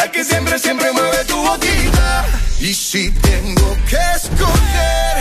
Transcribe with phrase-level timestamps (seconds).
[0.00, 2.24] la que siempre, siempre mueve tu boquita.
[2.58, 5.16] Y si tengo que escoger,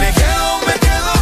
[0.00, 1.21] me quedo, me quedo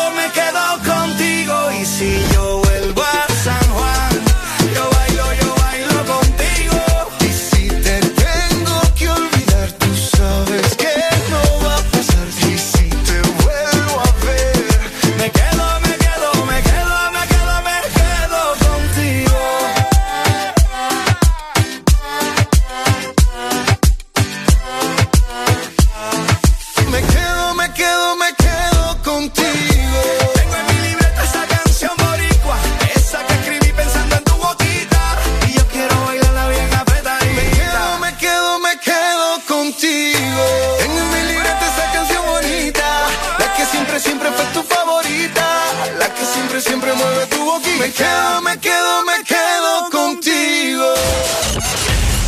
[47.81, 50.93] Me quedo, me quedo, me quedo contigo.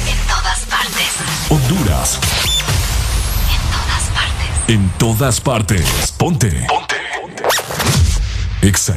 [0.08, 1.12] En todas partes.
[1.48, 2.20] Honduras.
[3.52, 4.68] En todas partes.
[4.68, 6.12] En todas partes.
[6.18, 6.66] Ponte.
[6.68, 6.96] Ponte.
[7.22, 7.44] Ponte.
[8.64, 8.96] Exa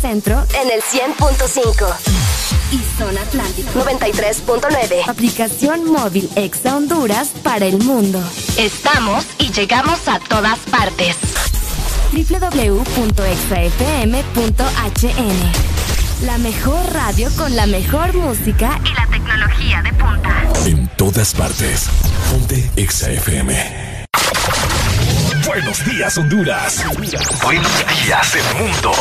[0.00, 1.94] centro en el 100.5.
[2.72, 5.08] Y zona atlántico 93.9.
[5.08, 8.22] Aplicación móvil Exa Honduras para el mundo.
[8.56, 11.16] Estamos y llegamos a todas partes.
[12.12, 13.00] www.exafm.hn
[16.22, 20.42] la mejor radio con la mejor música y la tecnología de punta.
[20.66, 21.88] En todas partes.
[22.30, 24.06] Ponte XAFM.
[25.46, 26.84] Buenos días, Honduras.
[27.42, 27.72] Buenos
[28.04, 28.92] días, el mundo.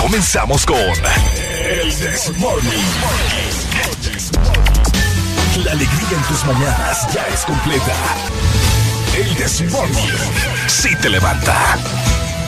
[0.00, 2.72] Comenzamos con El Desmorning.
[5.64, 7.94] La alegría en tus mañanas ya es completa.
[9.16, 10.12] El Desmorning.
[10.66, 11.78] Sí te levanta.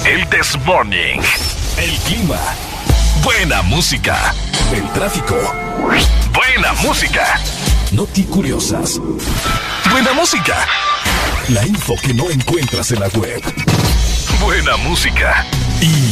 [0.05, 1.21] El Desmorning.
[1.77, 2.41] El clima.
[3.23, 4.35] Buena música.
[4.75, 5.37] El tráfico.
[6.33, 7.39] Buena música.
[7.93, 8.99] Noti curiosas.
[9.91, 10.67] Buena música.
[11.49, 13.43] La info que no encuentras en la web.
[14.41, 15.47] Buena música.
[15.81, 16.12] Y.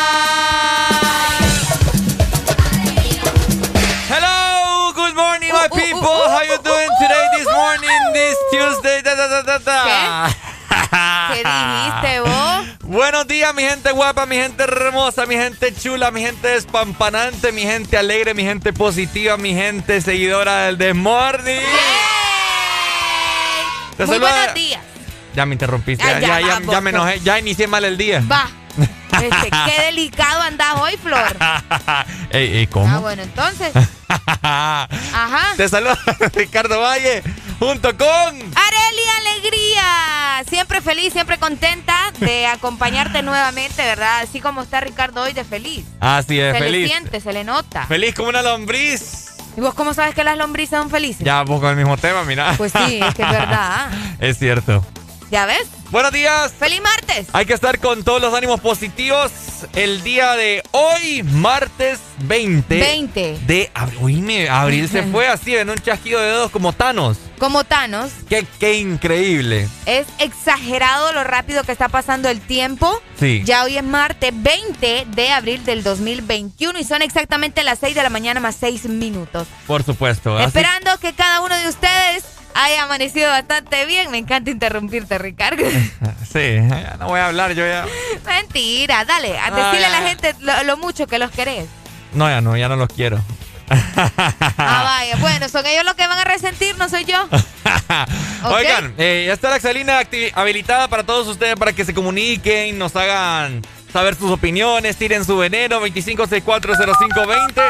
[13.11, 17.63] Buenos días, mi gente guapa, mi gente hermosa, mi gente chula, mi gente despampanante, mi
[17.63, 20.77] gente alegre, mi gente positiva, mi gente seguidora del.
[20.77, 21.17] Te Muy
[23.97, 24.81] saluda- buenos días.
[25.35, 27.97] Ya me interrumpiste, ya, ya, ya, ya, vamos, ya me enojé, ya inicié mal el
[27.97, 28.23] día.
[28.31, 28.49] Va.
[28.77, 31.37] Este, qué delicado andás hoy, Flor.
[32.31, 32.87] ey, ey, ¿cómo?
[32.87, 33.71] Ah, bueno, entonces.
[34.41, 35.53] Ajá.
[35.57, 35.97] Te saluda
[36.33, 37.23] Ricardo Valle
[37.59, 38.07] junto con...
[38.07, 44.21] Areli Alegría, siempre feliz, siempre contenta de acompañarte nuevamente, ¿verdad?
[44.21, 45.85] Así como está Ricardo hoy de feliz.
[45.99, 46.89] Así es, se le feliz.
[46.89, 47.85] siente, se le nota.
[47.85, 49.27] Feliz como una lombriz.
[49.55, 51.25] ¿Y vos cómo sabes que las lombrices son felices?
[51.25, 52.53] Ya, vos con el mismo tema, mira.
[52.57, 53.91] Pues sí, es que es verdad.
[54.19, 54.83] es cierto.
[55.31, 55.65] ¿Ya ves?
[55.91, 56.51] Buenos días.
[56.59, 57.27] ¡Feliz martes!
[57.31, 59.31] Hay que estar con todos los ánimos positivos
[59.73, 62.79] el día de hoy, martes 20.
[62.79, 63.39] 20.
[63.45, 63.99] De abril.
[64.01, 67.17] Oíme, abril se fue así en un chasquido de dedos como Thanos.
[67.39, 69.67] Como Thanos, Qué, qué increíble.
[69.85, 73.01] es exagerado lo rápido que está pasando el tiempo.
[73.19, 73.41] Sí.
[73.45, 78.03] Ya hoy es martes 20 de abril del 2021 y son exactamente las 6 de
[78.03, 79.47] la mañana más 6 minutos.
[79.65, 80.37] Por supuesto.
[80.37, 84.11] así- Esperando que cada uno de ustedes haya amanecido bastante bien.
[84.11, 85.63] Me encanta interrumpirte, Ricardo.
[86.31, 86.39] Sí,
[86.69, 87.85] ya no voy a hablar, yo ya.
[88.25, 91.65] Mentira, dale, a Ah, decirle a la gente lo, lo mucho que los querés.
[92.13, 93.19] No, ya no, ya no los quiero.
[93.69, 95.17] Ah, vaya.
[95.17, 97.27] Bueno, son ellos los que van a resentir, no soy yo.
[98.45, 102.95] Oigan, eh, ya está la acti- habilitada para todos ustedes para que se comuniquen, nos
[102.95, 103.61] hagan
[103.91, 107.61] saber sus opiniones, tiren su veneno 25640520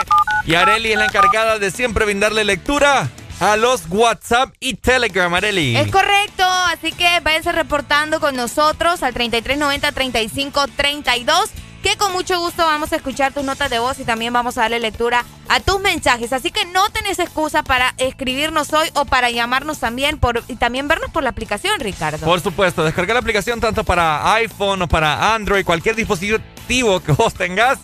[0.45, 3.09] y Areli es la encargada de siempre brindarle lectura
[3.41, 5.75] a los WhatsApp y Telegram, Areli.
[5.75, 11.49] Es correcto, así que váyanse reportando con nosotros al 3390-3532,
[11.81, 14.61] que con mucho gusto vamos a escuchar tus notas de voz y también vamos a
[14.61, 16.33] darle lectura a tus mensajes.
[16.33, 20.87] Así que no tenés excusa para escribirnos hoy o para llamarnos también por, y también
[20.87, 22.23] vernos por la aplicación, Ricardo.
[22.23, 27.33] Por supuesto, descargar la aplicación tanto para iPhone o para Android, cualquier dispositivo que vos
[27.33, 27.79] tengas,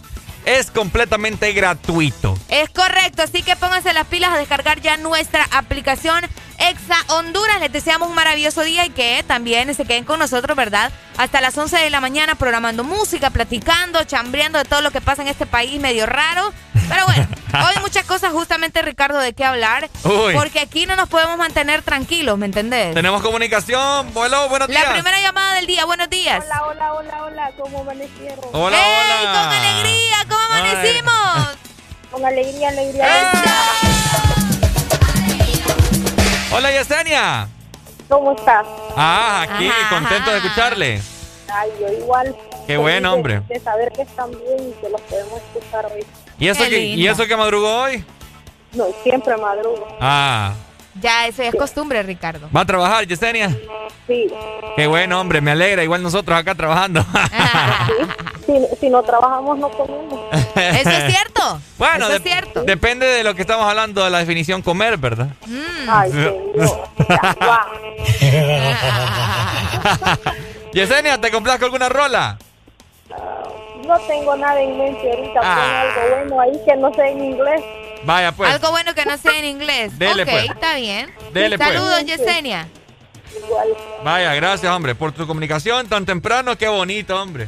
[0.48, 2.38] es completamente gratuito.
[2.48, 6.24] Es correcto, así que pónganse las pilas a descargar ya nuestra aplicación
[6.60, 7.60] Exa Honduras.
[7.60, 10.92] Les deseamos un maravilloso día y que también se queden con nosotros, ¿verdad?
[11.18, 15.22] Hasta las 11 de la mañana programando música, platicando, chambreando de todo lo que pasa
[15.22, 16.54] en este país medio raro.
[16.90, 17.28] Pero bueno,
[17.68, 19.90] hoy muchas cosas justamente, Ricardo, de qué hablar.
[20.04, 20.34] Uy.
[20.34, 22.94] Porque aquí no nos podemos mantener tranquilos, ¿me entendés?
[22.94, 24.12] Tenemos comunicación.
[24.16, 24.84] Hello, buenos días.
[24.86, 26.44] La primera llamada del día, buenos días.
[26.46, 28.40] Hola, hola, hola, hola, ¿cómo amanecieron?
[28.54, 29.32] Hola, ¡Ey, hola.
[29.34, 30.18] con alegría!
[30.30, 30.62] ¿Cómo Ay.
[30.62, 31.58] amanecimos?
[32.12, 33.32] Con alegría, alegría.
[36.51, 37.48] Hola, Yesenia.
[38.10, 38.66] ¿Cómo estás?
[38.96, 41.01] Ah, aquí, Ajá, contento de escucharle.
[41.54, 42.36] Ay, yo igual.
[42.66, 43.42] Qué Feliz buen hombre.
[43.48, 46.06] De saber que están bien y que los podemos escuchar hoy.
[46.39, 48.04] ¿Y eso, Qué que, ¿Y eso que madrugó hoy?
[48.74, 49.88] No, siempre madrugo.
[50.00, 50.54] Ah,
[51.01, 52.50] Ya, eso ya es costumbre, Ricardo.
[52.56, 53.50] ¿va a trabajar, Yesenia?
[54.08, 54.27] Sí.
[54.75, 55.84] Qué buen hombre, me alegra.
[55.84, 57.06] Igual nosotros acá trabajando.
[58.48, 60.20] Si, si no trabajamos, no comemos.
[60.56, 61.62] Eso es cierto.
[61.77, 62.63] bueno, Eso es de- cierto.
[62.63, 65.27] depende de lo que estamos hablando de la definición comer, ¿verdad?
[65.46, 65.89] Mm.
[65.89, 66.12] Ay.
[67.10, 67.68] Ya, va.
[70.74, 72.38] Yesenia, ¿te complazco alguna rola?
[73.86, 75.39] No tengo nada en mente ahorita.
[75.44, 75.82] Ah.
[75.82, 77.62] algo bueno ahí que no sé en inglés.
[78.04, 78.54] Vaya, pues.
[78.54, 79.98] Algo bueno que no sé en inglés.
[79.98, 80.50] Dele, ok, pues.
[80.50, 81.10] está bien.
[81.34, 81.70] Dele, pues.
[81.70, 82.68] Saludos, Yesenia.
[83.46, 83.68] Igual.
[84.04, 86.58] Vaya, gracias, hombre, por tu comunicación tan temprano.
[86.58, 87.48] Qué bonito, hombre.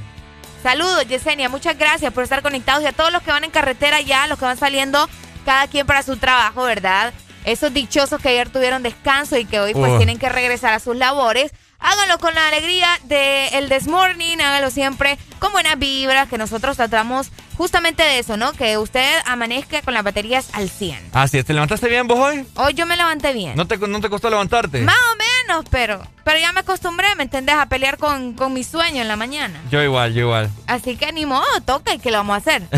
[0.62, 1.48] Saludos, Yesenia.
[1.50, 4.38] Muchas gracias por estar conectados y a todos los que van en carretera ya, los
[4.38, 5.10] que van saliendo
[5.46, 7.14] cada quien para su trabajo, ¿verdad?
[7.46, 10.96] Esos dichosos que ayer tuvieron descanso y que hoy pues tienen que regresar a sus
[10.96, 11.52] labores.
[11.80, 16.76] Háganlo con la alegría del el This Morning, háganlo siempre con buenas vibras, que nosotros
[16.76, 18.52] tratamos justamente de eso, ¿no?
[18.52, 21.12] Que usted amanezca con las baterías al 100.
[21.14, 22.46] Así es, ¿te levantaste bien vos hoy?
[22.56, 23.56] Hoy yo me levanté bien.
[23.56, 24.82] ¿No te, no te costó levantarte?
[24.82, 25.39] Más o menos,
[25.70, 27.56] pero, pero ya me acostumbré, ¿me entendés?
[27.56, 29.60] A pelear con, con mi sueño en la mañana.
[29.70, 30.50] Yo igual, yo igual.
[30.68, 32.62] Así que ni modo, toca y que lo vamos a hacer.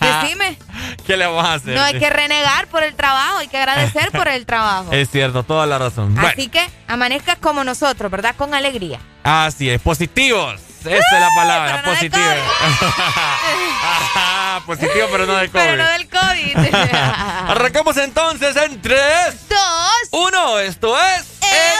[0.00, 0.56] Decime.
[1.06, 1.74] ¿Qué le vamos a hacer?
[1.74, 4.92] No hay que renegar por el trabajo, hay que agradecer por el trabajo.
[5.00, 6.18] Es cierto, toda la razón.
[6.18, 8.34] Así que amanezcas como nosotros, ¿verdad?
[8.36, 9.00] Con alegría.
[9.22, 10.60] Así es, positivos.
[10.80, 12.24] Esa es la palabra, positivo.
[14.66, 15.62] positivo, pero no del COVID.
[15.62, 16.74] Pero no del COVID.
[17.48, 18.98] Arrancamos entonces en 3,
[19.48, 19.58] 2,
[20.12, 20.58] 1.
[20.60, 21.79] Esto es El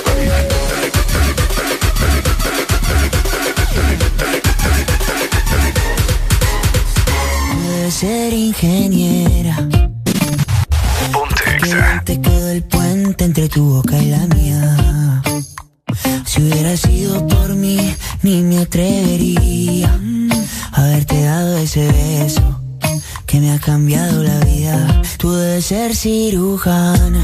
[7.91, 9.67] Ser ingeniera.
[11.61, 15.21] Que te quedó el puente entre tu boca y la mía.
[16.25, 17.93] Si hubiera sido por mí,
[18.23, 19.99] ni me atrevería
[20.71, 22.61] a haberte dado ese beso
[23.25, 25.01] que me ha cambiado la vida.
[25.17, 27.23] Tú debes ser cirujana,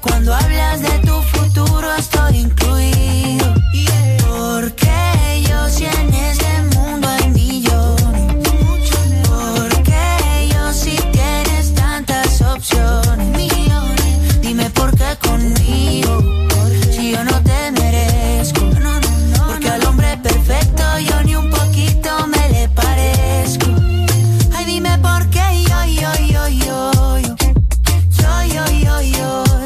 [0.00, 3.61] Cuando hablas de tu futuro estoy incluido.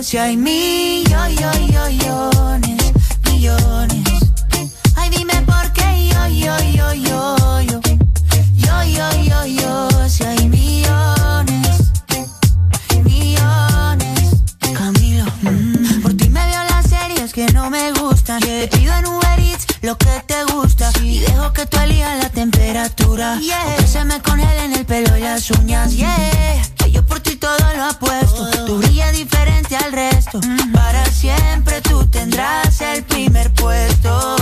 [0.06, 1.42] Si hay millones,
[3.24, 4.04] millones.
[4.94, 7.80] Ay, dime por qué yo, yo, yo, yo, yo.
[8.54, 10.08] Yo, yo, yo, yo.
[10.08, 11.92] Si hay millones,
[13.02, 14.30] millones.
[14.78, 18.38] Camilo, mm, por ti me veo las series que no me gustan.
[18.38, 20.92] Te pido en Uber Eats lo que te gusta.
[21.02, 23.40] Y dejo que tú elijas la temperatura.
[23.76, 25.96] Que se me congelen el pelo y las uñas.
[25.96, 26.75] Yeah.
[26.96, 28.48] Yo por ti todo lo apuesto.
[28.64, 30.40] Tú brillas diferente al resto.
[30.72, 34.34] Para siempre tú tendrás el primer puesto.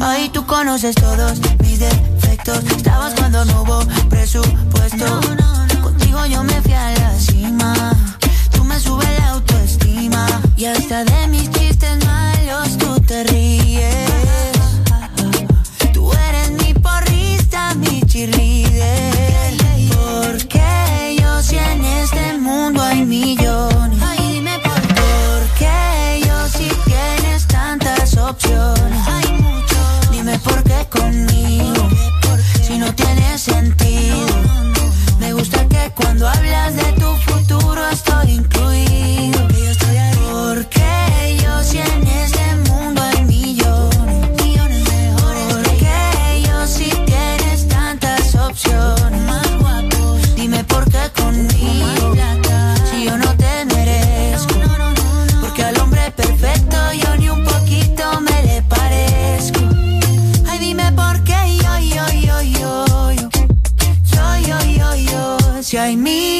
[0.00, 2.62] Ahí tú conoces todos mis defectos.
[2.76, 5.20] Estabas cuando no hubo presupuesto.
[5.82, 7.74] Contigo yo me fui a la cima.
[8.52, 10.24] Tú me subes la autoestima.
[10.56, 14.06] Y hasta de mis chistes malos tú te ríes.
[15.92, 19.19] Tú eres mi porrista, mi cheerleader.
[21.50, 23.98] Yo si en este mundo hay millones.
[24.00, 26.22] Ay, dime por qué.
[26.24, 29.08] Yo si tienes tantas opciones.
[29.08, 29.24] Hay.
[30.12, 31.88] Dime por qué conmigo.
[32.62, 34.28] Si no tiene sentido.
[35.18, 39.48] Me gusta que cuando hablas de tu futuro estoy incluido.
[40.30, 44.44] Porque yo si en este mundo hay millones.
[44.44, 45.54] Millones mejores.
[45.54, 48.99] Porque yo si tienes tantas opciones.
[65.70, 65.80] Yo.
[65.80, 66.39] Si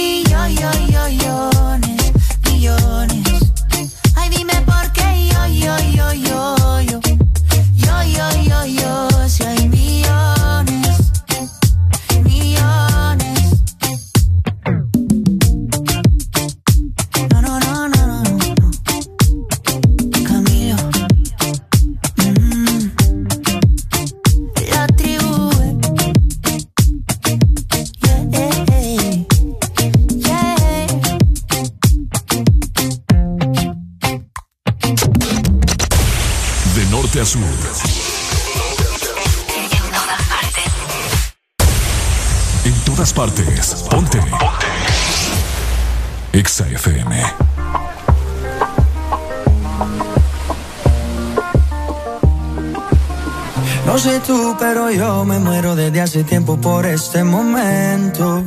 [53.87, 58.43] No sé tú, pero yo me muero desde hace tiempo por este momento.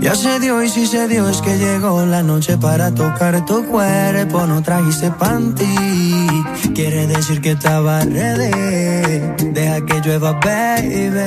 [0.00, 3.64] Ya se dio y si se dio es que llegó la noche para tocar tu
[3.66, 4.46] cuerpo.
[4.46, 6.26] No trajiste panty,
[6.74, 9.20] quiere decir que estaba ready.
[9.52, 11.26] Deja que llueva, baby.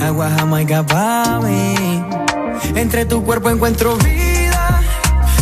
[0.00, 2.04] Agua jamaica para mí.
[2.74, 4.27] Entre tu cuerpo encuentro vida.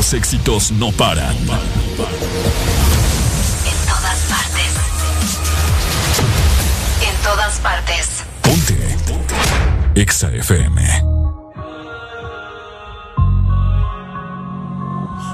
[0.00, 1.36] los éxitos no paran.
[1.36, 1.46] En
[3.86, 4.72] todas partes.
[7.06, 8.08] En todas partes.
[8.40, 8.96] Ponte.
[9.94, 11.02] Exa FM.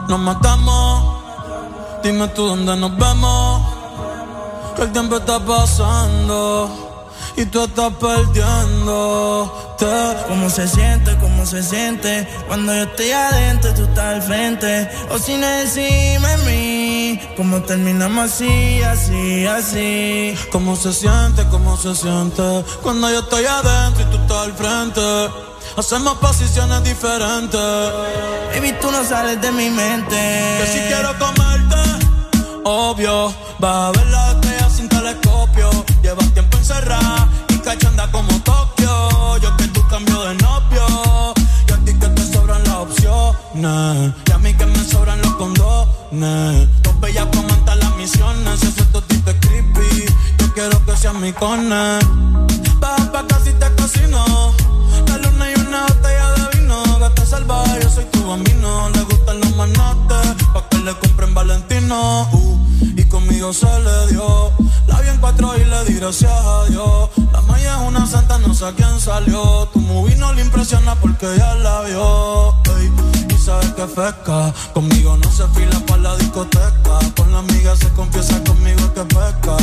[0.09, 1.22] Nos matamos.
[2.02, 3.62] Dime tú dónde nos vemos.
[4.74, 6.68] Que el tiempo está pasando.
[7.37, 7.92] Y tú estás
[9.79, 11.17] ¿Cómo se siente?
[11.19, 12.27] ¿Cómo se siente?
[12.47, 14.89] Cuando yo estoy adentro, tú estás al frente.
[15.11, 17.21] O si no encima de mí.
[17.37, 20.35] ¿Cómo terminamos así, así, así?
[20.51, 21.45] ¿Cómo se siente?
[21.51, 22.65] ¿Cómo se siente?
[22.83, 25.01] Cuando yo estoy adentro y tú estás al frente.
[25.77, 27.61] Hacemos posiciones diferentes.
[28.55, 30.17] Baby, tú no sales de mi mente.
[30.17, 31.77] Que si quiero comerte,
[32.65, 33.35] obvio.
[33.59, 35.71] Vas a ver la estrella sin telescopio.
[36.03, 38.45] Llevas tiempo encerrada y cachanda como.
[39.42, 41.35] Yo que tú cambio de novio.
[41.68, 44.14] Y a ti que te sobran las opciones.
[44.27, 46.83] Y a mí que me sobran los condones.
[46.83, 48.61] Dos bellas comentan las misiones.
[48.61, 50.07] Si ese totito es creepy,
[50.38, 51.99] yo quiero que seas mi cone.
[52.81, 54.55] Baja pa' casi te cocino.
[55.09, 56.99] La luna y una botella de vino.
[56.99, 58.88] Gata salvaje, yo soy tu bambino.
[58.90, 62.29] Le gustan los manotes, pa' que le compren Valentino.
[62.33, 62.56] Uh,
[63.37, 64.53] conmigo se le dio.
[64.87, 67.11] La vi en cuatro y le di gracias a Dios.
[67.33, 69.68] La maya es una santa, no sé a quién salió.
[69.72, 72.55] Tu movie no le impresiona porque ya la vio.
[73.29, 74.53] Y sabes que pesca.
[74.72, 76.99] Conmigo no se fila pa' la discoteca.
[77.16, 79.57] Con la amiga se confiesa conmigo que pesca.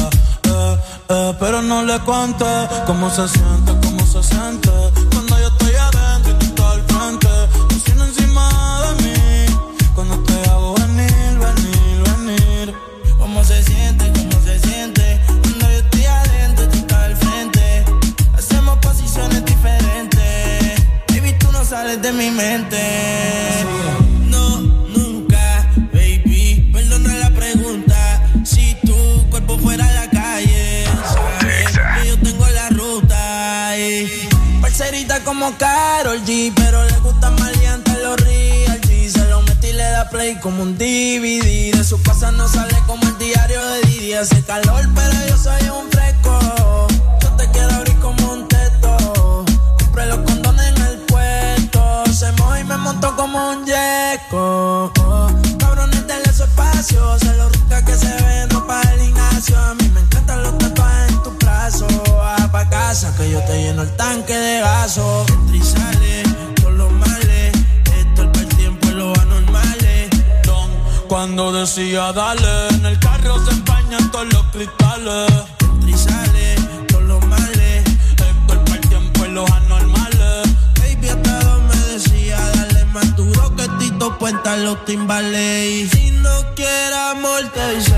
[0.44, 0.78] Eh,
[1.10, 2.46] eh, pero no le cuente
[2.86, 4.93] cómo se siente, cómo se siente.
[40.44, 41.72] Como un DVD.
[41.72, 44.14] De su casa no sale como el diario de Didi.
[44.14, 46.88] Hace calor, pero yo soy un fresco.
[47.22, 49.46] Yo te quiero abrir como un teto.
[49.80, 52.04] Compré los condones en el puesto.
[52.14, 54.92] Se mojó y me montó como un yeco.
[55.60, 57.18] Cabrones, denle su espacio.
[57.20, 59.58] Se lo rica que se ve, no para el Ignacio.
[59.58, 61.88] A mí me encantan los tatuajes en tu brazo.
[62.22, 65.26] A pa' casa que yo te lleno el tanque de gaso.
[71.24, 75.32] Cuando decía dale, en el carro se empañan todos los cristales.
[75.96, 76.56] Sale,
[76.90, 77.86] todos los males.
[77.88, 80.44] Esto es el tiempo y los anormales.
[80.82, 85.66] Baby, hasta dos me decía, dale más duro que Tito Puenta los timbales.
[85.66, 87.96] Y si no quieres amor, te dice.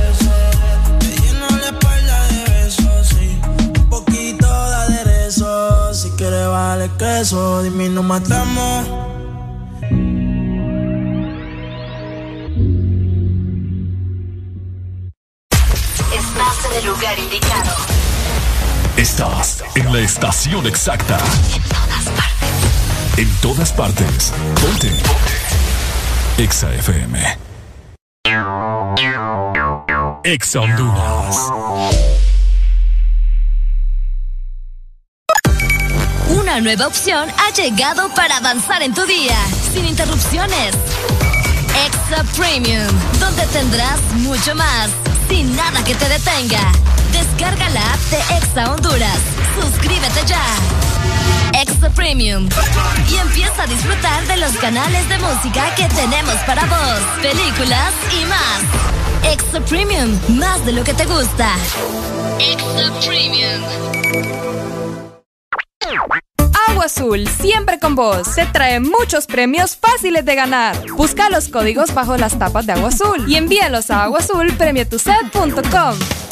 [1.00, 3.40] Te lleno la espalda de besos, sí.
[3.80, 5.96] Un poquito de aderezo.
[5.96, 8.86] Si quieres vale queso, dime y nos matamos.
[19.76, 21.18] En la estación exacta.
[21.54, 23.18] En todas partes.
[23.18, 24.34] En todas partes.
[24.62, 24.92] Ponte.
[26.38, 27.38] Exa FM.
[30.26, 31.38] Exa Honduras.
[36.32, 39.38] Una nueva opción ha llegado para avanzar en tu día,
[39.74, 40.76] sin interrupciones.
[41.86, 44.90] Extra Premium, donde tendrás mucho más,
[45.30, 46.95] sin nada que te detenga.
[47.16, 49.20] Descarga la app de Exa Honduras.
[49.58, 50.44] Suscríbete ya.
[51.54, 52.50] Extra Premium.
[53.10, 58.26] Y empieza a disfrutar de los canales de música que tenemos para vos, películas y
[58.26, 58.64] más.
[59.32, 61.56] Extra Premium, más de lo que te gusta.
[62.40, 63.64] Extra Premium.
[66.68, 68.36] Agua Azul, siempre con vos.
[68.36, 70.76] Te trae muchos premios fáciles de ganar.
[70.92, 76.25] Busca los códigos bajo las tapas de Agua Azul y envíalos a aguazulpremietuset.com.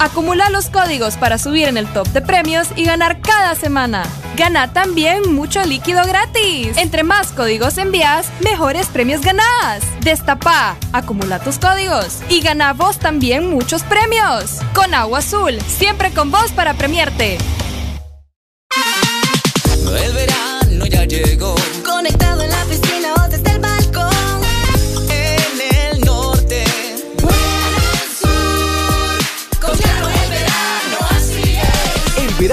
[0.00, 4.02] Acumula los códigos para subir en el top de premios y ganar cada semana.
[4.34, 6.74] Gana también mucho líquido gratis.
[6.78, 9.82] Entre más códigos envías, mejores premios ganás.
[10.00, 14.60] Destapa, acumula tus códigos y gana vos también muchos premios.
[14.72, 17.36] Con Agua Azul, siempre con vos para premiarte.
[20.02, 21.54] El verano ya llegó.
[21.84, 23.19] Conectado en la piscina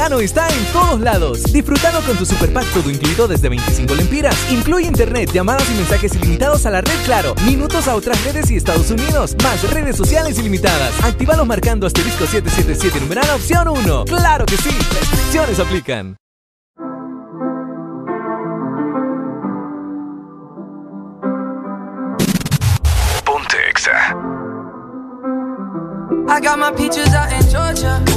[0.08, 1.44] verano está en todos lados.
[1.52, 4.36] Disfrutando con tu super pack todo incluido desde 25 lempiras.
[4.52, 8.56] Incluye internet, llamadas y mensajes ilimitados a la red Claro, minutos a otras redes y
[8.56, 10.92] Estados Unidos, más redes sociales ilimitadas.
[11.04, 14.06] Actívalos marcando asterisco 777 numeral opción 1.
[14.06, 14.70] ¡Claro que sí!
[15.00, 16.16] Restricciones aplican.
[23.26, 24.16] Ponte Exa.
[26.30, 28.17] I got my peaches out in Georgia.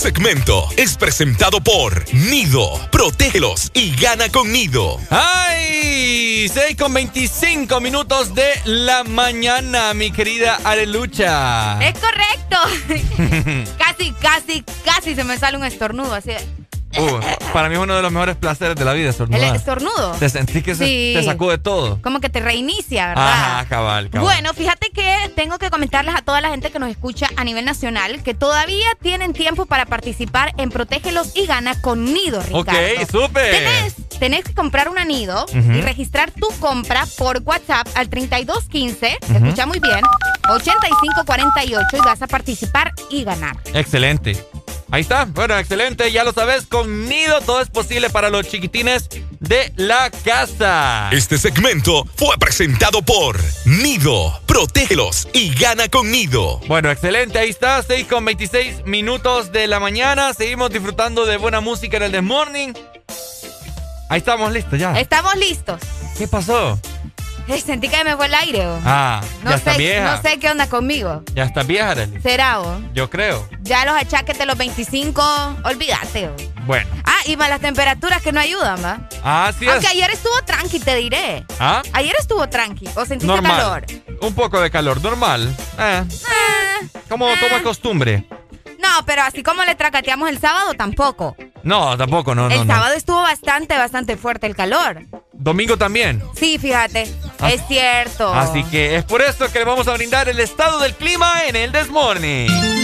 [0.00, 2.70] segmento es presentado por Nido.
[2.90, 4.98] Protégelos y gana con Nido.
[5.10, 6.48] ¡Ay!
[6.48, 11.78] 6 con 25 minutos de la mañana, mi querida Arelucha.
[11.86, 13.66] Es correcto.
[13.78, 16.32] casi, casi, casi se me sale un estornudo así
[16.98, 17.20] Uh,
[17.52, 19.48] para mí es uno de los mejores placeres de la vida, estornudar.
[19.48, 20.12] El estornudo.
[20.18, 22.02] Te sentí que se, te sacude todo.
[22.02, 23.32] Como que te reinicia, ¿verdad?
[23.32, 24.24] Ajá, cabal, cabal.
[24.24, 27.64] Bueno, fíjate que tengo que comentarles a toda la gente que nos escucha a nivel
[27.64, 32.60] nacional que todavía tienen tiempo para participar en Protégelos y Gana con Nido, Ricardo.
[32.60, 33.94] Ok, súper.
[34.18, 39.80] Tenés, que comprar un anido y registrar tu compra por WhatsApp al 3215, escucha muy
[39.80, 40.00] bien,
[40.50, 43.56] 8548 y vas a participar y ganar.
[43.72, 44.36] Excelente.
[44.92, 45.24] Ahí está.
[45.24, 46.10] Bueno, excelente.
[46.10, 51.10] Ya lo sabes, con Nido todo es posible para los chiquitines de la casa.
[51.12, 54.40] Este segmento fue presentado por Nido.
[54.46, 56.60] Protégelos y gana con Nido.
[56.66, 57.38] Bueno, excelente.
[57.38, 57.82] Ahí está.
[57.82, 60.34] 6 con 26 minutos de la mañana.
[60.34, 62.72] Seguimos disfrutando de buena música en el The Morning.
[64.08, 64.98] Ahí estamos listos ya.
[64.98, 65.80] Estamos listos.
[66.18, 66.80] ¿Qué pasó?
[67.64, 68.64] sentí que me fue el aire.
[68.84, 70.16] Ah, no ya sé, vieja.
[70.16, 71.22] No sé qué onda conmigo.
[71.34, 72.20] Ya está vieja, Arely.
[72.20, 72.78] ¿Será vos?
[72.94, 73.48] Yo creo.
[73.62, 75.22] Ya los achaques de los 25,
[75.64, 76.30] olvídate.
[76.66, 76.88] Bueno.
[77.04, 79.08] Ah, y más las temperaturas que no ayudan, ¿va?
[79.24, 81.44] Ah, sí Aunque ayer estuvo tranqui, te diré.
[81.58, 81.82] ¿Ah?
[81.92, 82.86] Ayer estuvo tranqui.
[82.94, 83.56] ¿O sentiste normal.
[83.56, 83.84] calor?
[84.20, 85.54] Un poco de calor, normal.
[85.78, 86.04] Eh.
[86.08, 86.88] Eh.
[87.08, 88.26] Como, como es costumbre.
[88.78, 91.36] No, pero así como le tracateamos el sábado, tampoco.
[91.62, 92.74] No, tampoco, no, el no.
[92.74, 95.02] sábado estuvo bastante, bastante fuerte el calor.
[95.40, 96.22] Domingo también.
[96.36, 97.10] Sí, fíjate.
[97.38, 97.50] Ah.
[97.50, 98.32] es cierto.
[98.32, 101.56] Así que es por eso que le vamos a brindar el estado del clima en
[101.56, 102.79] el Desmorning.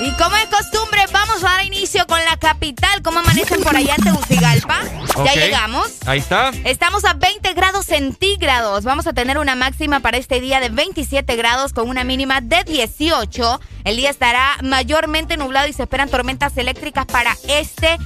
[0.00, 3.00] Y como es costumbre, vamos a dar inicio con la capital.
[3.02, 4.80] ¿Cómo amanecen por allá en Tegucigalpa?
[5.24, 5.88] Ya llegamos.
[6.04, 6.50] Ahí está.
[6.64, 8.82] Estamos a 20 grados centígrados.
[8.82, 12.64] Vamos a tener una máxima para este día de 27 grados con una mínima de
[12.64, 13.60] 18.
[13.84, 17.96] El día estará mayormente nublado y se esperan tormentas eléctricas para este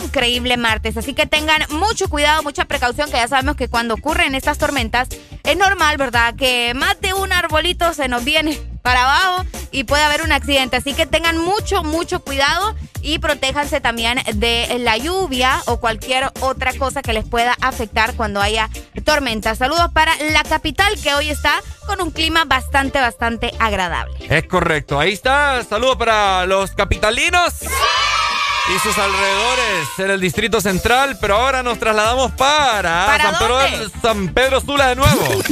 [0.00, 0.98] increíble martes.
[0.98, 5.08] Así que tengan mucho cuidado, mucha precaución, que ya sabemos que cuando ocurren estas tormentas
[5.44, 6.34] es normal, ¿verdad?
[6.36, 8.58] Que más de un arbolito se nos viene
[8.88, 10.78] para abajo y puede haber un accidente.
[10.78, 16.72] Así que tengan mucho, mucho cuidado y protéjanse también de la lluvia o cualquier otra
[16.72, 18.70] cosa que les pueda afectar cuando haya
[19.04, 19.58] tormentas.
[19.58, 24.16] Saludos para la capital que hoy está con un clima bastante, bastante agradable.
[24.30, 24.98] Es correcto.
[24.98, 25.62] Ahí está.
[25.64, 27.56] Saludos para los capitalinos.
[28.74, 33.90] Y sus alrededores en el Distrito Central, pero ahora nos trasladamos para, ¿Para San, Pedro,
[34.02, 35.42] San Pedro Sula de nuevo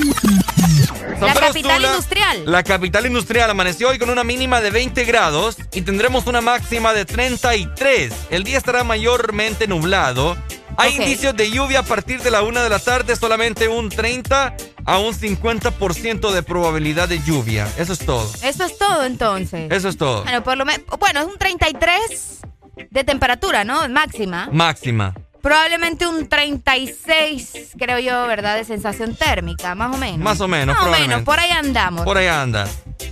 [1.20, 2.42] la capital industrial.
[2.46, 6.92] La capital industrial amaneció hoy con una mínima de 20 grados y tendremos una máxima
[6.92, 8.12] de 33.
[8.30, 10.37] El día estará mayormente nublado.
[10.78, 14.54] Hay indicios de lluvia a partir de la una de la tarde, solamente un 30
[14.85, 17.66] a un 50% de probabilidad de lluvia.
[17.78, 18.30] Eso es todo.
[18.42, 19.70] Eso es todo entonces.
[19.70, 20.22] Eso es todo.
[20.22, 20.64] Bueno, por lo
[20.98, 22.40] bueno, es un 33
[22.90, 23.88] de temperatura, ¿no?
[23.88, 24.48] Máxima.
[24.52, 25.14] Máxima.
[25.46, 28.56] Probablemente un 36, creo yo, ¿verdad?
[28.56, 30.18] De sensación térmica, más o menos.
[30.18, 32.02] Más o menos, Más o menos, por ahí andamos.
[32.02, 32.66] Por ahí anda.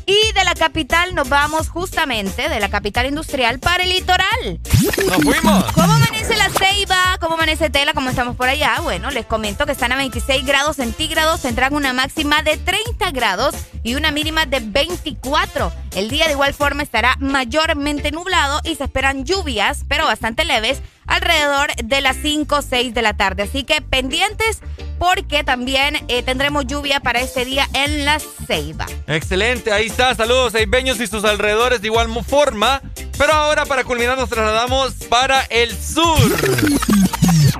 [0.04, 4.58] Y de la capital nos vamos justamente, de la capital industrial, para el litoral.
[5.06, 5.64] ¡Nos fuimos!
[5.74, 7.18] ¿Cómo amanece la ceiba?
[7.20, 7.94] ¿Cómo amanece Tela?
[7.94, 8.80] ¿Cómo estamos por allá?
[8.82, 13.54] Bueno, les comento que están a 26 grados centígrados, tendrán una máxima de 30 grados
[13.84, 15.72] y una mínima de 24.
[15.94, 20.80] El día de igual forma estará mayormente nublado y se esperan lluvias, pero bastante leves,
[21.06, 23.44] alrededor de las 5 o 6 de la tarde.
[23.44, 24.60] Así que pendientes
[24.98, 28.86] porque también eh, tendremos lluvia para este día en la Ceiba.
[29.06, 30.14] Excelente, ahí está.
[30.14, 32.80] Saludos ceibeños y sus alrededores de igual forma.
[33.18, 36.18] Pero ahora para culminar nos trasladamos para el sur.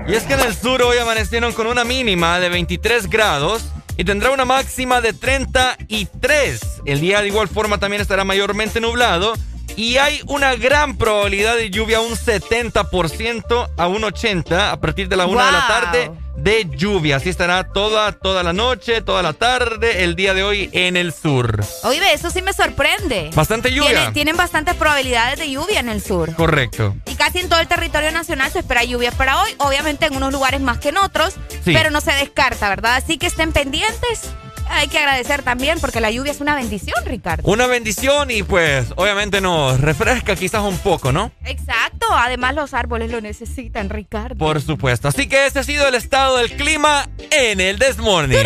[0.08, 3.64] Y es que en el sur hoy amanecieron con una mínima de 23 grados
[3.96, 6.61] y tendrá una máxima de 33.
[6.85, 9.35] El día de igual forma también estará mayormente nublado
[9.76, 15.16] y hay una gran probabilidad de lluvia, un 70% a un 80% a partir de
[15.16, 17.16] la 1 de la tarde de lluvia.
[17.16, 21.12] Así estará toda, toda la noche, toda la tarde, el día de hoy en el
[21.12, 21.64] sur.
[21.84, 23.30] Oye, eso sí me sorprende.
[23.34, 24.12] Bastante lluvia.
[24.12, 26.34] Tienen, bastantes probabilidades de lluvia en el sur.
[26.34, 26.94] Correcto.
[27.06, 29.54] Y casi en todo el territorio nacional se espera lluvia para hoy.
[29.58, 31.34] Obviamente en unos lugares más que en otros,
[31.64, 32.96] pero no se descarta, ¿verdad?
[32.96, 34.30] Así que estén pendientes
[34.68, 37.42] hay que agradecer también porque la lluvia es una bendición, Ricardo.
[37.50, 41.33] Una bendición y pues obviamente nos refresca quizás un poco, ¿no?
[41.44, 44.37] Exacto, además los árboles lo necesitan, Ricardo.
[44.37, 45.09] Por supuesto.
[45.09, 48.38] Así que ese ha sido el estado del clima en el Desmorning.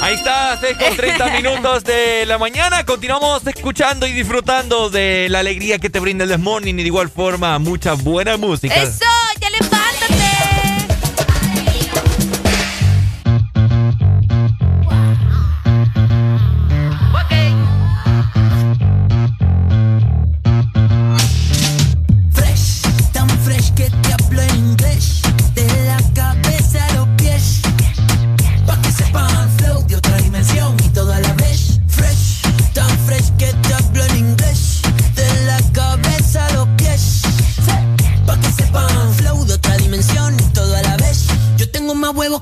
[0.00, 2.84] Ahí está, 6 con 30 minutos de la mañana.
[2.84, 7.08] Continuamos escuchando y disfrutando de la alegría que te brinda el Desmorning y de igual
[7.08, 8.74] forma mucha buena música.
[8.82, 9.04] ¡Eso!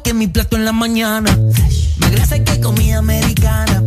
[0.02, 1.38] Que mi plato en la mañana.
[1.98, 3.82] Más grasa que comida americana.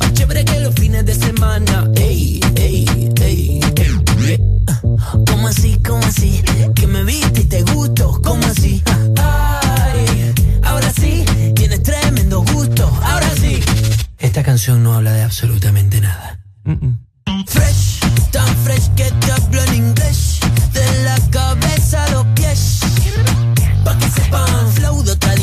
[0.00, 1.88] Más chévere que los fines de semana.
[1.96, 2.86] Ey, ey,
[3.20, 3.60] ey,
[4.26, 4.40] ey.
[5.26, 6.42] ¿Cómo así, cómo así?
[6.74, 8.20] Que me viste y te gusto.
[8.22, 8.82] ¿Cómo así?
[9.16, 12.90] Ay, ahora sí, tienes tremendo gusto.
[13.02, 13.60] Ahora sí.
[14.18, 16.40] Esta canción no habla de absolutamente nada.
[17.46, 20.40] Fresh, tan fresh que te hablo en inglés.
[20.72, 22.80] De la cabeza a los pies.
[23.84, 24.66] Pa' que sepan
[25.08, 25.25] otra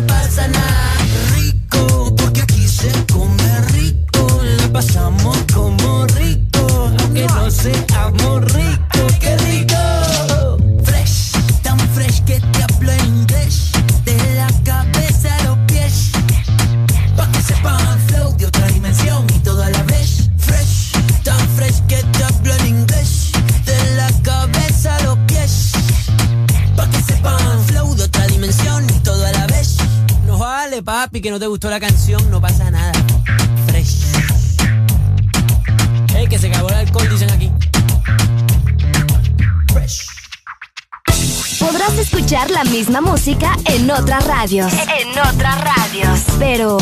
[0.00, 1.07] Me pasa.
[31.08, 32.92] Papi, que no te gustó la canción, no pasa nada.
[33.66, 34.04] Fresh.
[36.14, 37.50] Ey, que se acabó el alcohol, dicen aquí.
[39.72, 40.06] Fresh.
[41.58, 44.70] Podrás escuchar la misma música en otras radios.
[44.72, 46.20] En otras radios.
[46.38, 46.76] Pero,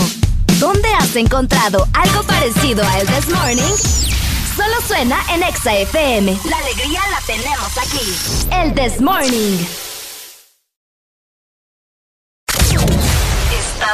[0.59, 3.75] ¿dónde has encontrado algo parecido a El This Morning?
[4.57, 6.37] Solo suena en Exa FM.
[6.50, 8.50] La alegría la tenemos aquí.
[8.50, 9.86] El This Morning.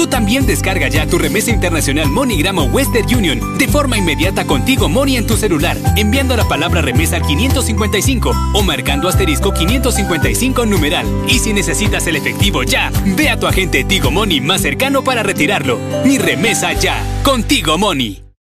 [0.00, 4.88] Tú también descarga ya tu remesa internacional MoneyGram o Western Union de forma inmediata contigo
[4.88, 11.06] Money en tu celular, enviando la palabra remesa al 555 o marcando asterisco 555 numeral.
[11.28, 15.22] Y si necesitas el efectivo ya, ve a tu agente Tigo Money más cercano para
[15.22, 15.78] retirarlo.
[16.02, 18.29] Mi remesa ya, contigo Money.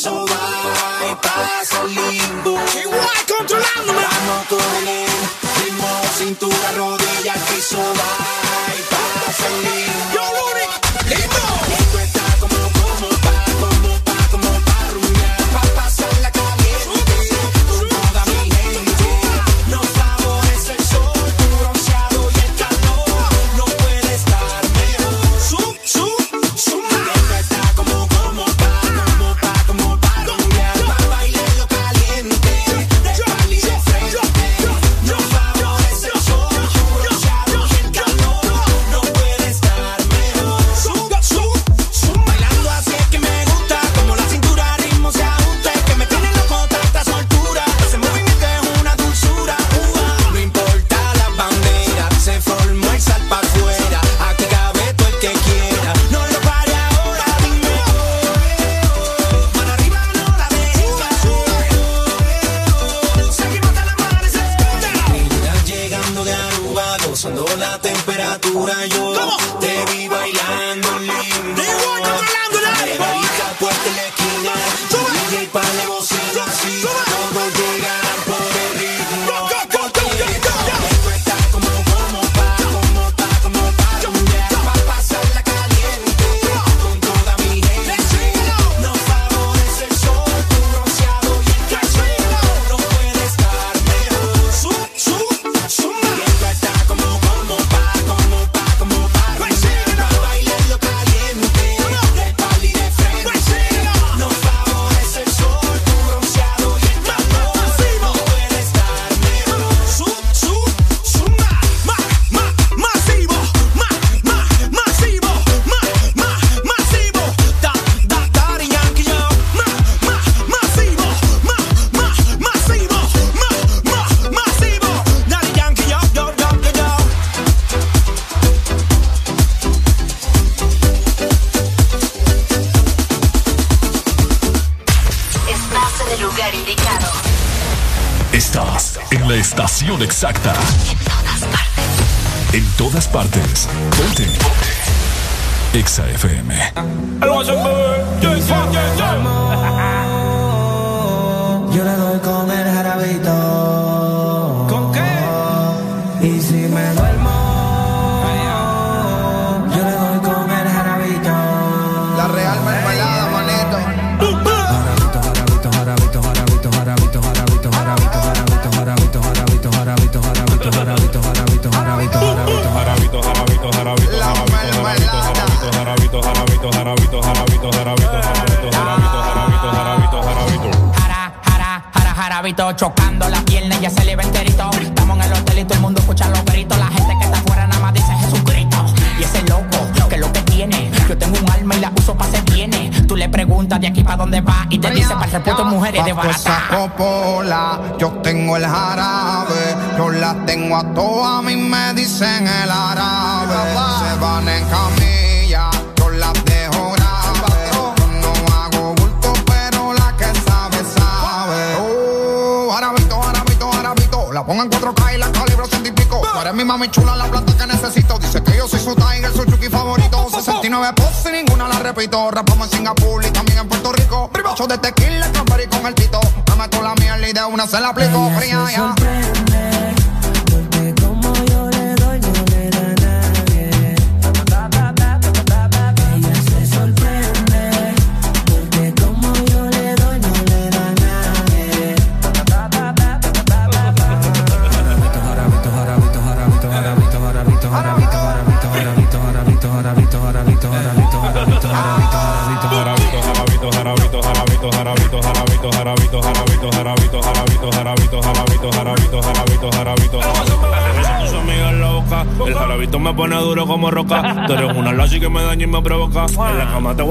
[0.00, 2.58] eso va y pasa lindo.
[2.82, 4.02] Igual controlándome.
[4.02, 5.10] Vamos todo en el
[5.62, 8.79] ritmo, cintura, rodilla, piso, va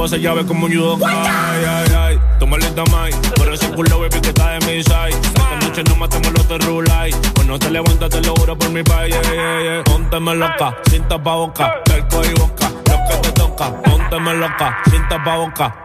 [0.09, 1.07] se llave como un judoka.
[1.07, 3.11] Ay, ay, ay, toma lenta mai.
[3.35, 5.09] Por ese culo baby que está de mi side.
[5.09, 7.11] Esta noche no matamos los terrulay.
[7.35, 9.13] Pues no te levantas, te lo juro por mi país.
[9.13, 9.83] Yeah, yeah, yeah.
[9.83, 12.71] Pónteme loca, sin tapaboca, perco y boca.
[12.89, 15.83] Lo que te toca, pónteme loca, sin tapa boca.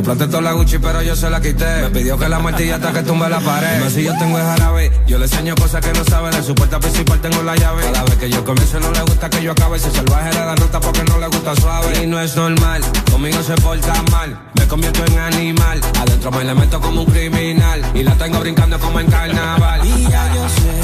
[0.00, 1.82] Compraste toda la Gucci, pero yo se la quité.
[1.82, 3.80] Me pidió que la martilla hasta que tumbe la pared.
[3.80, 6.30] No, si yo tengo el jarabe, yo le enseño cosas que no sabe.
[6.30, 7.82] De su puerta principal tengo la llave.
[7.92, 9.78] Cada vez que yo comienzo no le gusta que yo acabe.
[9.78, 12.02] Se salvaje le da nota porque no le gusta suave.
[12.02, 12.80] Y no es normal,
[13.10, 14.40] conmigo se porta mal.
[14.54, 15.82] Me convierto en animal.
[16.00, 17.82] Adentro me le meto como un criminal.
[17.92, 19.84] Y la tengo brincando como en carnaval.
[19.84, 20.79] Y ya yo sé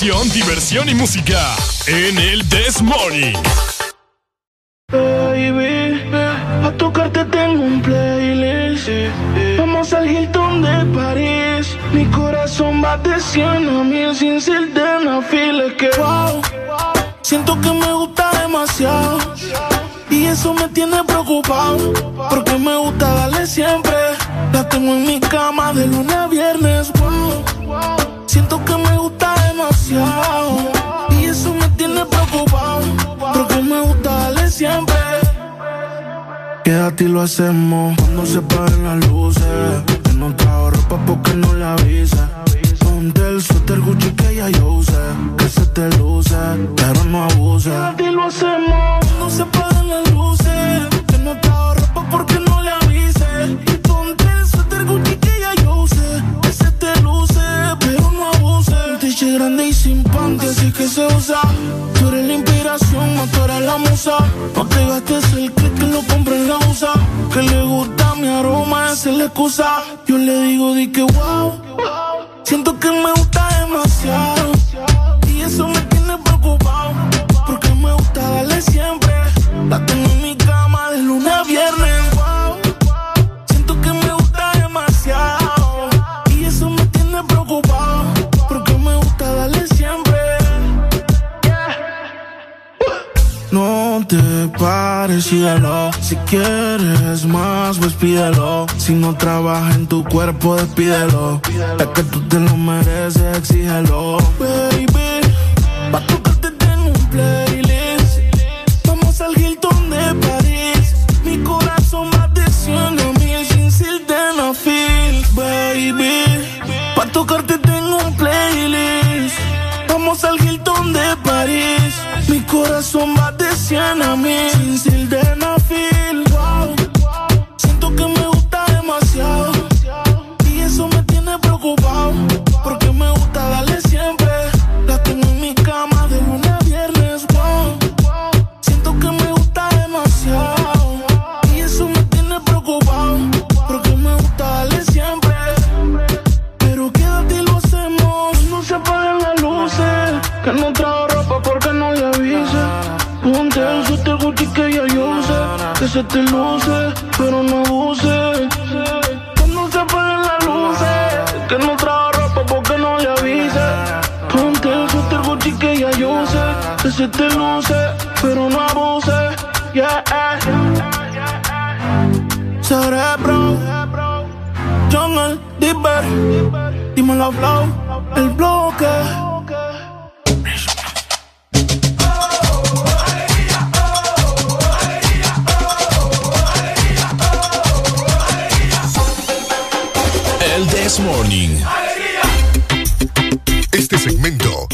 [0.00, 1.56] diversión y música
[1.88, 3.34] en el This Morning.
[37.28, 39.27] hacemos cuando se paren las luces.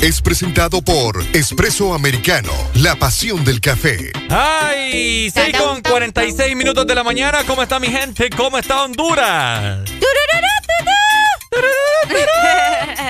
[0.05, 4.13] Es presentado por Espresso Americano, la pasión del café.
[4.29, 5.31] ¡Ay!
[5.31, 7.43] 6 con 46 minutos de la mañana.
[7.47, 8.29] ¿Cómo está mi gente?
[8.29, 9.79] ¿Cómo está Honduras?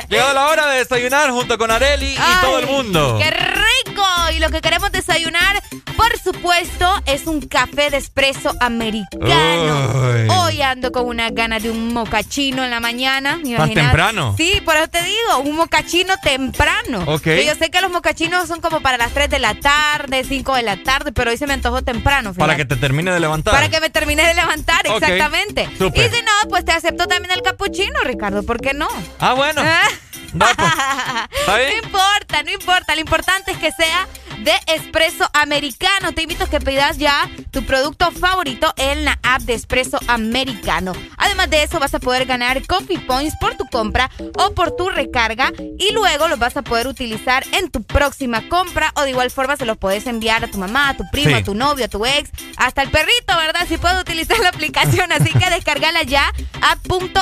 [0.09, 3.18] Llegado la hora de desayunar junto con Areli y Ay, todo el mundo.
[3.20, 3.54] ¡Qué!
[4.31, 5.62] Y lo que queremos desayunar,
[5.97, 10.35] por supuesto, es un café de espresso americano.
[10.41, 13.39] Hoy ando con una gana de un mocachino en la mañana.
[13.45, 14.35] ¿me ¿Más temprano?
[14.37, 17.05] Sí, por eso te digo, un mocachino temprano.
[17.07, 17.22] Ok.
[17.22, 20.55] Que yo sé que los mocachinos son como para las 3 de la tarde, 5
[20.55, 22.33] de la tarde, pero hoy se me antojó temprano.
[22.33, 22.68] Para fíjate.
[22.68, 23.53] que te termine de levantar.
[23.53, 25.68] Para que me termine de levantar, exactamente.
[25.75, 28.89] Y si no, pues te acepto también el capuchino, Ricardo, ¿por qué no?
[29.20, 29.62] Ah, bueno.
[30.35, 30.51] Pues.
[31.41, 31.70] ¿Está bien?
[31.70, 32.95] No importa, no importa.
[32.95, 34.09] Lo importante es que sea
[34.41, 36.12] de espresso americano.
[36.12, 40.93] Te invito a que pidas ya tu producto favorito en la app de espresso americano.
[41.16, 44.89] Además de eso, vas a poder ganar coffee points por tu compra o por tu
[44.91, 49.30] recarga y luego los vas a poder utilizar en tu próxima compra o de igual
[49.30, 51.35] forma se los puedes enviar a tu mamá, a tu primo, Sí.
[51.35, 53.66] a tu novio, a tu ex, hasta el perrito, ¿verdad?
[53.68, 55.11] Si puedes utilizar la aplicación.
[55.12, 56.76] Así que descargala ya a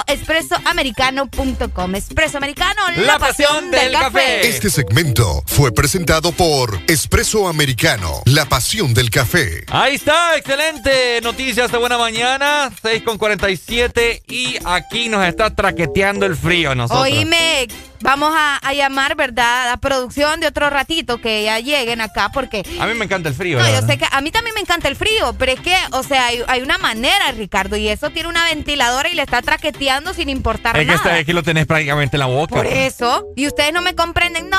[0.06, 1.94] .espressoamericano.com.
[1.94, 4.46] Espresso Americano, la, pasión del café.
[4.48, 9.64] Este segmento fue presentado por Espresso Americano, la pasión del café.
[9.72, 11.20] Ahí está, excelente.
[11.20, 17.02] Noticias de buena mañana, 6 con 47 y aquí nos está traqueteando el frío nosotros.
[17.02, 17.66] Oíme,
[18.02, 19.70] vamos a, a llamar, ¿verdad?
[19.72, 22.62] A producción de otro ratito que ya lleguen acá porque...
[22.80, 23.58] A mí me encanta el frío.
[23.58, 26.02] No, yo sé que a mí también me encanta el frío, pero es que, o
[26.02, 30.14] sea, hay, hay una manera, Ricardo, y eso tiene una ventiladora y le está traqueteando
[30.14, 32.54] sin importar Es que, está- es que lo tenés prácticamente en la boca.
[32.54, 33.24] Por eso.
[33.36, 34.50] Y ustedes no me comprenden.
[34.50, 34.58] No,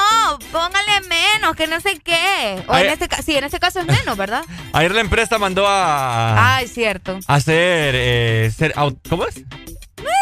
[0.51, 2.63] póngale menos, que no sé qué.
[2.67, 4.43] O en este caso, sí, en este caso es menos, ¿verdad?
[4.73, 7.19] Ayer la empresa mandó a, Ay, cierto.
[7.27, 8.73] a hacer, eh, ser
[9.09, 9.41] ¿cómo es?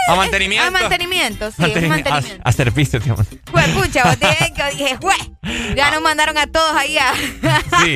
[0.07, 0.67] A mantenimiento.
[0.67, 2.41] A mantenimiento, sí, es Manteni- mantenimiento.
[2.43, 3.27] A, a servicio, digamos.
[3.51, 5.75] Pues, pucha, vos dije, que dije, "Jue".
[5.75, 7.13] Ya nos mandaron a todos ahí a...
[7.83, 7.95] Sí.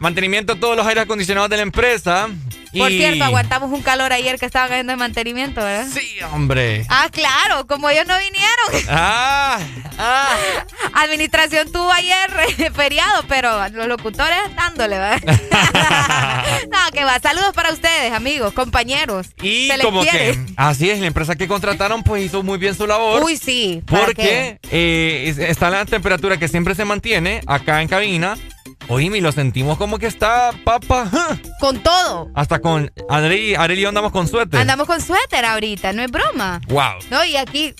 [0.00, 2.28] Mantenimiento de todos los aire acondicionados de la empresa.
[2.76, 5.86] Por y- cierto, aguantamos un calor ayer que estaba cayendo de mantenimiento, ¿verdad?
[5.92, 6.86] Sí, hombre.
[6.88, 8.88] Ah, claro, como ellos no vinieron.
[8.88, 9.58] Ah,
[9.98, 10.36] ah.
[10.94, 12.30] Administración tuvo ayer
[12.74, 15.20] feriado, pero los locutores dándole, ¿verdad?
[16.70, 17.18] no, que va.
[17.20, 19.26] Saludos para ustedes, amigos, compañeros.
[19.42, 20.32] Y Se les como quiere.
[20.32, 23.22] que, así es, la empresa que contrataron pues hizo muy bien su labor.
[23.22, 23.82] Uy, sí.
[23.86, 28.36] ¿para Porque eh, es- está la temperatura que siempre se mantiene acá en cabina.
[28.88, 31.08] Oíme, y lo sentimos como que está, papa.
[31.60, 32.30] Con todo.
[32.34, 34.58] Hasta con Adri, Arely y yo andamos con suerte.
[34.58, 36.60] Andamos con suéter ahorita, no es broma.
[36.68, 36.98] Wow.
[37.10, 37.74] No, y aquí.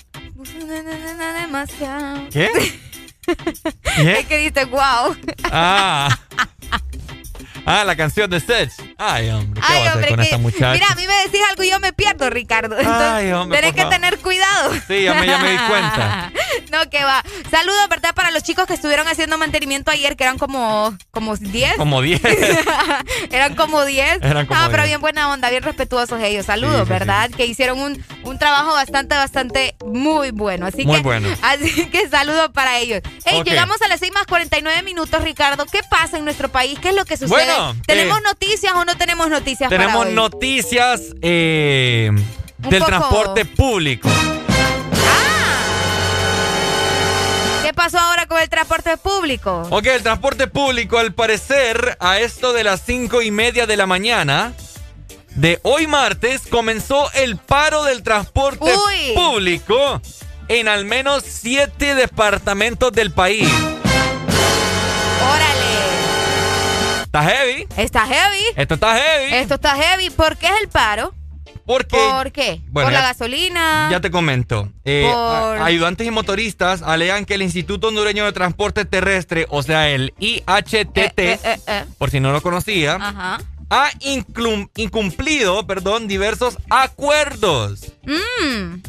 [1.41, 2.29] Demasiado.
[2.31, 2.49] ¿Qué?
[3.95, 4.19] ¿Qué?
[4.19, 5.15] Es que dice, wow.
[5.45, 6.09] Ah.
[7.65, 8.71] Ah, la canción de Sech.
[8.97, 10.73] Ay, hombre, ¿qué Ay, hombre, con esta muchacha?
[10.73, 12.75] Mira, a mí me decís algo y yo me pierdo, Ricardo.
[12.77, 14.73] Ay, hombre, tenés que tener cuidado.
[14.87, 16.31] Sí, ya me, ya me di cuenta.
[16.71, 17.23] no, que va.
[17.49, 18.13] Saludos, ¿verdad?
[18.13, 21.75] Para los chicos que estuvieron haciendo mantenimiento ayer, que eran como, como 10.
[21.77, 22.21] Como 10.
[23.31, 24.19] eran como 10.
[24.21, 26.45] Eran como Ah, pero bien buena onda, bien respetuosos ellos.
[26.45, 27.29] Saludos, ¿verdad?
[27.31, 30.65] Que hicieron un, un trabajo bastante, bastante muy bueno.
[30.65, 31.29] Así muy que, bueno.
[31.41, 33.01] Así que saludos para ellos.
[33.25, 35.65] Hey, llegamos a las 6 más 49 minutos, Ricardo.
[35.65, 36.77] ¿Qué pasa en nuestro país?
[36.79, 37.29] ¿Qué es lo que sucede?
[37.29, 37.52] Bueno,
[37.85, 39.69] ¿Tenemos eh, noticias o no tenemos noticias?
[39.69, 42.11] Tenemos noticias eh,
[42.57, 44.09] del transporte público.
[47.63, 49.67] ¿Qué pasó ahora con el transporte público?
[49.69, 53.87] Ok, el transporte público, al parecer, a esto de las cinco y media de la
[53.87, 54.53] mañana
[55.35, 58.71] de hoy martes, comenzó el paro del transporte
[59.15, 60.01] público
[60.47, 63.49] en al menos siete departamentos del país.
[65.21, 65.52] ¡Órale!
[67.13, 67.67] Está heavy.
[67.77, 68.43] Está heavy.
[68.55, 69.35] Esto está heavy.
[69.35, 70.09] Esto está heavy.
[70.09, 71.13] ¿Por qué es el paro?
[71.63, 72.59] Porque, ¿Por qué?
[72.73, 73.87] ¿Por la gasolina?
[73.91, 74.71] Ya te comento.
[74.83, 75.05] Eh,
[75.61, 81.19] ayudantes y motoristas alegan que el Instituto Hondureño de Transporte Terrestre, o sea, el IHTT,
[81.19, 82.97] eh, eh, por si no lo conocía,
[83.69, 83.89] ha
[84.75, 87.93] incumplido perdón, diversos acuerdos.
[88.07, 88.81] Mm.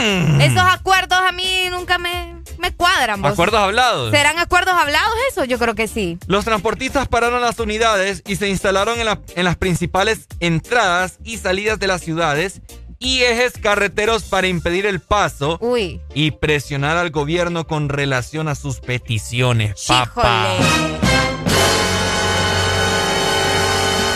[0.00, 0.40] Mm.
[0.40, 3.24] Esos acuerdos a mí nunca me, me cuadran.
[3.24, 4.10] ¿Acuerdos hablados?
[4.10, 5.44] ¿Serán acuerdos hablados eso?
[5.44, 6.18] Yo creo que sí.
[6.26, 11.78] Los transportistas pararon las unidades y se instalaron en, en las principales entradas y salidas
[11.78, 12.60] de las ciudades
[12.98, 15.60] y ejes carreteros para impedir el paso
[16.14, 19.84] y presionar al gobierno con relación a sus peticiones.
[19.86, 20.56] Papá.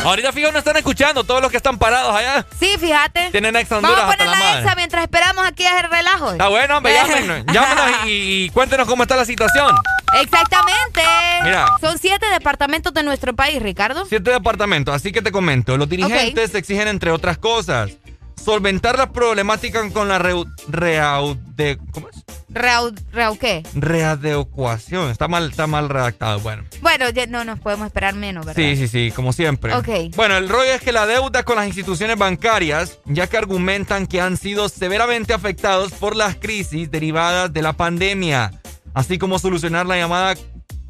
[0.04, 2.44] Ahorita fijo no están escuchando todos los que están parados allá.
[2.58, 3.30] Sí, fíjate.
[3.30, 6.32] Tienen ex Honduras Vamos a poner la, EXA mientras esperamos aquí a hacer relajo.
[6.32, 9.74] Está bueno, hombre, llámenos, llámenos y, cuéntenos cómo está la situación.
[10.20, 11.02] Exactamente.
[11.44, 11.66] Mira.
[11.80, 14.04] Son siete departamentos de nuestro país, Ricardo.
[14.06, 15.76] Siete departamentos, así que te comento.
[15.76, 17.92] Los dirigentes exigen, entre otras cosas,
[18.36, 20.34] solventar la problemática con la re,
[21.56, 22.24] de, ¿cómo es?
[22.54, 22.92] Reau,
[23.40, 23.62] qué?
[23.74, 25.10] Readecuación.
[25.10, 26.38] Está mal, está mal redactado.
[26.40, 26.64] Bueno.
[26.82, 28.62] Bueno, ya no nos podemos esperar menos, ¿verdad?
[28.62, 29.74] Sí, sí, sí, como siempre.
[29.74, 30.14] Ok.
[30.16, 34.20] Bueno, el rollo es que la deuda con las instituciones bancarias, ya que argumentan que
[34.20, 38.52] han sido severamente afectados por las crisis derivadas de la pandemia,
[38.92, 40.34] así como solucionar la llamada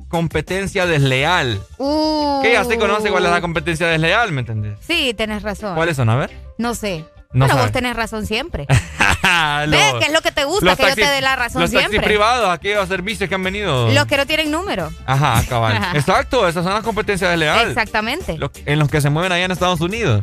[0.08, 1.60] competencia desleal.
[1.78, 2.40] Uh.
[2.42, 4.78] Que ya se conoce cuál es la competencia desleal, ¿me entendés?
[4.80, 5.76] Sí, tenés razón.
[5.76, 6.10] ¿Cuáles son?
[6.10, 6.36] A ver.
[6.58, 7.04] No sé.
[7.32, 8.66] No Pero vos tenés razón siempre.
[9.68, 9.94] ¿Ves?
[10.00, 10.76] ¿Qué es lo que te gusta?
[10.76, 11.82] Que yo te dé la razón siempre.
[11.82, 13.90] Los taxis privados, aquellos servicios que han venido.
[13.90, 14.92] Los que no tienen número.
[15.06, 15.80] Ajá, cabal.
[15.94, 17.68] Exacto, esas son las competencias desleales.
[17.68, 18.38] Exactamente.
[18.66, 20.22] en los que se mueven allá en Estados Unidos.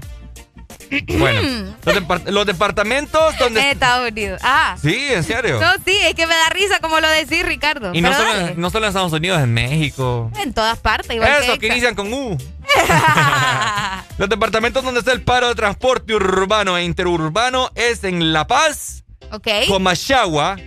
[1.17, 1.75] Bueno,
[2.27, 3.61] los, departamentos donde...
[3.61, 4.41] En Estados Unidos.
[4.43, 4.75] Ah.
[4.81, 5.59] Sí, en serio.
[5.59, 7.91] No, sí, es que me da risa como lo decís, Ricardo.
[7.93, 10.31] Y no solo, no solo, en Estados Unidos, en México.
[10.41, 12.37] En todas partes, igual Eso, que, inician con U.
[14.17, 19.03] los departamentos donde está el paro de transporte urbano e interurbano es en La Paz,
[19.31, 19.67] okay.
[19.67, 20.57] Comachagua,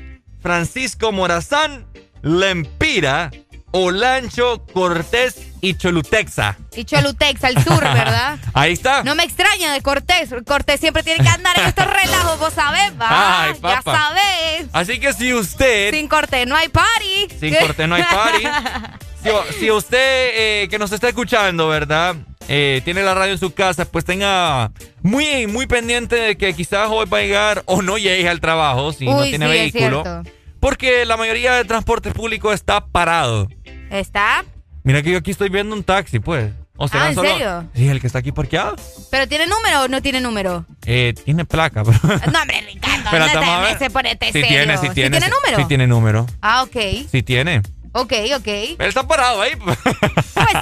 [0.41, 1.87] Francisco Morazán,
[2.23, 3.31] Lempira,
[3.73, 6.59] Olancho, Cortés y Cholutexa.
[6.75, 8.37] Y Cholutexa, el sur, ¿verdad?
[8.53, 9.05] Ahí está.
[9.05, 10.35] No me extraña de Cortés.
[10.45, 13.45] Cortés siempre tiene que andar en estos relajos, vos sabés, va.
[13.45, 14.67] Ay, ya sabés.
[14.73, 15.95] Así que si usted.
[15.95, 17.29] Sin Cortés no hay party.
[17.39, 18.45] Sin Cortés no hay party.
[19.61, 22.17] si, usted eh, que nos está escuchando, ¿verdad?
[22.49, 26.89] Eh, tiene la radio en su casa, pues tenga muy, muy pendiente de que quizás
[26.91, 30.25] hoy va a llegar o no llegue al trabajo si no tiene vehículo.
[30.59, 33.49] Porque la mayoría del transporte público está parado.
[33.91, 34.45] ¿Está?
[34.85, 36.53] Mira que yo aquí estoy viendo un taxi, pues.
[36.77, 37.69] O ah, ¿en serio?
[37.75, 38.75] Sí, el que está aquí parqueado.
[39.11, 40.65] ¿Pero tiene número o no tiene número?
[40.87, 41.99] Eh, tiene placa, pero...
[42.33, 45.57] No, hombre, Ricardo, Pero no te, ponete sí Tiene, sí tiene, ¿Sí tiene número?
[45.59, 46.27] Sí tiene número.
[46.41, 46.77] Ah, ok.
[47.11, 47.63] Sí tiene.
[47.93, 48.49] Ok, ok.
[48.79, 49.53] Pero está parado ahí.
[49.55, 49.79] Pues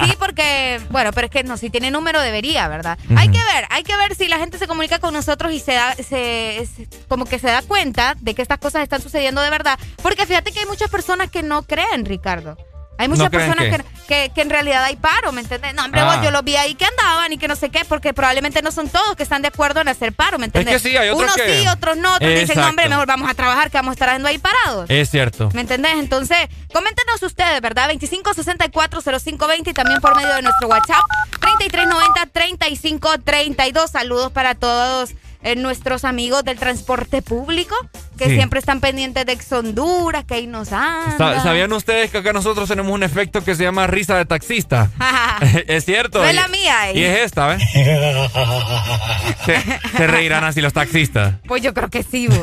[0.03, 2.99] sí, porque, bueno, pero es que no, si tiene número debería, ¿verdad?
[3.15, 5.73] Hay que ver, hay que ver si la gente se comunica con nosotros y se
[5.73, 6.67] da, se,
[7.07, 9.79] como que se da cuenta de que estas cosas están sucediendo de verdad.
[10.03, 12.57] Porque fíjate que hay muchas personas que no creen, Ricardo.
[12.97, 15.73] Hay muchas personas que, que, en realidad hay paro, ¿me entiendes?
[15.73, 16.23] No, hombre, vos, ah.
[16.23, 18.89] yo los vi ahí que andaban y que no sé qué, porque probablemente no son
[18.89, 20.75] todos que están de acuerdo en hacer paro, ¿me entiendes?
[20.75, 22.15] Es que sí, hay otros Unos sí, otros no.
[22.15, 24.89] Otros dicen, hombre, mejor vamos a trabajar que vamos a estar ahí parados.
[24.89, 25.49] Es cierto.
[25.53, 25.93] ¿Me entendés?
[25.95, 26.37] Entonces,
[26.71, 27.89] coméntenos ustedes, ¿verdad?
[27.91, 31.01] 25640520 y también por medio de nuestro WhatsApp
[31.39, 33.89] 3390-3532.
[33.89, 35.11] Saludos para todos
[35.43, 37.75] eh, nuestros amigos del transporte público,
[38.21, 41.41] que siempre están pendientes de Ex Honduras, que ahí nos anda.
[41.41, 44.89] ¿Sabían ustedes que acá nosotros tenemos un efecto que se llama risa de taxista?
[45.67, 46.19] es cierto.
[46.19, 46.91] No es la mía.
[46.91, 46.99] Eh.
[46.99, 47.63] Y es esta, ¿ves?
[49.97, 51.35] se, reirán así los taxistas.
[51.47, 52.37] Pues yo creo que sí, vos.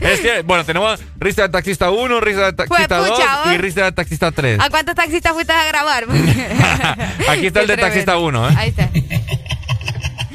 [0.00, 3.20] es que, bueno, tenemos risa de taxista 1, risa de taxista 2
[3.54, 4.60] y risa de taxista 3.
[4.60, 6.04] ¿A cuántos taxistas fuiste a grabar?
[7.28, 8.54] Aquí está el de taxista 1, ¿eh?
[8.56, 8.90] Ahí está.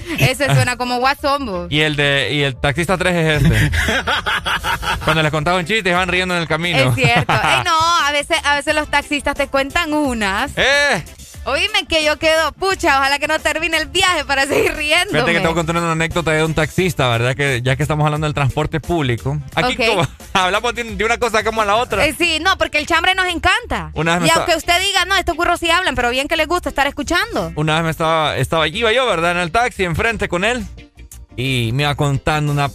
[0.20, 1.42] Ese suena como WhatsApp.
[1.70, 3.72] Y el de y el taxista 3 es este.
[5.04, 6.78] Cuando les contaba un chiste, van riendo en el camino.
[6.78, 7.34] Es cierto.
[7.44, 10.52] Ey, no, a veces, a veces los taxistas te cuentan unas.
[10.56, 11.04] ¡Eh!
[11.48, 15.14] Oíme que yo quedo, pucha, ojalá que no termine el viaje para seguir riendo.
[15.14, 17.38] Fíjate que tengo que contar una anécdota de un taxista, ¿verdad?
[17.38, 19.40] Que ya que estamos hablando del transporte público.
[19.56, 22.06] Aquí como, hablamos de, una cosa como a la otra.
[22.06, 23.94] Eh, sí, no, porque el chambre nos encanta.
[23.96, 26.86] y aunque usted diga, no, estos curros sí hablan, pero bien que les gusta estar
[26.86, 27.54] escuchando.
[27.56, 29.32] Una vez me estaba, estaba, iba yo, ¿verdad?
[29.32, 30.66] En el taxi, enfrente con él.
[31.38, 32.70] Y me iba contando una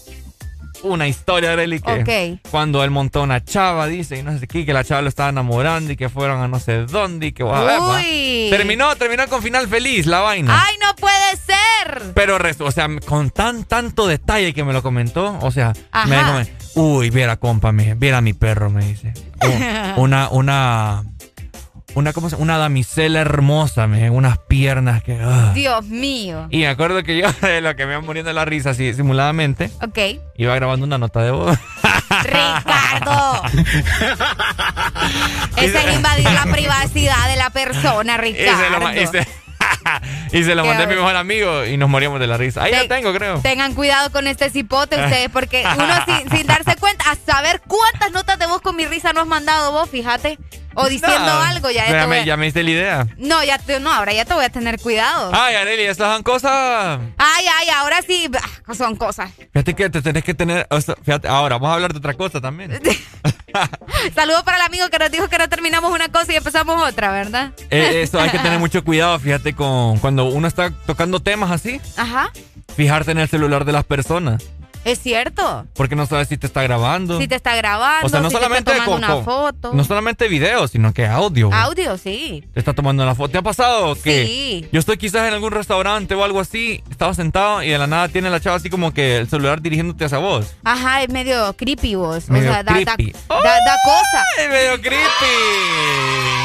[0.82, 4.72] una historia, de que cuando él montó una chava, dice, y no sé qué, que
[4.72, 7.44] la chava lo estaba enamorando y que fueron a no sé dónde y que...
[7.44, 8.48] Uy.
[8.50, 10.62] Terminó, terminó con final feliz la vaina.
[10.64, 12.12] ¡Ay, no puede ser!
[12.14, 15.72] Pero, o sea, con tan tanto detalle que me lo comentó, o sea,
[16.06, 16.32] me dijo,
[16.74, 19.12] uy, viera, compa, me, viera mi perro, me dice.
[19.96, 21.04] una, una
[21.94, 25.18] una, ¿cómo se, una damisela hermosa, me unas piernas que...
[25.20, 25.52] Ah.
[25.54, 26.46] Dios mío.
[26.50, 29.70] Y me acuerdo que yo, de lo que me iban muriendo la risa así simuladamente,
[29.82, 29.98] ok
[30.36, 31.58] iba grabando una nota de voz.
[32.24, 33.42] ¡Ricardo!
[35.56, 38.92] Ese es invadir la privacidad de la persona, Ricardo.
[39.00, 39.26] y se
[40.54, 42.62] lo mandé a mi mejor amigo y nos moríamos de la risa.
[42.62, 43.40] Ahí ya tengo, creo.
[43.40, 45.94] Tengan cuidado con este cipote ustedes, porque uno
[46.30, 49.72] sin, darse cuenta, a saber cuántas notas de voz con mi risa no has mandado
[49.72, 50.38] vos, fíjate.
[50.74, 53.06] O diciendo algo, ya, ya, me, ya me diste la idea.
[53.18, 55.30] No, ya te, no, ahora ya te voy a tener cuidado.
[55.34, 56.98] Ay, Areli, estas son cosas.
[57.18, 58.30] Ay, ay, ahora sí
[58.74, 59.30] son cosas.
[59.52, 60.66] Fíjate que te tenés que tener.
[61.04, 62.72] Fíjate, ahora vamos a hablar de otra cosa también.
[64.14, 67.12] Saludos para el amigo que nos dijo que no terminamos una cosa y empezamos otra,
[67.12, 67.52] ¿verdad?
[67.70, 71.80] Eh, eso hay que tener mucho cuidado, fíjate, con cuando uno está tocando temas así.
[71.96, 72.30] Ajá.
[72.76, 74.42] Fijarte en el celular de las personas.
[74.84, 75.66] Es cierto.
[75.74, 77.18] Porque no sabes si te está grabando.
[77.18, 79.72] Si te está grabando, o sea, no si solamente te está tomando una foto.
[79.72, 81.52] No solamente video, sino que audio.
[81.52, 82.44] Audio, sí.
[82.52, 83.30] Te está tomando una foto.
[83.30, 84.68] ¿Te ha pasado que sí.
[84.72, 88.08] yo estoy quizás en algún restaurante o algo así, estaba sentado y de la nada
[88.08, 90.54] tiene la chava así como que el celular dirigiéndote hacia vos?
[90.64, 92.24] Ajá, es medio creepy vos.
[92.28, 94.24] o sea, da, da, da, cosa.
[94.38, 96.41] Es medio creepy.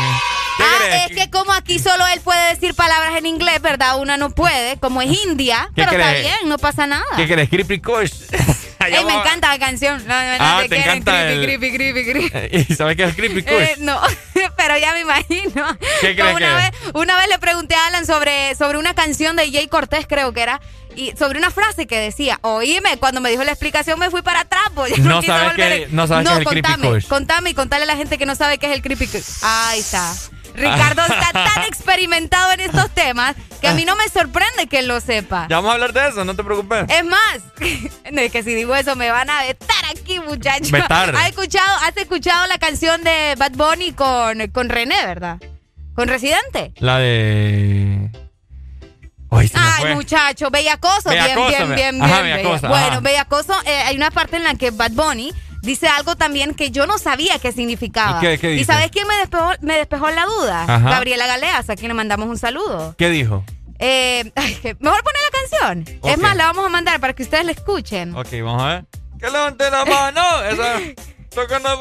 [0.59, 3.99] Ah, es que como aquí solo él puede decir palabras en inglés, ¿verdad?
[3.99, 7.05] Una no puede, como es India, pero está bien, no pasa nada.
[7.15, 7.49] ¿Qué crees?
[7.49, 8.11] Creepy Kush.
[8.79, 10.05] Ey, me encanta la canción.
[10.07, 11.45] No, ah, te, encanta creepy, el...
[11.45, 13.53] creepy, creepy, creepy, ¿Y sabes qué es Creepy Kush?
[13.53, 13.99] Eh, no,
[14.57, 15.77] pero ya me imagino.
[16.01, 19.51] ¿Qué crees una, vez, una vez le pregunté a Alan sobre, sobre una canción de
[19.51, 20.61] Jay Cortés, creo que era,
[20.95, 24.41] y sobre una frase que decía, oíme, cuando me dijo la explicación me fui para
[24.41, 27.07] atrás, pues no, sabes que, no sabes qué es el contame, Creepy Kush.
[27.07, 29.43] Contame y contale a la gente que no sabe qué es el Creepy Kush.
[29.43, 30.13] Ahí está.
[30.57, 34.99] Ricardo está tan experimentado en estos temas que a mí no me sorprende que lo
[34.99, 35.47] sepa.
[35.49, 36.85] Ya vamos a hablar de eso, no te preocupes.
[36.89, 37.39] Es más,
[38.03, 40.71] es que si digo eso me van a vetar aquí, muchachos.
[40.89, 45.37] ¿Has escuchado, ¿Has escuchado la canción de Bad Bunny con, con René, verdad?
[45.93, 46.73] ¿Con Residente?
[46.77, 48.11] La de...
[49.29, 51.09] Ay, muchacho, Bellacoso.
[51.09, 55.33] bien, bien, bien, bien, Bueno, Bellacoso, eh, hay una parte en la que Bad Bunny
[55.67, 58.19] dice algo también que yo no sabía qué significaba.
[58.33, 60.65] ¿Y, qué, ¿Y sabes quién me despejó, me despejó la duda?
[60.65, 62.95] Gabriela Galeas, a quien le mandamos un saludo.
[62.97, 63.43] ¿Qué dijo?
[63.77, 64.31] Eh,
[64.79, 65.85] mejor poner la canción.
[66.03, 68.15] Es más, la vamos a mandar para que ustedes la escuchen.
[68.15, 68.85] Ok, vamos a ver.
[69.19, 70.43] Que levante la mano.
[70.49, 70.79] Esa.
[71.29, 71.77] Toca la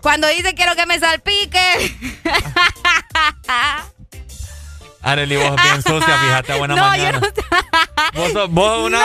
[0.00, 1.60] Cuando dice quiero que me salpique.
[5.02, 7.20] Arely, vos bien sucia, fíjate, buena no, mañana.
[8.14, 8.48] Yo no...
[8.48, 9.04] Vos, vos una,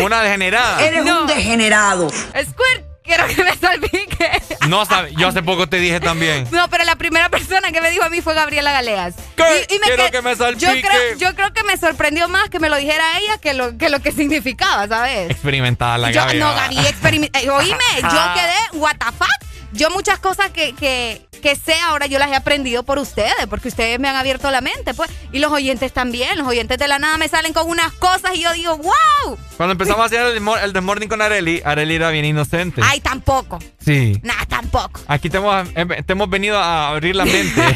[0.00, 0.80] una degenerada.
[0.86, 2.08] Eres un degenerado.
[2.10, 4.30] Squirt, quiero que me salpique.
[4.68, 6.48] No sabe, yo hace poco te dije también.
[6.52, 9.14] No, pero la primera persona que me dijo a mí fue Gabriela Galeas.
[9.36, 9.66] ¿Qué?
[9.70, 10.82] Y, me quiero que, me salpique.
[10.82, 13.76] Yo creo, yo creo, que me sorprendió más que me lo dijera ella que lo
[13.78, 15.30] que, lo que significaba, ¿sabes?
[15.30, 17.44] Experimentada la yo, No, Gaby, experimentada.
[17.44, 19.51] Eh, oíme, yo quedé, what the fuck?
[19.72, 23.68] Yo muchas cosas que, que, que, sé ahora yo las he aprendido por ustedes, porque
[23.68, 25.10] ustedes me han abierto la mente, pues.
[25.32, 28.42] Y los oyentes también, los oyentes de la nada me salen con unas cosas y
[28.42, 29.38] yo digo, wow.
[29.56, 30.42] Cuando empezamos a hacer el,
[30.76, 32.82] el Morning con Areli, Areli era bien inocente.
[32.84, 33.58] Ay, tampoco.
[33.84, 34.20] Sí.
[34.22, 35.00] Nada, tampoco.
[35.08, 37.60] Aquí te hemos, em, te hemos venido a abrir la mente.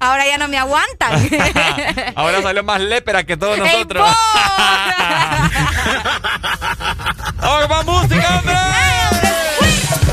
[0.00, 1.28] ahora ya no me aguantan.
[2.16, 4.08] ahora salió más lépera que todos nosotros.
[7.42, 8.54] ¡Oh, más música, hombre!
[8.54, 9.29] Exa.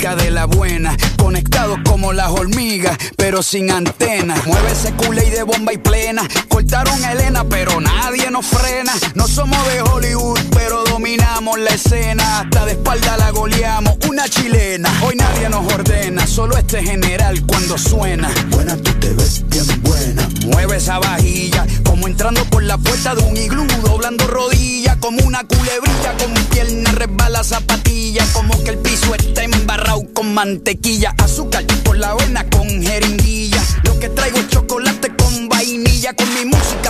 [0.00, 4.34] música de la buena, conectados como las hormigas, pero sin antena.
[4.46, 6.26] Mueve ese culé de bomba y plena.
[6.48, 8.94] Cortaron a Elena, pero nadie nos frena.
[9.14, 12.40] No somos de Hollywood, pero dominamos la escena.
[12.40, 14.90] Hasta de espalda la goleamos, una chilena.
[15.02, 18.30] Hoy nadie nos ordena, solo este general cuando suena.
[18.48, 20.26] Buena, tú te ves bien buena.
[20.46, 25.44] Mueve esa vajilla, como entrando por la puerta de un iglú, doblando rodillas, como una
[25.44, 31.98] culebrilla, con pierna resbala zapatilla, como que el piso está embarrado con mantequilla, azúcar por
[31.98, 33.60] la avena con jeringuilla.
[33.84, 36.89] Lo que traigo es chocolate con vainilla, con mi música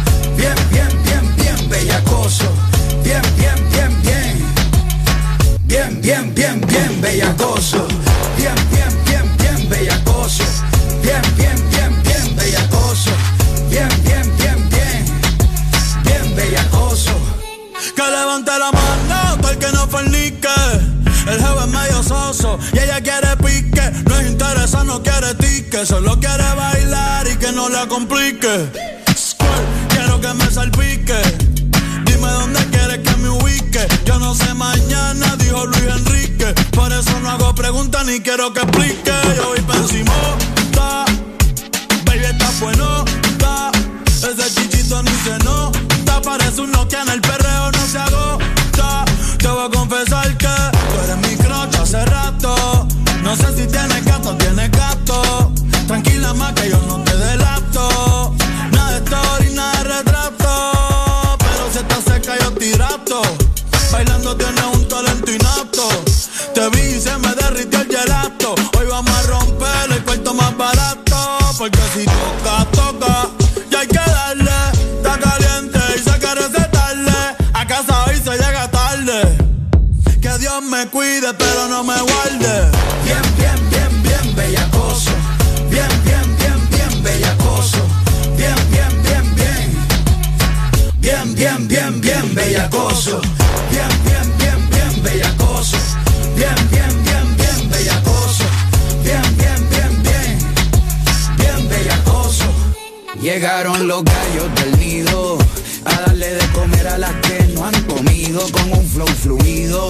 [6.11, 7.87] Bien, bien, bien, bellacoso.
[8.35, 10.43] Bien, bien, bien, bien bellacoso.
[11.01, 13.11] Bien, bien, bien, bien bellacoso.
[13.69, 15.05] Bien, bien, bien, bien.
[16.03, 17.13] Bien bellacoso.
[17.95, 20.49] Que levante la mano, todo el que no fornique.
[21.27, 23.89] El jefe es medio soso y ella quiere pique.
[24.03, 25.85] No es interesa, no quiere tique.
[25.85, 28.69] Solo quiere bailar y que no la complique.
[29.87, 31.50] Quiero que me salpique.
[34.31, 36.55] Yo sé mañana, dijo Luis Enrique.
[36.71, 39.11] Por eso no hago preguntas ni quiero que explique.
[39.35, 40.13] Yo voy pa' encima,
[40.71, 41.03] ta.
[42.05, 43.03] Baby, está bueno,
[43.37, 43.71] ta.
[44.07, 46.21] Ese chichito ni se nota.
[46.21, 49.03] Parece un Nokia en el perreo, no se agota.
[49.37, 52.87] Te voy a confesar que tú eres mi crocha hace rato.
[53.23, 55.51] No sé si tienes gato tienes gato.
[55.87, 56.53] Tranquila más
[93.01, 93.21] bellacoso.
[93.71, 95.77] Bien, bien, bien, bien bellacoso.
[96.35, 98.43] Bien, bien, bien, bien bellacoso.
[99.03, 100.39] Bien, bien, bien, bien.
[101.37, 102.45] Bien bellacoso.
[103.21, 105.37] Llegaron los gallos del nido
[105.85, 109.87] a darle de comer a las que no han comido con un flow fluido.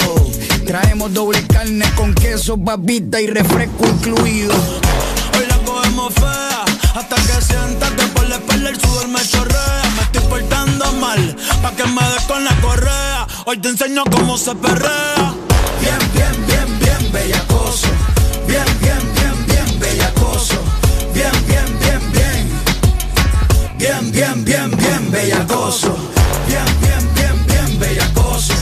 [0.66, 4.53] Traemos doble carne con queso, babita y refresco incluido.
[5.38, 6.64] Hoy la cogemos fea
[6.95, 9.91] hasta que sientas que por la espalda el sudor me chorrea.
[11.02, 13.28] Mal pa' que me des con la correa.
[13.45, 15.34] Hoy te enseño cómo se perrea.
[15.82, 17.88] Bien, bien, bien, bien bellacoso.
[18.45, 20.62] Bien, bien, bien, bien bellacoso.
[21.12, 22.49] Bien, bien, bien, bien.
[23.80, 25.97] Bien, bien, bien, bien bellacoso.
[26.47, 28.54] Bien, bien, bien, bien bellacoso.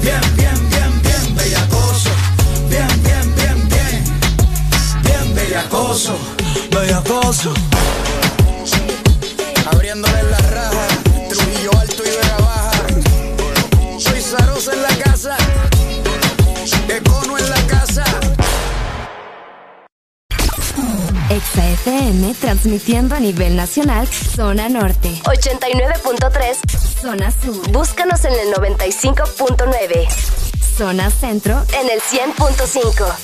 [0.00, 2.10] Bien, bien, bien, bien bellacoso.
[2.68, 4.04] Bien, bien, bien, bien.
[5.02, 6.16] Bien bellacoso.
[6.70, 7.52] Bellacoso.
[9.72, 10.39] Abriéndole la
[14.60, 15.38] En la casa,
[16.86, 18.04] Econo en la casa.
[21.30, 25.08] Exa FM transmitiendo a nivel nacional, zona norte.
[25.24, 27.70] 89.3, zona sur.
[27.70, 30.06] Búscanos en el 95.9.
[30.76, 33.14] Zona centro en el 100.5.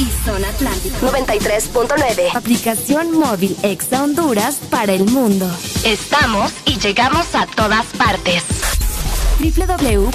[0.00, 2.36] Y zona atlántico 93.9.
[2.36, 5.50] Aplicación móvil Exa Honduras para el mundo.
[5.82, 8.44] Estamos y llegamos a todas partes.
[9.38, 10.12] www.exafm.hn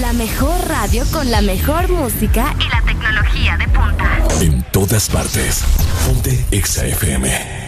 [0.00, 4.18] La mejor radio con la mejor música y la tecnología de punta.
[4.40, 5.64] En todas partes.
[6.06, 7.65] Ponte Exa FM.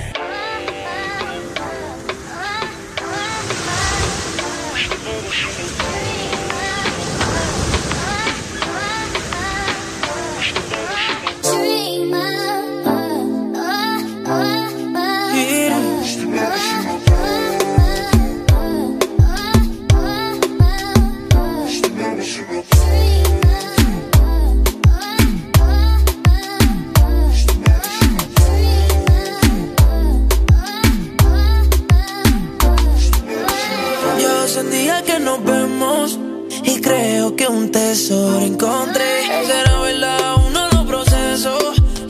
[36.65, 39.23] y creo que un tesoro encontré.
[39.47, 41.57] Será verdad, uno lo proceso.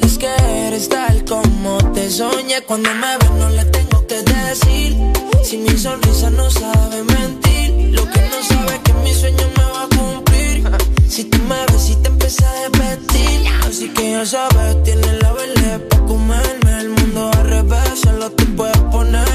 [0.03, 0.29] Es que
[0.67, 2.63] eres tal como te soñé.
[2.63, 4.97] Cuando me ves no le tengo que decir.
[5.45, 9.65] Si mi sonrisa no sabe mentir, lo que no sabe es que mi sueño me
[9.65, 10.65] va a cumplir.
[11.09, 15.33] Si tú me ves y te empiezas a repetir, así que ya sabes, tienes la
[15.33, 16.81] vela para comerme.
[16.81, 19.28] El mundo al revés, solo te puedes poner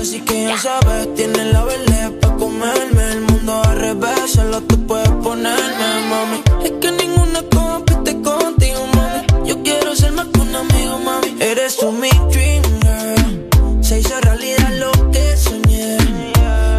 [0.00, 3.12] Así que ya sabes, tienes la vele pa' comerme.
[3.12, 6.42] El mundo al revés, solo tú puedes ponerme, mami.
[6.64, 9.46] Es que ninguna compite contigo, mami.
[9.46, 11.36] Yo quiero ser más que un amigo, mami.
[11.38, 13.84] Eres tú mi dream girl.
[13.84, 15.98] Se hizo realidad lo que soñé.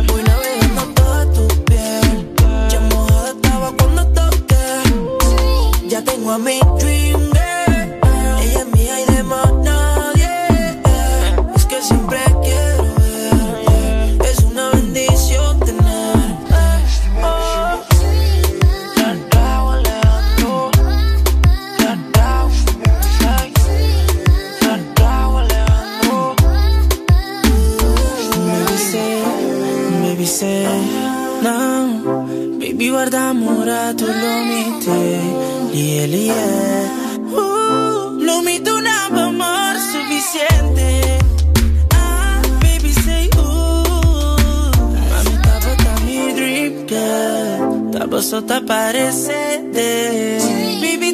[0.08, 2.36] Voy navegando toda tu piel.
[2.72, 5.88] Ya mojada estaba cuando toqué.
[5.90, 6.60] Ya tengo a mi
[33.02, 35.20] guarda murato l'omite
[35.72, 36.90] Lie, lie
[37.32, 41.18] uh, L'omite un amor suficiente.
[41.96, 44.70] Ah, baby say uh,
[45.10, 48.62] Mami tava tá mi dream girl Tava só tá
[50.82, 51.11] Baby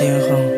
[0.00, 0.49] 今后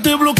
[0.00, 0.37] te bloqueé.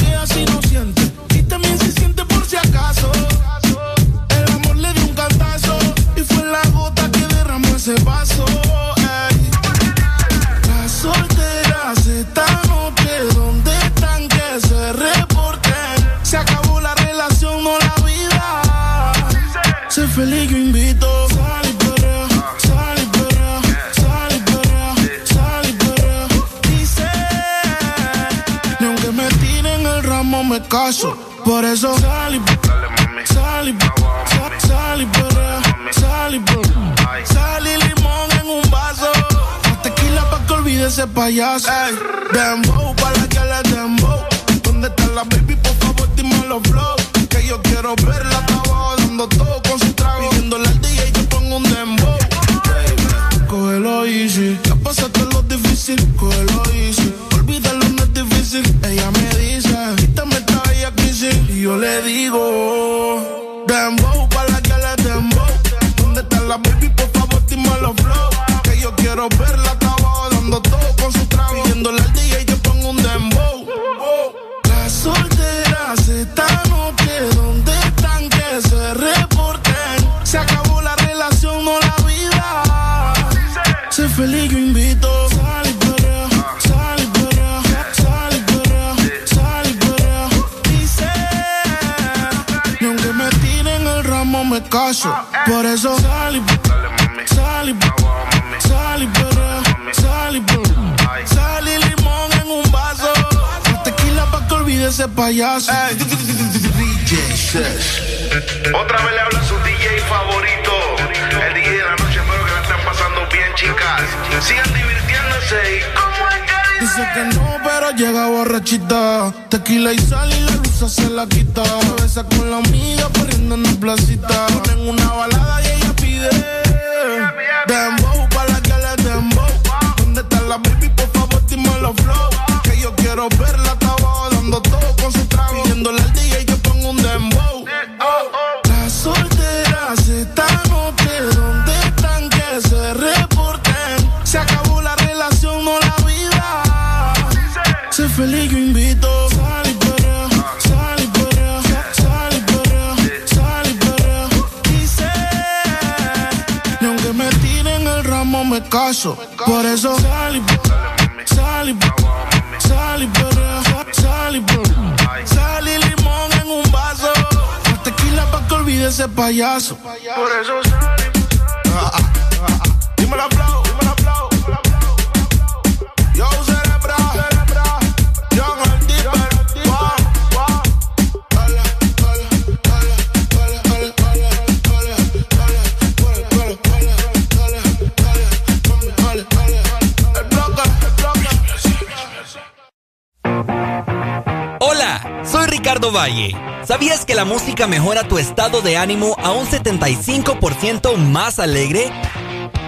[198.79, 201.92] Ánimo a un 75% más alegre?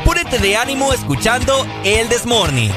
[0.05, 2.71] Púrete de ánimo escuchando El Desmorning.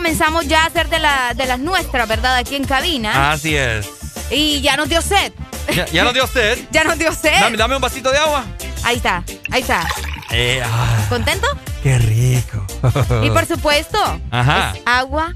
[0.00, 2.34] Comenzamos ya a hacer de, la, de las nuestras, ¿verdad?
[2.36, 3.32] Aquí en cabina.
[3.32, 3.86] Así es.
[4.30, 5.30] Y ya nos dio sed.
[5.76, 6.58] ¿Ya, ya nos dio sed?
[6.70, 7.38] Ya nos dio sed.
[7.38, 8.46] Dame, dame un vasito de agua.
[8.82, 9.86] Ahí está, ahí está.
[10.30, 11.46] Eh, ah, ¿Contento?
[11.82, 12.64] qué rico.
[13.22, 13.98] Y por supuesto,
[14.30, 14.72] Ajá.
[14.74, 15.34] es agua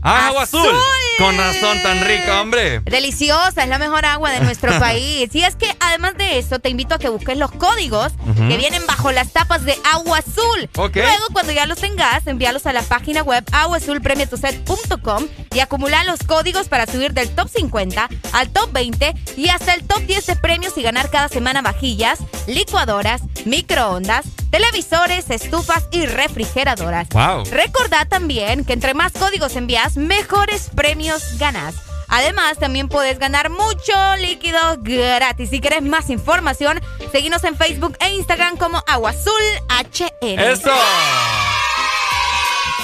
[0.00, 0.74] Ah, agua azul.
[1.18, 2.80] Con razón tan rica, hombre.
[2.80, 5.34] Deliciosa, es la mejor agua de nuestro país.
[5.34, 8.12] Y es que además de eso, te invito a que busques los códigos
[8.48, 10.68] que vienen bajo las tapas de Agua Azul.
[10.74, 16.68] Luego, cuando ya los tengas, envíalos a la página web aguazulpremiotuset.com y acumula los códigos
[16.68, 20.76] para subir del top 50 al top 20 y hasta el top 10 de premios
[20.76, 27.08] y ganar cada semana vajillas, licuadoras, microondas, televisores, estufas y refrigeradoras.
[27.10, 27.44] Wow.
[27.50, 31.87] Recordad también que entre más códigos envías, mejores premios ganas.
[32.08, 35.50] Además, también puedes ganar mucho líquido gratis.
[35.50, 36.80] Si quieres más información,
[37.12, 40.38] seguinos en Facebook e Instagram como AguazulHN.
[40.38, 40.72] ¡Eso!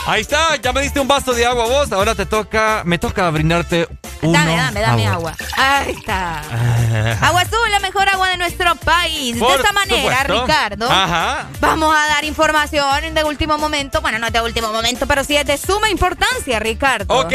[0.06, 1.90] Ahí está, ya me diste un vaso de agua vos.
[1.90, 3.88] Ahora te toca, me toca brindarte
[4.20, 4.38] uno.
[4.38, 5.34] Dame, dame, dame agua.
[5.56, 6.40] Ahí está.
[7.22, 9.36] Agua Azul, la mejor agua de nuestro país.
[9.38, 10.42] Por de esta manera, supuesto.
[10.42, 11.48] Ricardo, Ajá.
[11.60, 14.00] vamos a dar información de último momento.
[14.02, 17.14] Bueno, no es de último momento, pero sí es de suma importancia, Ricardo.
[17.18, 17.32] Ok.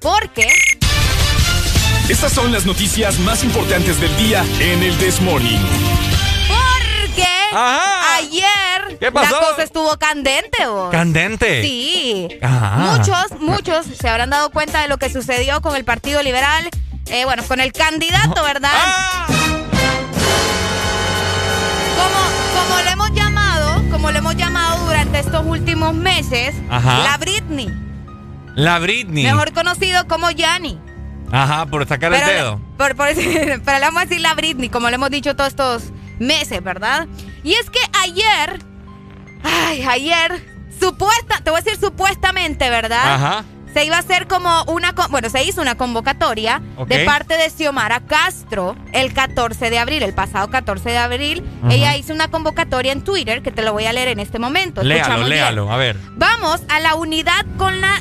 [0.00, 0.48] Porque
[2.08, 5.58] Estas son las noticias más importantes del día en el This Morning.
[6.46, 7.26] Porque
[8.18, 9.40] ayer ¿Qué pasó?
[9.40, 10.90] la cosa estuvo candente, vos.
[10.90, 11.62] ¿Candente?
[11.62, 12.28] Sí.
[12.42, 12.76] Ajá.
[12.98, 16.68] Muchos, muchos se habrán dado cuenta de lo que sucedió con el Partido Liberal.
[17.10, 18.70] eh, bueno, con el candidato, ¿verdad?
[18.74, 19.26] Ah.
[21.96, 26.98] Como, como le hemos llamado, como le hemos llamado durante estos últimos meses, Ajá.
[27.02, 27.70] la Britney,
[28.56, 29.24] La Britney.
[29.24, 30.78] mejor conocido como Yanni.
[31.34, 32.60] Ajá, por sacar el Pero, dedo.
[32.76, 35.82] por- por- pero le vamos a decir la Britney, como le hemos dicho todos estos
[36.18, 37.06] meses, ¿verdad?
[37.42, 38.60] Y es que ayer,
[39.42, 40.44] ay, ayer,
[40.80, 43.14] supuesta, te voy a decir supuestamente, ¿verdad?
[43.14, 43.44] Ajá.
[43.72, 47.98] Se iba a hacer como una, bueno, se hizo una convocatoria de parte de Xiomara
[48.06, 51.42] Castro el 14 de abril, el pasado 14 de abril.
[51.68, 54.84] Ella hizo una convocatoria en Twitter que te lo voy a leer en este momento.
[54.84, 55.40] Léalo, Escuchamos bien.
[55.40, 55.96] léalo, a ver.
[56.12, 58.00] Vamos a la unidad con la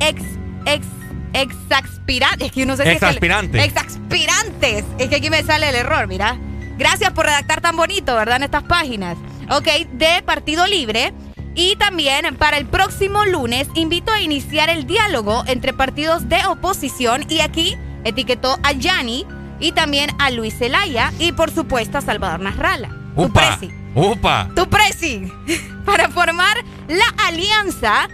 [0.00, 0.22] ex
[0.66, 0.86] ex
[1.32, 2.46] exaspirante.
[2.46, 3.64] Es que yo no sé si es que le- Exaspirante.
[3.64, 4.84] Exaspirantes.
[4.98, 6.38] Es que aquí me sale el error, mira.
[6.78, 8.36] Gracias por redactar tan bonito, ¿verdad?
[8.36, 9.16] En estas páginas.
[9.50, 11.12] Ok, de Partido Libre.
[11.54, 17.24] Y también para el próximo lunes invito a iniciar el diálogo entre partidos de oposición
[17.28, 19.26] y aquí etiquetó a Yanni
[19.58, 22.90] y también a Luis Zelaya y por supuesto a Salvador Nasralla.
[23.16, 23.58] Tu ¡Upa!
[23.58, 24.48] presi ¡Upa!
[24.54, 25.32] tu presi
[25.84, 26.56] para formar
[26.86, 28.08] la alianza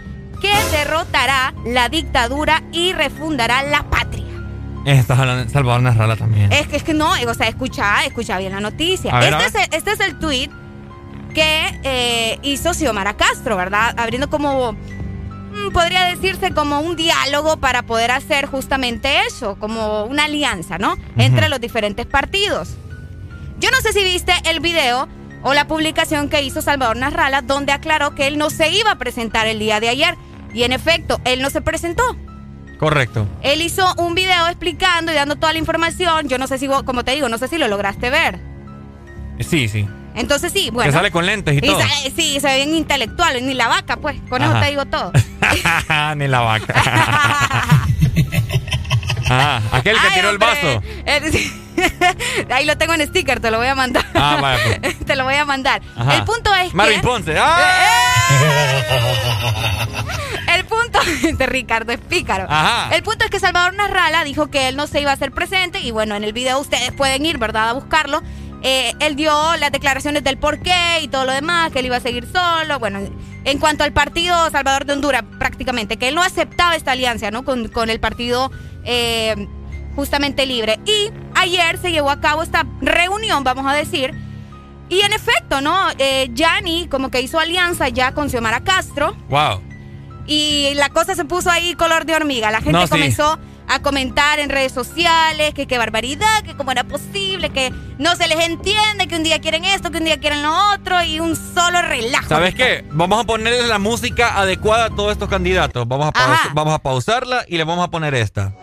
[0.47, 4.25] que derrotará la dictadura y refundará la patria.
[4.85, 6.51] Estás hablando de Salvador Narrala también.
[6.51, 9.17] Es que, es que no, o sea, escucha, escucha bien la noticia.
[9.17, 10.49] Ver, a este, es el, este es el tweet
[11.33, 13.95] que eh, hizo Xiomara Castro, ¿verdad?
[13.97, 20.25] Abriendo como, mm, podría decirse como un diálogo para poder hacer justamente eso, como una
[20.25, 20.97] alianza, ¿no?
[21.17, 22.75] Entre los diferentes partidos.
[23.59, 25.07] Yo no sé si viste el video
[25.41, 28.97] o la publicación que hizo Salvador Narrala, donde aclaró que él no se iba a
[28.97, 30.15] presentar el día de ayer.
[30.55, 32.01] Y en efecto, él no se presentó.
[32.79, 33.27] Correcto.
[33.41, 36.29] Él hizo un video explicando y dando toda la información.
[36.29, 38.39] Yo no sé si, como te digo, no sé si lo lograste ver.
[39.41, 39.85] Sí, sí.
[40.15, 40.89] Entonces sí, bueno.
[40.89, 41.77] Que sale con lentes y, todo.
[42.15, 44.15] sí, se ve bien intelectual, ni la vaca, pues.
[44.29, 45.11] Con eso te digo todo.
[46.15, 46.73] ni la vaca.
[49.29, 50.81] ah, aquel que tiró el vaso.
[52.51, 54.05] Ahí lo tengo en sticker, te lo voy a mandar.
[54.13, 54.99] Ah, vaya, pues.
[55.05, 55.81] te lo voy a mandar.
[56.11, 57.35] El punto es Marvin Ponce.
[57.37, 58.81] ¡Ah!
[60.55, 60.99] El punto
[61.37, 62.47] de Ricardo es pícaro.
[62.91, 65.79] El punto es que Salvador Narrala dijo que él no se iba a hacer presente
[65.79, 67.69] y bueno, en el video ustedes pueden ir, ¿verdad?
[67.69, 68.21] A buscarlo
[68.67, 71.97] eh, él dio las declaraciones del por qué y todo lo demás, que él iba
[71.97, 72.79] a seguir solo.
[72.79, 72.99] Bueno,
[73.43, 77.45] en cuanto al partido Salvador de Honduras, prácticamente, que él no aceptaba esta alianza, ¿no?
[77.45, 78.51] Con, el partido
[78.83, 79.47] eh,
[79.95, 80.79] justamente libre.
[80.83, 81.11] Y
[81.45, 84.13] ayer se llevó a cabo esta reunión, vamos a decir.
[84.89, 85.75] Y en efecto, ¿no?
[85.97, 89.15] Eh, Yanni como que hizo alianza ya con Xiomara Castro.
[89.29, 89.61] Wow.
[90.27, 92.51] Y la cosa se puso ahí color de hormiga.
[92.51, 97.49] La gente comenzó a comentar en redes sociales que qué barbaridad, que cómo era posible,
[97.49, 100.53] que no se les entiende, que un día quieren esto, que un día quieren lo
[100.73, 102.27] otro y un solo relajo.
[102.27, 102.85] ¿Sabes qué?
[102.91, 105.87] Vamos a ponerle la música adecuada a todos estos candidatos.
[105.87, 108.53] Vamos a, vamos a pausarla y le vamos a poner esta.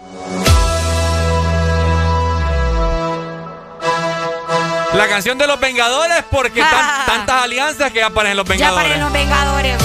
[4.94, 6.62] La canción de los Vengadores porque
[7.06, 8.89] tantas alianzas que aparecen los Vengadores.
[8.89, 9.77] Ya aparecen los Vengadores.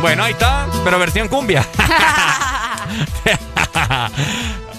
[0.00, 1.66] Bueno, ahí está, pero versión cumbia.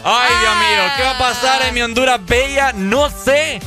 [0.03, 2.71] Ay, Dios mío, ¿qué va a pasar en mi Honduras Bella?
[2.73, 3.59] No sé.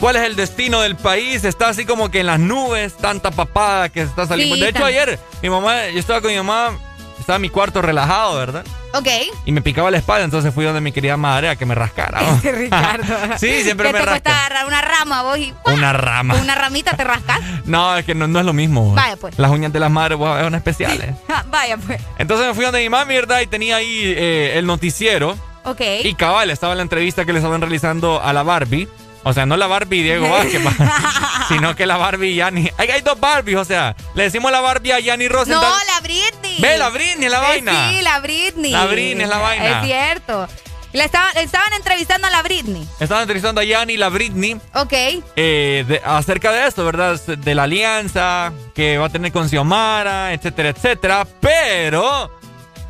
[0.00, 1.44] ¿Cuál es el destino del país?
[1.44, 4.56] Está así como que en las nubes, tanta papada que se está saliendo.
[4.56, 6.78] de hecho, ayer mi mamá, yo estaba con mi mamá,
[7.18, 8.64] estaba en mi cuarto relajado, ¿verdad?
[8.94, 9.08] Ok.
[9.44, 12.20] Y me picaba la espalda, entonces fui donde mi querida madre a que me rascara.
[12.42, 13.14] Ricardo.
[13.38, 14.20] sí, siempre me rasca.
[14.20, 16.34] te agarrar una rama vos y Una rama.
[16.34, 17.40] Una ramita te rascas.
[17.64, 18.94] no, es que no, es lo mismo.
[18.94, 19.38] Vaya pues.
[19.38, 21.14] Las uñas de las madres son especiales.
[21.50, 22.00] Vaya pues.
[22.18, 23.40] Entonces me fui donde mi mami, ¿verdad?
[23.40, 25.36] Y tenía ahí eh, el noticiero.
[25.64, 25.80] Ok.
[26.04, 28.88] Y cabal, estaba en la entrevista que le estaban realizando a la Barbie.
[29.28, 30.62] O sea, no la Barbie Diego Vázquez,
[31.48, 32.70] sino que la Barbie Yanni.
[32.78, 35.60] Hay, hay dos Barbies, o sea, le decimos la Barbie a Yanni Rosenthal.
[35.60, 36.56] No, la Britney.
[36.60, 37.90] Ve, la Britney, la vaina.
[37.90, 38.70] Sí, la Britney.
[38.70, 39.80] La Britney es la vaina.
[39.80, 40.48] Es cierto.
[40.94, 42.88] Le estaban, estaban entrevistando a la Britney.
[42.98, 44.58] Estaban entrevistando a Yanni, la Britney.
[44.72, 44.94] Ok.
[45.36, 47.20] Eh, acerca de esto, ¿verdad?
[47.20, 51.26] De la alianza que va a tener con Xiomara, etcétera, etcétera.
[51.38, 52.30] Pero,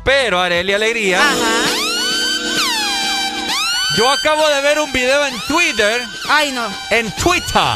[0.05, 1.19] pero, Arelia Alegría.
[1.19, 1.88] Ajá.
[3.95, 6.01] Yo acabo de ver un video en Twitter.
[6.29, 6.67] Ay, no.
[6.91, 7.75] En Twitter.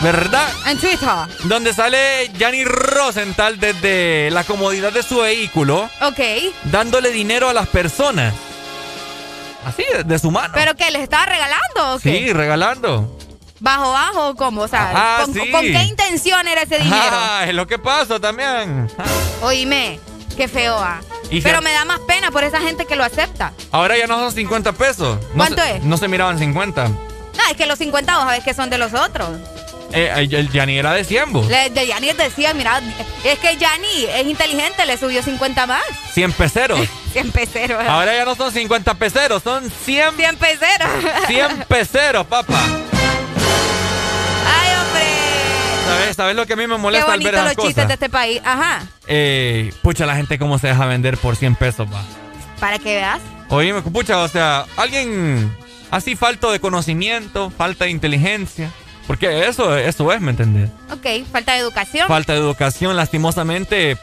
[0.00, 0.48] ¿Verdad?
[0.66, 1.08] En Twitter.
[1.44, 5.88] Donde sale Gianni Rosenthal desde la comodidad de su vehículo.
[6.02, 6.20] Ok.
[6.64, 8.34] Dándole dinero a las personas.
[9.64, 10.52] Así, de, su mano.
[10.54, 10.90] ¿Pero qué?
[10.90, 12.18] ¿Les estaba regalando o qué?
[12.18, 13.16] Sí, regalando.
[13.60, 14.62] ¿Bajo, bajo cómo?
[14.62, 17.12] O sea, ¿con, qué intención era ese dinero?
[17.12, 18.90] Ah, es lo que pasó también.
[19.40, 20.00] Oíme,
[20.34, 21.00] qué feo, ah.
[21.42, 23.52] Pero me da más pena por esa gente que lo acepta.
[23.70, 25.18] Ahora ya no son 50 pesos.
[25.34, 25.82] ¿Cuánto es?
[25.82, 26.88] No se miraban 50.
[26.88, 26.96] No,
[27.50, 29.30] es que los 50 vos sabés que son de los otros.
[29.94, 31.48] Eh, el Yanni era de 100, vos.
[31.48, 32.80] de Yanni decía, mira,
[33.24, 35.82] es que Yanni es inteligente, le subió 50 más.
[36.14, 36.80] 100 peceros.
[37.12, 37.82] 100 peceros.
[37.86, 40.16] Ahora ya no son 50 peceros, son 100.
[40.16, 40.88] 100 peceros.
[41.28, 42.58] 100 peceros, papá.
[45.84, 47.94] ¿Sabes, ¿Sabes lo que a mí me molesta Qué al ver esas los chistes de
[47.94, 48.40] este país.
[48.44, 48.86] Ajá.
[49.06, 52.02] Eh, pucha, la gente cómo se deja vender por 100 pesos, va.
[52.60, 53.20] Para que veas.
[53.48, 55.54] Oye, pucha, o sea, alguien
[55.90, 58.70] así falto de conocimiento, falta de inteligencia
[59.06, 60.70] porque eso, eso es, ¿me entendés?
[60.90, 62.08] Ok, falta de educación.
[62.08, 63.96] Falta de educación, lastimosamente.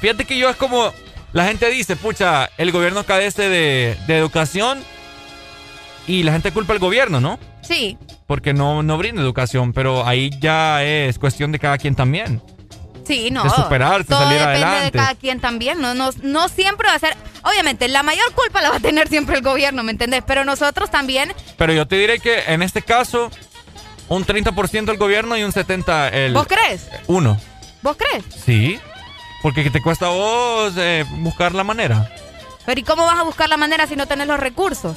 [0.00, 0.92] Fíjate que yo es como,
[1.32, 4.82] la gente dice, pucha, el gobierno carece de, educación
[6.06, 7.38] y la gente culpa al gobierno, ¿no?
[7.62, 7.96] Sí.
[8.30, 12.40] Porque no, no brinda educación, pero ahí ya es cuestión de cada quien también.
[13.04, 13.42] Sí, no.
[13.42, 14.84] De superarse, Todo salir depende adelante.
[14.84, 15.80] de cada quien también.
[15.80, 17.16] No, no, no siempre va a ser.
[17.42, 20.22] Obviamente, la mayor culpa la va a tener siempre el gobierno, ¿me entendés?
[20.24, 21.32] Pero nosotros también.
[21.56, 23.32] Pero yo te diré que en este caso,
[24.08, 26.32] un 30% el gobierno y un 70% el...
[26.32, 26.88] ¿Vos crees?
[27.08, 27.36] Uno.
[27.82, 28.24] ¿Vos crees?
[28.44, 28.78] Sí.
[29.42, 32.08] Porque te cuesta a vos eh, buscar la manera.
[32.64, 34.96] Pero ¿y cómo vas a buscar la manera si no tenés los recursos?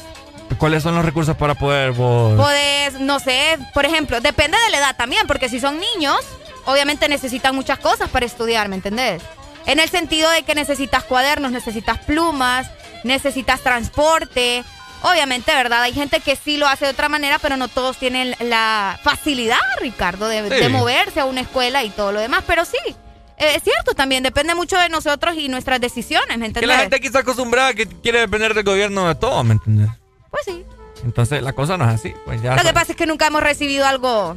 [0.57, 2.35] ¿Cuáles son los recursos para poder vos?
[2.35, 6.19] Podés, no sé, por ejemplo, depende de la edad también, porque si son niños,
[6.65, 9.21] obviamente necesitan muchas cosas para estudiar, ¿me entendés?
[9.65, 12.67] En el sentido de que necesitas cuadernos, necesitas plumas,
[13.03, 14.63] necesitas transporte,
[15.03, 15.81] Obviamente, ¿verdad?
[15.81, 19.59] Hay gente que sí lo hace de otra manera, pero no todos tienen la facilidad,
[19.81, 22.45] Ricardo, de, moverse a una escuela y todo lo demás.
[22.47, 26.61] Pero sí, eh, es cierto también, depende mucho de nosotros y nuestras decisiones, ¿me entiendes?
[26.61, 29.89] Que la gente aquí está acostumbrada que quiere depender del gobierno de todo, ¿me entiendes?
[30.33, 30.65] Pues sí.
[31.03, 32.15] Entonces la cosa no es así.
[32.25, 34.35] Pues ya lo que pasa es que nunca hemos recibido algo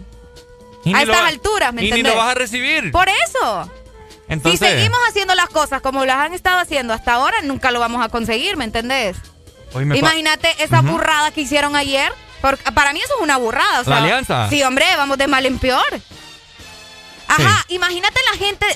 [0.95, 2.01] a estas alturas, ¿me entiendes?
[2.01, 2.93] Y ni lo vas a recibir.
[2.93, 3.71] Por eso.
[4.29, 7.81] Entonces, si seguimos haciendo las cosas como las han estado haciendo hasta ahora, nunca lo
[7.81, 9.17] vamos a conseguir, ¿me entendés?
[9.75, 12.13] Imagínate esa burrada que hicieron ayer.
[12.75, 13.83] para mí eso es una burrada.
[13.87, 14.51] la alianza.
[14.51, 16.01] Sí, hombre, vamos de mal en peor.
[17.29, 18.67] Ajá, imagínate la gente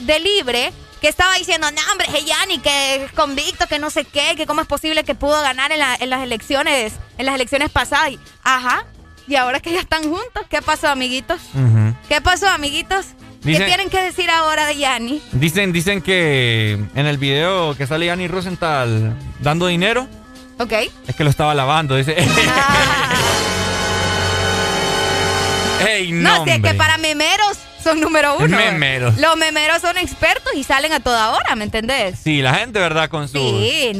[0.00, 4.34] de, Libre que estaba diciendo, no, hombre, Yanni, que es convicto, que no sé qué,
[4.36, 8.14] que cómo es posible que pudo ganar en, las elecciones, en las elecciones pasadas.
[8.42, 8.84] Ajá,
[9.26, 11.40] y ahora que ya están juntos, ¿qué pasó, amiguitos?
[12.08, 13.06] ¿Qué pasó, amiguitos?
[13.44, 15.22] ¿Qué tienen que decir ahora de Yanni?
[15.32, 20.08] Dicen, dicen que en el video que sale Yanni Rosenthal dando dinero.
[20.58, 20.72] Ok.
[21.06, 22.16] Es que lo estaba lavando, dice.
[26.12, 28.56] no, si es que para memeros son número uno.
[28.56, 29.16] Memeros.
[29.18, 32.18] Los memeros son expertos y salen a toda hora, ¿me entendés?
[32.22, 33.08] Sí, la gente, ¿verdad?
[33.08, 33.40] Con sus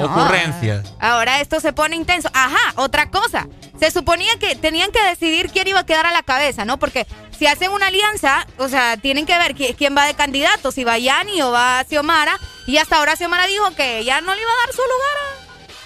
[0.00, 0.92] ocurrencias.
[1.00, 2.28] Ahora esto se pone intenso.
[2.34, 3.46] Ajá, otra cosa.
[3.78, 6.78] Se suponía que tenían que decidir quién iba a quedar a la cabeza, ¿no?
[6.78, 7.06] Porque
[7.38, 10.98] si hacen una alianza, o sea, tienen que ver quién va de candidato, si va
[10.98, 12.38] Yanni o va Xiomara.
[12.66, 15.16] Y hasta ahora Xiomara dijo que ya no le iba a dar su lugar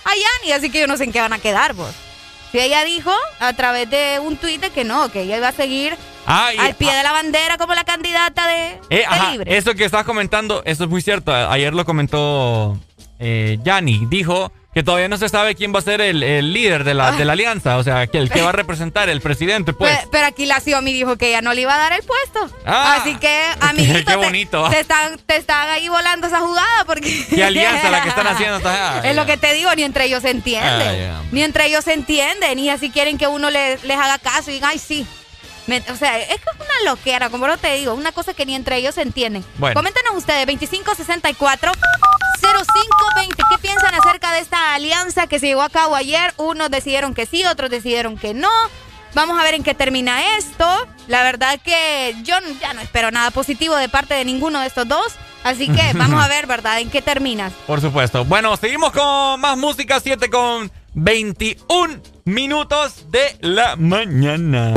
[0.04, 1.94] a, a Yanni, así que yo no sé en qué van a quedar, vos.
[2.52, 3.10] Si ella dijo
[3.40, 5.96] a través de un tuit que no, que ella iba a seguir
[6.26, 9.56] al pie de la bandera como la candidata de, eh, Libre.
[9.56, 11.32] Eso que estás comentando, eso es muy cierto.
[11.34, 12.78] Ayer lo comentó
[13.18, 14.06] eh, Yanni.
[14.10, 16.20] Dijo que todavía no se sabe quién va a ser el,
[16.52, 19.20] líder de la, de la, alianza, o sea, que el que va a representar, el
[19.20, 19.98] presidente, pues.
[20.10, 22.50] Pero, aquí la Xiaomi dijo que ella no le iba a dar el puesto.
[22.64, 24.68] Ah, Así que, amiguito, qué bonito.
[24.70, 27.26] Te, están, te están ahí volando esa jugada porque...
[27.28, 28.60] ¿Qué alianza la que están haciendo?
[29.04, 31.10] es lo que te digo, ni entre ellos se entienden.
[31.10, 34.50] Ah, ni entre ellos se entienden, y así quieren que uno les, les haga caso
[34.50, 35.06] y digan, ay, sí,
[35.68, 38.94] o sea, es una loquera, como no te digo, una cosa que ni entre ellos
[38.94, 39.44] se entienden.
[39.58, 41.72] Coméntenos ustedes, 2564
[42.40, 46.34] 0520, ¿qué piensan acerca de esta alianza que se llevó a cabo ayer?
[46.36, 48.50] Unos decidieron que sí, otros decidieron que no.
[49.14, 50.66] Vamos a ver en qué termina esto.
[51.06, 54.88] La verdad que yo ya no espero nada positivo de parte de ninguno de estos
[54.88, 55.12] dos.
[55.44, 56.80] Así que vamos a ver, ¿verdad?
[56.80, 57.52] ¿En qué terminas?
[57.66, 58.24] Por supuesto.
[58.24, 64.74] Bueno, seguimos con más música, 7 con 21 minutos de la mañana.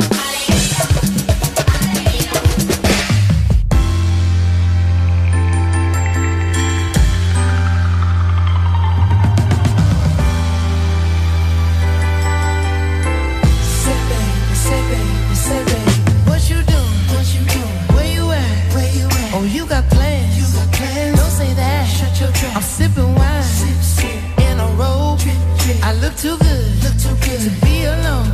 [26.16, 28.28] Too good, look too good to be alone.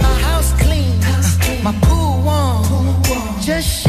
[0.00, 0.98] My house clean,
[1.62, 3.02] my pool warm.
[3.42, 3.81] Just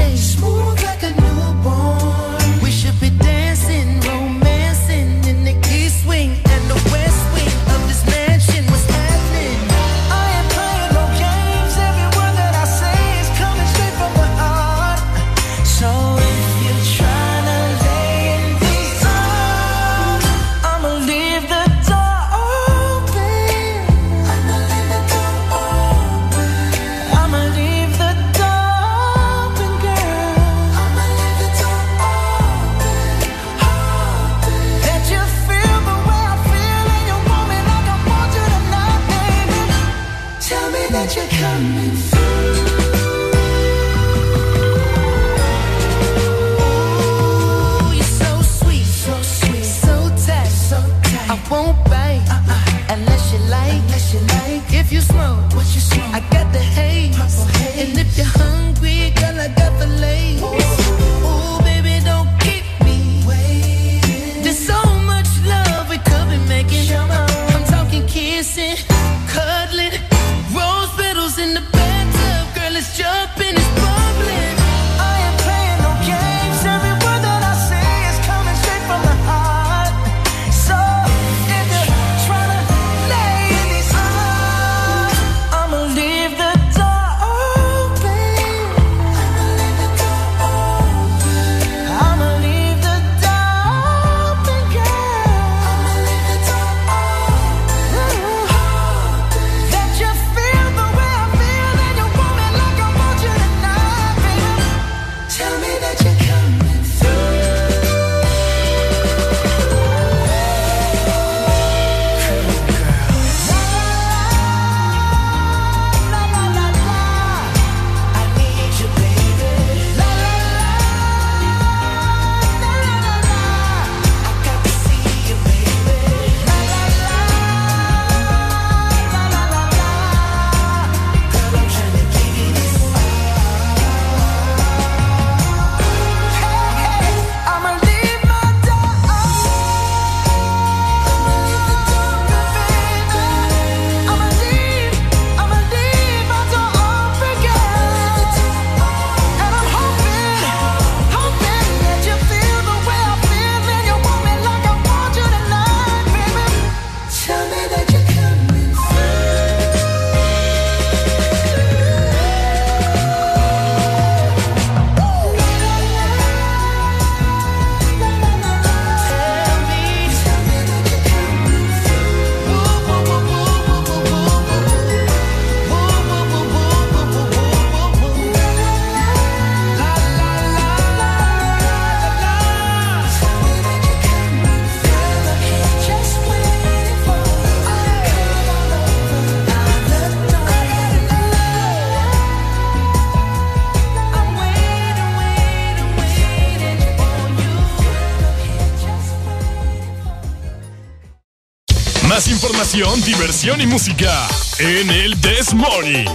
[202.73, 204.27] información, diversión y música
[204.57, 206.07] en el This Morning.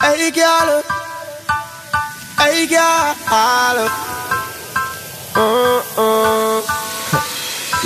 [0.00, 0.82] Hey, girl.
[2.36, 3.88] Hey, girl.
[5.36, 6.62] Uh, uh.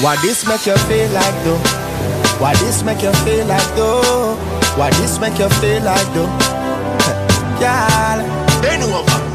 [0.01, 1.59] What this make you feel like though?
[2.39, 4.37] What this make you feel like though?
[4.77, 6.29] What this make you feel like though?
[7.61, 8.41] Girl.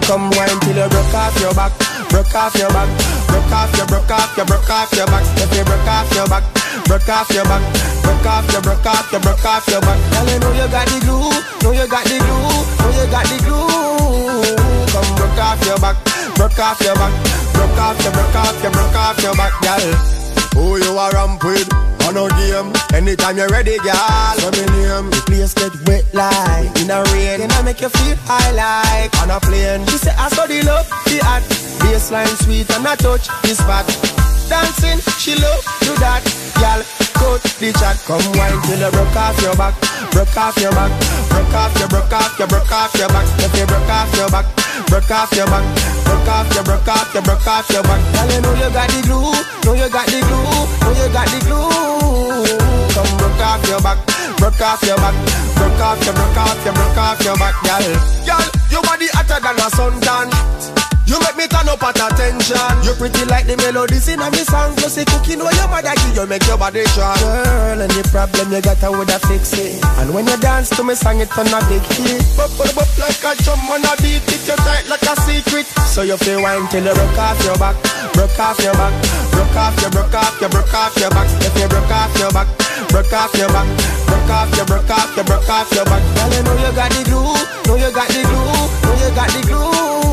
[0.06, 1.72] Come wine till you broke off your back,
[2.10, 2.88] broke off your back,
[3.28, 5.24] broke off your, broke off your, broke off your back.
[5.38, 6.55] If you broke off your back,
[6.86, 7.62] broke off your back,
[8.02, 10.00] broke off your, broke off your, broke off your back.
[10.14, 11.30] Girl, you know you got the glue,
[11.62, 14.56] know you got the glue, know you got the glue.
[14.94, 15.98] Come broke off your back,
[16.36, 17.14] broke off your back,
[17.54, 20.16] broke off your, broke off your, broke off your back, girl.
[20.56, 21.68] Who you are ramp with?
[22.08, 22.72] On a game.
[22.94, 24.34] Anytime you're ready, girl.
[24.40, 25.10] Let me name.
[25.10, 27.42] The place get wet like in a rain.
[27.42, 29.86] And I make you feel high like on a plane.
[29.88, 31.42] She say I saw the love, the hot.
[31.82, 34.25] Baseline sweet and I touch the spot.
[34.50, 36.22] Dancing, she love do that.
[36.62, 36.82] Girl,
[37.18, 37.98] coach the chat.
[38.06, 39.74] Come wine till you broke off your back.
[40.14, 40.92] Broke off your back.
[41.34, 43.26] Broke off your, broke off your, broke off your back.
[43.42, 44.46] If you broke off your back.
[44.86, 45.66] Broke off your back.
[46.06, 48.02] Broke off your, broke off your, broke off your back.
[48.14, 49.34] Girl, you know you got the glue.
[49.66, 50.66] Know you got the glue.
[50.86, 52.46] Know you got the glue.
[52.94, 54.00] Come broke off your back.
[54.38, 55.16] Broke off your back.
[55.58, 57.86] Broke off your, broke off your, broke off your back, girl.
[58.30, 60.85] Girl, your body hotter than a suntan.
[61.06, 62.58] You make me turn up at attention.
[62.82, 64.74] You pretty like the melodies in a me song.
[64.76, 67.14] Plus the cooking where your mother give you make your body strong.
[67.22, 69.78] Girl, any problem you got, I woulda fix it.
[70.02, 72.26] And when you dance to me song, it turn a big hit.
[72.34, 74.26] Bop, bop, bop like a drum on a beat.
[74.26, 75.70] It you tight like a secret.
[75.86, 77.78] So you feel wine till you broke off your back,
[78.18, 78.94] broke off your back,
[79.30, 81.30] broke off your, broke off your, broke off your back.
[81.46, 82.50] If you broke off your back,
[82.90, 83.70] broke off your back,
[84.10, 86.02] broke off your, broke off your, broke off your back.
[86.18, 87.38] Girl, you know you got the glue,
[87.70, 90.05] know you got the glue, know you got the glue.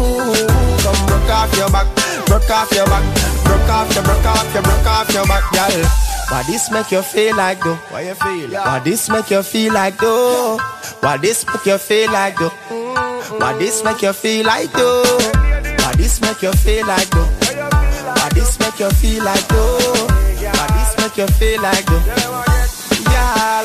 [1.23, 1.87] Broke off your back,
[2.27, 5.87] broke off your back, broke off your, broke off your, broke off your back, girl.
[6.29, 7.77] Why this make you feel like though?
[7.91, 8.51] Why you feel?
[8.51, 10.59] Why this make you feel like though?
[11.01, 12.49] Why this make you feel like though?
[13.39, 15.03] Why this make you feel like though?
[15.79, 17.27] Why this make you feel like though?
[18.19, 20.07] Why this make you feel like though?
[20.09, 22.03] Why this make you feel like though?
[23.07, 23.65] Girl,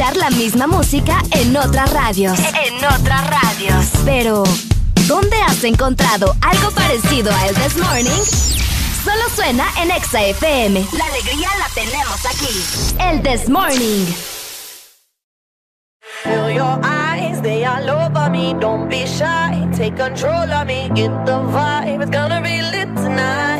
[0.00, 2.38] Escuchar la misma música en otras radios.
[2.38, 3.86] En otras radios.
[4.04, 4.44] Pero,
[5.06, 8.22] ¿dónde has encontrado algo parecido a El This Morning?
[9.04, 10.86] Solo suena en Exa FM.
[10.96, 12.96] La alegría la tenemos aquí.
[12.98, 14.06] El This Morning.
[16.22, 18.54] Feel your eyes, they all over me.
[18.58, 20.88] Don't be shy, take control of me.
[20.94, 23.59] Get the vibe, it's gonna be lit tonight.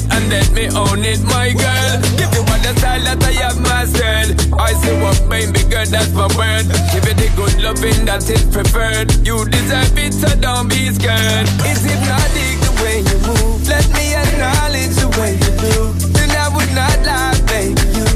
[0.00, 1.92] it and let me own it, my girl.
[2.16, 4.36] Give you all the style that I have mastered.
[4.58, 6.66] I say what baby girl, that's my word.
[6.92, 9.10] Give it the good loving that is it preferred.
[9.26, 11.48] You deserve it, so don't be scared.
[11.66, 13.68] It's hypnotic the way you move.
[13.68, 15.76] Let me acknowledge the way you do.
[16.16, 17.80] Then I would not lie, baby.
[17.96, 18.09] You,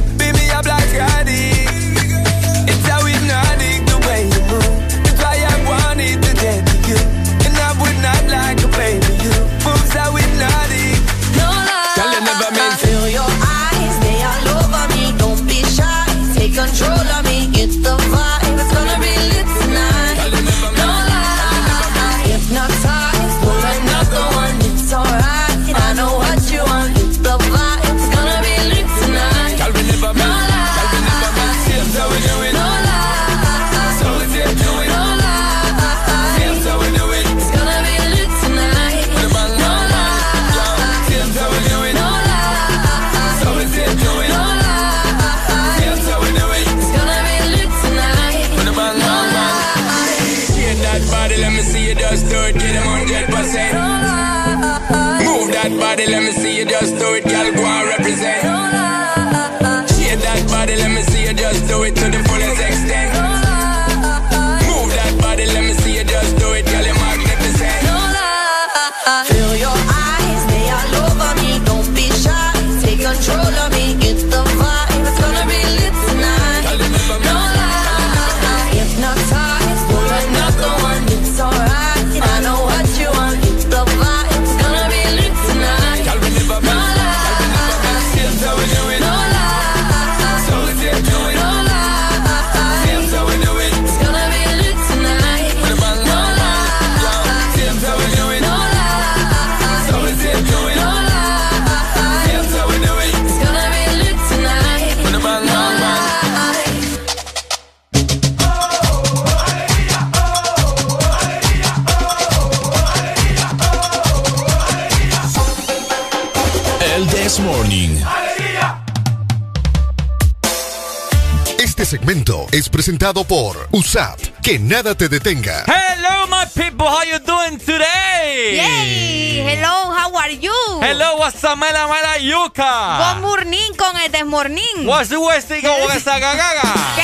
[122.54, 124.20] es presentado por USAP.
[124.40, 125.64] Que nada te detenga.
[125.66, 126.86] Hello, my people.
[126.86, 128.54] How you doing today?
[128.54, 129.42] Yay!
[129.44, 130.52] Hello, how are you?
[130.80, 133.14] Hello, what's up, mela, mela, yuca?
[133.16, 134.86] Good morning con el desmorning.
[134.86, 136.62] What's the West what's gaga?
[136.94, 137.02] ¿Qué?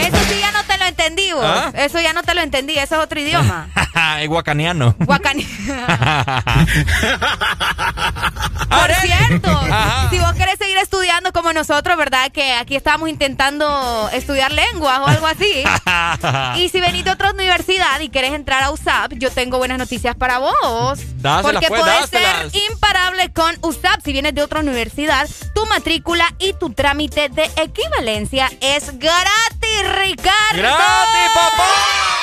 [0.00, 1.44] Eso sí ya no te lo entendí, vos.
[1.44, 1.72] ¿Ah?
[1.74, 2.78] Eso ya no te lo entendí.
[2.78, 3.68] Eso es otro idioma.
[4.22, 4.94] es guacaniano.
[4.98, 5.46] Guacani.
[8.70, 10.08] Por cierto, Ajá.
[10.10, 12.30] si vos querés seguir estudiando como nosotros, ¿verdad?
[12.32, 15.64] Que aquí estamos intentando estudiar lenguas o algo así.
[16.56, 20.14] Y si venís de otra universidad y querés entrar a USAP, yo tengo buenas noticias
[20.16, 20.98] para vos.
[21.16, 22.52] Dáselas, porque pues, puedes dáselas.
[22.52, 24.00] ser imparable con USAP.
[24.04, 30.56] Si vienes de otra universidad, tu matrícula y tu trámite de equivalencia es gratis, Ricardo.
[30.56, 32.19] ¡Gratis, papá!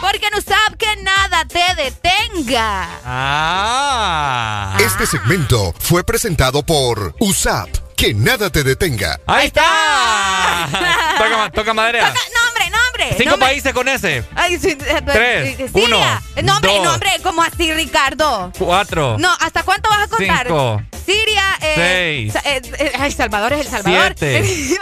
[0.00, 2.88] Porque en USAP que nada te detenga.
[3.04, 4.76] Ah.
[4.80, 7.68] Este segmento fue presentado por USAP.
[7.96, 9.20] Que nada te detenga.
[9.26, 10.68] Ahí está.
[11.18, 12.08] toca, toca madera.
[12.08, 13.08] Toca- nombre, nombre.
[13.18, 13.48] Cinco nombre.
[13.48, 14.24] países con ese.
[14.34, 16.22] Ay, sí, eh, Tres, eh, uno, Siria.
[16.42, 16.84] Nombre, dos.
[16.84, 18.52] nombre, como así, Ricardo.
[18.58, 19.16] Cuatro.
[19.18, 20.46] No, ¿hasta cuánto vas a contar?
[20.46, 20.82] Cinco.
[21.04, 22.34] Siria, eh, Seis.
[22.46, 24.14] eh, eh, ay, Salvador es El Salvador.
[24.18, 24.78] Siete.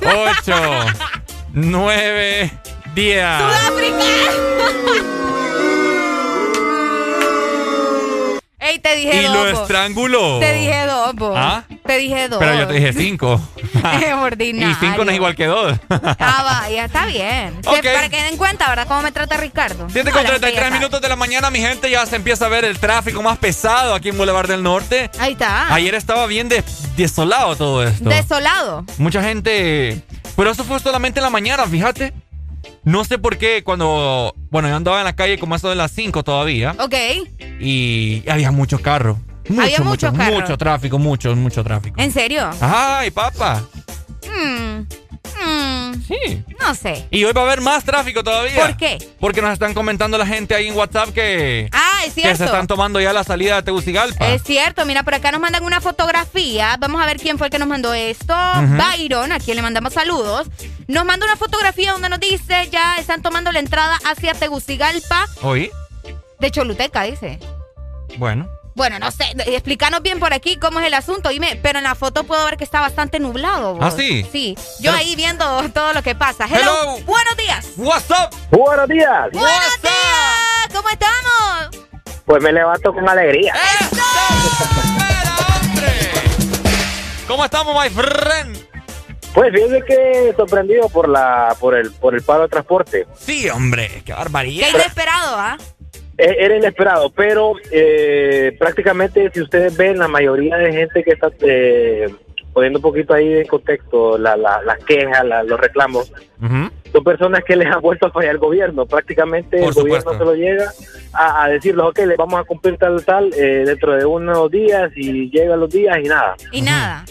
[0.06, 0.86] Ocho.
[1.52, 2.50] Nueve.
[2.96, 3.22] Diez.
[8.58, 9.34] Ey, te dije Y dos.
[9.34, 9.60] lo po.
[9.62, 10.40] estranguló.
[10.40, 11.34] Te dije dos, po.
[11.36, 11.62] ¿Ah?
[11.86, 12.38] Te dije dos.
[12.40, 13.40] Pero yo te dije cinco.
[14.00, 14.76] Es y ordinario.
[14.80, 15.78] cinco no es igual que dos.
[15.90, 17.60] Ah, vaya, está bien.
[17.62, 18.88] Para que den cuenta, ¿verdad?
[18.88, 19.86] ¿Cómo me trata Ricardo?
[19.90, 20.78] 7 No, con la gente 33 ya sabe.
[20.78, 23.94] minutos de la mañana, mi gente, ya se empieza a ver el tráfico más pesado
[23.94, 25.10] aquí en Boulevard del Norte.
[25.20, 25.72] Ahí está.
[25.72, 26.64] Ayer estaba bien de-
[26.96, 28.08] desolado todo esto.
[28.08, 28.84] Desolado.
[28.98, 30.02] Mucha gente.
[30.34, 32.12] Pero eso fue solamente en la mañana, fíjate.
[32.84, 34.34] No sé por qué cuando.
[34.50, 36.74] Bueno, yo andaba en la calle como eso de las 5 todavía.
[36.78, 36.94] Ok.
[37.60, 39.18] Y había muchos carros.
[39.48, 40.40] Mucho, Había mucho, carros.
[40.40, 42.00] mucho tráfico, mucho, mucho tráfico.
[42.00, 42.50] ¿En serio?
[42.60, 43.62] Ay, papá.
[44.24, 44.82] Hmm.
[45.34, 46.02] Hmm.
[46.06, 46.44] Sí.
[46.60, 47.06] No sé.
[47.10, 48.54] Y hoy va a haber más tráfico todavía.
[48.66, 48.98] ¿Por qué?
[49.20, 51.68] Porque nos están comentando la gente ahí en WhatsApp que.
[51.72, 52.38] Ah, es Que cierto.
[52.38, 54.28] se están tomando ya la salida de Tegucigalpa.
[54.28, 56.76] Es cierto, mira, por acá nos mandan una fotografía.
[56.78, 58.34] Vamos a ver quién fue el que nos mandó esto.
[58.34, 60.48] Byron, a quien le mandamos saludos.
[60.86, 65.70] Nos manda una fotografía donde nos dice ya están tomando la entrada hacia Tegucigalpa ¿Oí?
[66.38, 67.38] de Choluteca, dice.
[68.18, 68.48] Bueno.
[68.76, 71.94] Bueno, no sé, explícanos bien por aquí cómo es el asunto, dime, pero en la
[71.94, 73.74] foto puedo ver que está bastante nublado.
[73.74, 73.82] vos.
[73.82, 74.26] ¿Ah, sí?
[74.30, 76.44] Sí, yo Pero- ahí viendo todo lo que pasa.
[76.44, 76.98] Hello, Hello.
[77.06, 77.66] buenos días.
[77.78, 78.36] What's up?
[78.50, 79.30] Buenos días.
[79.32, 81.86] Buenos días, ¿cómo estamos?
[82.26, 83.54] Pues me levanto con alegría.
[87.26, 88.56] ¿Cómo estamos, my friend?
[89.34, 93.06] Pues fíjese que sorprendido por la por el por el paro de transporte.
[93.18, 94.66] Sí, hombre, qué barbaridad.
[94.70, 95.56] Qué inesperado, ¿ah?
[96.18, 102.08] Era inesperado, pero eh, prácticamente si ustedes ven la mayoría de gente que está eh,
[102.52, 106.12] poniendo un poquito ahí en contexto las la, la quejas, los reclamos,
[106.92, 108.86] son personas que les ha vuelto a fallar el gobierno.
[108.86, 110.72] Prácticamente el gobierno se lo llega
[111.12, 114.90] a, a decirles, ok, le vamos a cumplir tal tal eh, dentro de unos días
[114.96, 116.34] y llegan los días y nada.
[116.50, 117.04] Y nada.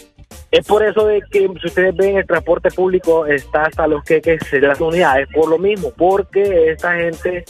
[0.50, 4.20] Es por eso de que si ustedes ven el transporte público está hasta los que,
[4.20, 7.44] que las unidades, por lo mismo, porque esta gente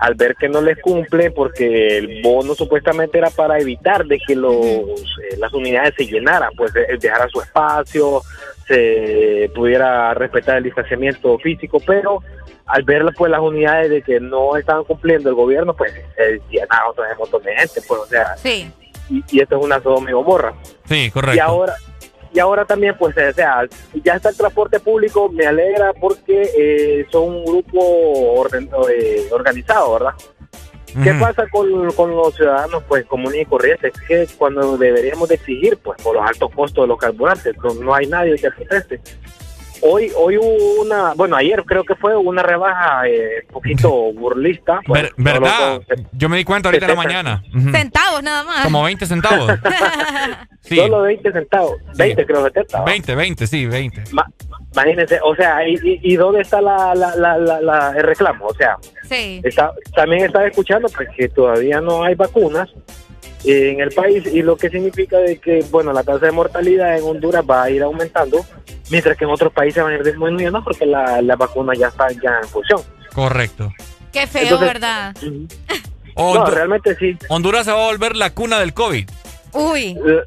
[0.00, 4.34] al ver que no les cumple, porque el bono supuestamente era para evitar de que
[4.34, 8.22] los, eh, las unidades se llenaran, pues dejara su espacio,
[8.66, 12.22] se pudiera respetar el distanciamiento físico, pero
[12.64, 16.94] al ver pues las unidades de que no estaban cumpliendo el gobierno, pues se llenaron
[16.96, 18.72] un montón de gente, pues o sea, sí.
[19.10, 20.54] y, esto es una Sodoma y Gomorra.
[20.86, 21.36] Sí, correcto.
[21.36, 21.74] Y ahora,
[22.32, 23.66] y ahora también, pues, o sea,
[24.04, 28.46] ya está el transporte público, me alegra porque eh, son un grupo
[28.90, 30.14] eh, organizado, ¿verdad?
[31.02, 33.92] ¿Qué pasa con, los ciudadanos, pues, comunes y corrientes?
[34.08, 38.06] Que cuando deberíamos de exigir, pues, por los altos costos de los carburantes, no, hay
[38.06, 39.00] nadie que proteste.
[39.82, 44.80] Hoy, hoy hubo una, bueno, ayer creo que fue una rebaja eh, un poquito burlista.
[44.86, 45.80] Pues, ¿Verdad?
[46.12, 47.42] Yo me di cuenta ahorita en la mañana.
[47.72, 48.64] Centavos nada más.
[48.64, 49.52] Como 20 centavos.
[50.60, 50.76] sí.
[50.76, 51.76] Solo 20 centavos.
[51.96, 52.84] 20 creo que está.
[52.84, 54.02] 20, 20, sí, 20.
[54.72, 58.46] imagínense, o sea, ¿y, y, dónde está la, la, la, el reclamo?
[58.46, 58.76] O sea,
[59.08, 59.40] sí.
[59.42, 62.68] está, también estaba escuchando pues, que todavía no hay vacunas
[63.44, 67.04] en el país y lo que significa de que, bueno, la tasa de mortalidad en
[67.04, 68.44] Honduras va a ir aumentando,
[68.90, 72.08] mientras que en otros países van a ir disminuyendo porque la, la vacuna ya está
[72.10, 72.80] ya en función.
[73.14, 73.72] Correcto.
[74.12, 75.14] Qué feo, ¿verdad?
[76.16, 77.16] no, realmente sí.
[77.28, 79.08] Honduras se va a volver la cuna del COVID.
[79.52, 79.98] Uy.
[80.06, 80.22] Eh,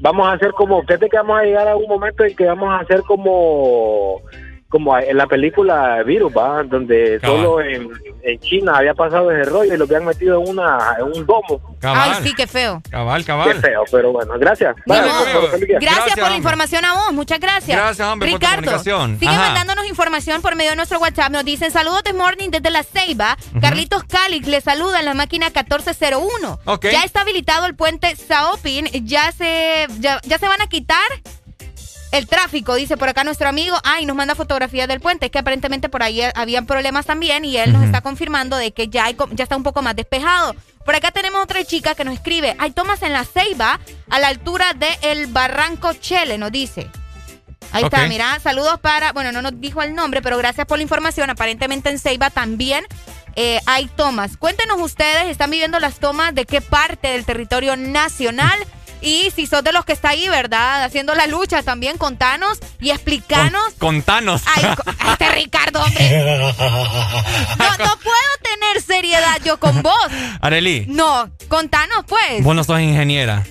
[0.00, 2.68] vamos a hacer como, fíjate que vamos a llegar a un momento en que vamos
[2.70, 4.20] a hacer como
[4.68, 6.62] como en la película Virus, ¿va?
[6.62, 7.88] Donde solo en,
[8.40, 11.76] China había pasado ese rollo y lo habían metido en, una, en un domo.
[11.80, 12.82] Ay, sí, qué feo.
[12.90, 13.54] Cabal, cabal.
[13.54, 14.76] Qué feo, pero bueno, gracias.
[14.84, 17.76] gracias, por la información a vos, muchas gracias.
[17.76, 21.30] Gracias, hombre, Ricardo, sigue mandándonos información por medio de nuestro WhatsApp.
[21.30, 23.38] Nos dicen, saludos de Morning desde La Ceiba.
[23.62, 26.60] Carlitos Calix le saluda en la máquina 1401.
[26.82, 30.98] Ya está habilitado el puente Saopin, ya se, ya, ya se van a quitar
[32.12, 33.76] el tráfico, dice por acá nuestro amigo.
[33.84, 35.26] Ay, nos manda fotografías del puente.
[35.26, 38.88] Es que aparentemente por ahí habían problemas también y él nos está confirmando de que
[38.88, 40.54] ya, hay, ya está un poco más despejado.
[40.84, 42.56] Por acá tenemos otra chica que nos escribe.
[42.58, 43.78] Hay tomas en la Ceiba
[44.08, 46.90] a la altura del el Barranco Chele, nos dice.
[47.72, 50.82] Ahí está, mira, saludos para, bueno, no nos dijo el nombre, pero gracias por la
[50.82, 51.28] información.
[51.28, 52.86] Aparentemente en Ceiba también
[53.36, 54.38] eh, hay tomas.
[54.38, 58.58] Cuéntenos ustedes, ¿están viviendo las tomas de qué parte del territorio nacional?
[59.00, 60.82] Y si sos de los que está ahí, ¿verdad?
[60.84, 63.62] Haciendo la lucha también, contanos y explicanos.
[63.78, 64.42] contanos.
[64.56, 64.64] Ay,
[65.12, 66.08] este Ricardo, hombre.
[67.58, 69.94] No, no puedo tener seriedad yo con vos.
[70.40, 70.84] Areli.
[70.88, 72.42] No, contanos pues.
[72.42, 73.44] Vos no sos ingeniera.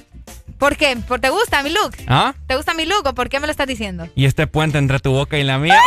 [0.57, 0.95] ¿Por qué?
[0.97, 1.95] ¿Por te gusta mi look?
[2.07, 2.33] ¿Ah?
[2.47, 4.07] ¿Te gusta mi look o por qué me lo estás diciendo?
[4.15, 5.79] Y este puente entre tu boca y la mía.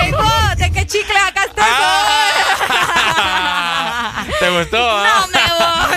[0.00, 0.56] ¡Ey, vos!
[0.56, 1.66] ¿De qué chicle acá estás?
[1.68, 2.30] Ah.
[4.40, 4.78] ¿Te gustó?
[4.78, 5.33] No voy.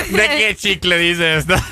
[0.10, 1.56] ¿De qué chicle dices esto?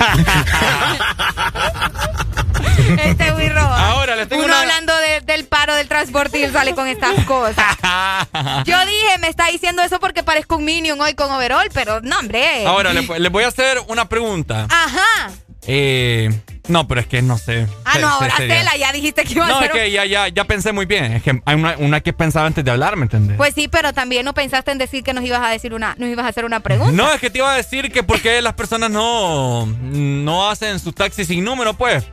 [3.03, 3.73] Este muy robo.
[3.73, 4.93] Ahora le tengo Uno hablando
[5.25, 7.77] del paro del transporte y sale con estas cosas.
[8.65, 12.19] Yo dije, me está diciendo eso porque parezco un Minion hoy con overall, pero no,
[12.19, 12.65] hombre.
[12.65, 14.67] Ahora, le voy a hacer una pregunta.
[14.69, 15.31] Ajá.
[15.67, 16.29] Eh,
[16.67, 17.67] no, pero es que no sé.
[17.85, 19.57] Ah, no, ahora Tela, ya dijiste que iba a ser.
[19.57, 21.13] No, es que ya, ya, ya pensé muy bien.
[21.13, 23.37] Es que hay una, una que pensaba antes de hablar, ¿me entiendes?
[23.37, 26.09] Pues sí, pero también no pensaste en decir que nos ibas a decir una, nos
[26.09, 26.91] ibas a hacer una pregunta.
[26.91, 30.79] No, es que te iba a decir que por qué las personas no, no hacen
[30.79, 32.05] sus taxis sin número, pues.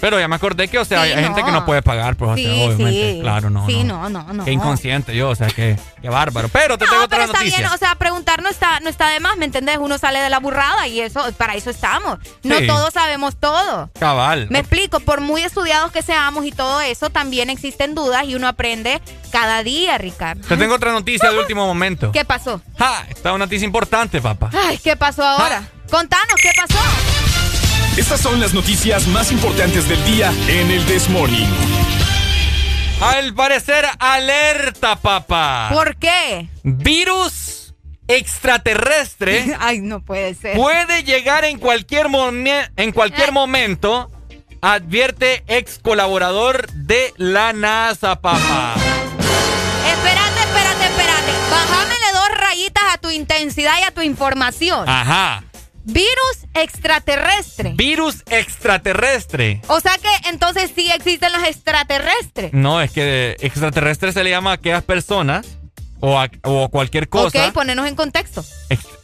[0.00, 2.46] Pero ya me acordé que, o sea, hay gente que no puede pagar, pues, sí,
[2.46, 3.12] obviamente.
[3.14, 3.20] Sí.
[3.22, 3.66] Claro, no.
[3.66, 4.44] Sí, no, no, no.
[4.44, 6.48] Qué inconsciente yo, o sea, qué, qué bárbaro.
[6.48, 7.58] Pero te tengo otra pero está noticia.
[7.58, 9.78] bien, o sea, preguntar no está, no está de más, ¿me entendés?
[9.80, 12.18] Uno sale de la burrada y eso, para eso estamos.
[12.42, 13.90] No todos sabemos todo.
[13.98, 14.48] Cabal.
[14.50, 18.48] Me explico, por muy estudiados que seamos y todo eso, también existen dudas y uno
[18.48, 19.00] aprende
[19.32, 20.46] cada día, Ricardo.
[20.46, 22.12] Te tengo otra noticia de último momento.
[22.12, 22.60] ¿Qué pasó?
[22.78, 24.50] Ja, esta es una noticia importante, papá.
[24.66, 25.62] Ay, ¿qué pasó ahora?
[25.90, 26.78] Contanos, ¿qué pasó?
[27.96, 31.46] Estas son las noticias más importantes del día en el This Morning.
[33.00, 35.70] Al parecer, alerta, papá.
[35.72, 36.50] ¿Por qué?
[36.62, 37.74] Virus
[38.06, 39.56] extraterrestre.
[39.60, 40.56] Ay, no puede ser.
[40.56, 42.08] Puede llegar en cualquier,
[42.76, 44.10] en cualquier momento.
[44.60, 48.74] Advierte ex colaborador de la NASA, papá.
[49.86, 51.32] Espérate, espérate, espérate.
[51.50, 54.86] Bájamele dos rayitas a tu intensidad y a tu información.
[54.86, 55.42] Ajá.
[55.88, 57.74] Virus extraterrestre.
[57.76, 59.62] Virus extraterrestre.
[59.68, 62.52] O sea que entonces sí existen los extraterrestres.
[62.52, 65.46] No, es que extraterrestre se le llama a aquellas personas
[66.06, 67.46] o, o cualquier cosa.
[67.46, 68.44] Ok, ponernos en contexto.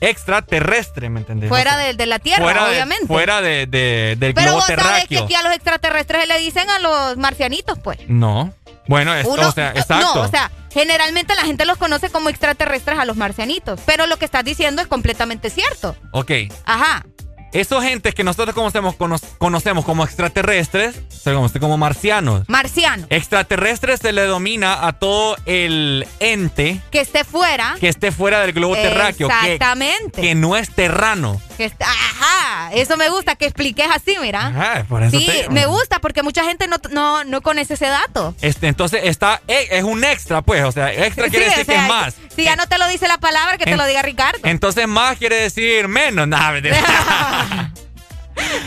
[0.00, 1.48] extraterrestre, ¿me entendés?
[1.48, 3.06] Fuera de, la Tierra, obviamente.
[3.06, 6.70] fuera de, de, del Pero globo vos sabés que aquí a los extraterrestres le dicen
[6.70, 7.98] a los marcianitos, pues.
[8.06, 8.54] No.
[8.86, 10.14] Bueno, o sea, exacto.
[10.14, 13.80] No, o sea, generalmente la gente los conoce como extraterrestres a los marcianitos.
[13.86, 15.96] Pero lo que estás diciendo es completamente cierto.
[16.12, 16.32] Ok.
[16.64, 17.04] Ajá.
[17.52, 18.96] Esos gentes que nosotros conocemos,
[19.38, 22.48] conocemos como extraterrestres, se como marcianos.
[22.48, 23.06] Marcianos.
[23.10, 26.80] Extraterrestres se le domina a todo el ente.
[26.90, 27.76] Que esté fuera.
[27.78, 29.28] Que esté fuera del globo terráqueo.
[29.28, 30.22] Exactamente.
[30.22, 31.40] Que, no es terrano.
[31.56, 34.46] Que ajá, eso me gusta que expliques así, mira.
[34.46, 38.34] Ajá, por eso Sí, me gusta porque mucha gente no, no, no conoce ese dato.
[38.40, 41.88] Este, entonces está, e, es un extra, pues, o sea, extra quiere decir que es
[41.88, 42.14] más.
[42.34, 44.40] Si ya no te lo dice la palabra, que te lo diga Ricardo.
[44.44, 46.26] Entonces más quiere decir menos.
[46.28, 46.52] Nada,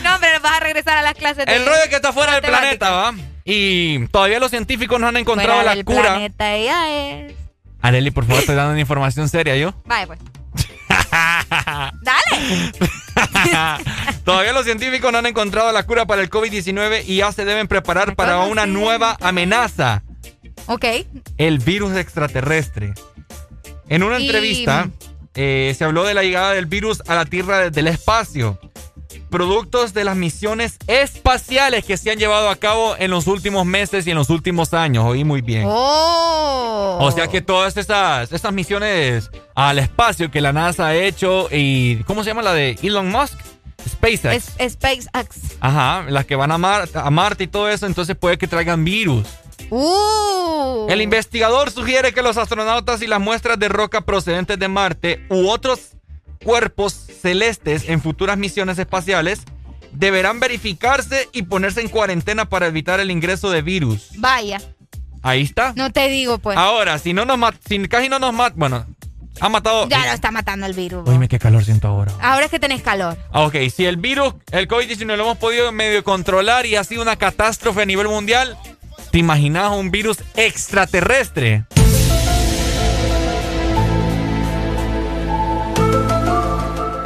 [0.02, 2.42] no, hombre, vas a regresar a las clases de El rollo que está fuera del
[2.42, 3.14] planeta, ¿va?
[3.44, 6.14] Y todavía los científicos no han encontrado la cura.
[6.14, 7.34] planeta ella es.
[7.80, 9.72] Areli, por favor, estoy dando una información seria, ¿yo?
[9.84, 10.18] Vale, pues.
[12.02, 12.72] Dale.
[14.24, 17.68] Todavía los científicos no han encontrado la cura para el COVID-19 y ya se deben
[17.68, 20.02] preparar para una nueva amenaza.
[20.66, 20.84] Ok.
[21.38, 22.94] El virus extraterrestre.
[23.88, 24.90] En una entrevista
[25.34, 28.58] eh, se habló de la llegada del virus a la Tierra desde el espacio
[29.30, 34.06] productos de las misiones espaciales que se han llevado a cabo en los últimos meses
[34.06, 35.04] y en los últimos años.
[35.04, 35.64] Oí muy bien.
[35.66, 36.98] Oh.
[37.00, 42.02] O sea que todas esas, esas misiones al espacio que la NASA ha hecho y
[42.04, 43.38] ¿cómo se llama la de Elon Musk?
[43.88, 44.52] SpaceX.
[44.68, 45.56] SpaceX.
[45.60, 49.26] Ajá, las que van a, a Marte y todo eso, entonces puede que traigan virus.
[49.70, 50.86] Uh.
[50.88, 55.48] El investigador sugiere que los astronautas y las muestras de roca procedentes de Marte u
[55.48, 55.95] otros
[56.46, 59.40] cuerpos celestes en futuras misiones espaciales
[59.90, 64.10] deberán verificarse y ponerse en cuarentena para evitar el ingreso de virus.
[64.18, 64.60] Vaya.
[65.22, 65.72] Ahí está.
[65.74, 66.56] No te digo, pues.
[66.56, 67.36] Ahora, si no nos
[67.68, 68.86] si casi no nos mata, bueno,
[69.40, 69.88] ha matado.
[69.88, 71.08] Ya lo está matando el virus.
[71.08, 72.12] Oye, qué calor siento ahora.
[72.20, 73.18] Ahora es que tenés calor.
[73.32, 77.02] Ah, ok, si el virus, el COVID-19 lo hemos podido medio controlar y ha sido
[77.02, 78.56] una catástrofe a nivel mundial,
[79.10, 81.64] ¿te imaginas un virus extraterrestre?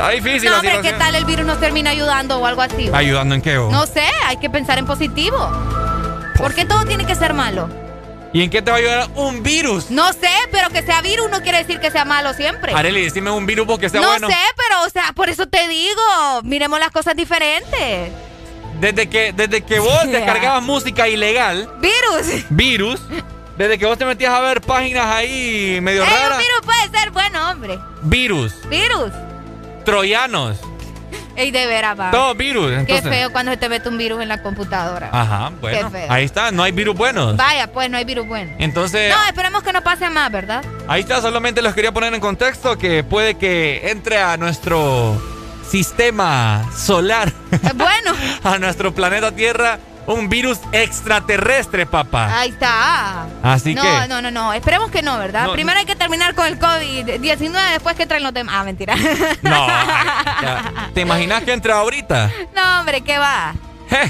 [0.00, 0.48] Está difícil.
[0.48, 2.88] No, hombre, ¿qué tal el virus nos termina ayudando o algo así?
[2.90, 3.56] ¿Ayudando en qué?
[3.56, 5.36] No sé, hay que pensar en positivo.
[6.38, 7.68] ¿Por qué todo tiene que ser malo?
[8.32, 9.90] ¿Y en qué te va a ayudar un virus?
[9.90, 12.72] No sé, pero que sea virus no quiere decir que sea malo siempre.
[12.72, 14.28] Areli, decime un virus porque sea no bueno.
[14.28, 16.00] No sé, pero, o sea, por eso te digo,
[16.44, 18.10] miremos las cosas diferentes.
[18.80, 21.68] Desde que, desde que vos descargabas música ilegal.
[21.78, 22.44] Virus.
[22.48, 23.00] Virus.
[23.58, 26.38] Desde que vos te metías a ver páginas ahí medio raras.
[26.38, 27.78] Un virus puede ser bueno, hombre.
[28.00, 28.54] Virus.
[28.70, 29.12] Virus
[29.84, 30.58] troyanos.
[31.36, 32.10] Ey, de veras, va.
[32.10, 32.84] Todo virus.
[32.86, 35.08] Qué feo cuando se te mete un virus en la computadora.
[35.12, 35.90] Ajá, bueno.
[36.08, 37.36] Ahí está, no hay virus buenos.
[37.36, 38.54] Vaya, pues no hay virus buenos.
[38.58, 39.14] Entonces.
[39.14, 40.62] No, esperemos que no pase más, ¿verdad?
[40.86, 45.20] Ahí está, solamente les quería poner en contexto que puede que entre a nuestro
[45.66, 47.32] sistema solar.
[47.74, 48.12] Bueno.
[48.44, 49.78] a nuestro planeta Tierra
[50.14, 52.40] un virus extraterrestre, papá.
[52.40, 53.26] Ahí está.
[53.42, 54.06] Así que.
[54.08, 54.52] No, no, no.
[54.52, 55.50] Esperemos que no, ¿verdad?
[55.52, 58.54] Primero hay que terminar con el COVID-19, después que traen los demás.
[58.58, 58.94] Ah, mentira.
[59.42, 59.66] No.
[60.94, 62.30] ¿Te imaginas que entra ahorita?
[62.54, 63.54] No, hombre, ¿qué va?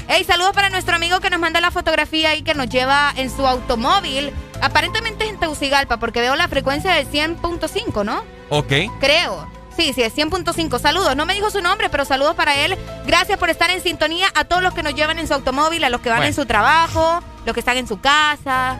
[0.07, 3.29] Hey, saludos para nuestro amigo que nos manda la fotografía y que nos lleva en
[3.29, 4.31] su automóvil.
[4.61, 8.23] Aparentemente es en Teucigalpa, porque veo la frecuencia de 100.5, ¿no?
[8.49, 8.73] Ok.
[8.99, 9.47] Creo.
[9.75, 10.79] Sí, sí, es 100.5.
[10.79, 11.15] Saludos.
[11.15, 12.77] No me dijo su nombre, pero saludos para él.
[13.05, 15.89] Gracias por estar en sintonía a todos los que nos llevan en su automóvil, a
[15.89, 18.79] los que van en su trabajo, los que están en su casa,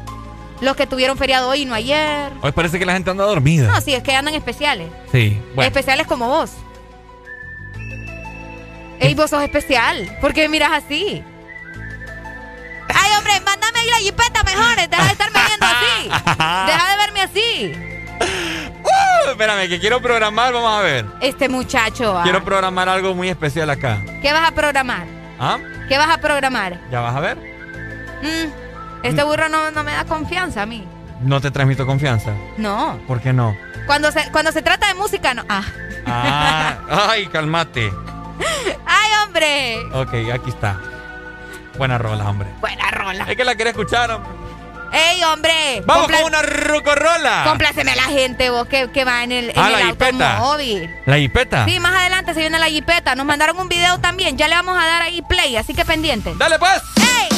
[0.59, 2.31] los que tuvieron feriado hoy y no ayer.
[2.41, 3.67] Hoy parece que la gente anda dormida.
[3.67, 4.89] No, sí, es que andan especiales.
[5.11, 5.67] Sí, bueno.
[5.67, 6.51] Especiales como vos.
[8.99, 10.17] Ey, vos sos especial.
[10.21, 11.23] ¿Por qué miras así?
[12.93, 14.75] Ay, hombre, mándame ahí la jipeta mejor.
[14.75, 16.03] Deja de estarme viendo así.
[16.67, 17.90] Deja de verme así.
[18.21, 21.05] Uh, espérame, que quiero programar, vamos a ver.
[21.21, 22.17] Este muchacho.
[22.17, 22.23] Ah.
[22.23, 24.01] Quiero programar algo muy especial acá.
[24.21, 25.05] ¿Qué vas a programar?
[25.39, 25.57] ¿Ah?
[25.87, 26.79] ¿Qué vas a programar?
[26.91, 27.37] Ya vas a ver.
[28.21, 30.87] Mm, este burro no, no, me da confianza a mí.
[31.21, 32.31] ¿No te transmito confianza?
[32.57, 32.99] No.
[33.07, 33.55] ¿Por qué no?
[33.85, 35.43] Cuando se, cuando se trata de música, no.
[35.49, 35.63] Ah.
[36.05, 36.77] ah
[37.09, 37.91] ay, cálmate.
[38.85, 39.79] ¡Ay, hombre!
[39.93, 40.79] Ok, aquí está.
[41.77, 42.49] Buena rola, hombre.
[42.59, 43.25] Buena rola.
[43.29, 44.31] Es que la quería escuchar, hombre.
[44.93, 45.81] ¡Ey, hombre!
[45.85, 47.45] ¡Vamos con una rucorrola!
[47.47, 50.89] Compláceme a la gente, vos, que, que va en el, en ah, el la automóvil.
[51.05, 51.65] ¿La jipeta?
[51.65, 53.15] Sí, más adelante se viene la jipeta.
[53.15, 54.37] Nos mandaron un video también.
[54.37, 56.33] Ya le vamos a dar ahí play, así que pendiente.
[56.35, 56.81] ¡Dale, pues!
[56.97, 57.29] ¡Ey!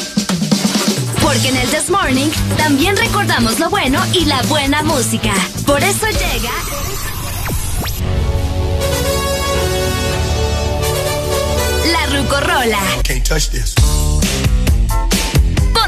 [1.21, 5.33] Porque en el This Morning también recordamos lo bueno y la buena música.
[5.65, 6.51] Por eso llega...
[11.91, 12.79] La Rucorola.
[13.03, 13.75] Can't touch this.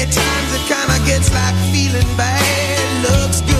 [0.00, 3.59] Many times it kinda gets like feeling bad looks good.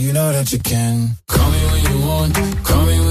[0.33, 1.17] that you can.
[1.27, 3.10] Call me when you want, call me when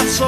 [0.00, 0.23] Sin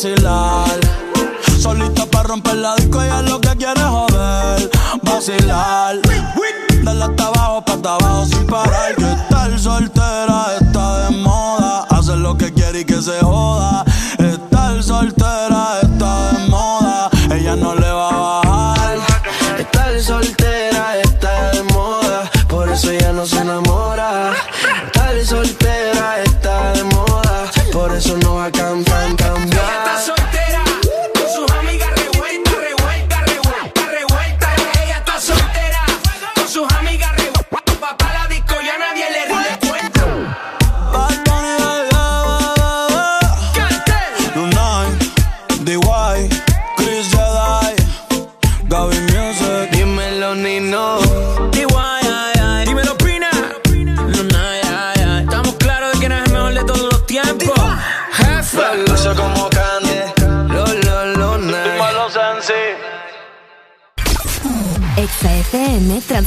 [0.00, 0.80] vacilar.
[1.58, 4.70] Solita para romper la disco, ella lo que quiere joder,
[5.02, 5.96] vacilar.
[6.82, 8.94] Dale hasta abajo, pa' hasta abajo sin parar.
[8.96, 11.84] Que estar soltera está de moda.
[11.90, 13.84] Hacer lo que quiere y que se joda.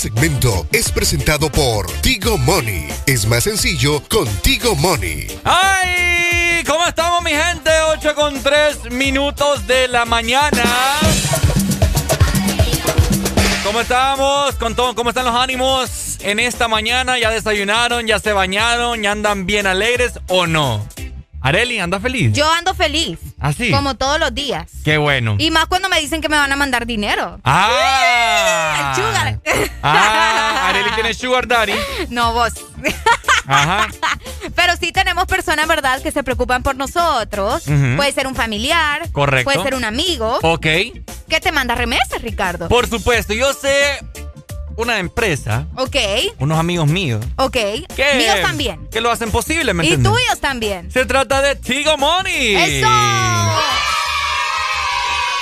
[0.00, 2.88] Segmento es presentado por Tigo Money.
[3.06, 5.26] Es más sencillo con Tigo Money.
[5.44, 6.64] ¡Ay!
[6.66, 7.70] ¿Cómo estamos, mi gente?
[7.98, 10.64] 8 con 3 minutos de la mañana.
[13.62, 14.54] ¿Cómo estamos?
[14.54, 14.74] ¿Con?
[14.74, 17.18] ¿Cómo están los ánimos en esta mañana?
[17.18, 18.06] ¿Ya desayunaron?
[18.06, 19.02] ¿Ya se bañaron?
[19.02, 20.82] ¿Ya andan bien alegres o no?
[21.42, 22.32] Areli, ¿anda feliz?
[22.34, 23.18] Yo ando feliz.
[23.40, 23.70] ¿Así?
[23.70, 24.70] Como todos los días.
[24.84, 25.36] Qué bueno.
[25.38, 27.40] Y más cuando me dicen que me van a mandar dinero.
[27.44, 28.92] ¡Ah!
[28.94, 29.40] Sugar.
[29.82, 31.72] Ah, Areli tiene Sugar Daddy.
[32.10, 32.52] No, vos.
[33.46, 33.88] Ajá.
[34.54, 37.62] Pero sí tenemos personas, ¿verdad?, que se preocupan por nosotros.
[37.96, 39.10] Puede ser un familiar.
[39.10, 39.50] Correcto.
[39.50, 40.38] Puede ser un amigo.
[40.42, 40.66] Ok.
[41.28, 42.68] Que te manda remesas, Ricardo.
[42.68, 43.98] Por supuesto, yo sé
[44.80, 45.96] una empresa, Ok,
[46.38, 47.52] unos amigos míos, ok.
[47.52, 48.88] que, Míos también.
[48.90, 50.12] que lo hacen posible, ¿me Y entiendes?
[50.12, 50.90] tuyos también.
[50.90, 52.56] Se trata de Tigo Money.
[52.56, 52.88] ¡Eso!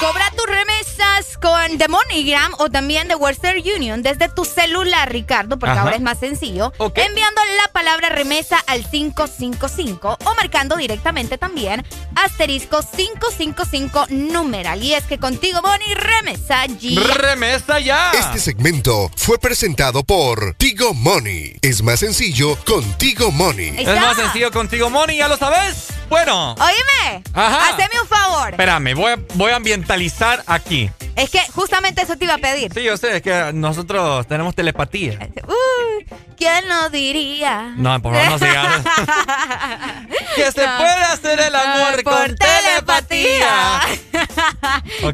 [0.01, 5.59] Cobra tus remesas con The MoneyGram o también de Western Union desde tu celular, Ricardo,
[5.59, 5.83] porque Ajá.
[5.83, 6.73] ahora es más sencillo.
[6.95, 11.85] Enviando la palabra remesa al 555 o marcando directamente también
[12.17, 14.83] asterisco 555 numeral.
[14.83, 17.01] Y es que contigo, Money, remesa ya.
[17.15, 18.13] Remesa ya.
[18.13, 21.57] Este segmento fue presentado por Tigo Money.
[21.63, 23.75] Es más sencillo con Tigo Money.
[23.79, 25.89] Es más sencillo contigo, Money, ya lo sabes.
[26.09, 27.69] Bueno, Oíme, Ajá.
[27.69, 28.51] haceme un favor.
[28.51, 30.91] espérame, voy a, voy a ambientalizar aquí.
[31.17, 32.73] Es que justamente eso te iba a pedir.
[32.73, 35.19] Sí, yo sé, es que nosotros tenemos telepatía.
[35.47, 36.07] Uy,
[36.37, 37.75] ¿quién lo diría?
[37.77, 38.85] No, por favor, no sigas.
[40.37, 40.77] que se No.
[40.79, 43.81] puede hacer el amor con telepatía.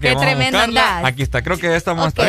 [0.01, 1.05] Qué tremendo andás.
[1.05, 2.21] Aquí está, creo que esta vamos Ok.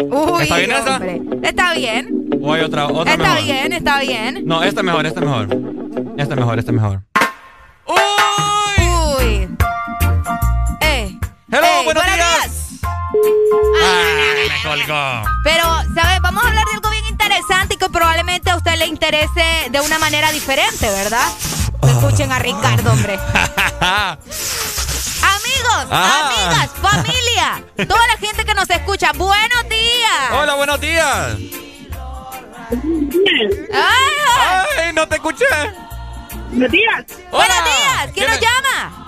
[0.00, 1.00] Uy, ¿Está bien esa?
[1.42, 2.28] Está bien.
[2.42, 3.44] O hay otra, otra Está mejor.
[3.44, 4.42] bien, está bien.
[4.44, 5.48] No, esta es mejor, esta es mejor.
[6.18, 7.02] Esta es mejor, esta es mejor.
[13.82, 15.22] Ay, me colgó.
[15.44, 15.64] Pero,
[15.94, 16.20] ¿sabes?
[16.20, 19.80] Vamos a hablar de algo bien interesante y que probablemente a usted le interese de
[19.80, 21.28] una manera diferente, ¿verdad?
[21.88, 23.18] Escuchen a Ricardo, hombre.
[25.22, 26.26] Amigos, Ajá.
[26.26, 30.30] amigas, familia, toda la gente que nos escucha, buenos días.
[30.32, 31.36] Hola, buenos días.
[32.70, 34.14] Ay,
[34.86, 35.44] Ay, no te escuché.
[36.50, 37.04] Buenos días.
[37.30, 38.10] Buenos días.
[38.14, 39.06] ¿Quién nos llama?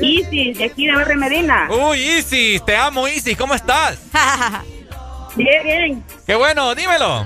[0.00, 1.68] Isis, de aquí de Barrio Medina.
[1.70, 3.98] Uy, Isis, te amo, Isis, ¿cómo estás?
[5.36, 6.04] Bien, bien.
[6.26, 7.24] Qué bueno, dímelo.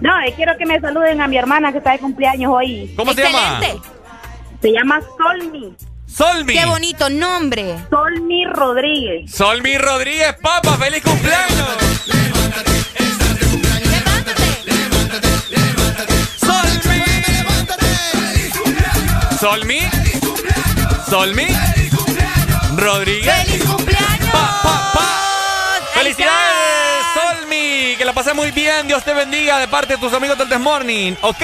[0.00, 2.94] No, eh, quiero que me saluden a mi hermana que está de cumpleaños hoy.
[2.96, 3.60] ¿Cómo se llama?
[4.62, 5.74] Se llama Solmi.
[6.06, 6.54] Solmi.
[6.54, 7.76] Qué bonito nombre.
[7.90, 9.30] Solmi Rodríguez.
[9.30, 11.68] Solmi Rodríguez, papá, feliz cumpleaños.
[19.38, 19.80] Solmi.
[21.08, 21.79] Solmi.
[22.80, 23.34] Rodríguez.
[23.46, 24.30] ¡Feliz cumpleaños!
[24.32, 25.80] Pa, pa, pa.
[25.94, 27.94] ¡Felicidades, Solmi!
[27.96, 28.86] Que la pasé muy bien.
[28.86, 31.12] Dios te bendiga de parte de tus amigos del This Morning.
[31.22, 31.42] ¿Ok?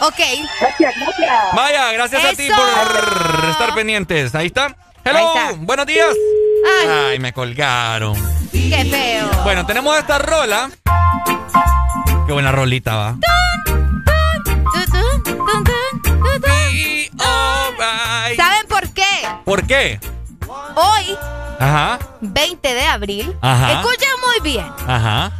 [0.00, 0.18] Ok.
[0.60, 1.54] Gracias, gracias.
[1.54, 4.34] Vaya, gracias a ti por estar pendientes.
[4.34, 4.74] Ahí está.
[5.04, 5.52] Hello, Ahí está.
[5.58, 6.14] buenos días.
[6.82, 6.88] Ay.
[7.12, 8.14] Ay, me colgaron.
[8.52, 9.30] Qué feo.
[9.44, 10.70] Bueno, tenemos esta rola.
[12.26, 13.16] Qué buena rolita va.
[18.36, 19.02] ¿Saben por qué?
[19.44, 20.00] ¿Por qué?
[20.80, 21.16] Hoy,
[21.60, 23.72] Ajá, 20 de abril, Ajá.
[23.72, 24.66] escuchen muy bien.
[24.86, 25.32] ajá.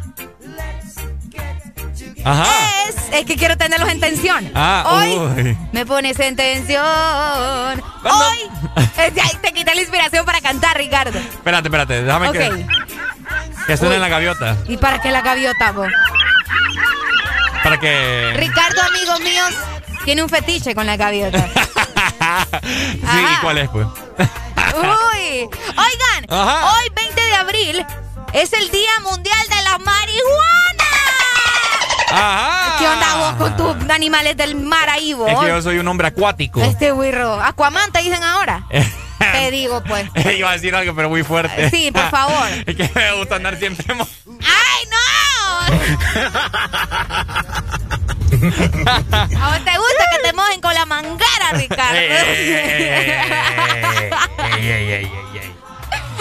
[2.25, 2.45] Ajá.
[2.89, 4.51] Es, es que quiero tenerlos en tensión.
[4.53, 5.57] Ah, Hoy uy.
[5.71, 6.83] me pones en tensión.
[8.03, 8.51] Hoy
[9.41, 11.17] te quita la inspiración para cantar, Ricardo.
[11.17, 12.33] Espérate, espérate, déjame Ok.
[12.35, 12.67] que,
[13.67, 14.57] que suene en la gaviota.
[14.67, 15.87] ¿Y para qué la gaviota, vos?
[17.63, 18.33] Para que.
[18.35, 19.53] Ricardo, amigos míos,
[20.09, 21.47] tiene un fetiche con la gaviota.
[22.61, 23.41] Sí, Ajá.
[23.41, 23.87] ¿cuál es, pues?
[24.75, 25.49] Uy.
[25.69, 26.73] Oigan, Ajá.
[26.73, 27.85] hoy 20 de abril
[28.33, 30.83] es el Día Mundial de la Marihuana.
[32.11, 32.75] Ajá.
[32.77, 35.29] ¿Qué onda vos con tus animales del mar ahí, vos?
[35.29, 36.61] Es que yo soy un hombre acuático.
[36.61, 37.41] Este wirro.
[37.41, 38.63] Aquaman te dicen ahora.
[39.19, 40.09] te digo, pues.
[40.37, 41.69] Iba a decir algo, pero muy fuerte.
[41.69, 42.47] Sí, por favor.
[42.65, 43.85] es que me gusta andar siempre.
[43.93, 46.19] ¡Ay, no!
[48.41, 51.97] ¿A vos te gusta que te mojen con la mangara, Ricardo?
[51.97, 52.09] Ey,
[54.69, 55.11] ey, ey.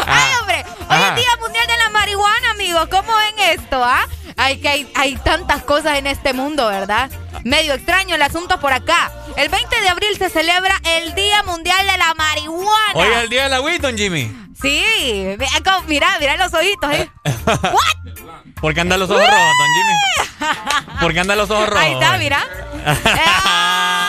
[0.05, 0.65] ¡Ay, hombre!
[0.89, 2.89] Hoy es Día Mundial de la Marihuana, amigos.
[2.91, 4.07] ¿Cómo ven esto, ah?
[4.37, 7.11] Hay que hay, hay tantas cosas en este mundo, ¿verdad?
[7.45, 9.13] Medio extraño el asunto por acá.
[9.37, 12.95] El 20 de abril se celebra el Día Mundial de la Marihuana.
[12.95, 14.49] Hoy es el día de la Winston, Jimmy.
[14.61, 15.37] Sí,
[15.87, 17.11] mira, mira los ojitos, ¿eh?
[18.61, 19.95] ¿Por qué andan los ojos rojos, don Jimmy?
[21.01, 21.85] ¿Por qué andan los ojos rojos?
[21.85, 22.45] Ahí está, mira.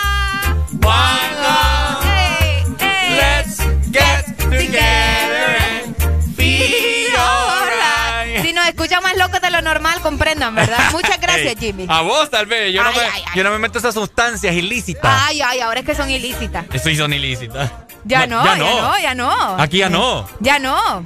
[3.09, 3.59] Let's
[3.91, 5.95] get together and
[6.35, 8.41] feel alright.
[8.43, 10.79] Si nos escuchan más locos de lo normal, comprendan, ¿verdad?
[10.91, 11.55] Muchas gracias.
[11.59, 11.85] Jimmy.
[11.87, 12.73] A vos, tal vez.
[12.73, 13.33] Yo, no me, ay, ay.
[13.35, 15.03] yo no me meto esas sustancias ilícitas.
[15.27, 16.65] Ay, ay, ahora es que son ilícitas.
[16.73, 17.71] Eso son ilícitas.
[18.05, 19.57] Ya no, ya no, ya no.
[19.59, 20.27] Aquí ya no.
[20.39, 21.03] Ya no.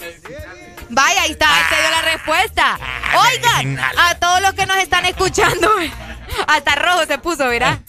[0.95, 2.79] Vaya, ahí está, ahí te dio la respuesta.
[3.27, 5.69] Oigan, a todos los que nos están escuchando,
[6.47, 7.79] hasta rojo se puso, mira.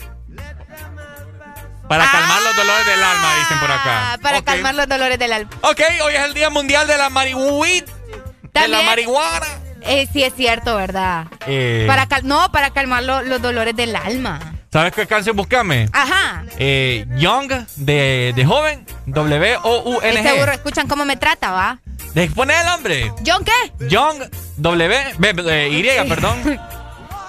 [1.89, 4.13] Para calmar los dolores del alma, dicen por acá.
[4.15, 5.51] Ah, para calmar los dolores del alma.
[5.63, 7.85] Ok, hoy es el Día Mundial de la Marihuana.
[8.55, 9.47] De la marihuana.
[9.83, 11.27] Eh, sí, es cierto, ¿verdad?
[11.47, 14.41] Eh, Para cal- no, para calmar lo- los dolores del alma.
[14.73, 15.89] ¿Sabes qué canción buscame?
[15.93, 16.45] Ajá.
[16.59, 20.19] Eh, Young, de, de joven, W-O-U-N-G.
[20.39, 21.79] Este escuchan cómo me trata, ¿va?
[22.15, 23.13] De poner el nombre.
[23.27, 23.87] ¿John qué?
[23.89, 24.17] Young,
[24.57, 25.69] W, B, B- eh,
[26.05, 26.39] Y, perdón.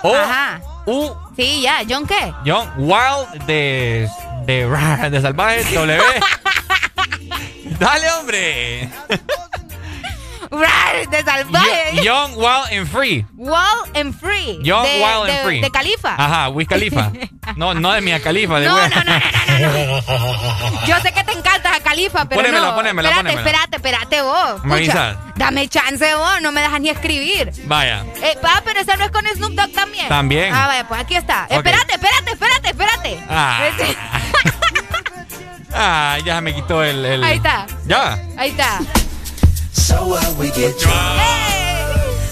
[0.03, 0.61] O, Ajá.
[0.85, 2.31] U, Sí, ya, ¿John qué?
[2.43, 4.07] Young, Wild, de,
[4.45, 5.99] de, de salvaje, W.
[7.79, 8.89] Dale, hombre.
[10.49, 12.01] De salvaje.
[12.03, 13.26] Young, Wild and Free.
[13.35, 14.59] Wild and Free.
[14.63, 15.61] Young, de, Wild de, and Free.
[15.61, 16.15] De Califa.
[16.17, 17.11] Ajá, Wiz Khalifa.
[17.57, 21.76] No, no de Mia Khalifa, de No, Wiz- no, no, Yo sé que te encanta
[21.76, 22.76] a Califa, pero Ponémela, no.
[22.76, 23.51] ponémela, espérate, ponémela.
[23.59, 24.61] espérate, espérate vos.
[24.73, 25.17] Avisas.
[25.35, 27.51] dame chance vos, no me dejas ni escribir.
[27.65, 28.03] Vaya.
[28.23, 30.07] Eh, pa, pero esa no es con Snoop Dogg también.
[30.09, 30.53] También.
[30.55, 31.45] Ah, vaya, pues aquí está.
[31.49, 33.19] Espérate, espérate, espérate, espérate.
[33.30, 33.59] Ah.
[33.69, 33.95] Este-
[35.77, 37.67] Ah, ya me quitó el, el- Ahí está.
[37.85, 38.17] Ya.
[38.38, 38.80] Ahí está.
[39.76, 41.22] So what we get drunk.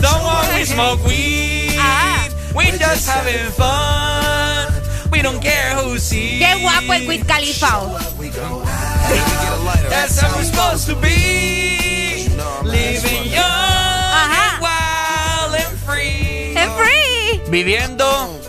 [0.01, 1.75] Don't wanna smoke weed.
[1.77, 2.27] Ah.
[2.55, 4.71] We just having fun.
[5.11, 6.39] We don't care who sees.
[6.41, 7.79] Qué guapo el Wiz Khalifa.
[7.83, 8.63] oh.
[9.89, 12.29] That's how we're supposed to be.
[12.63, 14.59] Living young Ajá.
[14.61, 16.55] wild and free.
[16.57, 17.41] En free.
[17.51, 18.05] Viviendo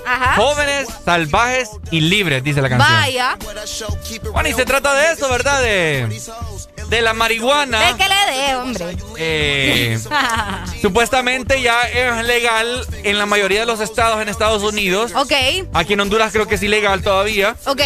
[0.06, 0.36] Ajá.
[0.36, 2.90] jóvenes, salvajes y libres, dice la canción.
[2.92, 3.36] Vaya.
[4.32, 5.60] Bueno, y se trata de eso, ¿verdad?
[5.62, 6.20] De,
[6.88, 7.92] de la marihuana.
[7.92, 8.96] De que le dé, hombre.
[9.18, 9.98] Eh,
[10.82, 15.12] supuestamente ya es legal en la mayoría de los estados en Estados Unidos.
[15.14, 15.32] ok,
[15.72, 17.56] Aquí en Honduras creo que es ilegal todavía.
[17.66, 17.80] ok.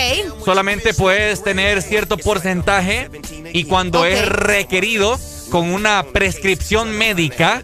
[0.45, 3.11] Solamente puedes tener cierto porcentaje
[3.53, 5.19] y cuando es requerido
[5.51, 7.63] con una prescripción médica,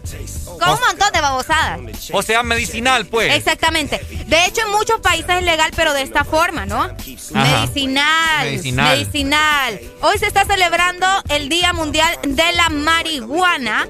[0.59, 1.79] Con un montón de babosadas.
[2.11, 3.33] o sea, medicinal, pues.
[3.35, 3.99] Exactamente.
[4.27, 6.87] De hecho, en muchos países es legal, pero de esta forma, ¿no?
[7.31, 8.45] Medicinal.
[8.45, 8.97] Medicinal.
[8.97, 9.79] Medicinal.
[10.01, 13.87] Hoy se está celebrando el Día Mundial de la Marihuana,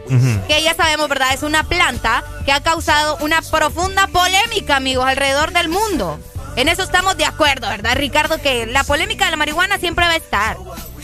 [0.48, 1.34] que ya sabemos, ¿verdad?
[1.34, 6.20] Es una planta que ha causado una profunda polémica, amigos, alrededor del mundo.
[6.56, 8.42] En eso estamos de acuerdo, ¿verdad, Ricardo?
[8.42, 10.58] Que la polémica de la marihuana siempre va a estar.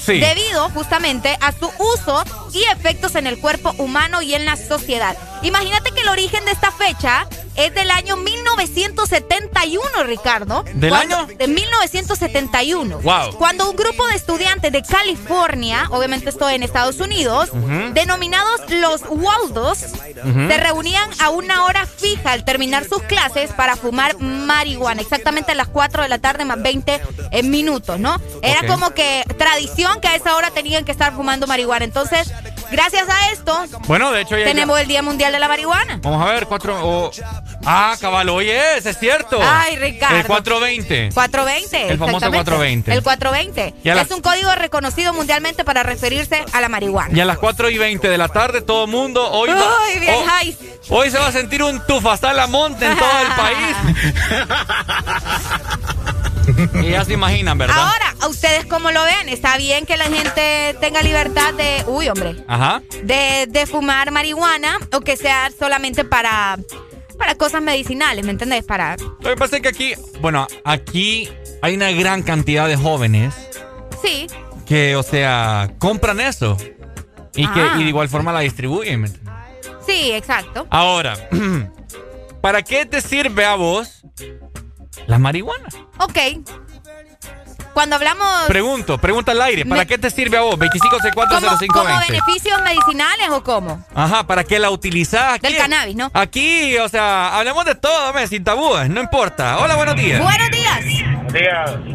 [0.07, 2.23] Debido justamente a su uso
[2.53, 5.15] y efectos en el cuerpo humano y en la sociedad.
[5.44, 7.28] Imagínate que el origen de esta fecha
[7.65, 10.63] es del año 1971, Ricardo.
[10.73, 11.27] ¿Del Cuando- año?
[11.38, 12.99] De 1971.
[12.99, 13.35] Wow.
[13.38, 17.49] Cuando un grupo de estudiantes de California, obviamente esto en Estados Unidos,
[17.93, 24.19] denominados los Waldos, se reunían a una hora fija al terminar sus clases para fumar
[24.19, 27.01] marihuana, exactamente a las 4 de la tarde más 20
[27.43, 28.19] minutos, ¿no?
[28.41, 31.85] Era como que tradición que a esa hora tenían que estar fumando marihuana.
[31.85, 32.31] Entonces,
[32.71, 34.45] gracias a esto, Bueno, de hecho ya...
[34.45, 35.99] tenemos el Día Mundial de la Marihuana.
[36.01, 36.77] Vamos a ver, cuatro...
[36.88, 37.11] o-
[37.65, 39.40] Ah, cabal, oye, ese es cierto.
[39.41, 40.18] Ay, Ricardo.
[40.18, 41.10] El 420.
[41.14, 41.90] 420.
[41.91, 42.91] El famoso exactamente.
[42.91, 42.94] 420.
[42.94, 43.73] El 420.
[43.84, 47.15] Y Es un código reconocido mundialmente para referirse a la marihuana.
[47.15, 49.56] Y a las 4 y 20 de la tarde, todo el mundo hoy va-
[49.94, 50.57] Uy, bien oh, high.
[50.90, 53.78] Hoy se va a sentir un tufastal a monte en todo el país.
[56.86, 57.78] y ya se imaginan, ¿verdad?
[57.78, 59.30] Ahora, ¿a ustedes cómo lo ven?
[59.30, 62.82] ¿Está bien que la gente tenga libertad de, uy, hombre, Ajá.
[63.03, 66.57] de, de fumar marihuana o que sea solamente para,
[67.22, 68.64] para cosas medicinales, ¿me entendés?
[68.64, 68.98] Para...
[68.98, 71.30] Lo que pasa es que aquí, bueno, aquí
[71.61, 73.35] hay una gran cantidad de jóvenes
[74.03, 74.26] Sí,
[74.65, 76.57] que, o sea, compran eso.
[77.35, 77.76] Y que Ah.
[77.77, 79.06] y de igual forma la distribuyen.
[79.85, 80.65] sí, exacto.
[80.72, 81.14] Ahora,
[82.41, 84.02] ¿para qué te sirve a vos
[85.06, 85.69] la marihuana?
[85.99, 86.18] Ok.
[87.73, 88.43] Cuando hablamos...
[88.48, 89.65] Pregunto, pregunta al aire.
[89.65, 90.56] ¿Para Me- qué te sirve a vos?
[90.57, 92.07] ¿Como, como 25640520.
[92.10, 93.84] beneficios medicinales o cómo?
[93.95, 95.34] Ajá, ¿para qué la utilizás?
[95.35, 96.11] Aquí, Del cannabis, ¿no?
[96.14, 99.57] Aquí, o sea, hablemos de todo, me, sin tabúes, no importa.
[99.60, 100.22] Hola, buenos días.
[100.22, 100.80] Buenos días.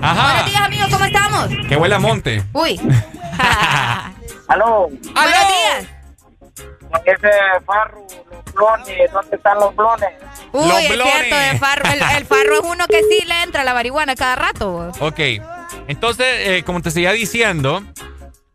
[0.03, 0.32] Ajá.
[0.32, 1.48] Buenos días, amigos, ¿cómo estamos?
[1.69, 2.43] Que huele a monte.
[2.53, 2.81] Uy.
[4.48, 5.86] Aló, Buenos días.
[7.05, 7.28] ese
[7.66, 10.09] farro, los blones, ¿dónde están los blones?
[10.53, 11.12] Uy, Los es blones.
[11.12, 14.36] cierto, el farro, el, el farro es uno que sí le entra la marihuana cada
[14.36, 14.70] rato.
[14.73, 14.97] vos.
[15.01, 15.19] Ok,
[15.88, 17.82] entonces, eh, como te seguía diciendo,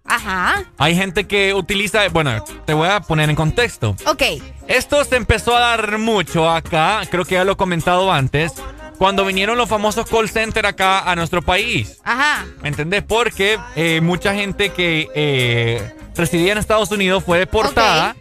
[0.05, 0.63] Ajá.
[0.77, 3.95] hay gente que utiliza, bueno, te voy a poner en contexto.
[4.05, 4.23] Ok.
[4.67, 8.53] Esto se empezó a dar mucho acá, creo que ya lo he comentado antes,
[8.97, 11.99] cuando vinieron los famosos call center acá a nuestro país.
[12.03, 12.45] Ajá.
[12.61, 13.03] ¿Me entendés?
[13.03, 18.15] Porque eh, mucha gente que eh, residía en Estados Unidos fue deportada.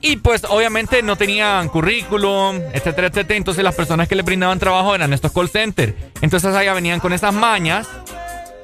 [0.00, 3.36] Y pues obviamente no tenían currículum, etcétera, etcétera.
[3.36, 5.94] Entonces las personas que le brindaban trabajo eran estos call centers.
[6.20, 7.88] Entonces allá venían con esas mañas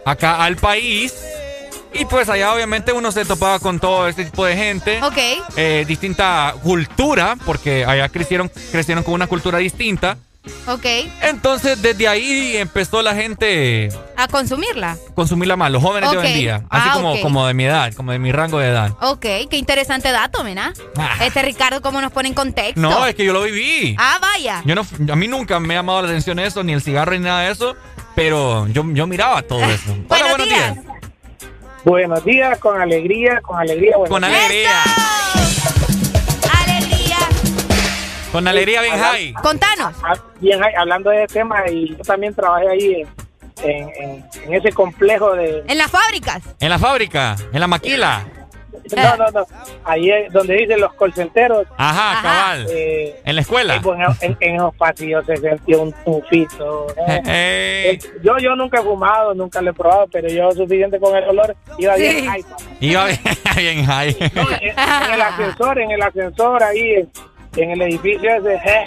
[0.04, 1.14] acá al país.
[1.96, 5.00] Y pues allá obviamente uno se topaba con todo este tipo de gente.
[5.02, 5.16] Ok.
[5.56, 10.16] Eh, distinta cultura, porque allá crecieron, crecieron con una cultura distinta.
[10.66, 10.84] Ok.
[11.22, 14.98] Entonces desde ahí empezó la gente A consumirla.
[15.14, 16.54] consumirla más, los jóvenes de hoy en día.
[16.68, 17.20] Así Ah, como, ok.
[17.22, 18.90] como de mi edad, como de mi rango de edad.
[19.00, 20.74] Ok, qué interesante dato, ¿verdad?
[20.98, 21.16] Ah.
[21.24, 22.78] Este Ricardo, ¿cómo nos pone en contexto?
[22.80, 23.96] No, es que yo lo viví.
[23.98, 24.62] Ah, vaya.
[24.66, 27.20] Yo no, a mí nunca me ha llamado la atención eso, ni el cigarro ni
[27.20, 27.74] nada de eso,
[28.14, 29.92] pero yo, yo miraba todo eso.
[29.92, 30.74] Hola, Buenos buenos días.
[30.74, 30.86] días.
[31.84, 33.94] Buenos días, con alegría, con alegría.
[34.08, 34.32] Con días.
[34.34, 34.82] alegría.
[36.64, 37.16] Alegría.
[38.32, 39.32] Con alegría bien Habla- high.
[39.34, 39.94] Contanos.
[40.02, 43.02] Ah, Bien, ahí, hablando de ese tema, y yo también trabajé ahí
[43.62, 45.62] en, en- en- en ese complejo de...
[45.68, 46.42] En las fábricas.
[46.60, 48.24] En la fábrica, en la maquila.
[48.96, 49.46] No, no, no.
[49.84, 51.66] Ahí es donde dicen los colcenteros.
[51.76, 52.66] Ajá, cabal.
[52.70, 53.76] Eh, En la escuela.
[53.76, 56.86] eh, pues, en, en esos pasillos se sentía un tufito.
[57.08, 57.22] ¿eh?
[57.26, 61.16] Eh, Eh, Yo, yo nunca he fumado, nunca lo he probado, pero yo suficiente con
[61.16, 62.16] el olor iba bien.
[62.20, 62.26] Sí.
[62.28, 62.56] high, papá.
[62.80, 63.18] iba bien,
[63.56, 64.16] bien high.
[64.34, 67.10] No, en, en el ascensor, en el ascensor ahí, en,
[67.56, 68.86] en el edificio ese, eh,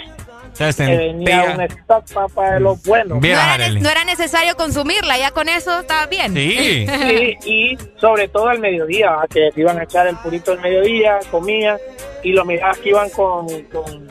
[0.58, 1.64] Se que venía un sentía.
[1.66, 3.14] stock papá de los buenos.
[3.16, 3.80] No Viera, era, ne- Arely.
[3.80, 6.34] no era necesario consumirla, ya con eso estaba bien.
[6.34, 6.86] Sí.
[7.08, 9.26] Sí, y sobre todo al mediodía, ¿va?
[9.28, 11.78] que se iban a echar el purito al mediodía, comían,
[12.24, 14.08] y los mirabas que iban con, con, Con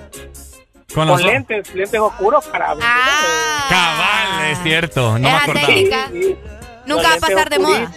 [0.94, 2.74] con los lentes, lentes oscuros para...
[2.82, 3.65] Ah.
[3.69, 5.19] Cabal, es cierto.
[5.19, 5.68] No me acordaba.
[5.68, 6.07] técnica.
[6.11, 6.36] Sí, sí.
[6.86, 7.91] Nunca va a pasar de moda.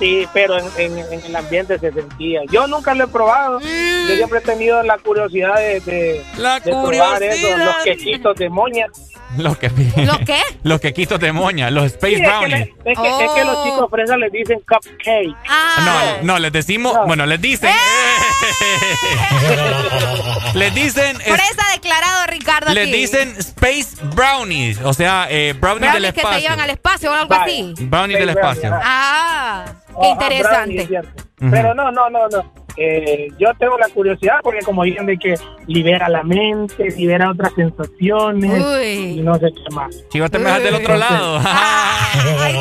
[0.00, 2.40] Sí, pero en, en, el ambiente se sentía.
[2.50, 3.60] Yo nunca lo he probado.
[3.60, 4.08] Mm.
[4.08, 8.48] Yo siempre he tenido la curiosidad de, de, La de probar eso, los quequitos de
[8.48, 8.86] moña.
[9.38, 9.70] Los que,
[10.04, 10.40] ¿Lo qué?
[10.64, 12.58] Los quequitos de moña, los Space Sí, es, que Brownies.
[12.58, 15.36] le- es que, es que los chicos fresas les dicen cupcake.
[15.48, 16.16] Ah.
[16.22, 17.70] No, no, les decimos, bueno, les dicen.
[20.54, 21.16] les dicen.
[21.20, 22.92] es- Fresa declarado Ricardo les aquí.
[22.96, 24.80] dicen Space Brownies.
[24.82, 26.40] O sea, eh, brownies del Brownies que te espacio.
[26.40, 27.74] llevan al espacio o algo así.
[27.80, 28.70] Brownies del espacio.
[28.82, 30.56] Ah, qué Oh, ah, interesante.
[30.56, 31.22] brownie, es cierto.
[31.50, 32.52] Pero no, no, no, no.
[32.82, 35.34] Eh, yo tengo la curiosidad porque como dicen de que
[35.66, 39.18] libera la mente, libera otras sensaciones Uy.
[39.18, 39.94] y no sé qué más.
[40.08, 41.40] Chivo, te me das del otro lado.
[42.12, 42.18] Sí,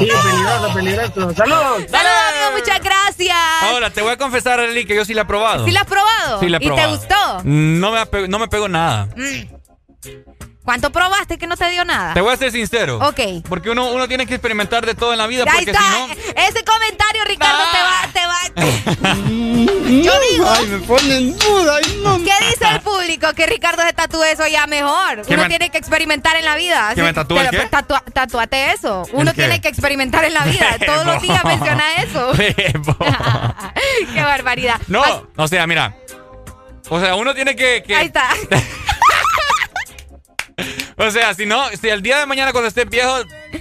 [0.07, 1.33] peligroso, peligroso.
[1.33, 1.83] Saludos.
[1.87, 3.37] Saludos, amigo, muchas gracias.
[3.63, 5.65] Ahora, te voy a confesar, Arely, que yo sí la he probado.
[5.65, 6.39] ¿Sí la has probado?
[6.39, 6.89] Sí la he ¿Y te probado.
[6.91, 7.15] gustó?
[7.45, 9.07] No me, no me pego nada.
[9.15, 10.48] Mm.
[10.69, 12.13] ¿Cuánto probaste que no te dio nada?
[12.13, 12.99] Te voy a ser sincero.
[13.01, 13.19] Ok.
[13.49, 15.43] Porque uno, uno tiene que experimentar de todo en la vida.
[15.49, 15.81] Ahí Porque está.
[15.81, 16.13] si no.
[16.43, 19.25] Ese comentario, Ricardo, te va, te va.
[19.89, 20.45] Yo digo.
[20.47, 21.77] Ay, me pone en duda.
[21.77, 22.17] ay, no.
[22.19, 23.33] ¿Qué dice el público?
[23.33, 25.23] Que Ricardo se tatúe eso ya mejor.
[25.25, 26.91] ¿Que Uno me- tiene que experimentar en la vida.
[26.93, 27.67] ¿Que me tatúe el qué?
[27.67, 29.07] tatua- eso.
[29.13, 30.67] Uno tiene que experimentar en la vida.
[30.85, 32.31] Todos los días menciona eso.
[34.13, 34.79] Qué barbaridad.
[34.87, 35.01] No,
[35.35, 35.95] o sea, mira.
[36.89, 37.81] O sea, uno tiene que.
[37.81, 38.29] que- Ahí está.
[40.99, 43.17] O sea, si no, si el día de mañana cuando estés viejo,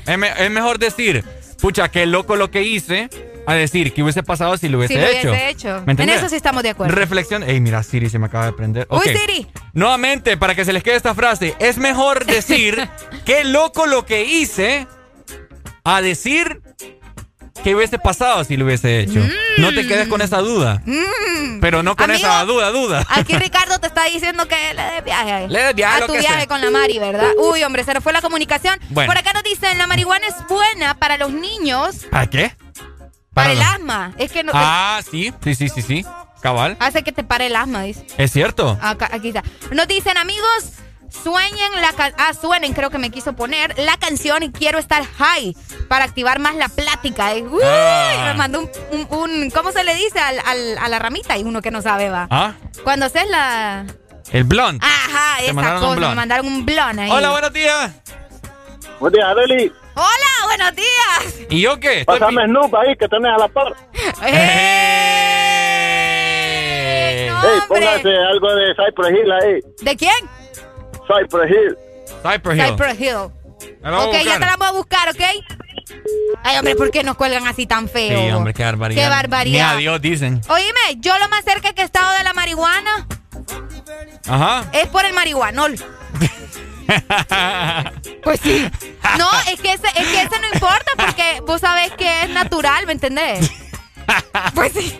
[0.06, 1.24] es, me- es mejor decir,
[1.60, 3.08] pucha, qué loco lo que hice,
[3.46, 5.30] a decir que hubiese pasado si lo hubiese Si lo hecho.
[5.30, 5.82] hubiese hecho.
[5.86, 6.94] ¿Me En eso sí estamos de acuerdo.
[6.94, 7.42] Reflexión.
[7.42, 8.86] Ey, mira, Siri se me acaba de prender.
[8.90, 9.04] Uy, Ok.
[9.04, 9.46] Siri.
[9.72, 12.86] Nuevamente, para que se les quede esta frase, es mejor decir
[13.24, 14.86] qué loco lo que hice
[15.84, 16.60] a decir
[17.62, 19.20] que hubiese pasado si lo hubiese hecho.
[19.58, 20.80] No te quedes con esa duda.
[20.84, 21.60] Mm.
[21.60, 23.06] Pero no con Amigo, esa duda, duda.
[23.08, 25.48] Aquí Ricardo te está diciendo que le des viaje.
[25.48, 26.46] Le des viaje, a lo tu que viaje sea.
[26.46, 27.30] con la Mari, ¿verdad?
[27.38, 28.78] Uy, hombre, se nos fue la comunicación.
[28.90, 29.10] Bueno.
[29.10, 32.52] Por acá nos dicen, la marihuana es buena para los niños, ¿Para qué?
[33.34, 34.12] para, el los- asma.
[34.18, 36.04] Es que no, Ah, sí, sí, sí, sí, sí.
[36.40, 36.76] Cabal.
[36.78, 38.06] hace que te pare el asma, dice.
[38.16, 38.78] Es cierto.
[38.80, 39.42] Acá, aquí está.
[39.72, 40.72] Nos dicen, amigos,
[41.10, 45.04] sueñen la ca- ah, suenen, creo que me quiso poner la canción y quiero estar
[45.04, 45.56] high
[45.88, 47.34] para activar más la plática.
[47.36, 48.24] Y, uy, Ah.
[48.26, 51.36] Me mandó un, un- un- ¿cómo se le dice al- al- a la ramita?
[51.36, 52.26] Y uno que no sabe, va.
[52.30, 52.52] Ah,
[52.84, 53.84] Cuando haces la...
[54.32, 54.82] el blond.
[54.82, 56.16] Ajá, Te esa mandaron un cosa, me blon.
[56.16, 57.10] mandaron un blon ahí.
[57.10, 57.92] Hola, buenos días.
[59.00, 59.72] Buenos días, Adeli.
[59.94, 61.46] Hola, buenos días.
[61.50, 62.00] ¿Y yo qué?
[62.00, 63.74] Estoy Pásame Snoop ahí que tenés a la par.
[66.38, 69.60] Eh, Ey, póngase algo de Cypress Hill ahí.
[69.80, 70.12] ¿De quién?
[71.08, 71.78] Cypress Hill.
[72.22, 72.66] Cypress Hill.
[72.66, 73.16] Cypress Hill.
[73.82, 75.20] Ok, ya te la vamos a buscar, ¿ok?
[76.44, 78.18] Ay, hombre, ¿por qué nos cuelgan así tan feo?
[78.20, 79.02] Sí, hombre, qué barbaridad.
[79.02, 79.70] Qué barbaridad.
[79.72, 80.40] Ni adiós dicen.
[80.48, 83.06] Oíme, yo lo más cerca que he estado de la marihuana
[84.28, 84.64] Ajá.
[84.72, 85.76] es por el marihuanol.
[88.22, 88.66] Pues sí.
[89.18, 92.86] No, es que ese, es que ese no importa porque vos sabés que es natural,
[92.86, 93.50] ¿me entendés?
[94.54, 94.98] Pues sí.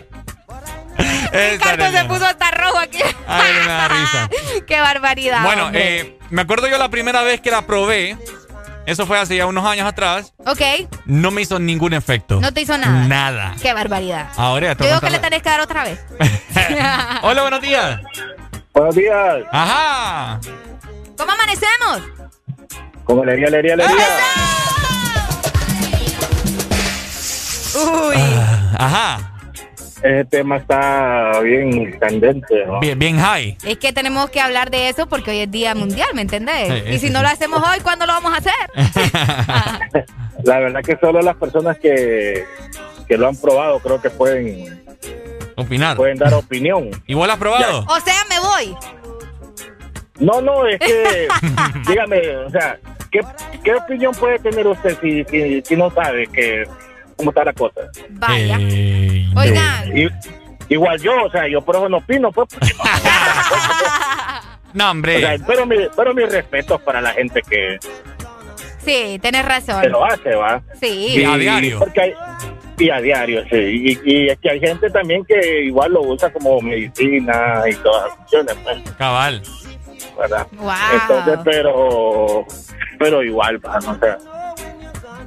[1.51, 2.99] Ricardo se puso hasta rojo aquí.
[3.27, 4.29] Ay, me da risa.
[4.67, 5.43] Qué barbaridad.
[5.43, 8.17] Bueno, eh, me acuerdo yo la primera vez que la probé.
[8.85, 10.33] Eso fue hace ya unos años atrás.
[10.47, 10.61] Ok,
[11.05, 12.39] No me hizo ningún efecto.
[12.41, 13.03] no te hizo nada.
[13.07, 13.55] Nada.
[13.61, 14.29] Qué barbaridad.
[14.35, 15.99] Ahora ya te Yo digo que le tenés que dar otra vez.
[16.71, 17.99] la- Hola, buenos días.
[18.73, 19.43] Buenos días.
[19.51, 20.39] Ajá.
[21.17, 22.01] ¿Cómo amanecemos?
[23.03, 24.05] Como alegría, alegría, alegría.
[27.75, 28.15] Uy.
[28.17, 29.28] Ah, Ajá.
[30.01, 32.79] Ese tema está bien candente, ¿no?
[32.79, 33.57] Bien, bien high.
[33.65, 36.67] Es que tenemos que hablar de eso porque hoy es Día Mundial, ¿me entendés?
[36.67, 38.53] Sí, y sí, si no lo hacemos hoy, ¿cuándo lo vamos a hacer?
[40.43, 42.45] La verdad que solo las personas que,
[43.07, 44.83] que lo han probado creo que pueden,
[45.57, 45.97] Opinar.
[45.97, 46.89] pueden dar opinión.
[47.05, 47.85] ¿Y vos la has probado?
[47.89, 48.77] O sea, me voy.
[50.19, 51.27] No, no, es que,
[51.89, 52.77] dígame, o sea,
[53.11, 53.19] ¿qué,
[53.63, 56.63] qué opinión puede tener usted si, si, si no sabe que
[57.19, 57.81] cómo está la cosa?
[58.11, 58.57] Vaya.
[58.61, 59.97] Eh, Oigan.
[59.97, 60.09] I-
[60.69, 62.47] igual yo, o sea, yo por eso no opino, pues.
[62.47, 62.73] porque
[64.73, 65.17] no- hombre.
[65.17, 67.77] o sea, pero, mi, pero mis respetos para la gente que,
[68.85, 69.81] Sí, tenés razón.
[69.81, 70.61] que lo hace, ¿va?
[70.79, 71.07] Sí.
[71.19, 71.79] Y a diario.
[71.79, 72.13] Porque hay,
[72.77, 73.57] y a diario, sí.
[73.57, 78.07] Y, y es que hay gente también que igual lo usa como medicina y todas
[78.07, 79.43] las funciones, pues, Cabal.
[80.17, 80.47] ¿verdad?
[80.53, 80.71] Wow.
[80.93, 82.45] Entonces, pero,
[82.97, 84.07] pero igual, pa, no sé.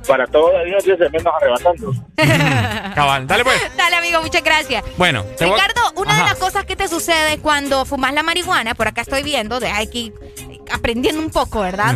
[0.06, 1.92] Para todo Dios, Dios se menos arrebatando.
[2.94, 3.26] Cabal.
[3.26, 3.60] Dale pues.
[3.76, 4.84] Dale, amigo, muchas gracias.
[4.96, 8.74] Bueno, te voy- Ricardo, una de las cosas que te sucede cuando fumas la marihuana,
[8.74, 10.12] por acá estoy viendo, de aquí
[10.72, 11.94] aprendiendo un poco, ¿verdad?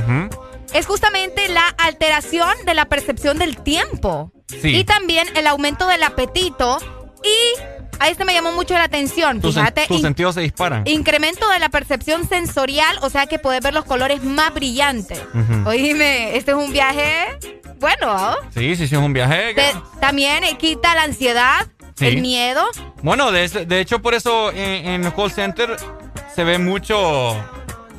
[0.73, 4.33] Es justamente la alteración de la percepción del tiempo.
[4.49, 4.77] Sí.
[4.77, 6.79] Y también el aumento del apetito
[7.25, 9.41] y a este me llamó mucho la atención.
[9.41, 9.87] Tus, Fíjate.
[9.87, 10.83] tus sentidos se disparan.
[10.87, 15.21] Incremento de la percepción sensorial, o sea que puedes ver los colores más brillantes.
[15.35, 15.69] Ujú.
[15.69, 17.27] Oíme, este es un viaje
[17.79, 18.37] bueno, ¿ah?
[18.55, 19.53] Sí, sí, sí, es un viaje.
[19.55, 21.67] Te- también eh, quita la ansiedad,
[21.99, 22.07] Sí.
[22.07, 22.63] el miedo.
[23.03, 25.77] Bueno, de, ese- de hecho, por eso en, en el call center
[26.35, 27.35] se ve mucho.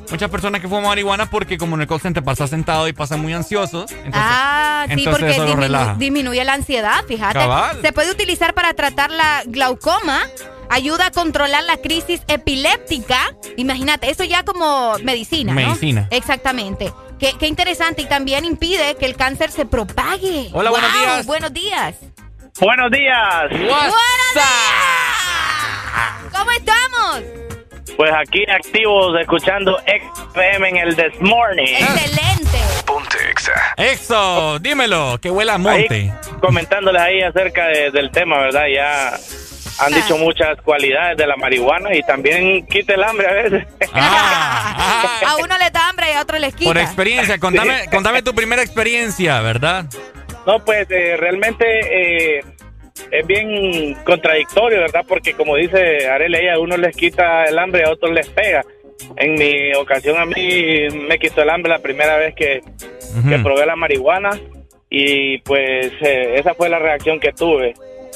[0.10, 3.20] Muchas personas que fuman marihuana porque como en el call center pasa sentado y pasan
[3.20, 3.92] muy ansiosos.
[3.92, 5.96] Entonces, ah, sí, entonces porque eso disminu- relaja.
[5.98, 7.34] disminuye la ansiedad, fíjate.
[7.34, 7.82] Cabal.
[7.82, 10.22] Se puede utilizar para tratar la glaucoma,
[10.70, 13.20] ayuda a controlar la crisis epiléptica.
[13.58, 15.60] Imagínate, eso ya como medicina, ¿no?
[15.62, 16.08] Medicina.
[16.12, 16.94] Exactamente.
[17.20, 20.50] Qué, qué interesante y también impide que el cáncer se propague.
[20.54, 21.26] Hola, buenos días.
[21.26, 21.96] Buenos días.
[22.60, 23.50] Buenos días.
[23.50, 23.70] ¡Buenos
[24.34, 24.46] días!
[26.32, 27.47] ¿Cómo estamos?
[27.98, 31.64] Pues aquí activos escuchando XPM en el This Morning.
[31.64, 32.58] Excelente.
[32.86, 33.52] Ponte Exa.
[33.76, 35.94] Exo, dímelo, que huela a monte.
[35.96, 38.66] Ahí, comentándoles ahí acerca de- del tema, ¿verdad?
[38.74, 39.18] Ya
[39.80, 43.68] han dicho muchas cualidades de la marihuana y también quita el hambre a veces.
[43.92, 46.70] A uno le da hambre y a otro les quita.
[46.70, 49.86] Por experiencia, contame, contame tu primera experiencia, ¿verdad?
[50.46, 52.44] No, pues eh, realmente eh,
[53.12, 55.06] es bien contradictorio, ¿verdad?
[55.08, 58.64] Porque como dice Arely, a unos les quita el hambre a otros les pega.
[59.16, 62.62] En mi ocasión a mí me quitó el hambre la primera vez que,
[63.30, 64.32] que probé la marihuana
[64.90, 67.74] y pues eh, esa fue la reacción que tuve.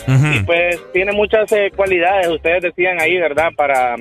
[0.08, 3.50] Y pues tiene muchas eh, cualidades, ustedes decían ahí, ¿verdad?
[3.56, 3.96] Para,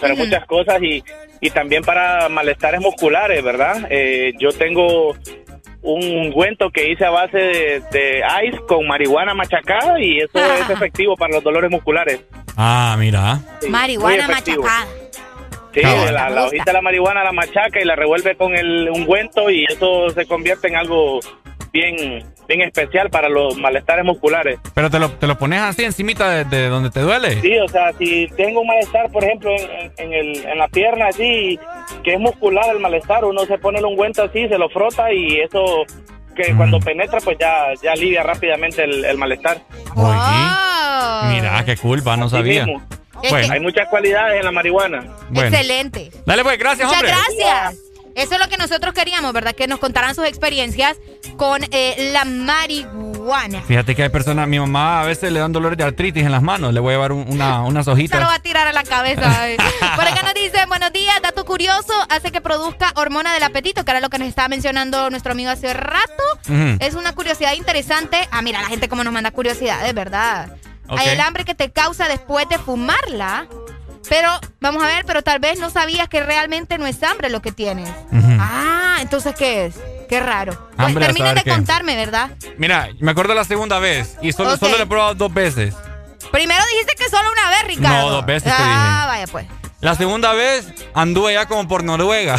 [0.00, 1.02] para muchas cosas y,
[1.40, 3.88] y también para malestares musculares, ¿verdad?
[3.90, 5.16] Eh, yo tengo
[5.82, 10.70] un ungüento que hice a base de, de ice con marihuana machacada y eso es
[10.70, 12.20] efectivo para los dolores musculares.
[12.56, 13.40] Ah, mira.
[13.60, 14.86] Sí, Marihuana machacada.
[15.74, 19.50] Sí, la, la hojita de la marihuana la machaca y la revuelve con el ungüento
[19.50, 21.18] y eso se convierte en algo
[21.72, 22.24] bien,
[22.56, 24.58] bien especial para los malestares musculares.
[24.74, 27.40] Pero te lo, te lo pones así encimita de, de donde te duele.
[27.40, 30.68] Sí, o sea, si tengo un malestar, por ejemplo, en, en- en el, en la
[30.68, 31.58] pierna, así,
[32.04, 35.40] que es muscular el malestar, uno se pone el ungüento así, se lo frota y
[35.40, 35.84] eso
[36.34, 39.58] que cuando penetra, pues ya, ya alivia rápidamente el, el malestar.
[41.28, 42.66] Mira, qué culpa, no Así sabía.
[42.66, 42.82] mismo.
[43.30, 45.04] Bueno, Hay muchas cualidades en la marihuana.
[45.30, 45.48] bueno.
[45.56, 46.10] Excelente.
[46.26, 47.14] Dale pues, gracias, Muchas hombre.
[47.38, 47.91] gracias.
[48.14, 49.54] Eso es lo que nosotros queríamos, ¿verdad?
[49.54, 50.96] Que nos contaran sus experiencias
[51.36, 53.62] con eh, la marihuana.
[53.62, 56.42] Fíjate que hay personas, mi mamá a veces le dan dolores de artritis en las
[56.42, 56.72] manos.
[56.74, 58.34] Le voy a llevar un- una, unas Se lo va hojitas.
[58.34, 59.48] a tirar a la cabeza.
[59.50, 59.56] eh.
[59.96, 63.90] Por acá nos dicen, buenos días, dato curioso, hace que produzca hormona del apetito, que
[63.90, 66.22] era lo que nos estaba mencionando nuestro amigo hace rato.
[66.80, 68.28] Es una curiosidad interesante.
[68.30, 70.56] Ah, mira, la gente como nos manda curiosidades, ¿verdad?
[70.88, 73.46] Hay el hambre que te causa después de fumarla.
[74.08, 74.28] Pero,
[74.60, 77.52] vamos a ver, pero tal vez no sabías que realmente no es hambre lo que
[77.52, 77.88] tienes.
[78.38, 79.74] Ah, entonces, ¿qué es?
[80.08, 80.70] Qué raro.
[80.76, 81.50] Pues terminen de qué.
[81.50, 82.30] contarme, ¿verdad?
[82.58, 85.74] Mira, me acuerdo la segunda vez y solo, solo le he probado dos veces.
[86.30, 87.96] Primero dijiste que solo una vez, Ricardo.
[88.02, 89.46] No, dos veces te Ah, vaya pues.
[89.80, 92.36] La segunda vez anduve ya como por Noruega.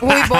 [0.00, 0.38] Uy, vos.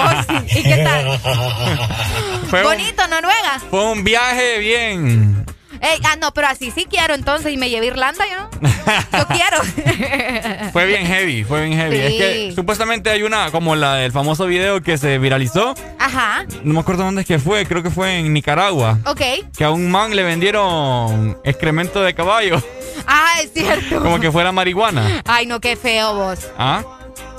[0.55, 1.19] ¿Y qué tal?
[2.51, 3.61] Fue un, Bonito, Noruega.
[3.71, 5.47] fue un viaje bien.
[5.85, 9.19] Ey, ah, no, pero así sí quiero entonces y me llevé a Irlanda, yo no.
[9.19, 10.71] Yo quiero.
[10.73, 11.97] Fue bien heavy, fue bien heavy.
[11.97, 12.03] Sí.
[12.03, 15.75] Es que supuestamente hay una, como la del famoso video que se viralizó.
[15.99, 16.47] Ajá.
[16.63, 18.99] No me acuerdo dónde es que fue, creo que fue en Nicaragua.
[19.07, 19.21] Ok.
[19.57, 22.63] Que a un man le vendieron excremento de caballo,
[23.07, 24.01] Ah, es cierto.
[24.03, 25.23] como que fuera marihuana.
[25.27, 26.39] Ay, no, qué feo vos.
[26.57, 26.83] ¿Ah?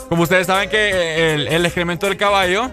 [0.10, 2.72] Como ustedes saben que el, el excremento del caballo,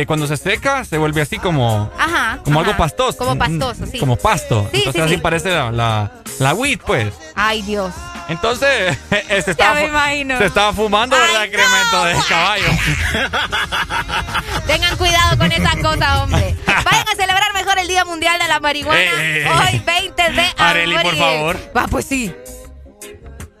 [0.00, 2.40] eh, cuando se seca, se vuelve así como, Ajá.
[2.44, 2.68] como ajá.
[2.68, 3.18] algo pastoso.
[3.18, 3.98] Como pastoso, sí.
[3.98, 4.68] Como pasto.
[4.70, 5.20] Sí, Entonces sí, así sí.
[5.20, 7.14] parece la, la, la weed, pues.
[7.34, 7.92] Ay, Dios.
[8.28, 12.66] Entonces, se, estaba, se estaba fumando el excremento del caballo.
[14.66, 16.56] Tengan cuidado con esas cosas, hombre.
[16.66, 19.00] Vayan a celebrar mejor el Día Mundial de la Marihuana.
[19.00, 19.48] Eh, eh.
[19.48, 20.54] Hoy, 20 de abril.
[20.58, 21.56] Arely, por favor.
[21.76, 22.34] Va, pues sí.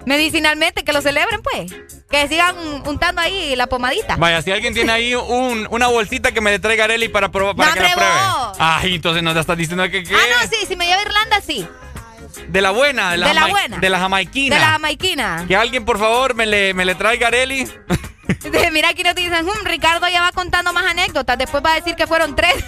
[0.04, 1.72] Medicinalmente, que lo celebren, pues.
[2.10, 4.16] Que sigan untando ahí la pomadita.
[4.16, 7.56] Vaya, si alguien tiene ahí un, una bolsita que me le traiga Arely para, probar,
[7.56, 8.10] para No, que la pruebe.
[8.12, 8.56] vos.
[8.60, 11.02] Ay, entonces no te estás diciendo que, que Ah, no, sí, si me llevo a
[11.02, 11.66] Irlanda, sí.
[12.48, 13.78] de la buena, de la, De la buena.
[13.78, 14.54] de la jamaiquina.
[14.54, 15.44] De la jamaiquina.
[15.48, 17.68] Que alguien, por favor, me le, me le traiga Arely.
[18.72, 21.38] Mira, aquí nos dicen, "Hmm, Ricardo ya va contando más anécdotas.
[21.38, 22.54] Después va a decir que fueron tres.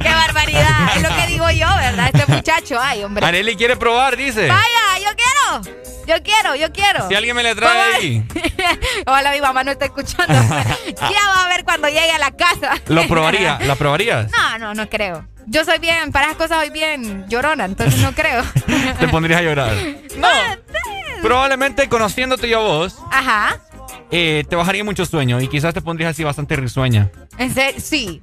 [0.00, 0.96] ¡Qué barbaridad!
[0.96, 2.10] Es lo que digo yo, ¿verdad?
[2.12, 3.24] Este muchacho, ay, hombre.
[3.26, 4.48] Arely quiere probar, dice.
[4.48, 5.82] Vaya, yo quiero.
[6.06, 7.08] Yo quiero, yo quiero.
[7.08, 8.24] Si alguien me le trae ahí,
[9.06, 10.32] Ojalá mi mamá no esté escuchando.
[10.34, 12.72] ya va a ver cuando llegue a la casa.
[12.88, 13.58] lo probaría.
[13.62, 14.30] ¿La probarías?
[14.30, 15.26] No, no, no creo.
[15.46, 18.44] Yo soy bien, para esas cosas soy bien llorona, entonces no creo.
[19.00, 19.74] Te pondrías a llorar.
[20.16, 20.28] No.
[21.22, 23.56] Probablemente conociéndote yo a vos, Ajá.
[24.10, 27.10] eh, te bajaría mucho sueño y quizás te pondrías así bastante risueña.
[27.38, 28.22] En serio, sí.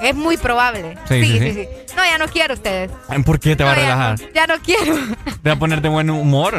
[0.00, 0.96] Es muy probable.
[1.08, 2.88] Sí sí, sí, No, ya no quiero ustedes.
[3.26, 4.16] ¿Por qué te va a relajar?
[4.32, 4.94] Ya no, quiero.
[5.42, 6.54] ¿Te va a poner de buen humor?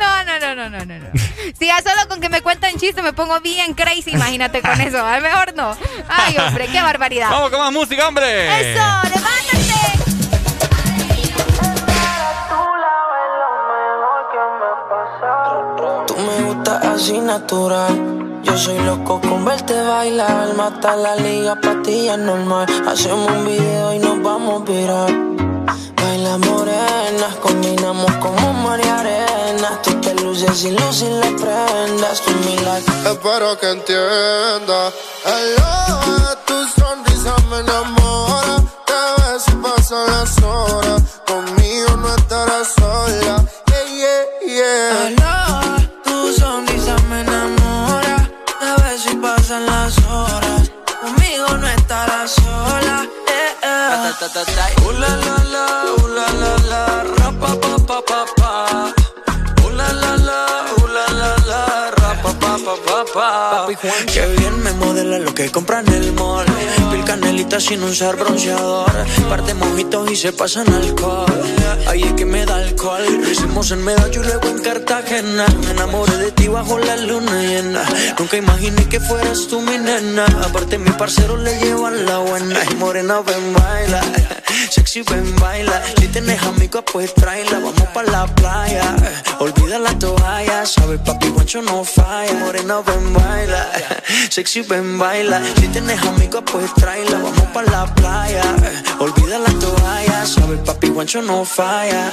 [0.00, 1.06] No, no, no, no, no, no.
[1.56, 5.04] Si ya solo con que me cuentan chistes me pongo bien crazy, imagínate con eso.
[5.06, 5.76] A lo mejor no.
[6.08, 7.30] Ay, hombre, qué barbaridad.
[7.30, 8.72] Vamos con más música, hombre.
[8.72, 9.61] Eso, levántate.
[16.94, 22.66] Así natural yo soy loco con verte bailar, mata la liga, patilla normal.
[22.86, 25.10] Hacemos un video y nos vamos a virar.
[25.96, 29.80] Baila morena, combinamos como María Arena.
[29.82, 32.90] Tú te luces y luces las prendas, tú mi like.
[33.10, 34.92] Espero que entienda.
[35.24, 36.36] Hello,
[54.24, 54.86] eh.
[54.86, 55.66] Uh, la, la, la,
[56.14, 58.21] la, la, la, ra, pa, pa, pa, pa, pa.
[63.12, 63.66] Pa, pa, pa.
[63.66, 63.76] Papi
[64.12, 66.46] que bien me modela lo que compra en el mall.
[66.90, 68.92] Pil canelita sin usar bronceador.
[69.28, 71.26] Parte mojitos y se pasan alcohol.
[71.88, 73.02] Ahí es que me da alcohol.
[73.20, 75.46] Lo hicimos en Medallo y luego en Cartagena.
[75.64, 77.82] Me enamoré de ti bajo la luna llena.
[78.18, 80.24] Nunca imaginé que fueras tú mi nena.
[80.44, 82.58] Aparte, mi parcero le llevan la buena.
[82.70, 84.00] Y morena, ven, baila.
[84.70, 85.82] Sexy, ven, baila.
[85.98, 87.58] Si tienes amigos, pues tráela.
[87.58, 88.94] Vamos pa' la playa.
[89.38, 90.64] Olvida la toalla.
[90.66, 92.32] Sabes, papi, guancho no falla.
[92.34, 93.62] Morena, ven, baila.
[94.30, 95.40] Sexy, ven, baila.
[95.58, 97.18] Si tienes amigos, pues tráela.
[97.18, 98.42] Vamos pa' la playa.
[98.98, 100.26] Olvida la toalla.
[100.26, 102.10] Sabes, papi, guancho no falla.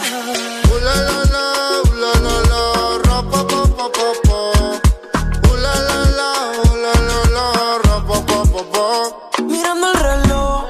[0.72, 1.46] Uh, la, la, la,
[1.82, 2.62] uh, la, la, la,
[3.06, 4.40] ra, pa, pa, pa, pa, pa.
[5.50, 6.32] Uh, la, la, la,
[6.84, 7.46] la, la, la,
[7.86, 8.88] ra, pa, pa, pa, pa.
[9.44, 10.66] Mirando el reloj,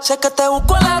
[0.00, 1.00] sé que te busco a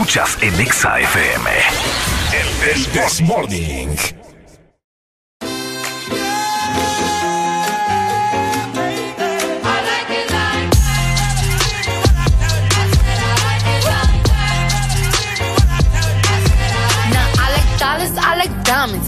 [0.00, 1.50] Escuchas en Exa FM.
[2.72, 4.19] El This Morning.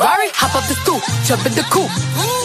[0.00, 1.92] Ferrari, hop up the stoop, jump in the coupe.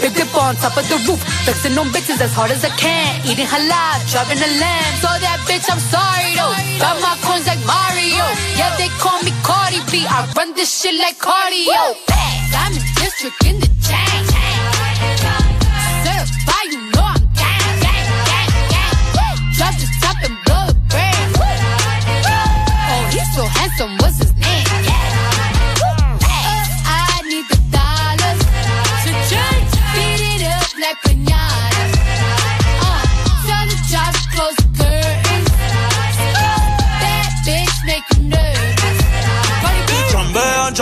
[0.04, 3.24] Big dip on top of the roof, flexing on bitches as hard as I can.
[3.24, 4.92] Eating halal, driving a lamb.
[5.00, 6.52] So that bitch, I'm sorry though.
[6.84, 8.28] Got my coins like Mario.
[8.60, 10.04] Yeah, they call me Cardi B.
[10.04, 11.96] I run this shit like cardio.
[12.52, 14.20] Diamond district in the chain.
[16.04, 19.40] Certified, you know I'm gang, gang, gang, gang.
[19.56, 21.40] Drop the top and blow the brand.
[21.40, 24.25] Oh, he's so handsome, what's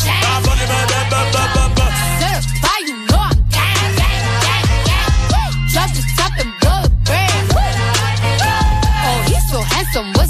[0.00, 0.30] district
[9.96, 10.29] in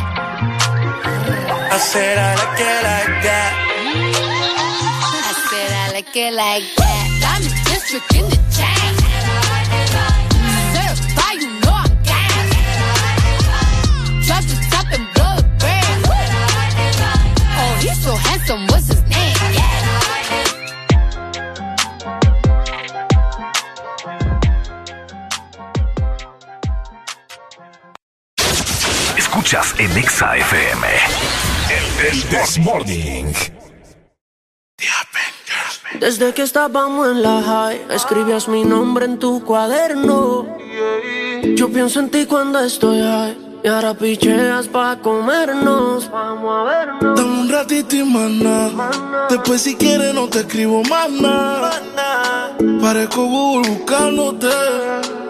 [1.73, 3.51] I said I like it like that.
[5.23, 7.07] I said I like it like that.
[7.23, 8.93] Diamond district in the chain.
[10.75, 11.95] Certified, you know I'm.
[14.27, 16.03] Drop the top and blow the brand.
[17.55, 19.31] Oh, he's so handsome, what's his name?
[29.15, 31.40] Escuchas en Exa FM.
[31.71, 33.31] El, el This Morning.
[36.01, 40.57] Desde que estábamos en la high, escribías mi nombre en tu cuaderno.
[41.55, 43.37] Yo pienso en ti cuando estoy high.
[43.63, 46.09] Y ahora picheas pa' comernos.
[46.11, 47.15] Vamos a vernos.
[47.15, 49.27] Dame un ratito y mana.
[49.29, 51.71] Después si quieres no te escribo más nada.
[52.81, 54.49] Parezco Google buscándote.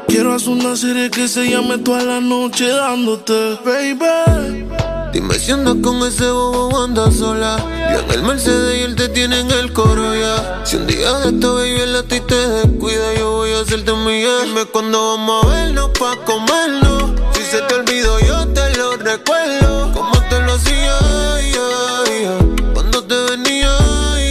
[0.08, 4.91] Quiero hacer una serie que se llame toda la noche dándote, baby.
[5.14, 7.58] Dime si andas con ese bobo andas sola.
[7.92, 10.62] Yo en el Mercedes y él te tiene en el coro ya.
[10.64, 13.92] Si un día de esta baby el a ti te descuida, yo voy a hacerte
[13.92, 14.30] mía.
[14.46, 17.12] Dime cuándo vamos a vernos pa' comernos.
[17.34, 19.92] Si se te olvidó, yo te lo recuerdo.
[19.94, 20.98] Como te lo hacía,
[21.42, 22.74] yeah, yeah.
[22.74, 23.78] cuando te venía,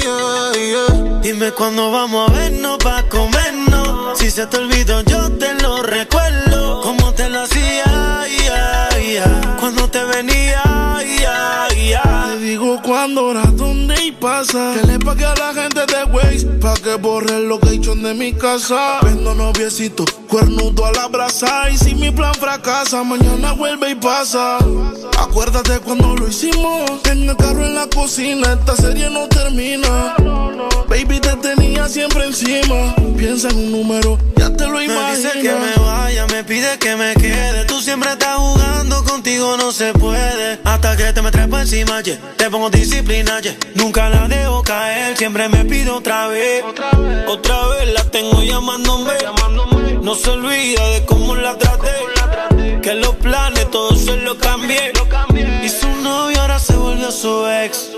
[0.01, 1.21] yeah.
[1.21, 4.19] Dime cuándo vamos a vernos pa' comernos.
[4.19, 6.10] Si se te olvidó, yo te lo recuerdo.
[13.19, 14.75] Hora, dónde y pasa.
[14.75, 18.15] Que le pague a la gente de Waze pa' que borre lo que hecho de
[18.15, 19.01] mi casa.
[19.03, 21.71] Vendo noviecito, cuernudo a la brasa.
[21.71, 24.59] Y si mi plan fracasa, mañana vuelve y pasa.
[25.19, 26.91] Acuérdate cuando lo hicimos.
[27.05, 30.15] En el carro, en la cocina, esta serie no termina.
[30.89, 32.95] Baby, te tenía siempre encima.
[33.17, 35.17] Piensa en un número, ya te lo Me imaginas.
[35.17, 37.65] dice que me vaya, me pide que me quede.
[37.67, 40.59] Tú siempre estás jugando, contigo no se puede.
[40.65, 42.19] Hasta que te me trepo encima, yeah.
[42.37, 43.57] te pongo disciplina, yeah.
[43.75, 45.17] nunca la dejo caer.
[45.17, 46.65] Siempre me pido otra vez,
[47.29, 49.13] otra vez, la tengo llamándome.
[50.03, 52.81] No se olvida de cómo la traté.
[52.83, 54.93] Que los planes todos se los cambié.
[55.63, 57.91] Y su novio ahora se volvió su ex.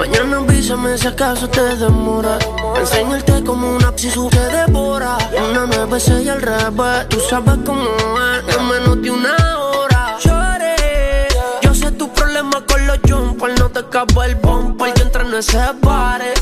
[0.00, 2.38] Mañana avísame si acaso te demora.
[2.74, 5.18] Enseñarte como una psisu que devora.
[5.50, 7.06] Una nueve y al revés.
[7.10, 8.56] Tú sabes cómo es.
[8.56, 10.16] En menos de una hora.
[10.24, 11.28] Lloré.
[11.60, 13.60] Yo sé tu problema con los jumpers.
[13.60, 14.94] No te acabo el bumper.
[14.94, 16.32] Que entra en ese pare.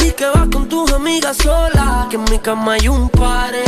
[0.00, 2.06] Y que vas con tus amigas sola.
[2.08, 3.62] Que en mi cama hay un pare.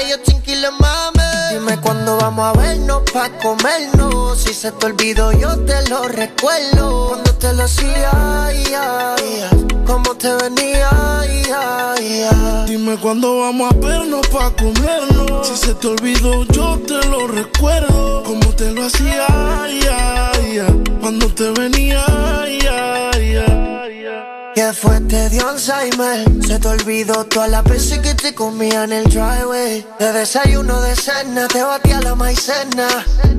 [0.00, 1.22] Ellos chinquiles mame.
[1.52, 4.38] Dime cuándo vamos a vernos pa' comernos.
[4.38, 7.08] Si se te olvidó, yo te lo recuerdo.
[7.08, 9.50] Cuando te lo hacía, ya, ya.
[9.86, 10.90] Cómo te venía,
[11.46, 12.64] ya, ya.
[12.66, 15.46] Dime cuándo vamos a vernos pa' comernos.
[15.46, 18.22] Si se te olvidó, yo te lo recuerdo.
[18.24, 19.26] Cómo te lo hacía,
[19.80, 20.66] ya, ya.
[21.00, 22.04] Cuando te venía,
[24.54, 25.00] ¿Qué fue?
[25.00, 26.24] Te dio Alzheimer.
[26.46, 29.84] Se te olvidó todas las veces que te comía en el driveway.
[29.98, 32.86] De desayuno de cena, te batía la maicena.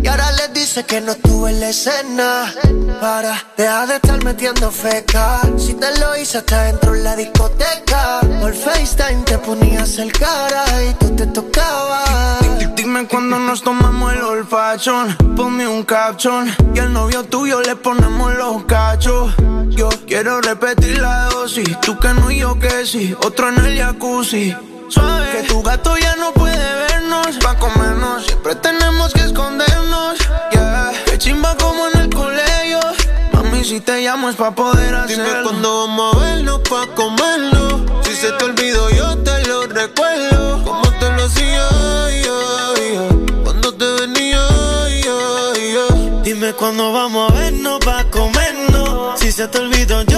[0.04, 2.54] Y ahora les dice que no estuve en la escena.
[3.00, 5.40] Para, deja de estar metiendo feca.
[5.58, 8.20] Si te lo hice hasta dentro en la discoteca.
[8.42, 12.76] Por FaceTime te ponías el cara y tú te tocabas.
[12.76, 15.16] Dime cuando nos tomamos el olfachón.
[15.38, 16.54] Ponme un caption.
[16.74, 19.34] Y al novio tuyo le ponemos los cachos.
[19.70, 21.80] Yo quiero repetir la dosis.
[21.82, 23.16] Tú que no y yo que sí.
[23.28, 24.56] Otro en el jacuzzi.
[24.90, 25.32] Suave.
[25.32, 27.38] Que tu gato ya no puede vernos.
[27.44, 28.26] Pa' comernos.
[28.26, 30.14] Siempre tenemos que escondernos.
[30.52, 30.92] Yeah.
[31.06, 32.80] Que chimba como en el colegio.
[33.34, 35.24] Mami, si te llamo es pa' poder hacerlo.
[35.24, 37.64] Dime cuándo vamos a vernos pa' comerlo.
[38.04, 40.64] Si se te olvidó, yo te lo recuerdo.
[40.64, 41.68] Como te lo hacía,
[42.26, 42.40] ya.
[43.44, 44.44] Cuando te venía,
[45.06, 45.20] ya.
[46.24, 49.20] Dime cuándo vamos a vernos pa' comernos.
[49.20, 50.15] Si se te olvidó, yo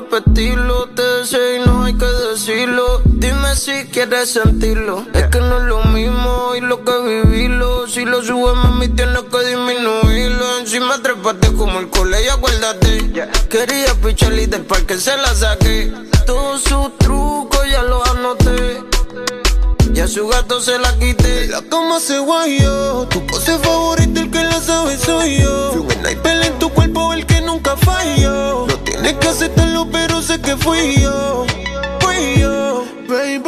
[0.00, 3.00] repetirlo, te deseo y no hay que decirlo.
[3.04, 5.06] Dime si quieres sentirlo.
[5.14, 7.86] Es que no es lo mismo y lo que vivirlo.
[7.86, 10.58] Si lo subes, mami, tienes que disminuirlo.
[10.58, 13.10] Encima trepate como el colegio, acuérdate.
[13.48, 15.90] Quería pichar y del parque se la saqué.
[16.26, 18.82] Todos sus trucos ya los anoté.
[19.94, 21.46] Y a su gato se la quité.
[21.46, 23.06] La cama se guayó.
[23.08, 25.72] Tu pose favorita, el que la sabe soy yo.
[25.72, 28.66] Fui un en tu cuerpo, el que nunca falló.
[29.06, 31.46] Tienes que aceptarlo, pero sé que fui yo.
[32.00, 33.40] Fui yo, baby.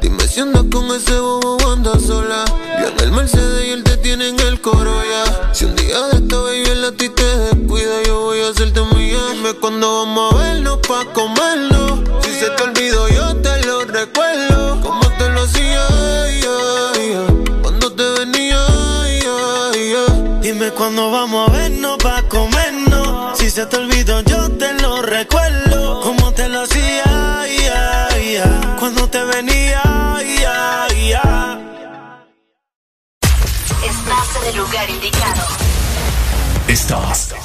[0.00, 2.44] Dime si andas con ese bobo o andas sola.
[2.80, 5.52] Yo en el Mercedes y él te tiene en el coro ya.
[5.52, 8.82] Si un día de esta baby en la ti te descuida, yo voy a hacerte
[8.94, 9.18] mía.
[9.32, 12.02] Dime cuándo vamos a vernos pa' comernos.
[12.22, 14.80] Si se te olvidó, yo te lo recuerdo.
[14.80, 15.88] Como te lo hacía,
[16.40, 17.62] ya.
[17.62, 18.64] Cuando te venía,
[19.10, 20.40] ya.
[20.40, 22.86] Dime cuándo vamos a vernos pa' comernos.
[23.36, 24.20] Si se te olvidó,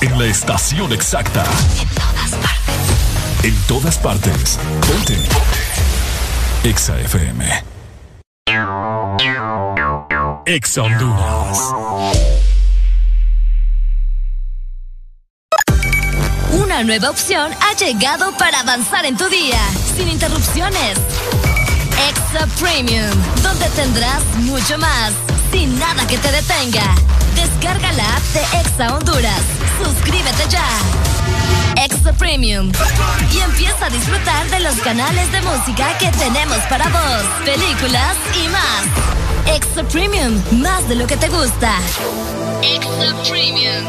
[0.02, 1.44] En la estación exacta.
[1.80, 3.44] En todas partes.
[3.44, 4.60] En todas partes.
[4.88, 5.18] Ponte.
[6.64, 7.64] Exa FM.
[10.46, 11.60] Exa Honduras.
[16.52, 19.60] Una nueva opción ha llegado para avanzar en tu día,
[19.98, 21.00] sin interrupciones.
[22.10, 23.10] Extra Premium,
[23.42, 25.14] donde tendrás mucho más,
[25.52, 26.94] sin nada que te detenga.
[27.62, 29.42] Descarga la app de Exa Honduras.
[29.84, 30.66] Suscríbete ya.
[31.76, 32.72] Extra Premium.
[33.32, 38.48] Y empieza a disfrutar de los canales de música que tenemos para vos, películas y
[38.48, 38.88] más.
[39.56, 41.76] Extra Premium, más de lo que te gusta.
[42.64, 43.86] Extra Premium.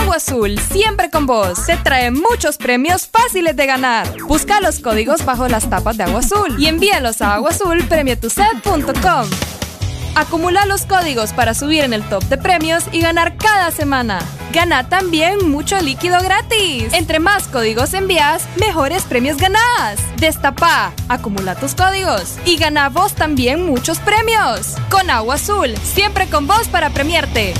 [0.00, 1.64] Agua Azul, siempre con vos.
[1.64, 4.08] Te trae muchos premios fáciles de ganar.
[4.24, 9.30] Busca los códigos bajo las tapas de Agua Azul y envíalos a aguazulpremiotuset.com.
[10.16, 14.18] Acumula los códigos para subir en el top de premios y ganar cada semana.
[14.50, 16.90] Gana también mucho líquido gratis.
[16.94, 20.00] Entre más códigos envías, mejores premios ganás.
[20.16, 24.76] Destapa, acumula tus códigos y gana vos también muchos premios.
[24.88, 27.52] Con Agua Azul, siempre con vos para premiarte.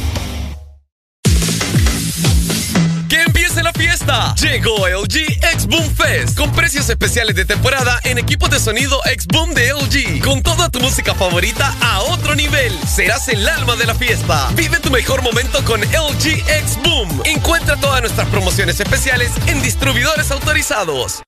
[4.06, 4.34] Fiesta!
[4.34, 9.26] Llegó LG X Boom Fest con precios especiales de temporada en equipos de sonido X
[9.26, 10.24] Boom de LG.
[10.24, 12.76] Con toda tu música favorita a otro nivel.
[12.86, 14.48] Serás el alma de la fiesta.
[14.54, 17.22] Vive tu mejor momento con LG X Boom.
[17.24, 21.22] Encuentra todas nuestras promociones especiales en distribuidores autorizados.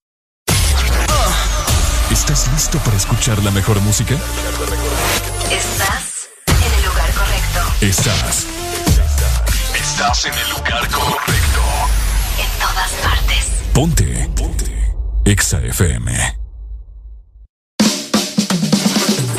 [2.10, 4.14] ¿Estás listo para escuchar la mejor música?
[5.50, 7.60] Estás en el lugar correcto.
[7.80, 8.46] Estás.
[9.74, 11.97] Estás en el lugar correcto.
[12.78, 13.46] En todas partes.
[13.72, 14.30] Ponte.
[14.36, 14.94] Ponte.
[15.24, 16.12] Exa FM.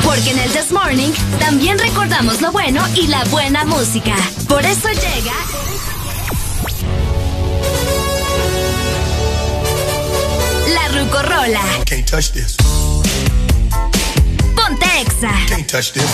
[0.04, 4.16] Porque en el This Morning también recordamos lo bueno y la buena música.
[4.48, 5.34] Por eso llega.
[10.74, 11.62] La Rucorola.
[11.86, 12.58] Can't touch this.
[14.56, 15.32] Ponte Exa.
[15.48, 15.94] Can't touch.
[15.94, 16.10] This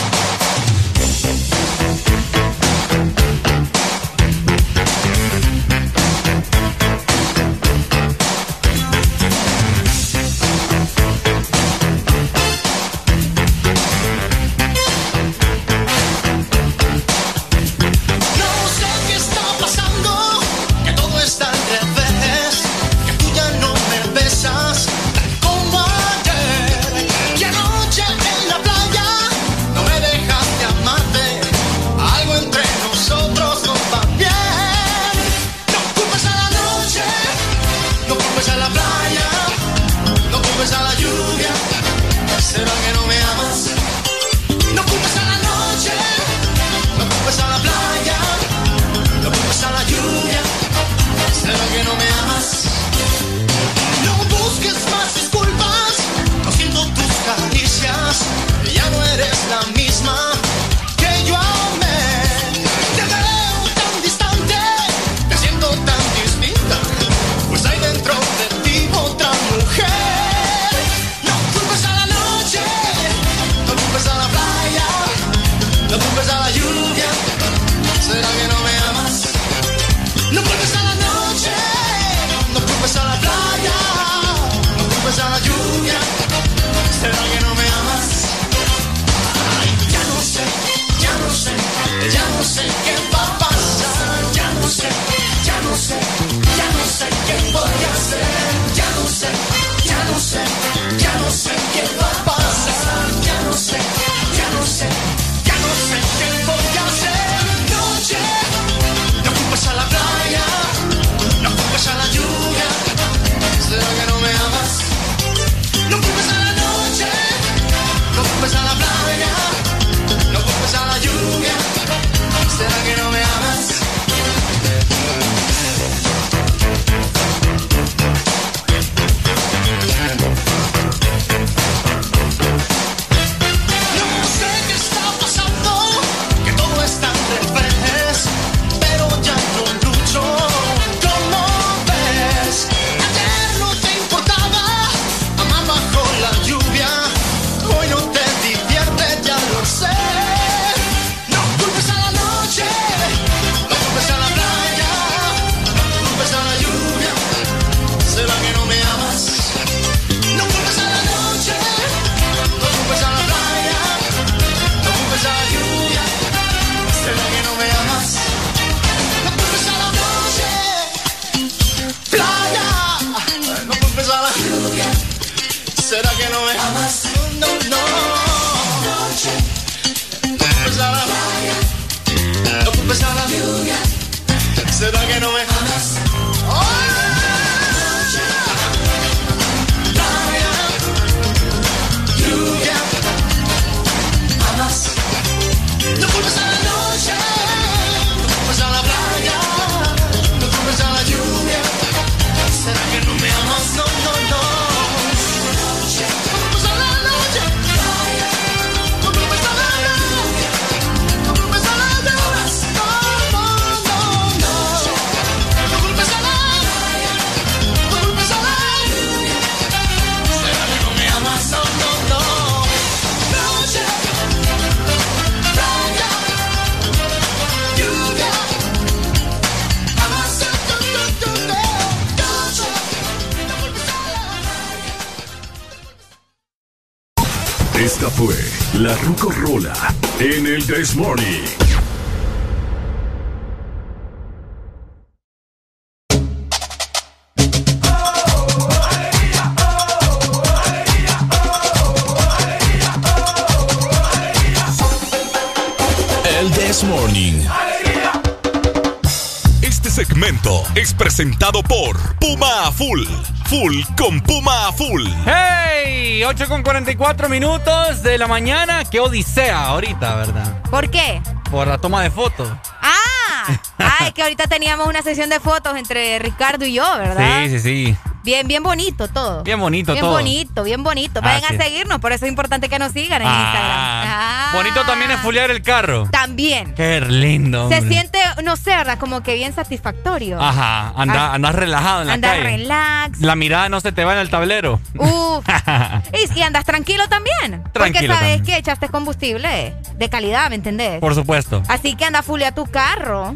[268.09, 268.84] de la mañana.
[268.85, 270.61] Qué odisea ahorita, ¿verdad?
[270.69, 271.22] ¿Por qué?
[271.51, 272.50] Por la toma de fotos.
[272.82, 273.58] ¡Ah!
[273.80, 277.43] ah, es que ahorita teníamos una sesión de fotos entre Ricardo y yo, ¿verdad?
[277.45, 277.95] Sí, sí, sí.
[278.24, 279.43] Bien, bien bonito todo.
[279.43, 280.17] Bien bonito bien todo.
[280.17, 281.22] Bien bonito, bien bonito.
[281.22, 283.77] Vayan a seguirnos, por eso es importante que nos sigan en Ah, Instagram.
[283.77, 286.08] Ah, Bonito también es fulear el carro.
[286.11, 286.74] También.
[286.74, 287.69] Qué lindo.
[287.69, 288.98] Se siente, no sé, ¿verdad?
[288.98, 290.42] Como que bien satisfactorio.
[290.42, 291.34] Ajá, anda, Ah.
[291.35, 292.43] andas relajado en la Andas calle.
[292.43, 293.22] relax.
[293.22, 294.80] La mirada no se te va en el tablero.
[294.98, 295.45] Uf.
[296.35, 297.64] y, y andas tranquilo también.
[297.76, 301.00] Porque sabes que echaste combustible de calidad, ¿me entendés?
[301.00, 301.62] Por supuesto.
[301.68, 303.36] Así que anda full a tu carro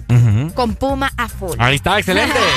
[0.56, 1.56] con Puma a full.
[1.60, 2.40] Ahí está, excelente.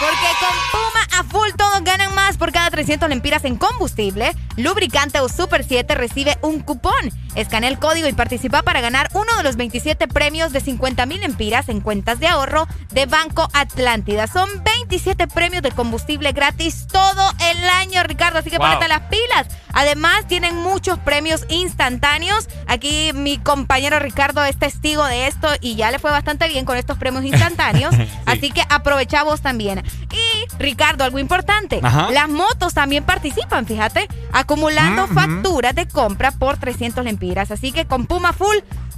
[0.00, 4.32] Porque con Puma a full todos ganan más por cada 300 lempiras en combustible.
[4.56, 7.12] Lubricante o Super 7 recibe un cupón.
[7.34, 11.20] Escanea el código y participa para ganar uno de los 27 premios de 50 mil
[11.20, 14.26] lempiras en cuentas de ahorro de Banco Atlántida.
[14.26, 18.38] Son 27 premios de combustible gratis todo el año, Ricardo.
[18.40, 18.66] Así que Wow.
[18.66, 19.46] ponete las pilas.
[19.72, 22.48] Además, tienen muchos premios instantáneos.
[22.66, 26.76] Aquí mi compañero Ricardo es testigo de esto y ya le fue bastante bien con
[26.76, 27.94] estos premios instantáneos.
[27.94, 28.08] Sí.
[28.26, 29.82] Así que aprovecha vos también.
[30.12, 31.78] Y, Ricardo, algo importante.
[31.82, 32.10] Ajá.
[32.10, 37.19] Las motos también participan, fíjate, acumulando facturas de compra por 300 lempiras.
[37.20, 38.56] Así que con Puma Full,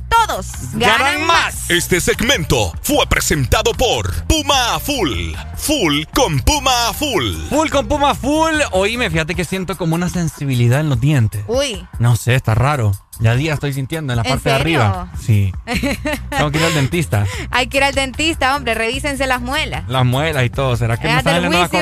[0.09, 1.69] todos ganan, más.
[1.71, 5.35] Este segmento fue presentado por Puma Full.
[5.57, 7.35] Full con Puma Full.
[7.51, 8.61] Full con Puma Full.
[8.71, 11.43] Oíme, fíjate que siento como una sensibilidad en los dientes.
[11.49, 11.85] Uy.
[11.99, 12.93] No sé, está raro.
[13.19, 15.11] Ya día estoy sintiendo en la ¿En parte de arriba.
[15.21, 15.53] Sí.
[16.31, 17.27] Tengo que ir al dentista.
[17.51, 19.89] Hay que ir al dentista, hombre, revísense las muelas.
[19.89, 20.77] Las muelas y todo.
[20.77, 21.73] ¿Será que me Deja están, saliendo las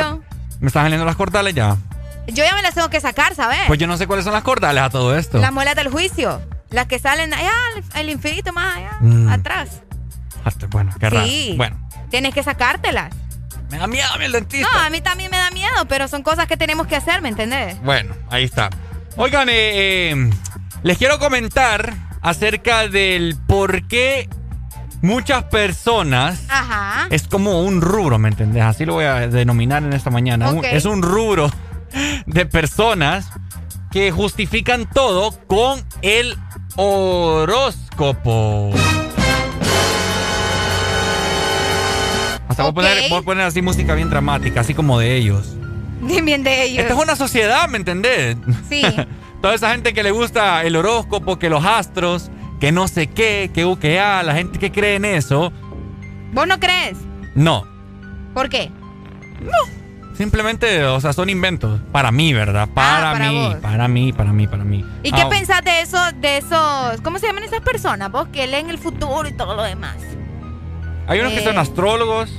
[0.61, 1.77] me están saliendo las cordales ya?
[2.33, 3.59] Yo ya me las tengo que sacar, ¿sabes?
[3.67, 5.39] Pues yo no sé cuáles son las cordales a todo esto.
[5.39, 6.41] Las muelas del juicio.
[6.71, 7.51] Las que salen allá,
[7.95, 9.29] al- el infinito más allá, Mm.
[9.29, 9.83] atrás.
[10.71, 11.27] Bueno, qué raro.
[11.27, 11.55] Sí.
[11.57, 11.77] Bueno,
[12.11, 13.13] Tienes que sacártelas.
[13.71, 14.69] me da miedo a mí el dentista.
[14.73, 17.29] No, a mí también me da miedo, pero son cosas que tenemos que hacer, ¿me
[17.29, 17.81] entendés?
[17.83, 18.71] Bueno, ahí está.
[19.17, 20.31] Oigan, eh, eh,
[20.83, 24.29] les quiero comentar acerca del por qué
[25.03, 27.07] muchas personas Ajá.
[27.11, 28.63] es como un rubro, ¿me entendés?
[28.63, 30.51] Así lo voy a denominar en esta mañana.
[30.65, 31.51] Es un rubro
[32.27, 33.29] de personas
[33.91, 36.37] que justifican todo con el
[36.77, 38.71] horóscopo.
[42.49, 43.05] Hasta voy, a poner, Ok.
[43.11, 45.55] voy a poner así música bien dramática, así como de ellos.
[46.01, 46.79] Bien, bien de ellos.
[46.81, 48.37] Esta es una sociedad, ¿me entendés?
[48.69, 48.83] Sí.
[49.43, 53.51] Toda esa gente que le gusta el horóscopo, que los astros, que no sé qué,
[53.55, 55.53] que U, que A, la gente que cree en eso,
[56.33, 56.99] ¿Vos no crees?
[57.35, 57.65] no.
[58.35, 58.71] ¿Por qué?
[60.17, 61.81] Simplemente, o sea, son inventos.
[61.93, 62.69] Para mí, ¿verdad?
[62.75, 63.55] Para, Ah, para mí, vos.
[63.57, 64.85] para mí, para mí, para mí.
[65.03, 68.47] ¿Y qué Ah, pensás de eso, de esos, cómo se llaman esas personas, vos, que
[68.47, 69.97] leen el futuro y todo lo demás?
[71.07, 72.31] Hay unos que Eh, son astrólogos,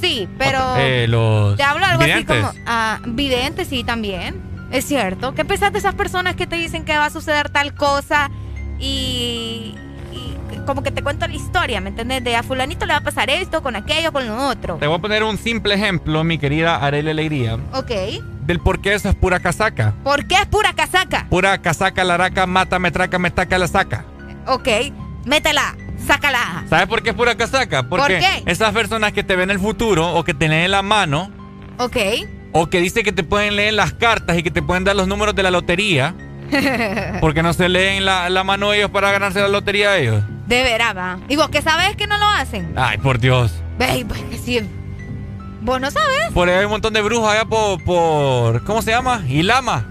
[0.00, 2.36] Sí, pero eh, los te hablo algo videntes.
[2.44, 5.34] así como, ah, vidente, sí, también, es cierto.
[5.34, 8.28] ¿Qué pensás de esas personas que te dicen que va a suceder tal cosa
[8.80, 9.74] y
[10.66, 12.22] como que te cuento la historia, ¿me entiendes?
[12.24, 14.76] De a fulanito le va a pasar esto, con aquello, con lo otro.
[14.76, 17.90] Te voy a poner un simple ejemplo, mi querida Arely Alegría, Ok.
[18.46, 19.94] del por qué eso es pura casaca.
[20.04, 21.26] ¿Por qué es pura casaca?
[21.30, 24.04] Pura casaca, laraca, mata, metraca, metaca, la saca.
[24.46, 24.68] Ok,
[25.24, 25.74] métela,
[26.06, 26.64] sácala.
[26.68, 27.82] ¿Sabes por qué es pura casaca?
[27.88, 28.50] Porque qué?
[28.50, 31.30] esas personas que te ven el futuro o que te leen la mano
[31.78, 31.96] Ok.
[32.52, 35.08] o que dice que te pueden leer las cartas y que te pueden dar los
[35.08, 36.14] números de la lotería,
[37.20, 40.22] porque no se leen la, la mano ellos para ganarse la lotería ellos.
[40.46, 41.18] De veras, va.
[41.28, 42.72] ¿Y vos qué sabes que no lo hacen?
[42.76, 43.52] Ay, por Dios.
[43.78, 44.60] Ve, pues que sí.
[45.62, 46.30] ¿Vos no sabes?
[46.34, 49.22] Por ahí hay un montón de brujos allá por, por ¿cómo se llama?
[49.26, 49.86] Ilama.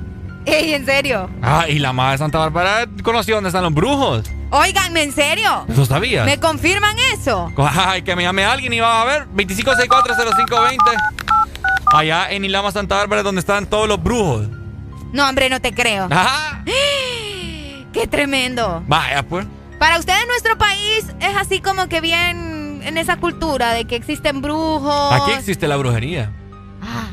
[0.45, 1.30] Ey, en serio.
[1.42, 4.30] Ah, Ilama de Santa Bárbara conoció dónde están los brujos.
[4.51, 5.66] Óiganme, en serio.
[5.67, 6.25] ¿Eso sabías?
[6.25, 7.51] ¿Me confirman eso?
[7.58, 9.27] Ay, que me llame alguien y va a ver.
[9.35, 10.77] 25640520.
[11.92, 14.48] Allá en Ilama, Santa Bárbara, donde están todos los brujos.
[15.14, 16.08] No, hombre, no te creo.
[16.11, 16.64] Ajá.
[17.93, 18.83] Qué tremendo.
[18.88, 19.45] Vaya, pues.
[19.80, 24.42] Para ustedes nuestro país es así como que bien en esa cultura de que existen
[24.42, 25.14] brujos.
[25.14, 26.32] Aquí existe la brujería.
[26.82, 27.08] Ah,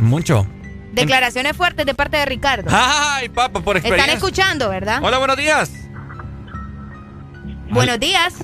[0.00, 0.46] Mucho.
[0.92, 2.68] declaraciones fuertes de parte de Ricardo.
[2.72, 4.04] Ay, papá, por experiencia.
[4.12, 5.00] Están escuchando, ¿verdad?
[5.02, 5.72] Hola, buenos días.
[7.70, 8.34] Buenos días.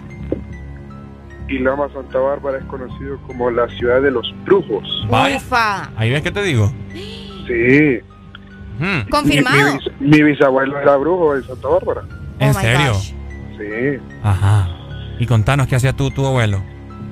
[1.49, 4.87] Y Lama Santa Bárbara es conocido como la ciudad de los brujos.
[5.11, 5.37] Vaya.
[5.37, 5.91] Ufa.
[5.97, 6.73] Ahí ves que te digo.
[7.49, 8.01] Sí.
[9.11, 9.57] Confirmado.
[9.57, 12.03] Mi, mi bis- mi bisabuelo era brujo en Santa Bárbara.
[12.39, 12.93] ¿En Oh my serio?
[12.93, 13.13] gosh.
[13.59, 13.99] Sí.
[14.23, 14.69] Ajá.
[15.19, 16.63] Y contanos qué hacía tú, tu abuelo.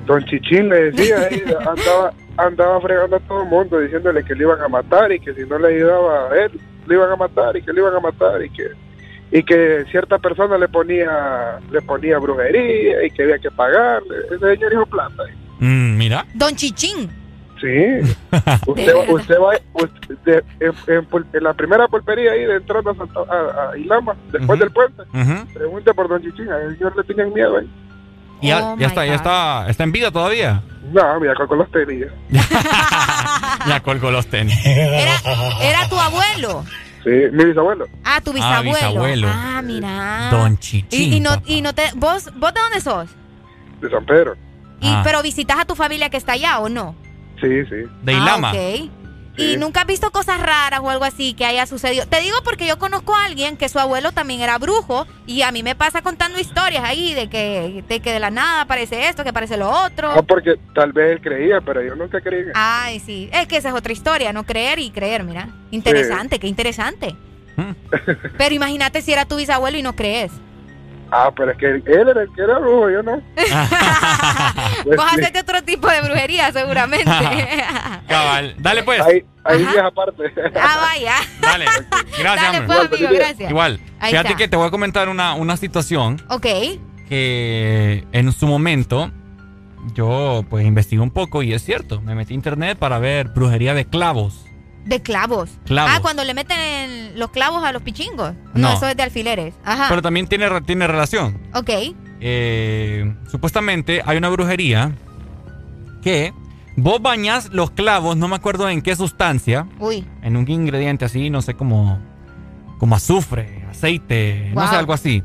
[0.05, 1.17] Don Chichín le decía,
[1.59, 5.33] andaba, andaba fregando a todo el mundo diciéndole que le iban a matar y que
[5.33, 6.51] si no le ayudaba a él,
[6.87, 8.63] le iban a matar y que le iban a matar y que
[9.29, 14.15] y que cierta persona le ponía le ponía brujería y que había que pagarle.
[14.31, 15.23] Ese señor hizo plata.
[15.59, 16.25] Mm, mira.
[16.33, 17.09] Don Chichín.
[17.59, 17.67] Sí.
[18.67, 22.55] Usted, va- usted va usted- de- en, en pul- en la primera pulpería ahí de
[22.57, 25.53] entrando a, Santa, a, a Ilama, después del puente, Ujú.
[25.53, 27.69] pregunte por Don Chichín, al señor le tenían miedo ahí.
[28.41, 30.61] ¿Y ya, oh está, ya está, está en vida todavía?
[30.93, 32.05] No, ya colgó los tenis.
[33.67, 34.55] ya colgó los tenis.
[34.65, 35.15] ¿Era,
[35.61, 36.63] ¿Era tu abuelo?
[37.03, 37.87] Sí, mi bisabuelo.
[38.03, 39.27] Ah, tu ah, bisabuelo.
[39.31, 40.27] Ah, mira.
[40.29, 41.13] Don Chichín.
[41.13, 43.09] Y, no, y no te, ¿vos, ¿Vos de dónde sos?
[43.81, 44.35] De San Pedro.
[44.81, 45.01] Y, ah.
[45.03, 46.95] ¿Pero visitas a tu familia que está allá o no?
[47.41, 47.89] Sí, sí.
[48.03, 48.51] De Ilama.
[48.51, 48.87] Ah,
[49.37, 52.07] ¿Y nunca has visto cosas raras o algo así que haya sucedido?
[52.07, 55.51] Te digo porque yo conozco a alguien que su abuelo también era brujo y a
[55.51, 59.23] mí me pasa contando historias ahí de que de, que de la nada aparece esto,
[59.23, 60.15] que aparece lo otro.
[60.15, 62.45] No, porque tal vez él creía, pero yo nunca creí.
[62.55, 63.29] Ay, sí.
[63.31, 65.49] Es que esa es otra historia, no creer y creer, mira.
[65.69, 67.15] Interesante, qué interesante.
[67.57, 67.71] Mm.
[68.37, 70.31] pero imagínate si era tu bisabuelo y no crees.
[71.11, 73.11] Ah, pero es que él era el que era brujo, yo no.
[74.85, 77.05] Vos hacerte otro tipo de brujería, seguramente.
[78.07, 78.55] Cabal.
[78.59, 79.01] Dale, pues.
[79.01, 80.23] Ahí, ahí aparte.
[80.55, 81.15] Ah, vaya.
[81.39, 81.65] Dale.
[82.17, 83.49] Gracias, Dale, pues, amigo, gracias.
[83.49, 83.79] Igual.
[84.01, 86.21] Fíjate que te voy a comentar una, una situación.
[86.29, 86.45] Ok.
[87.07, 89.11] Que en su momento
[89.93, 92.01] yo pues investigué un poco y es cierto.
[92.01, 94.46] Me metí a internet para ver brujería de clavos.
[94.87, 95.49] De clavos.
[95.69, 98.33] Ah, cuando le meten los clavos a los pichingos.
[98.53, 99.53] No, eso es de alfileres.
[99.63, 99.87] Ajá.
[99.89, 101.39] Pero también tiene, tiene relación.
[101.53, 101.69] Ok.
[102.19, 104.91] Eh, supuestamente hay una brujería
[106.01, 106.33] que
[106.77, 109.67] vos bañas los clavos, no me acuerdo en qué sustancia.
[109.79, 110.05] Uy.
[110.21, 111.99] En un ingrediente así, no sé, como,
[112.77, 115.23] como azufre, aceite, no sé, algo así.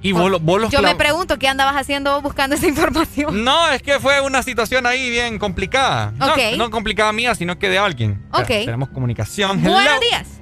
[0.00, 3.44] Y vos, los Yo me pregunto qué andabas haciendo buscando esa información.
[3.44, 6.12] No, es que fue una situación ahí bien complicada.
[6.56, 8.22] No, complicada mía, sino que de alguien.
[8.32, 8.46] Ok.
[8.46, 9.62] tenemos comunicación.
[9.62, 10.40] Buenos días.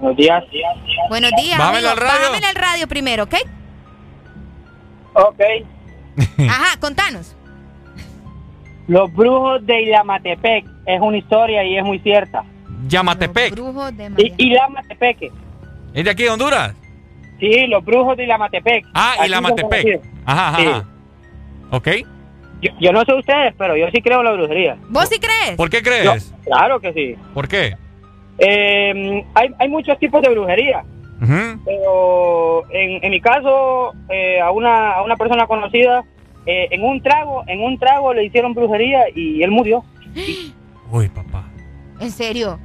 [0.00, 0.44] Buenos días.
[1.08, 1.58] Buenos días.
[1.58, 2.28] Bájame al radio.
[2.30, 3.34] Bájame al radio primero, ¿ok?
[5.14, 5.40] Ok.
[6.48, 7.34] Ajá, contanos.
[8.86, 12.44] Los brujos de Ilamatepec es una historia y es muy cierta.
[12.86, 13.56] Yamatepec.
[13.56, 15.32] Los brujos de Ilamatepec.
[15.94, 16.74] ¿Es de aquí de Honduras?
[17.38, 18.86] Sí, los brujos de Ilamatepec.
[18.94, 20.00] Ah, Ilamatepec.
[20.24, 20.58] Ajá, ajá.
[20.58, 20.86] Sí.
[21.70, 21.88] Ok.
[22.80, 24.76] Yo, no sé ustedes, pero yo sí creo en la brujería.
[24.88, 25.56] ¿Vos sí crees?
[25.56, 26.32] ¿Por qué crees?
[26.44, 27.16] claro que sí.
[27.34, 27.76] ¿Por qué?
[28.38, 30.84] Eh, hay, hay muchos tipos de brujería.
[31.64, 36.04] Pero en, en, mi caso, eh, a, una, a una persona conocida,
[36.44, 39.84] eh, en un trago, en un trago le hicieron brujería y él murió.
[40.90, 41.44] Uy, papá.
[42.00, 42.58] ¿En serio?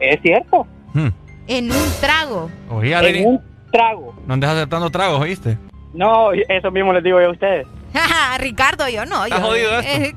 [0.00, 0.66] Es cierto.
[0.94, 1.08] Hmm.
[1.46, 2.50] En un trago.
[2.70, 4.14] Oye, en un trago.
[4.26, 5.58] No andes aceptando tragos, ¿oíste?
[5.92, 7.66] No, eso mismo les digo yo a ustedes.
[8.38, 9.24] Ricardo, yo no.
[9.24, 10.16] ¿Estás jodido esto?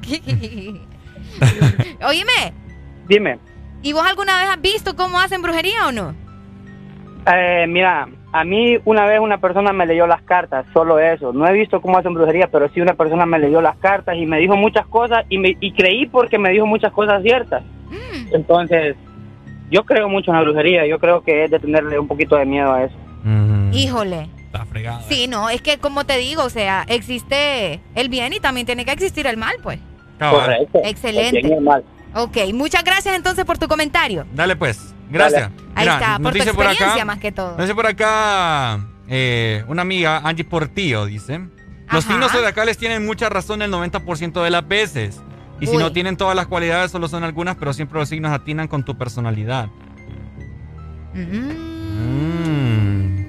[2.08, 2.54] Oíme.
[3.08, 3.40] Dime.
[3.82, 6.14] ¿Y vos alguna vez has visto cómo hacen brujería o no?
[7.26, 11.34] Eh, mira, a mí una vez una persona me leyó las cartas, solo eso.
[11.34, 14.26] No he visto cómo hacen brujería, pero sí una persona me leyó las cartas y
[14.26, 17.64] me dijo muchas cosas y, me, y creí porque me dijo muchas cosas ciertas.
[17.90, 18.36] Mm.
[18.36, 18.96] Entonces,
[19.70, 22.46] yo creo mucho en la brujería, yo creo que es de tenerle un poquito de
[22.46, 22.96] miedo a eso.
[23.74, 24.30] Híjole.
[24.38, 25.02] Está fregado.
[25.08, 28.84] Sí, no, es que como te digo, o sea, existe el bien y también tiene
[28.84, 29.80] que existir el mal, pues.
[30.20, 30.82] Correcto.
[30.84, 31.38] Excelente.
[31.38, 31.84] El bien y el mal.
[32.14, 34.26] Ok, muchas gracias entonces por tu comentario.
[34.34, 35.50] Dale pues, gracias.
[35.76, 37.52] Ahí está, por tu experiencia más que todo.
[37.52, 41.42] Nos dice por acá eh, una amiga, Angie Portillo, dice.
[41.92, 45.22] Los signos zodiacales tienen mucha razón el 90% de las veces.
[45.60, 48.68] Y si no tienen todas las cualidades, solo son algunas, pero siempre los signos atinan
[48.68, 49.68] con tu personalidad.
[51.14, 52.81] Mm.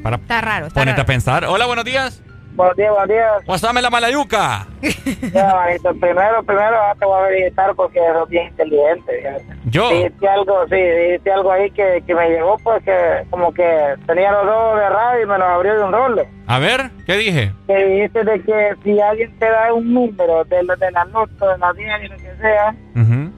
[0.03, 1.45] Para está raro, está ponerte a pensar.
[1.45, 2.23] Hola, buenos días.
[2.55, 3.45] Buenos días, buenos días.
[3.47, 4.67] Pásame la malayuca.
[5.33, 9.41] ya, manito, primero, primero te voy a verificar porque eres bien inteligente.
[9.67, 9.89] ¿Yo?
[9.89, 14.45] Dijiste algo, sí, dijiste algo ahí que, que me llegó porque como que tenía los
[14.45, 16.27] dos de radio y me los abrió de un rolo.
[16.47, 17.53] A ver, ¿qué dije?
[17.67, 21.59] Que dijiste de que si alguien te da un número de, de la nota, de
[21.59, 21.73] la
[22.05, 23.33] y lo que sea, uh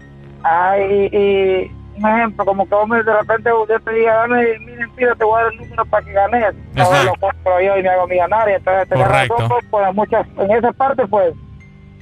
[0.77, 5.25] y un ejemplo, como que vos de repente yo te diga, dame, miren, pida, te
[5.25, 6.55] voy a dar el número para que ganes.
[6.75, 8.57] Entonces lo compro yo y me hago millonario.
[8.57, 11.35] Entonces, te razón, pues, muchas, en esa parte, pues,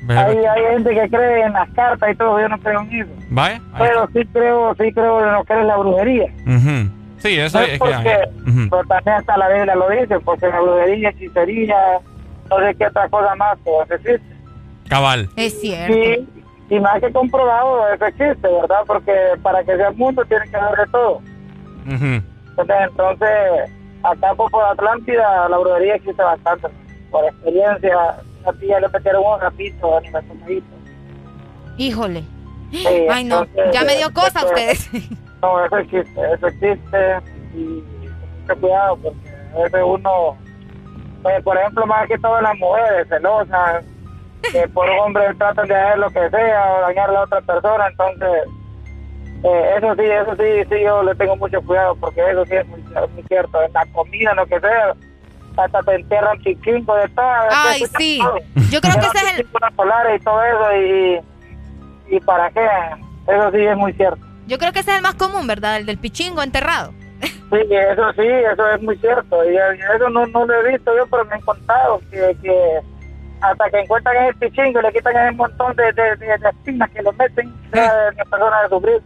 [0.08, 3.10] hay, hay gente que cree en las cartas y todo, yo no creo en eso.
[3.30, 3.60] ¿Vale?
[3.78, 6.32] Pero sí creo, sí creo en lo que es la brujería.
[7.18, 8.28] Sí, eso es, porque, que
[8.68, 11.76] pero también hasta la Biblia lo dice, porque la brujería, hechicería,
[12.50, 14.36] no sé qué otra cosa más, pues existe.
[14.88, 15.28] Cabal.
[15.36, 15.94] Es cierto.
[15.94, 16.28] Sí,
[16.72, 18.80] y más que comprobado, eso existe, ¿verdad?
[18.86, 21.20] Porque para que sea mundo tiene que haber de todo.
[21.84, 23.70] entonces, entonces,
[24.02, 26.68] acá por Atlántida la brujería existe bastante.
[27.10, 30.24] Por experiencia, una tía le metieron un rapito, animal
[31.76, 32.24] Híjole.
[33.10, 34.88] Ay, no, ya me dio cosa a ustedes.
[35.42, 37.18] No, eso existe, eso existe.
[37.54, 37.84] Y
[38.40, 40.38] mucho cuidado, porque a veces uno,
[41.22, 43.84] pues, por ejemplo, más que todo las mujeres celosas,
[44.50, 47.40] que por un hombre tratan de hacer lo que sea o dañar a la otra
[47.40, 48.48] persona, entonces
[49.44, 52.66] eh, eso sí, eso sí, sí, yo le tengo mucho cuidado porque eso sí es
[52.68, 52.82] muy,
[53.28, 54.94] cierto, en la comida, en lo que sea,
[55.56, 57.24] hasta te entierran pichingo de todo.
[57.50, 58.20] Ay, sí.
[58.70, 59.40] Yo creo que ese es el...
[59.40, 61.20] Y todo eso y,
[62.16, 62.66] y para qué,
[63.28, 64.20] eso sí es muy cierto.
[64.46, 65.76] Yo creo que ese es el más común, ¿verdad?
[65.76, 66.92] El del pichingo enterrado.
[67.20, 69.44] Sí, eso sí, eso es muy cierto.
[69.50, 72.80] Y eso no, no lo he visto yo, pero me han contado que, que
[73.42, 77.02] hasta que encuentran ese pichingo y le quitan ese montón de, de, de, espinas que
[77.02, 79.02] lo meten, la persona de sufrir.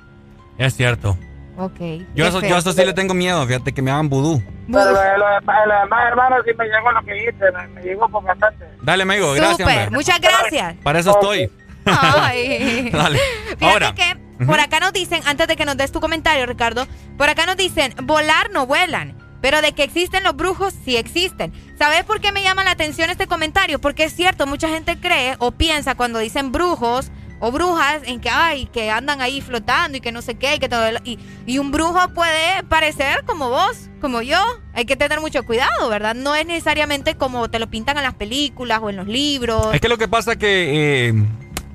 [0.59, 1.17] Es cierto.
[1.59, 1.81] Ok.
[2.15, 4.43] Yo eso, yo eso sí le tengo miedo, fíjate que me hagan vudú.
[4.71, 8.67] Pero lo, demás, hermano, sí me llegó lo que hice, me, llegó con bastante.
[8.83, 9.69] Dale, amigo, gracias.
[9.69, 10.75] Super, muchas gracias.
[10.83, 11.51] Para eso estoy.
[11.87, 12.91] Ay.
[12.93, 13.19] Dale.
[13.59, 13.95] Fíjate Ahora.
[13.95, 17.47] que por acá nos dicen, antes de que nos des tu comentario, Ricardo, por acá
[17.47, 19.15] nos dicen, volar no vuelan.
[19.47, 21.53] Pero de que existen los brujos, sí existen.
[21.79, 23.79] ¿Sabes por qué me llama la atención este comentario?
[23.79, 28.29] Porque es cierto, mucha gente cree o piensa cuando dicen brujos o brujas en que
[28.29, 31.59] ay que andan ahí flotando y que no sé qué y que todo y, y
[31.59, 34.39] un brujo puede parecer como vos como yo
[34.73, 38.15] hay que tener mucho cuidado verdad no es necesariamente como te lo pintan en las
[38.15, 41.15] películas o en los libros Es que lo que pasa que eh,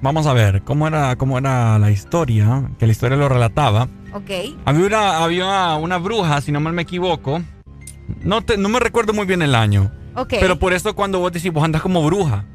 [0.02, 3.88] vamos a ver cómo era cómo era la historia, que la historia lo relataba.
[4.14, 4.58] Ok.
[4.66, 7.42] Había una había una bruja, si no mal me equivoco.
[8.22, 9.92] No te, no me recuerdo muy bien el año.
[10.16, 10.34] Ok.
[10.40, 12.46] Pero por eso cuando vos decís vos andas como bruja.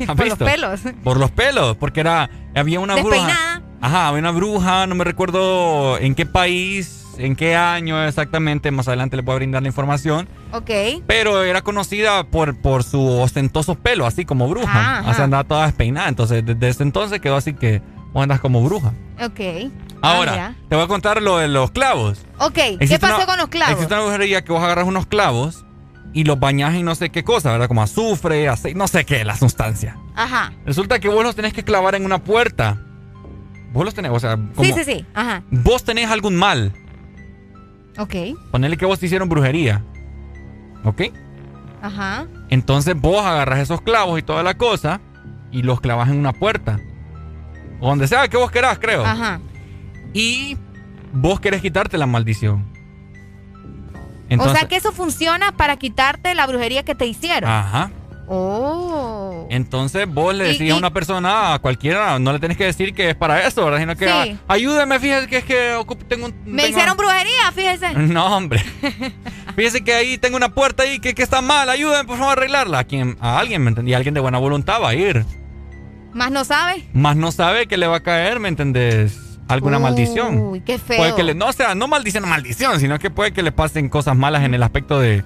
[0.06, 3.16] ¿Has por los pelos Por los pelos, porque era había una bruja.
[3.16, 3.62] Despeinada.
[3.80, 8.88] Ajá, había una bruja, no me recuerdo en qué país, en qué año exactamente, más
[8.88, 10.70] adelante le puedo brindar la información, ok
[11.06, 15.00] pero era conocida por, por su ostentoso pelo, así como bruja.
[15.00, 15.10] Ajá.
[15.10, 17.82] O sea, andaba toda despeinada, entonces desde ese entonces quedó así que
[18.14, 18.94] vos andas como bruja.
[19.22, 19.70] ok
[20.04, 20.54] Ahora, Ah, ya.
[20.68, 22.24] te voy a contar lo de los clavos.
[22.38, 25.64] ok qué pasó una- con los clavos Existe una brujería que vos agarras unos clavos
[26.12, 27.66] y los bañas en no sé qué cosa, ¿verdad?
[27.68, 29.96] Como azufre, aceite, no sé qué, la sustancia.
[30.14, 32.78] ajá Resulta que vos los tenés que clavar en una puerta.
[33.72, 36.72] Vos los tenés, o sea, como sí sí sí ajá vos tenés algún mal.
[37.98, 38.14] ok
[38.50, 39.82] Ponele que vos te hicieron brujería.
[40.84, 41.02] ¿Ok?
[41.82, 45.00] ajá Entonces vos agarras esos clavos y toda la cosa
[45.50, 46.78] y los clavas en una puerta.
[47.80, 49.04] O donde sea que vos querás, creo.
[49.04, 49.40] ajá
[50.14, 50.56] Y
[51.12, 52.64] vos querés quitarte la maldición.
[54.38, 57.90] o sea que eso funciona para quitarte la brujería que te hicieron Ajá.
[58.26, 62.64] oh Entonces vos le decís y- a una persona, a cualquiera, no le tenés que
[62.64, 63.78] decir que es para eso, ¿verdad?
[63.80, 64.38] Sino que Sí.
[64.48, 66.34] "Ah, ayúdeme, fíjese que es que ocupo- tengo un...
[66.46, 68.62] me tengo- hicieron brujería fíjese No, hombre.
[69.56, 72.40] Fíjese que ahí tengo una puerta ahí que, que está mal, ayúdenme por favor a
[72.40, 72.80] arreglarla.
[72.80, 73.94] A, quien, a alguien, ¿me entendí?
[73.94, 75.24] Alguien de buena voluntad va a ir.
[76.12, 79.16] más no sabe Más no sabe que le va a caer, ¿me entendés?
[79.48, 80.38] Alguna maldición.
[80.38, 80.96] Uy, qué feo.
[80.96, 83.88] Puede que le, no, o sea, no maldición, maldición, sino que puede que le pasen
[83.88, 85.22] cosas malas en el aspecto de,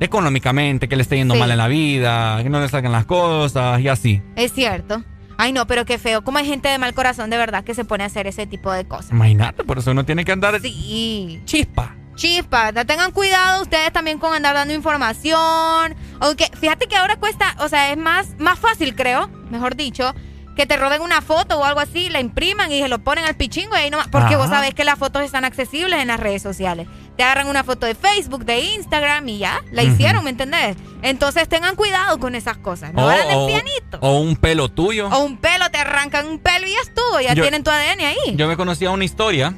[0.00, 1.40] económicamente, que le esté yendo Sí.
[1.40, 4.22] mal en la vida, que no le salgan las cosas y así.
[4.36, 5.02] Es cierto.
[5.36, 6.22] Ay, no, pero qué feo.
[6.24, 8.72] Como hay gente de mal corazón de verdad que se pone a hacer ese tipo
[8.72, 9.10] de cosas.
[9.12, 11.40] Imagínate, por eso uno tiene que andar Sí.
[11.44, 11.94] chispa.
[12.16, 15.94] Chispa, tengan cuidado ustedes también con andar dando información.
[16.18, 20.12] Aunque fíjate que ahora cuesta, o sea, es más, más fácil, creo, mejor dicho,
[20.58, 23.36] que te roben una foto o algo así, la impriman y se lo ponen al
[23.36, 24.08] pichingo y ahí nomás.
[24.08, 26.88] Porque vos sabés que las fotos están accesibles en las redes sociales.
[27.16, 30.76] Te agarran una foto de Facebook, de Instagram y ya, la hicieron, ¿me entendés?
[31.02, 32.92] Entonces tengan cuidado con esas cosas.
[32.92, 33.98] No o- de pianito.
[34.00, 35.06] o un pelo tuyo.
[35.08, 38.00] O un pelo, te arrancan un pelo y ya estuvo, ya Yo- tienen tu ADN
[38.04, 38.34] ahí.
[38.34, 39.54] Yo me conocía una historia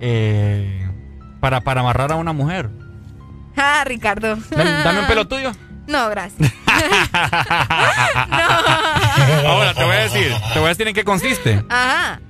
[0.00, 0.88] eh,
[1.40, 2.70] para, para amarrar a una mujer.
[3.54, 4.36] Ah, Ricardo.
[4.50, 5.52] Dame, dame un pelo tuyo.
[5.86, 6.50] No, gracias.
[9.46, 11.64] Ahora te voy a decir, te voy a decir en qué consiste.
[11.68, 12.20] Ajá.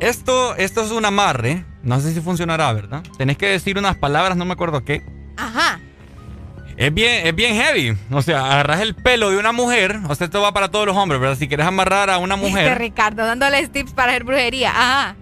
[0.00, 1.64] Esto, esto es un amarre.
[1.82, 3.02] No sé si funcionará, ¿verdad?
[3.16, 5.02] Tenés que decir unas palabras, no me acuerdo qué.
[5.36, 5.80] Ajá.
[6.76, 7.96] Es bien, es bien heavy.
[8.10, 9.98] O sea, agarras el pelo de una mujer.
[10.08, 11.36] O sea, esto va para todos los hombres, ¿verdad?
[11.38, 12.78] Si quieres amarrar a una Este mujer.
[12.78, 14.70] Ricardo, dándoles tips para hacer brujería.
[14.70, 15.16] Ajá.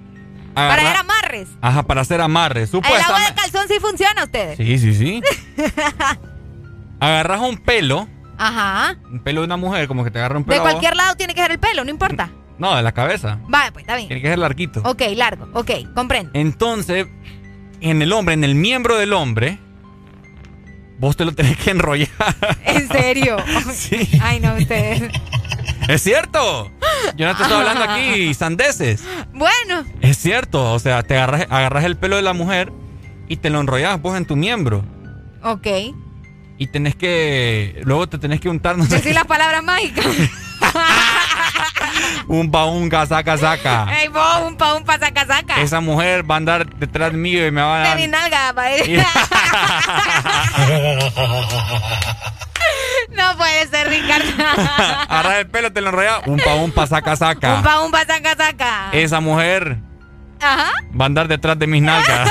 [0.55, 1.49] Para hacer amarres.
[1.60, 2.73] Ajá, para hacer amarres.
[2.74, 3.41] El agua de Supuestamente.
[3.42, 4.57] calzón sí funciona a ustedes.
[4.57, 5.23] Sí, sí, sí.
[7.00, 8.08] Agarras un pelo.
[8.38, 8.96] Ajá.
[9.10, 10.62] Un pelo de una mujer, como que te agarra un De pelo.
[10.62, 10.70] vos.
[10.72, 12.30] cualquier lado tiene que ser el pelo, no importa.
[12.56, 13.40] No, de la cabeza.
[13.48, 14.06] Vale, pues está bien.
[14.06, 14.80] Tiene que ser larguito.
[14.84, 15.48] Ok, largo.
[15.54, 16.30] Ok, comprendo.
[16.34, 17.08] Entonces,
[17.80, 19.58] en el hombre, en el miembro del hombre,
[21.00, 22.08] vos te lo tenés que enrollar.
[22.64, 23.38] ¿En serio?
[23.72, 24.08] Sí.
[24.22, 25.10] Ay, no, ustedes.
[25.88, 26.70] ¡Es cierto!
[27.16, 29.02] Yo no te estoy hablando aquí sandeces.
[29.32, 29.84] Bueno.
[30.00, 30.72] Es cierto.
[30.74, 32.72] O sea, te agarras, agarras el pelo de la mujer
[33.26, 34.84] y te lo enrollas vos en tu miembro.
[35.42, 35.66] Ok.
[36.58, 37.81] Y tenés que.
[37.84, 38.97] Luego te tenés que untar, no sé.
[38.97, 40.05] Decir las palabras mágicas.
[42.28, 43.86] Un baunga, saca, saca.
[44.00, 45.60] Ey, vos, un pa, un pa, saca, saca.
[45.60, 48.08] Esa mujer va a andar detrás mío y me va a dar.
[48.08, 49.05] nalga, pa' ir.
[53.10, 54.26] No puede ser, Ricardo.
[55.08, 56.20] Agarras el pelo, te lo enrollas.
[56.26, 57.55] Un pa, un pa, saca, saca.
[57.57, 58.89] Un pa, un pa, saca, saca.
[58.92, 59.78] Esa mujer
[60.41, 60.73] Ajá.
[60.99, 62.31] va a andar detrás de mis nalgas.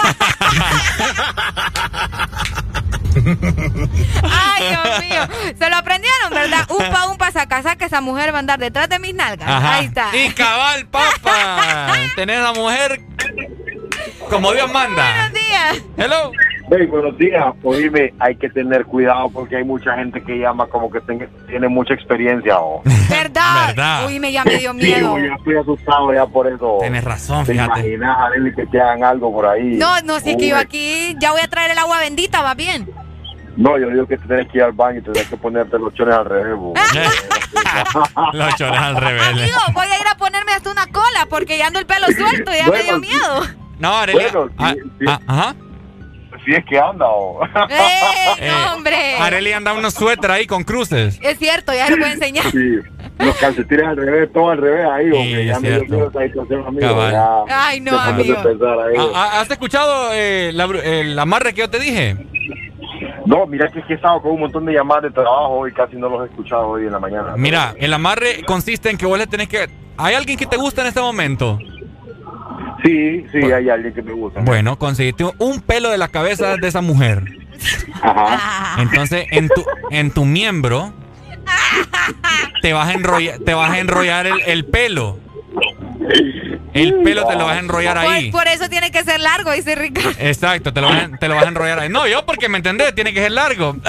[4.23, 5.53] Ay, Dios mío.
[5.57, 6.67] Se lo aprendieron, ¿verdad?
[6.69, 9.47] Un pa, un saca que esa mujer va a andar detrás de mis nalgas.
[9.47, 10.15] Ahí está.
[10.15, 11.93] Y cabal, papa.
[12.15, 13.01] Tenés a mujer
[14.29, 15.03] como Dios manda.
[15.03, 15.83] Buenos días.
[15.97, 16.31] Hello.
[16.71, 17.43] Hey, buenos días.
[17.61, 21.01] Oíme, hay que tener cuidado porque hay mucha gente que llama como que
[21.47, 22.59] tiene mucha experiencia.
[22.59, 22.81] ¿o?
[23.09, 23.67] ¿Verdad?
[23.67, 24.07] ¿Verdad?
[24.07, 25.15] Uy, me ya me dio miedo.
[25.17, 26.77] Sí, ya estoy asustado ya por eso.
[26.79, 27.79] Tienes razón, ¿Te fíjate.
[27.79, 29.75] imaginas, Arely, que te hagan algo por ahí?
[29.75, 32.53] No, no, si es que yo aquí ya voy a traer el agua bendita, va
[32.55, 32.89] bien.
[33.55, 36.15] No, yo digo que tienes que ir al baño y tienes que ponerte los chones
[36.15, 36.57] al revés.
[38.33, 39.23] los chones al revés.
[39.27, 42.51] Amigo, voy a ir a ponerme hasta una cola porque ya ando el pelo suelto,
[42.51, 43.43] ya me dio miedo.
[43.79, 44.31] No, Arelia.
[44.31, 45.55] Bueno, ah, sí, ah, ajá.
[46.45, 47.45] Si es que anda, o.
[47.69, 49.15] ¡Eh, no, hombre!
[49.17, 51.19] Arely anda unos suéter ahí con cruces.
[51.21, 52.51] Es cierto, ya se lo voy a enseñar.
[52.51, 52.79] Sí,
[53.19, 55.45] los calcetines al revés, todo al revés ahí, Sí, hombre.
[55.45, 55.95] Ya es me dio cierto.
[55.95, 57.11] miedo esa situación, amigo.
[57.11, 57.43] Ya.
[57.49, 58.35] Ay, no, amigo.
[58.37, 58.95] ahí.
[58.97, 62.17] Ah, ah, ¿Has escuchado eh, la el amarre que yo te dije?
[63.25, 65.73] No, mira que es que he estado con un montón de llamadas de trabajo y
[65.73, 67.33] casi no los he escuchado hoy en la mañana.
[67.37, 69.69] Mira, el amarre consiste en que vos le tenés que...
[69.97, 71.59] ¿Hay alguien que te gusta en este momento?
[72.83, 74.41] Sí, sí, hay alguien que me gusta.
[74.41, 77.23] Bueno, conseguiste un pelo de la cabeza de esa mujer.
[78.01, 78.81] Ajá.
[78.81, 80.91] Entonces, en tu, en tu miembro
[82.61, 85.17] te vas a enrollar, te vas a enrollar el, el pelo.
[86.73, 88.31] El pelo te lo vas a enrollar ahí.
[88.31, 90.11] Por, por eso tiene que ser largo, dice Ricardo.
[90.19, 91.89] Exacto, te lo, vas a, te lo vas a enrollar ahí.
[91.89, 93.75] No, yo porque me entendés, tiene que ser largo.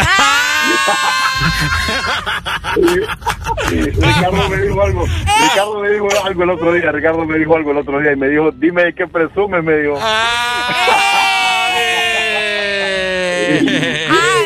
[3.70, 5.06] Ricardo me dijo algo.
[5.06, 6.92] Ricardo me dijo algo el otro día.
[6.92, 9.76] Ricardo me dijo algo el otro día y me dijo, dime de qué presumes, me
[9.78, 9.98] dijo.
[10.00, 11.70] Ah,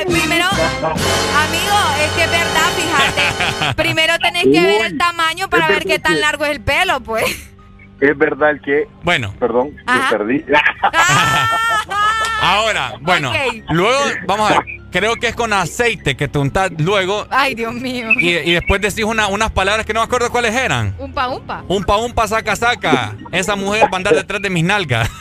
[0.07, 3.75] primero, amigo, es que es verdad, fíjate.
[3.83, 7.25] Primero tenés que ver el tamaño para ver qué tan largo es el pelo, pues.
[8.01, 8.87] Es verdad que.
[9.03, 9.35] Bueno.
[9.41, 10.11] Perdón, Ajá.
[10.13, 10.45] me perdí.
[12.41, 13.33] Ahora, bueno,
[13.71, 17.75] luego, vamos a ver, creo que es con aceite que te untas luego Ay, Dios
[17.75, 18.11] mío.
[18.17, 20.95] y, y después decís una- unas palabras que no me acuerdo cuáles eran.
[20.99, 21.65] Umpa, umpa.
[21.67, 23.17] Un pa un pa saca saca.
[23.33, 25.11] Esa mujer va a andar detrás de mis nalgas.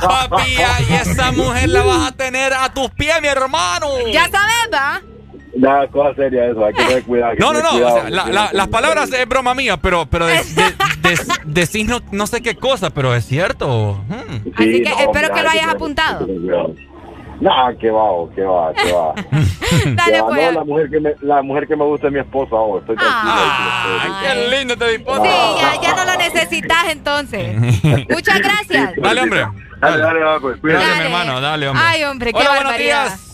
[0.00, 0.56] Papi,
[0.88, 3.88] y esa mujer la vas a tener a tus pies, mi hermano.
[4.10, 5.00] Ya sabes, ¿va?
[5.54, 7.34] Nada, cosa seria eso, hay que tener cuidado.
[7.38, 7.70] No, no, no.
[7.70, 11.18] cuidado, o sea, la- la- las palabras es broma mía, pero, pero de- de- de-
[11.44, 14.02] decís no, no sé qué cosa, pero es cierto.
[14.08, 14.48] Hmm.
[14.56, 16.26] Así que no, espero hombre, que lo hayas apuntado.
[16.26, 16.74] que cuidado.
[17.40, 19.14] Nah, que va, oh, que va, que va.
[19.94, 20.28] Dale, Que va.
[20.28, 20.42] pues.
[20.44, 22.94] No, la mujer que me, la mujer que me gusta es mi esposa, oh, estoy
[22.96, 23.32] tranquilo.
[23.34, 24.96] Ay, qué lindo te vi.
[24.98, 25.04] Sí,
[25.60, 27.56] ya, ya no lo necesitas entonces.
[28.08, 28.92] Muchas gracias.
[28.96, 29.46] Dale, hombre.
[29.80, 30.84] Dale, dale, va, pues, cuídate.
[30.84, 31.84] Dale, mi hermano, dale, hombre.
[31.86, 33.04] Ay, hombre, qué Hola, buenos barbaridad.
[33.08, 33.28] días.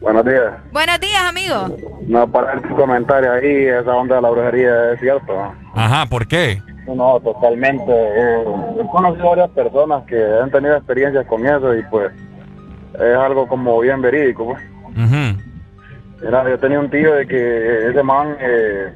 [0.00, 0.54] Buenos días.
[0.72, 1.76] Buenos días, amigo.
[2.06, 5.32] No, para tu comentario ahí, esa onda de la brujería es cierto.
[5.74, 6.62] Ajá, ¿por qué?
[6.86, 7.90] No, totalmente.
[7.90, 8.44] Eh,
[8.80, 12.12] he conocido varias personas que han tenido experiencias con eso y pues
[12.94, 14.44] es algo como bien verídico.
[14.44, 14.62] Pues.
[14.96, 15.42] Ujú.
[16.22, 18.92] Mira, yo tenía un tío de que ese man eh,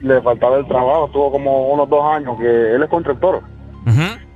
[0.00, 3.42] le faltaba el trabajo, tuvo como unos dos años, que él es constructor.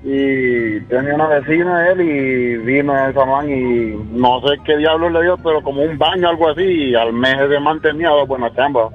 [0.03, 5.11] Y tenía una vecina de él y vino esa man y no sé qué diablo
[5.11, 8.29] le dio, pero como un baño algo así y al mes ese man tenía dos
[8.29, 8.93] buenas chambas.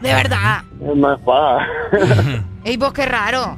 [0.00, 0.62] De verdad.
[0.80, 1.66] No es paga.
[2.64, 3.56] Ey, vos qué raro.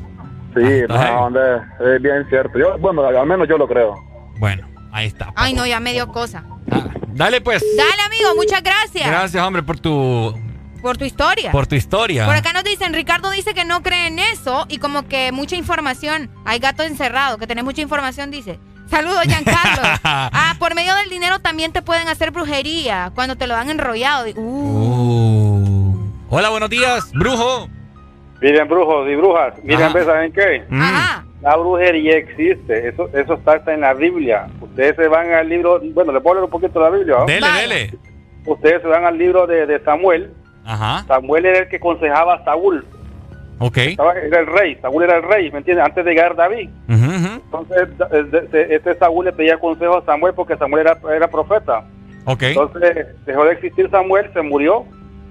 [0.55, 1.43] sí, no, hombre,
[1.81, 2.59] es bien cierto.
[2.59, 3.95] Yo, bueno, al menos yo lo creo.
[4.39, 5.33] Bueno, ahí está.
[5.35, 6.45] Ay, no, ya me dio cosa.
[7.15, 7.65] Dale, pues.
[7.77, 9.07] Dale, amigo, muchas gracias.
[9.07, 10.35] Gracias, hombre, por tu,
[10.83, 11.53] Por tu historia.
[11.53, 12.27] por tu historia.
[12.27, 15.55] Por acá nos dicen, Ricardo dice que no cree en eso y como que mucha
[15.57, 16.29] información.
[16.45, 18.59] Hay gato encerrado, que tenés mucha información, dice.
[18.91, 19.83] Saludos, Giancarlo.
[20.05, 24.27] ah, por medio del dinero también te pueden hacer brujería cuando te lo dan enrollado.
[24.37, 25.97] Uh.
[26.29, 27.69] Hola, buenos días, brujo.
[28.41, 29.95] Miren, brujos y brujas, miren, Ajá.
[29.95, 30.05] ¿ves?
[30.05, 30.65] ¿saben qué?
[31.43, 34.49] La brujería existe, eso eso está en la Biblia.
[34.61, 37.17] Ustedes se van al libro, bueno, le puedo leer un poquito de la Biblia.
[37.19, 37.27] ¿no?
[37.27, 37.99] Dele, dele.
[38.47, 40.33] Ustedes se van al libro de, de Samuel.
[40.65, 41.05] Ajá.
[41.07, 42.85] Samuel era el que aconsejaba a Saúl.
[43.59, 43.77] Ok.
[43.79, 45.85] Estaba- Era el rey, Saúl era el rey, ¿me entiendes?
[45.87, 46.69] Antes de llegar David.
[46.89, 47.89] Entonces,
[48.51, 51.85] de- este Saúl le pedía consejo a Samuel porque Samuel era, era profeta.
[52.25, 52.43] Ok.
[52.45, 54.85] Entonces, dejó de existir Samuel, se murió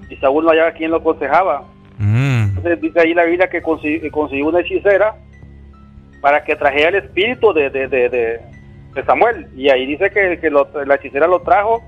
[0.08, 1.64] y Saúl no hallaba quien lo aconsejaba.
[1.98, 2.42] Mm.
[2.56, 5.14] Entonces, dice ahí la Biblia que consi- consiguió una hechicera
[6.20, 8.40] para que trajera el espíritu de, de, de, de-
[8.94, 9.48] de Samuel.
[9.56, 11.82] Y ahí dice que, que lo- la hechicera lo trajo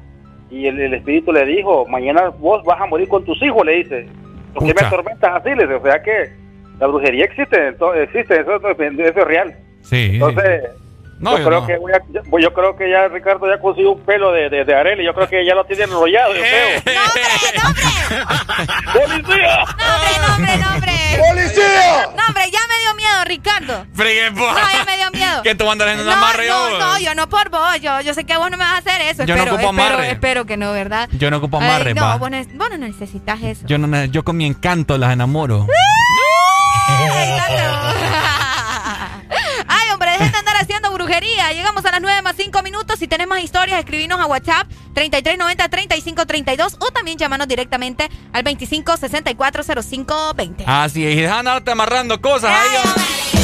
[0.50, 3.73] y el, el espíritu le dijo, mañana vos vas a morir con tus hijos, le
[3.76, 4.06] dice.
[4.55, 5.48] ¿Por qué me atormentas así?
[5.50, 6.31] Le dice, o sea que
[6.78, 9.55] la brujería existe, ento- existe, eso, eso es real.
[9.82, 10.10] Sí.
[10.14, 10.62] Entonces,
[11.25, 11.67] No, yo, yo creo no.
[11.67, 14.65] que voy a- yo, yo creo que ya Ricardo ya consiguió un pelo de, de,
[14.65, 16.83] de Arely, yo creo que ya lo tiene enrollado, yo Eh.
[16.85, 17.01] creo.
[18.93, 19.65] ¡Policía!
[19.78, 20.93] No, hombre, no, hombre, no, hombre.
[21.28, 22.09] ¡Policía!
[22.17, 23.86] No, hombre, ya me dio miedo, Ricardo.
[23.94, 25.43] Fregué, No, ya me dio miedo.
[25.43, 27.81] ¿Qué tú andas en un no, amarre no, no, yo no por vos.
[27.81, 29.25] Yo, yo sé que vos no me vas a hacer eso.
[29.25, 30.11] Yo no espero, ocupo espero, amarre.
[30.11, 31.09] espero que no, ¿verdad?
[31.12, 32.17] Yo no ocupo Ay, amarre, no, va.
[32.17, 33.67] vos no, vos no necesitas eso.
[33.67, 35.67] Yo, no, yo con mi encanto las enamoro.
[39.67, 41.52] Ay, hombre, dejen de andar haciendo brujería.
[41.52, 42.99] Llegamos a las 9 más 5 minutos.
[42.99, 50.65] Si tenés más historias, escribinos a WhatsApp 3390-3532 o también llamanos directamente al 25640520.
[50.66, 53.43] Así es, y deja de andarte amarrando cosas ahí.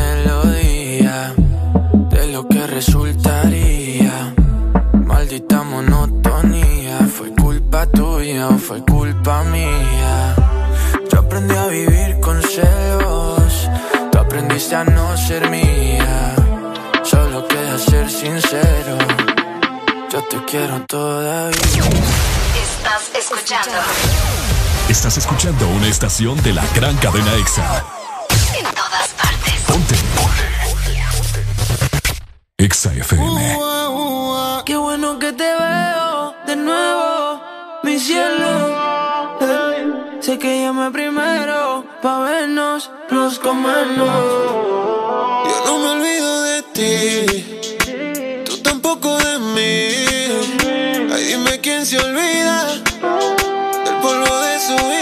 [7.81, 10.35] culpa tuya o fue culpa mía.
[11.11, 13.69] Yo aprendí a vivir con celos,
[14.11, 16.35] tú aprendiste a no ser mía.
[17.03, 18.97] Solo queda ser sincero,
[20.11, 21.83] yo te quiero todavía.
[22.61, 23.71] Estás escuchando
[24.89, 27.83] Estás escuchando una estación de la gran cadena EXA.
[28.57, 29.61] en todas partes.
[29.67, 29.95] Ponte.
[32.57, 33.57] EXA FM.
[34.65, 37.10] Qué bueno que te veo de nuevo,
[37.91, 38.51] mi cielo.
[40.21, 44.07] Sé que llamé primero pa' vernos, los comernos.
[45.49, 49.75] Yo no me olvido de ti, tú tampoco de mí.
[51.13, 52.57] Ay, dime quién se olvida
[53.85, 55.00] del polvo de su vida.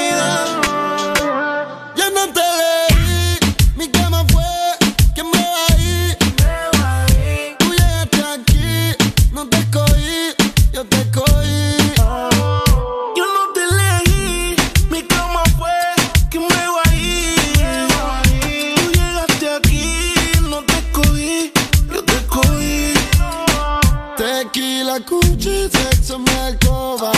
[24.90, 27.11] la cuchi, sexo en mi alcoba.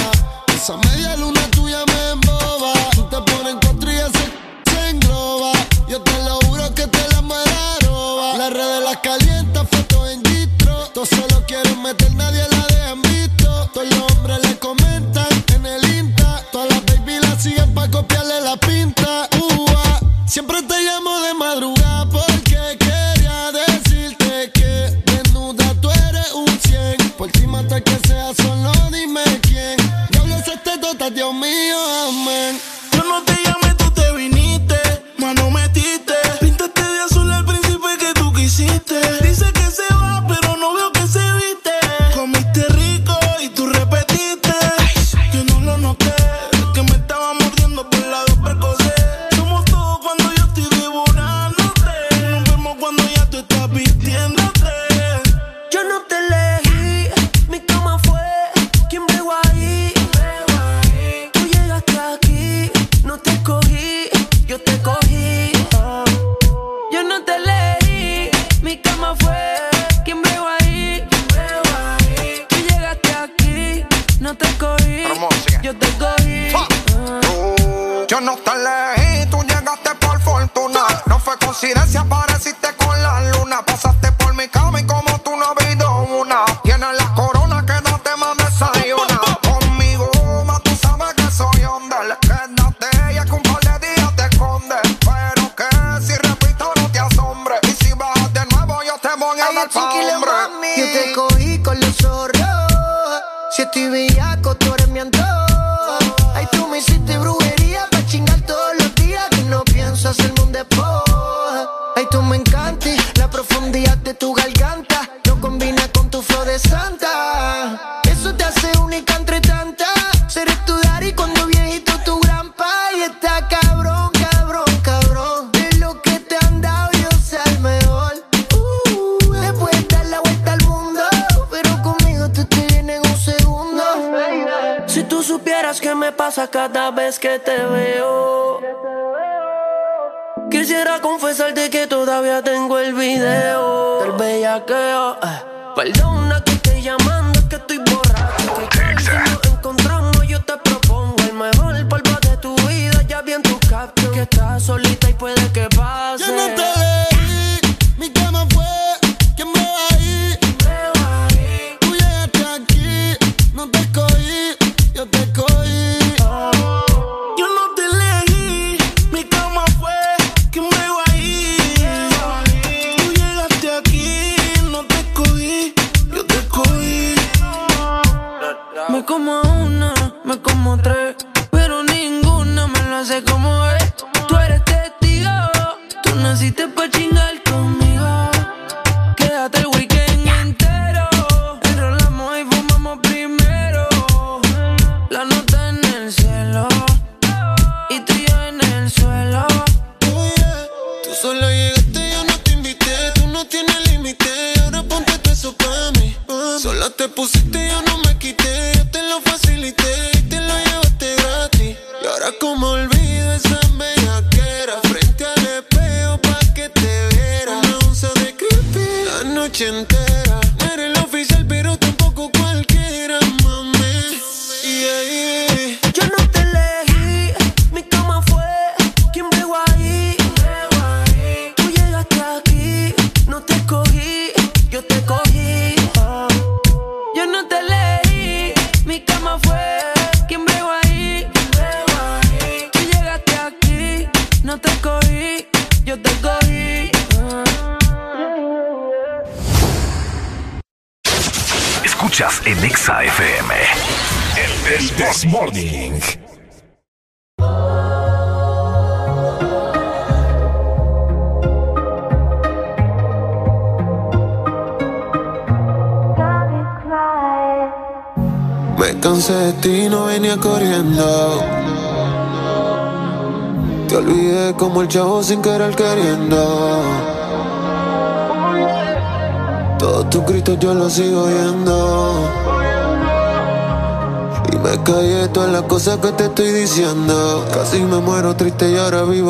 [0.53, 2.73] Esa media luna tuya me emboba.
[2.93, 5.53] Tú te pones en y se engloba.
[5.87, 8.37] Yo te lo juro que te la mala roba.
[8.37, 10.75] Las redes las calientas, fotos en distro.
[10.93, 13.69] Todos solo quieren meter, nadie la dejan visto.
[13.73, 16.43] Todos los hombres le comentan en el Insta.
[16.51, 19.29] Todas las baby la siguen pa' copiarle la pinta.
[19.39, 20.70] Uh, siempre te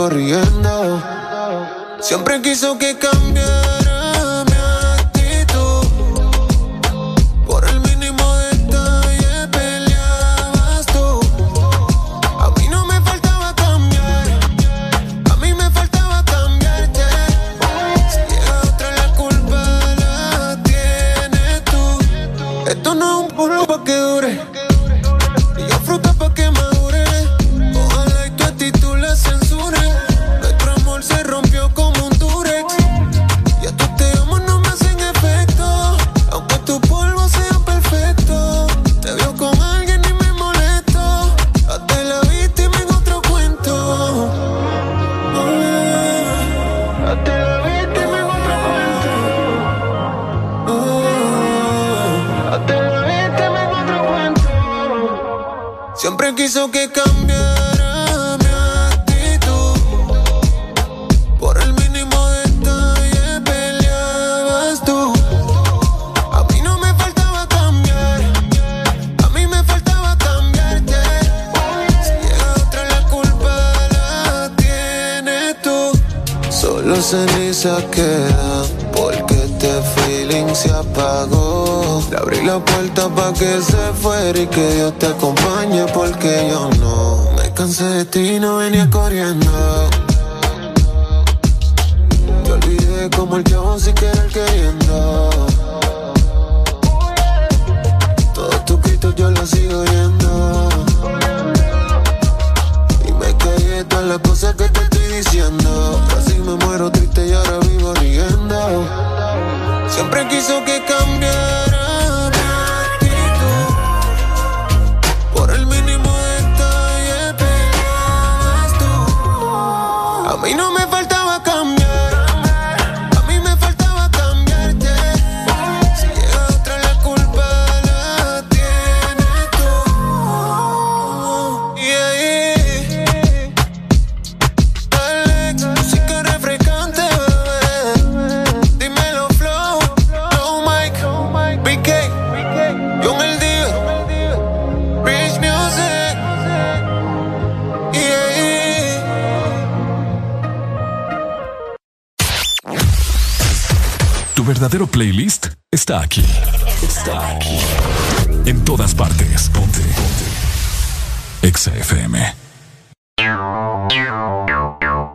[0.01, 0.40] ahora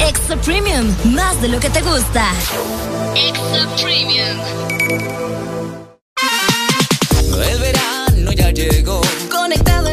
[0.00, 2.32] Extra Premium, más de lo que te gusta.
[3.14, 4.38] Extra Premium.
[7.48, 9.00] El verano ya llegó.
[9.30, 9.83] Conectado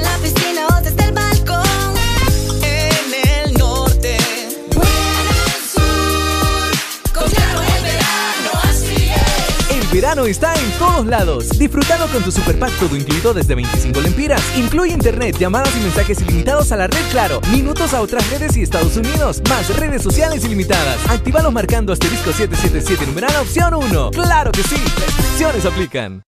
[10.01, 11.59] verano está en todos lados.
[11.59, 14.41] Disfrutando con tu super pack todo incluido desde 25 lempiras.
[14.57, 18.63] Incluye internet, llamadas y mensajes ilimitados a la red Claro, minutos a otras redes y
[18.63, 20.97] Estados Unidos, más redes sociales ilimitadas.
[21.07, 24.11] Actívalos marcando asterisco 777 numeral opción 1.
[24.11, 24.75] ¡Claro que sí!
[24.75, 26.23] Restricciones aplican.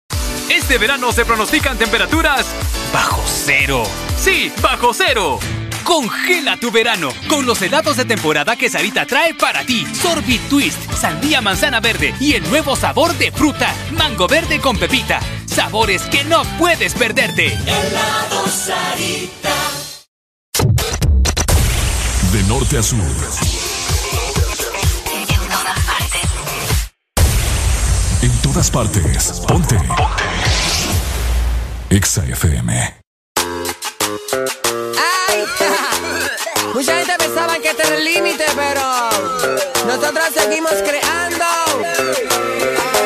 [0.51, 2.45] Este verano se pronostican temperaturas
[2.93, 3.83] bajo cero.
[4.17, 5.39] Sí, bajo cero.
[5.83, 9.85] Congela tu verano con los helados de temporada que Sarita trae para ti.
[9.93, 15.19] Sorbit Twist, sandía manzana verde y el nuevo sabor de fruta, mango verde con pepita.
[15.45, 17.47] Sabores que no puedes perderte.
[17.47, 19.55] Helado Sarita.
[22.31, 22.99] De norte a sur.
[28.21, 29.43] En todas partes.
[29.47, 29.75] Ponte.
[29.75, 30.03] Ponte.
[31.89, 33.03] Exa FM.
[36.73, 38.81] Mucha gente pensaba que este era el límite, pero
[39.85, 41.45] nosotros seguimos creando.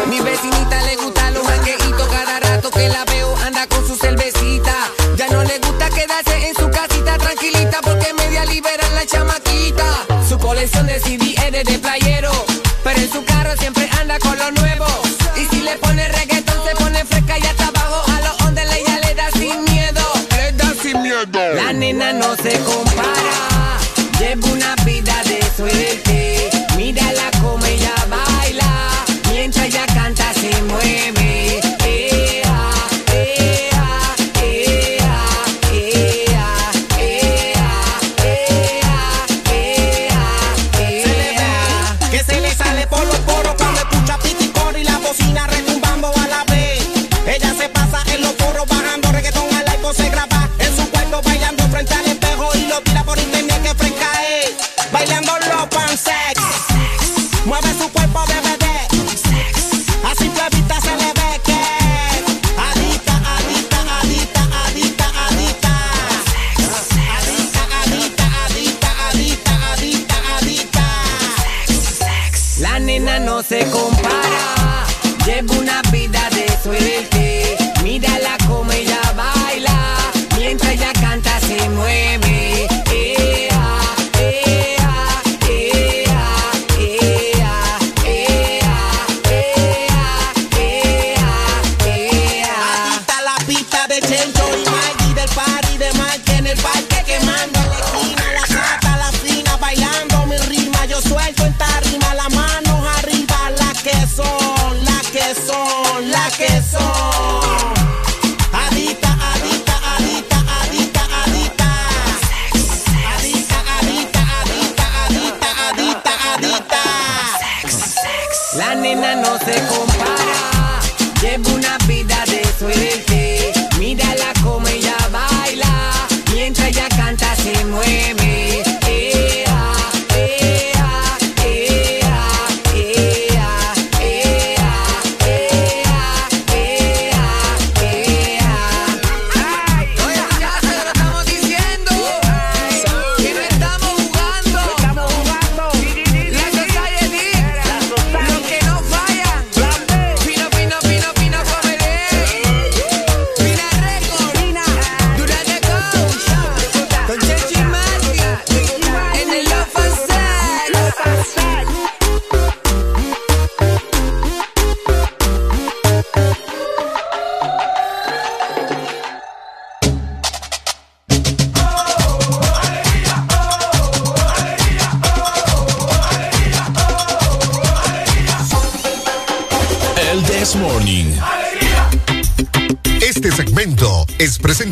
[0.07, 4.73] Mi vecinita le gusta los mangueitos cada rato que la veo anda con su cervecita.
[5.17, 9.85] Ya no le gusta quedarse en su casita tranquilita porque media libera la chamaquita.
[10.27, 12.31] Su colección de CD es de playero,
[12.85, 14.85] pero en su carro siempre anda con lo nuevo.
[15.35, 18.99] Y si le pone reggaetón se pone fresca y hasta abajo a los ondes ella
[18.99, 20.01] le da sin miedo.
[20.31, 21.53] Le da sin miedo.
[21.55, 23.46] La nena no se compara,
[76.79, 77.16] de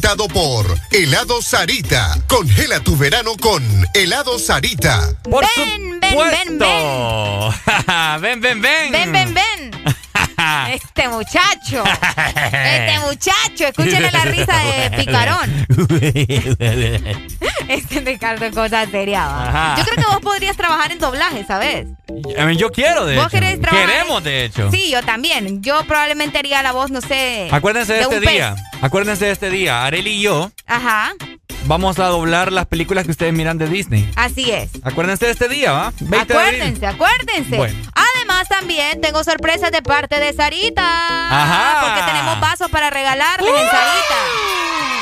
[0.05, 2.15] presentado por Helado Sarita.
[2.27, 3.63] Congela tu verano con
[3.95, 5.01] Helado Sarita.
[5.23, 8.21] Por ven, ven, ven, ven.
[8.21, 8.91] ven, ven, ven.
[8.91, 9.95] Ven, ven, ven.
[10.71, 11.83] Este muchacho.
[12.53, 13.67] Este muchacho.
[13.67, 15.67] Escúchenle la risa de picarón.
[17.67, 19.75] Este Ricardo es cosa seria.
[19.77, 21.87] Yo creo que vos podrías trabajar en doblaje, ¿sabes?
[22.57, 23.31] Yo quiero, de ¿Vos hecho.
[23.31, 24.71] Querés trabajar Queremos, de hecho.
[24.71, 25.61] Sí, yo también.
[25.61, 27.49] Yo probablemente haría la voz, no sé.
[27.51, 28.55] Acuérdense de, este día.
[28.81, 29.85] Acuérdense de este día.
[29.85, 30.51] Areli y yo.
[30.67, 31.13] Ajá.
[31.65, 34.07] Vamos a doblar las películas que ustedes miran de Disney.
[34.15, 34.69] Así es.
[34.83, 35.87] Acuérdense de este día, ¿va?
[35.87, 37.55] Acuérdense, acuérdense.
[37.57, 40.83] Además, también tengo sorpresas de parte de Sarita.
[40.83, 41.81] Ajá.
[41.81, 44.94] Porque tenemos vasos para regalarles en Sarita.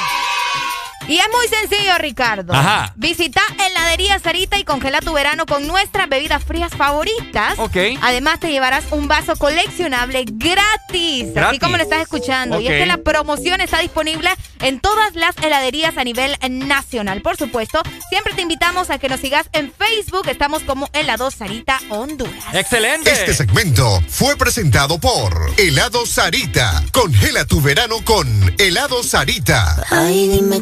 [1.07, 2.53] Y es muy sencillo, Ricardo.
[2.53, 2.93] Ajá.
[2.95, 7.57] Visita heladería Sarita y congela tu verano con nuestras bebidas frías favoritas.
[7.57, 7.77] Ok.
[8.01, 11.35] Además, te llevarás un vaso coleccionable gratis.
[11.35, 12.59] Así como lo estás escuchando.
[12.59, 14.29] Y es que la promoción está disponible
[14.61, 17.21] en todas las heladerías a nivel nacional.
[17.21, 20.27] Por supuesto, siempre te invitamos a que nos sigas en Facebook.
[20.29, 22.33] Estamos como Helado Sarita Honduras.
[22.53, 23.11] ¡Excelente!
[23.11, 26.83] Este segmento fue presentado por Helado Sarita.
[26.91, 29.83] Congela tu verano con Helado Sarita.
[29.89, 30.61] Ay, dime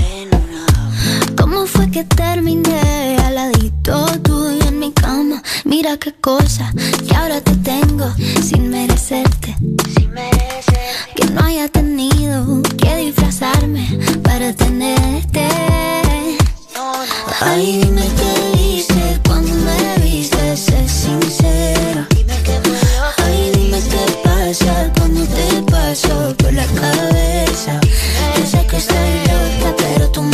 [1.61, 5.43] ¿Cómo fue que terminé al ladito tuyo en mi cama?
[5.63, 6.73] Mira qué cosa
[7.07, 9.55] que ahora te tengo sin merecerte.
[9.95, 11.13] Sin merecerte.
[11.15, 13.87] Que no haya tenido que disfrazarme
[14.23, 15.47] para tenerte.
[17.41, 22.07] Ay, dime qué hice cuando me viste, sé sincero.
[23.17, 27.79] Ay, dime qué pasa cuando te paso por la cabeza.
[28.35, 30.30] Yo sé que estoy loca, pero tú de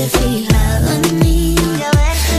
[0.00, 1.54] haberte fijado en mí.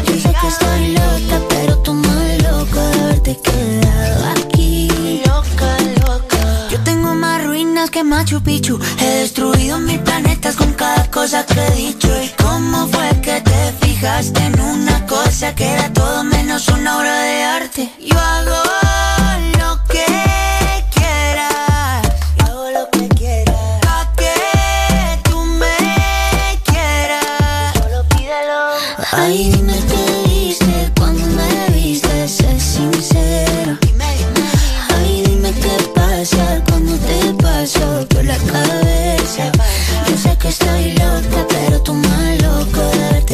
[0.05, 5.21] Yo sé que estoy loca, pero tú más loco de haberte quedado aquí.
[5.25, 6.67] Loca, loca.
[6.69, 8.79] Yo tengo más ruinas que Machu Picchu.
[8.99, 12.09] He destruido mil planetas con cada cosa que he dicho.
[12.23, 17.21] ¿Y cómo fue que te fijaste en una cosa que era todo menos una obra
[17.21, 17.91] de arte?
[17.99, 18.80] Yo hago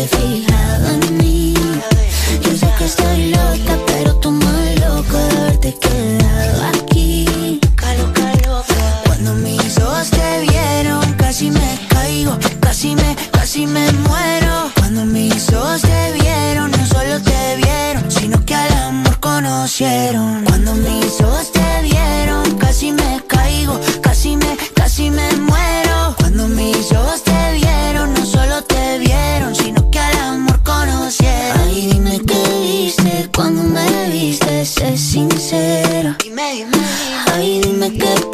[0.07, 1.53] fijado en mí.
[2.41, 7.59] Yo sé que estoy loca, pero tú más loco de haberte quedado aquí.
[9.05, 14.71] Cuando mis ojos te vieron, casi me caigo, casi me, casi me muero.
[14.75, 20.36] Cuando mis ojos te vieron, no solo te vieron, sino que al amor conocieron.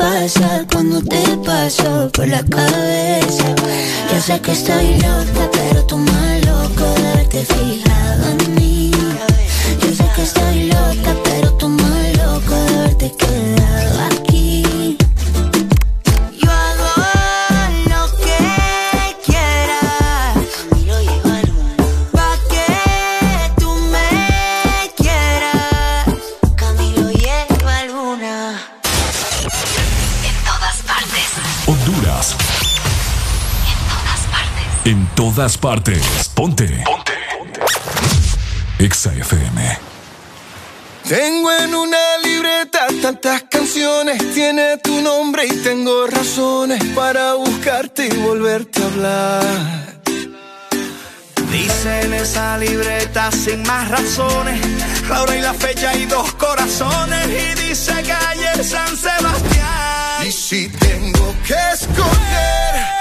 [0.04, 3.48] Pasa cuando te paso por la cabeza.
[4.12, 8.92] Yo sé que estoy loca, pero tú más loco de haberte fijado en mí.
[9.82, 13.53] Yo sé que estoy loca, pero tú más loco de haberte quedado
[35.36, 36.30] todas partes.
[36.36, 36.68] Ponte.
[36.86, 37.14] Ponte.
[38.78, 39.80] Exa FM.
[41.08, 48.18] Tengo en una libreta tantas canciones, tiene tu nombre y tengo razones para buscarte y
[48.18, 50.02] volverte a hablar.
[51.52, 54.62] Dice en esa libreta sin más razones,
[55.10, 60.28] la hora y la fecha y dos corazones y dice calle San Sebastián.
[60.28, 62.93] Y si tengo que escoger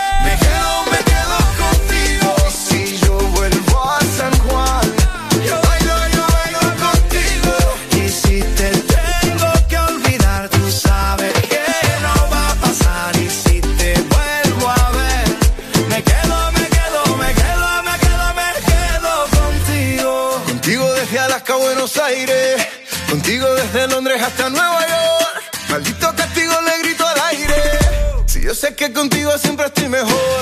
[28.62, 30.41] sé que contigo siempre estoy mejor.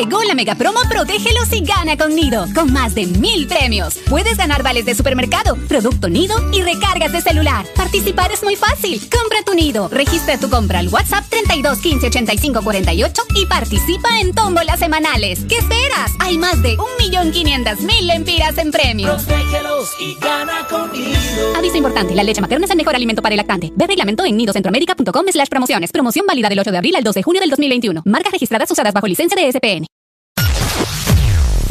[0.00, 3.98] Llegó la mega promo Protégelos y gana con Nido, con más de mil premios.
[4.08, 7.66] Puedes ganar vales de supermercado, producto Nido y recargas de celular.
[7.76, 8.98] Participar es muy fácil.
[9.42, 14.78] Tu Nido, registra tu compra al WhatsApp 32 15 85 48 y participa en tómbolas
[14.78, 15.40] semanales.
[15.48, 16.12] ¿Qué esperas?
[16.18, 19.22] Hay más de 1.500.000 lempiras en premios.
[19.22, 21.56] Protégelos y gana con Nido.
[21.56, 23.72] Aviso importante, la leche materna es el mejor alimento para el lactante.
[23.74, 25.92] Ve reglamento en nidocentroamérica.com slash promociones.
[25.92, 28.02] Promoción válida del 8 de abril al 2 de junio del 2021.
[28.04, 29.86] Marcas registradas usadas bajo licencia de SPN.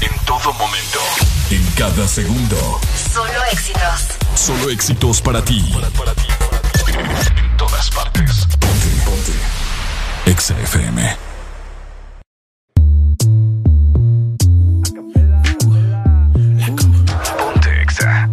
[0.02, 1.00] En todo momento.
[1.52, 2.80] En cada segundo.
[3.12, 4.08] Solo éxitos.
[4.36, 5.64] Solo éxitos para ti.
[6.88, 8.46] En todas partes.
[8.60, 8.88] Ponte.
[9.06, 10.32] Ponte.
[10.32, 11.18] Exa FM.
[17.38, 18.30] Ponte Exa.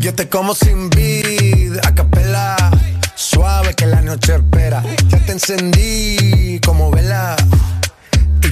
[0.00, 2.70] Yo te como sin vid, a.
[3.14, 4.82] Suave que la noche espera.
[5.08, 7.36] Ya te encendí como vela.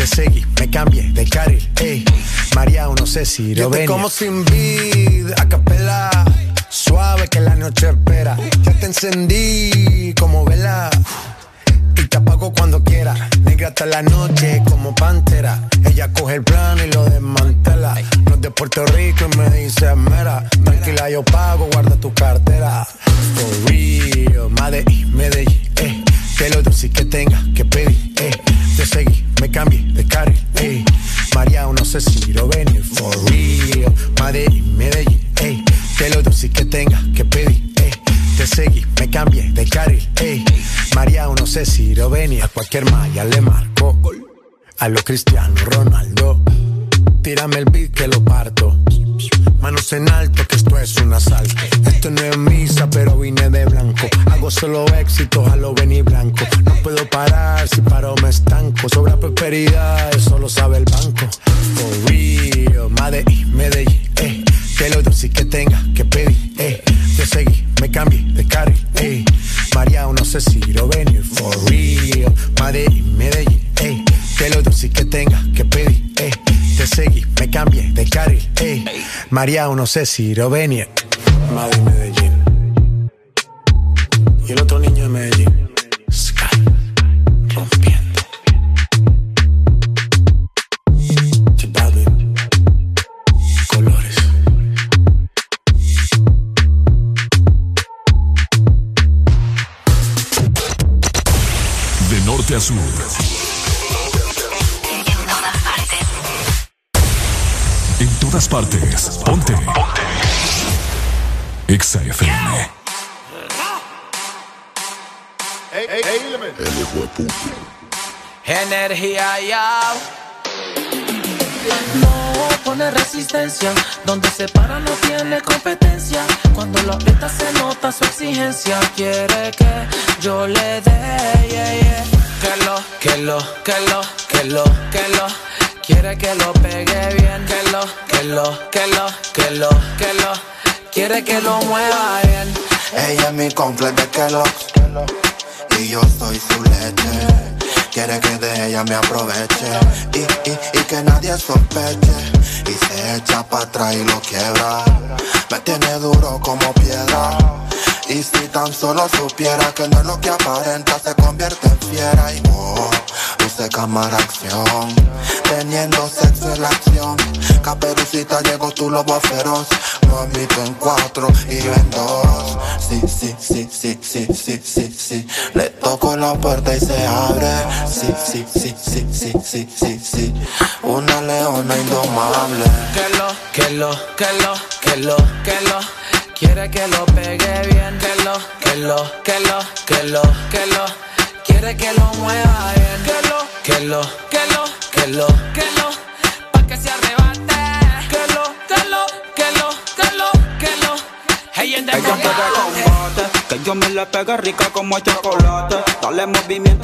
[0.00, 2.02] Te seguí, me cambié de carril, eh.
[2.54, 3.84] María, no sé si lo ven.
[3.86, 6.08] como sin vid, a capela.
[6.70, 8.34] Suave que la noche espera.
[8.62, 10.88] Ya te encendí como vela.
[11.98, 13.14] Y te apago cuando quiera.
[13.42, 15.68] Negra hasta la noche como pantera.
[15.84, 17.94] Ella coge el plano y lo desmantela.
[18.24, 20.48] No es de Puerto Rico y me dice mera.
[20.48, 20.79] Tranquila,
[44.90, 46.09] lo Cristiano Ronaldo,
[79.40, 80.34] María, no sé si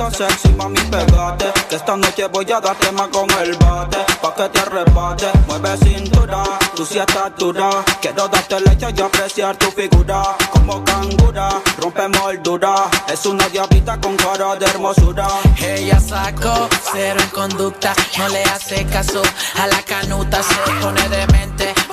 [0.06, 0.76] movimiento sexy, mami.
[1.68, 3.98] Que esta noche voy a darte más con el bate.
[4.20, 6.44] Pa' que te arrebate, mueve cintura.
[6.74, 7.70] Tú sí estás dura.
[8.00, 10.22] Quiero darte leche y apreciar tu figura.
[10.52, 12.74] Como cangura, rompe moldura.
[13.08, 15.28] Es una diablita con cara de hermosura.
[15.60, 19.22] Ella sacó cero en conducta, no le hace caso
[19.58, 21.74] a la canuta, se pone demente,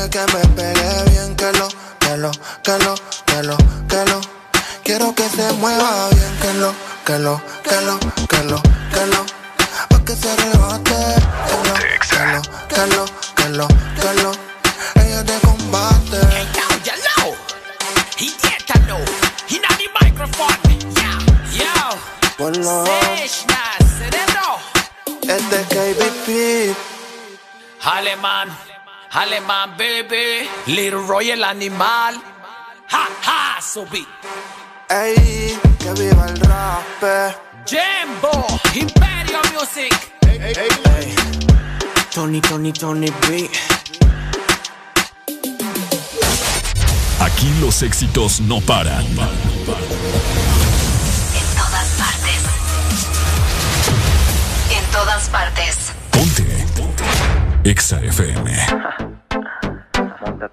[0.00, 2.30] Quiere que me pegue bien, que lo, que lo,
[2.62, 2.94] que lo,
[3.26, 3.56] que lo,
[3.86, 4.20] que lo.
[4.82, 9.26] Quiero que se mueva bien, que lo, que lo, que lo, que lo, que lo.
[9.90, 10.94] Pa' que se rebate,
[11.48, 13.04] que lo, que lo,
[13.36, 14.32] que lo, que lo.
[15.04, 16.20] Ella de combate.
[22.38, 22.86] Ponlo.
[22.86, 23.62] Seshna,
[23.98, 24.56] cerebro.
[25.28, 26.76] Es de KBP.
[27.82, 28.48] Alemán,
[29.10, 30.48] alemán, baby.
[30.66, 32.20] Little Roy el animal.
[32.90, 34.06] Ha, ha, subí.
[34.88, 36.82] Ey, que viva el rap.
[37.66, 39.94] Jambo, Imperio Music.
[42.12, 43.48] Tony, Tony, Tony B.
[47.20, 49.04] Aquí los éxitos no paran.
[49.04, 49.16] En
[51.56, 52.42] todas partes.
[54.70, 55.76] En todas partes.
[56.10, 56.66] Ponte.
[57.64, 58.50] Exa FM.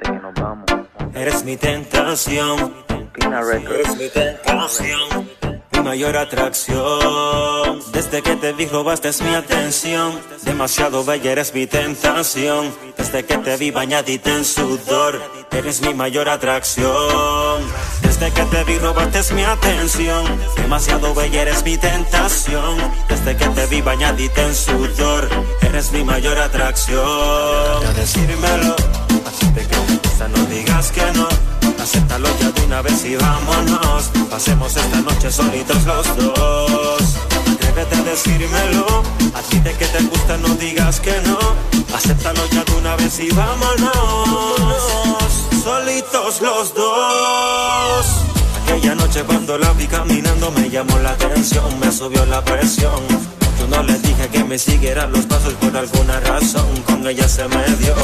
[0.04, 0.66] Que nos vamos.
[1.14, 2.74] Eres mi tentación.
[3.20, 5.37] Eres mi tentación.
[5.82, 7.80] Mayor atracción.
[7.92, 10.20] Desde que te vi robaste mi atención.
[10.44, 12.74] Demasiado bella eres mi tentación.
[12.98, 15.22] Desde que te vi bañadita en sudor.
[15.52, 17.62] Eres mi mayor atracción.
[18.02, 20.26] Desde que te vi robaste mi atención.
[20.56, 22.78] Demasiado bella eres mi tentación.
[23.08, 25.30] Desde que te vi bañadita en sudor.
[25.62, 27.82] Eres mi mayor atracción.
[27.82, 28.76] Ya decírmelo.
[29.26, 29.78] Así te que
[30.30, 31.67] no digas que no.
[31.88, 34.12] Acéptalo ya de una vez y vámonos.
[34.30, 37.02] Pasemos esta noche solitos los dos.
[37.54, 39.04] Atrévete a decírmelo.
[39.34, 41.40] A ti de que te gusta no digas que no.
[41.96, 43.94] Acéptalo ya de una vez y vámonos.
[45.64, 48.06] Solitos los dos.
[48.64, 53.37] Aquella noche cuando la vi caminando me llamó la atención, me subió la presión.
[53.60, 57.48] Yo no le dije que me siguiera los pasos por alguna razón, con ella se
[57.48, 57.96] me dio.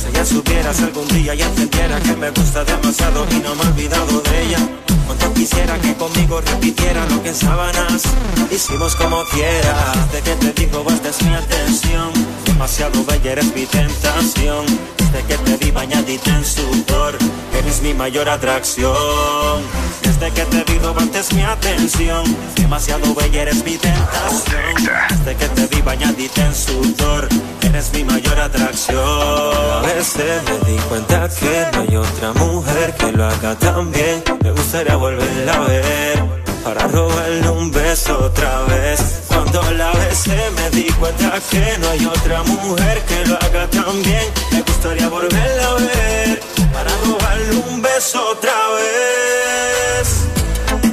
[0.00, 3.62] Si ella supiera si algún día ya entendiera que me gusta demasiado y no me
[3.62, 4.58] he olvidado de ella.
[5.06, 8.02] Cuando quisiera que conmigo repitiera lo que en sábanas
[8.50, 9.92] hicimos como quiera.
[10.12, 12.12] Desde que te digo, es mi atención.
[12.44, 14.66] Demasiado bella eres mi tentación.
[14.96, 17.16] Desde que te vi bañadita en sudor,
[17.56, 19.62] eres mi mayor atracción.
[20.02, 22.36] Desde que te vi robaste mi atención.
[22.56, 24.74] Demasiado bella eres mi tentación.
[25.10, 27.28] Desde que te vi bañadita en sudor,
[27.62, 28.98] eres mi mayor atracción.
[28.98, 34.22] A veces me di cuenta que no hay otra mujer que lo haga tan bien.
[34.42, 36.24] Me gustaría volverla a ver
[36.62, 39.22] para robarle un beso otra vez.
[39.28, 44.02] Cuando la besé me di cuenta que no hay otra mujer que lo haga tan
[44.02, 44.24] bien.
[44.52, 46.40] Me gustaría volverla a ver
[46.72, 50.06] para robarle un beso otra vez.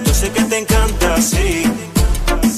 [0.05, 1.63] Yo sé que te encanta así,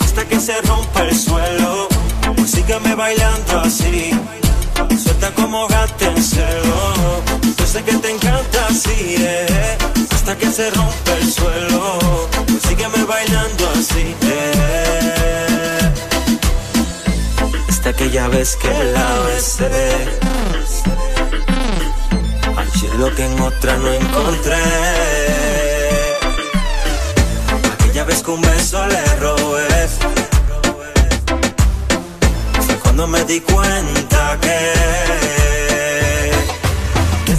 [0.01, 1.87] hasta que se rompa el suelo.
[2.35, 4.11] Pues sígueme bailando así,
[5.03, 7.52] suelta como gato en celo.
[7.73, 9.77] Sé que te encanta así, eh,
[10.11, 12.29] hasta que se rompa el suelo.
[12.45, 15.91] Pues sígueme bailando así, eh,
[17.67, 19.71] hasta que ya ves que la besé.
[22.99, 24.63] Lo que en otra no encontré.
[27.73, 29.87] Aquella vez que un beso le robé.
[32.67, 35.42] Fue cuando me di cuenta que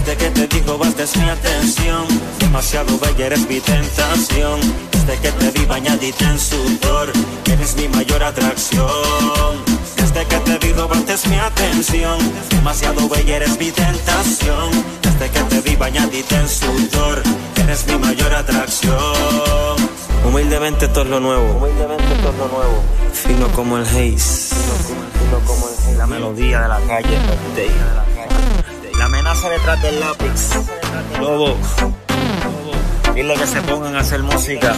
[0.05, 2.07] desde que te digo bastes mi atención,
[2.39, 4.61] demasiado bella eres mi tentación.
[4.93, 7.11] Desde que te vi bañadita en sudor,
[7.47, 8.85] eres mi mayor atracción.
[9.97, 12.19] Desde que te vi robaste mi atención,
[12.51, 14.71] demasiado bella eres mi tentación.
[15.01, 17.23] Desde que te vi bañadita en sudor,
[17.63, 19.77] eres mi mayor atracción.
[20.27, 22.83] Humildemente todo es lo nuevo, humildemente todo lo nuevo.
[23.13, 25.97] Fino como el haze, fino como el haze.
[25.97, 27.19] La melodía de la calle,
[27.95, 28.14] la
[29.05, 30.51] amenaza detrás del lápiz.
[31.21, 31.57] Lobo,
[33.15, 34.75] dile que se pongan a hacer música.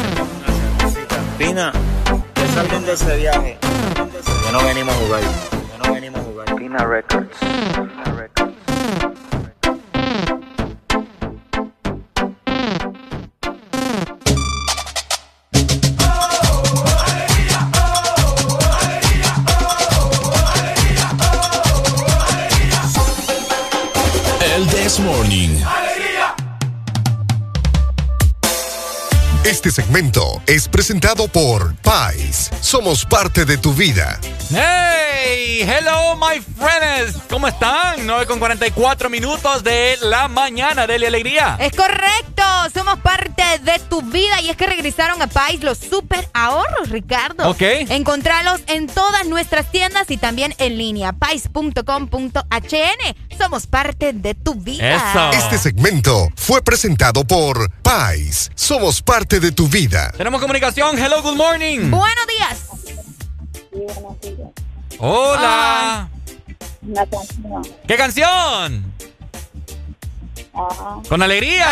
[1.39, 1.73] Pina,
[2.35, 3.59] que salgan de ese viaje.
[3.61, 5.21] Que no venimos a jugar.
[5.21, 6.57] Que no venimos a jugar.
[6.57, 7.39] Pina Records.
[7.39, 8.36] Pina Records.
[24.87, 25.86] This Morning.
[29.47, 32.51] Este segmento es presentado por Pais.
[32.61, 34.19] Somos parte de tu vida.
[34.51, 37.17] Hey, hello my friends.
[37.31, 38.05] ¿Cómo están?
[38.05, 41.57] 9 con 44 minutos de la mañana de la alegría.
[41.61, 42.43] Es correcto,
[42.75, 47.49] somos parte de tu vida y es que regresaron a Pais los super ahorros, Ricardo.
[47.49, 47.63] Ok.
[47.63, 52.37] Encontralos en todas nuestras tiendas y también en línea, pais.com.hn.
[53.39, 55.31] Somos parte de tu vida.
[55.33, 58.51] Este segmento fue presentado por Pais.
[58.57, 60.11] Somos parte de tu vida.
[60.17, 60.99] Tenemos comunicación.
[60.99, 61.91] Hello, good morning.
[61.91, 62.59] Buenos días.
[64.99, 66.09] Hola.
[66.83, 67.63] Una canción.
[67.87, 68.93] ¿Qué canción?
[70.55, 70.97] Ah.
[71.09, 71.67] Con alegría.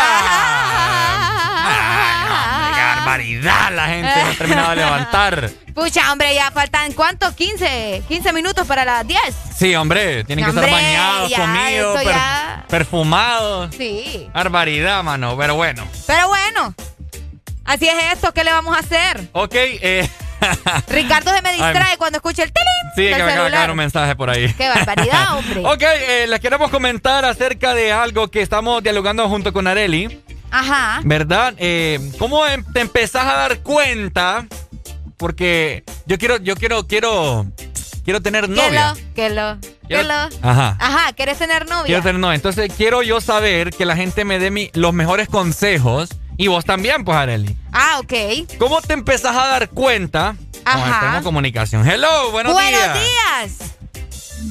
[1.67, 3.71] Ay, hombre, qué barbaridad.
[3.73, 5.49] La gente no ha terminado de levantar.
[5.73, 7.33] Pucha, hombre, ya faltan ¿cuánto?
[7.35, 9.19] 15, 15 minutos para las 10.
[9.57, 13.75] Sí, hombre, tienen que Hombre, estar bañados, ya, comidos, esto per- ya- perfumados.
[13.75, 14.29] Sí.
[14.33, 15.85] Barbaridad, mano, pero bueno.
[16.05, 16.75] Pero bueno,
[17.65, 19.27] así es esto, ¿qué le vamos a hacer?
[19.33, 20.09] Ok, eh.
[20.89, 23.51] Ricardo se me distrae Ay, cuando escucha el tilín Sí, del que me acaba de
[23.51, 24.53] caer un mensaje por ahí.
[24.53, 25.61] Qué barbaridad, hombre.
[25.65, 30.21] ok, eh, les queremos comentar acerca de algo que estamos dialogando junto con Areli.
[30.51, 31.01] Ajá.
[31.03, 31.53] ¿Verdad?
[31.57, 34.45] Eh, ¿Cómo em- te empezás a dar cuenta?
[35.17, 37.45] Porque yo quiero, yo quiero, quiero,
[38.03, 38.93] quiero tener Que novia.
[38.93, 40.13] lo, que lo, que Quiero- lo.
[40.41, 40.77] Ajá.
[40.79, 41.85] Ajá, ¿quieres tener novia?
[41.85, 42.35] Quiero tener novia.
[42.35, 46.09] Entonces quiero yo saber que la gente me dé mi- los mejores consejos.
[46.37, 47.55] Y vos también, pues, Areli.
[47.71, 48.57] Ah, ok.
[48.59, 50.35] ¿Cómo te empezás a dar cuenta?
[50.65, 50.99] Ajá.
[50.99, 51.87] Tenemos comunicación.
[51.87, 53.59] Hello, buenos, buenos días.
[53.59, 53.75] días.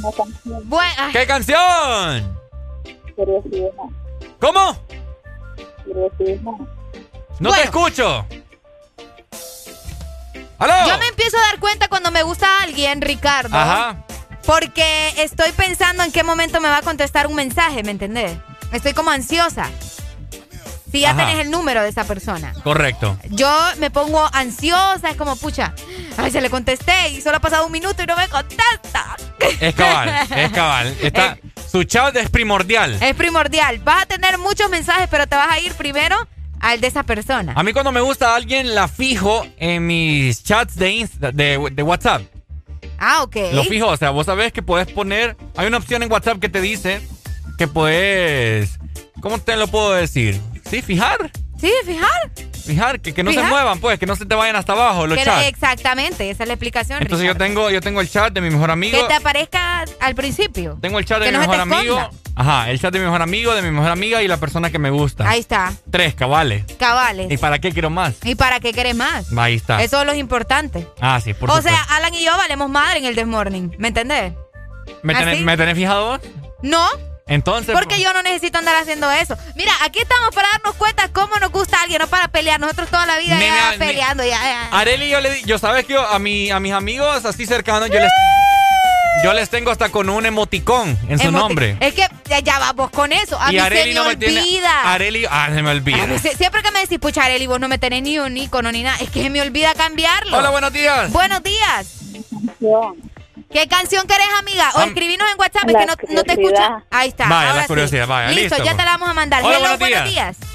[0.02, 2.38] Una ¿Qué canción?
[3.16, 3.68] Curiosidad.
[4.40, 4.78] ¿Cómo?
[5.84, 6.40] Curiosidad.
[7.40, 8.26] No te escucho.
[10.58, 10.74] ¿Aló?
[10.86, 13.56] Yo me empiezo a dar cuenta cuando me gusta alguien, Ricardo.
[13.56, 14.04] Ajá.
[14.46, 18.36] Porque estoy pensando en qué momento me va a contestar un mensaje, ¿me entendés?
[18.72, 19.70] Estoy como ansiosa.
[20.94, 21.26] Si ya Ajá.
[21.26, 22.52] tenés el número de esa persona.
[22.62, 23.18] Correcto.
[23.30, 25.74] Yo me pongo ansiosa, es como, pucha,
[26.16, 29.16] ay, se le contesté y solo ha pasado un minuto y no me contesta.
[29.60, 30.96] Es cabal, es cabal.
[31.02, 31.36] Está,
[31.68, 32.96] su chat es primordial.
[33.02, 33.80] Es primordial.
[33.80, 36.16] Vas a tener muchos mensajes, pero te vas a ir primero
[36.60, 37.54] al de esa persona.
[37.56, 41.82] A mí cuando me gusta alguien la fijo en mis chats de, Insta- de, de
[41.82, 42.22] WhatsApp.
[43.00, 43.36] Ah, ok.
[43.52, 45.36] Lo fijo, o sea, vos sabés que puedes poner...
[45.56, 47.00] Hay una opción en WhatsApp que te dice
[47.58, 48.78] que puedes...
[49.20, 50.40] ¿Cómo te lo puedo decir?
[50.74, 51.30] Sí, fijar.
[51.60, 52.30] Sí, fijar.
[52.66, 55.18] Fijar, que, que no se muevan, pues, que no se te vayan hasta abajo los
[55.18, 55.46] Que- chats.
[55.46, 57.00] Exactamente, esa es la explicación.
[57.02, 58.98] Entonces yo tengo, yo tengo el chat de mi mejor amigo.
[58.98, 60.78] Que te aparezca al principio.
[60.80, 61.98] Tengo el chat de que mi no mejor amigo.
[61.98, 62.10] esconda.
[62.36, 64.78] Ajá, el chat de mi mejor amigo, de mi mejor amiga y la persona que
[64.78, 65.28] me gusta.
[65.28, 66.64] Ahí está, Tres cabales.
[66.78, 67.30] cabales.
[67.30, 68.14] ¿Y para qué quiero más?
[68.24, 69.26] ¿Y para qué querés más?
[69.36, 69.82] Ahí está.
[69.82, 70.88] Eso es lo importante.
[71.00, 71.70] Ah, sí, por o supuesto.
[71.86, 73.68] sea, Alan y yo valemos madre en el This Morning.
[73.78, 74.32] ¿Me entendés?
[75.02, 75.40] ¿Me tenés.
[75.42, 76.20] ¿Me tenés fijado vos?
[76.62, 76.86] No,
[77.26, 77.74] Entonces.
[77.74, 79.36] porque yo no necesito andar haciendo eso.
[79.54, 82.60] Mira, aquí estamos para darnos cuenta cómo nos gusta alguien, no para pelear.
[82.60, 84.68] Nosotros toda la vida Ni ya peleando, ya, ya.
[84.78, 87.88] Areli, yo le di, yo sabes que yo a, mi, a mis amigos así cercanos,
[87.88, 88.10] yo les,
[89.22, 91.78] yo les tengo hasta con un emoticón en su nombre.
[91.80, 93.40] Es que ya, ya vamos con eso.
[93.40, 94.28] A y mí Areli se me no me olvida.
[94.28, 94.68] tiene.
[94.84, 96.02] Areli, ah, se me olvida.
[96.02, 98.70] A mí siempre que me decís, pucha, Areli, vos no me tenés ni un icono
[98.70, 100.36] ni nada, es que se me olvida cambiarlo.
[100.36, 101.10] Hola, buenos días.
[101.10, 101.86] Buenos días.
[103.54, 104.68] ¿Qué canción querés, amiga?
[104.74, 106.82] O escribinos en WhatsApp, es La que no, no te escucho.
[106.90, 107.28] Ahí está.
[107.28, 107.68] Vaya, ahora la sí.
[107.68, 108.76] curiosidad, vaya, Listo, listo, ya pues.
[108.76, 109.44] te la vamos a mandar.
[109.44, 110.38] Hola, Hello, buenos buenos días.
[110.40, 110.50] días.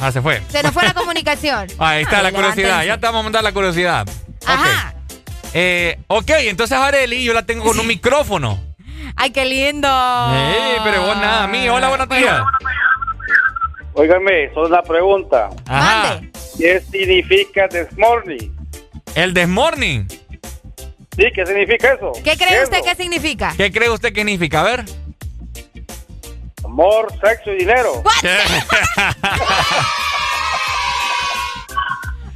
[0.00, 0.42] Ah, se fue.
[0.48, 1.68] Se nos fue la comunicación.
[1.78, 2.82] Ahí está Ay, la curiosidad.
[2.84, 4.04] Ya te vamos a mandar la curiosidad.
[4.44, 4.94] Ajá.
[5.54, 8.60] Eh, ok, entonces Areli yo la tengo con un micrófono.
[9.16, 9.88] Ay, qué lindo.
[9.88, 11.68] Eh, pero vos nada, a mí.
[11.68, 12.42] Hola, buenos días.
[13.94, 15.50] Óigame, solo una pregunta.
[15.68, 16.20] Ajá.
[16.58, 18.50] ¿Qué significa this morning?
[19.14, 20.08] El desmorning.
[21.16, 22.12] Sí, ¿qué significa eso?
[22.22, 22.84] ¿Qué cree usted Eso.
[22.84, 23.54] que significa?
[23.56, 24.60] ¿Qué cree usted que significa?
[24.60, 24.84] A ver.
[26.64, 28.02] Amor, sexo y dinero.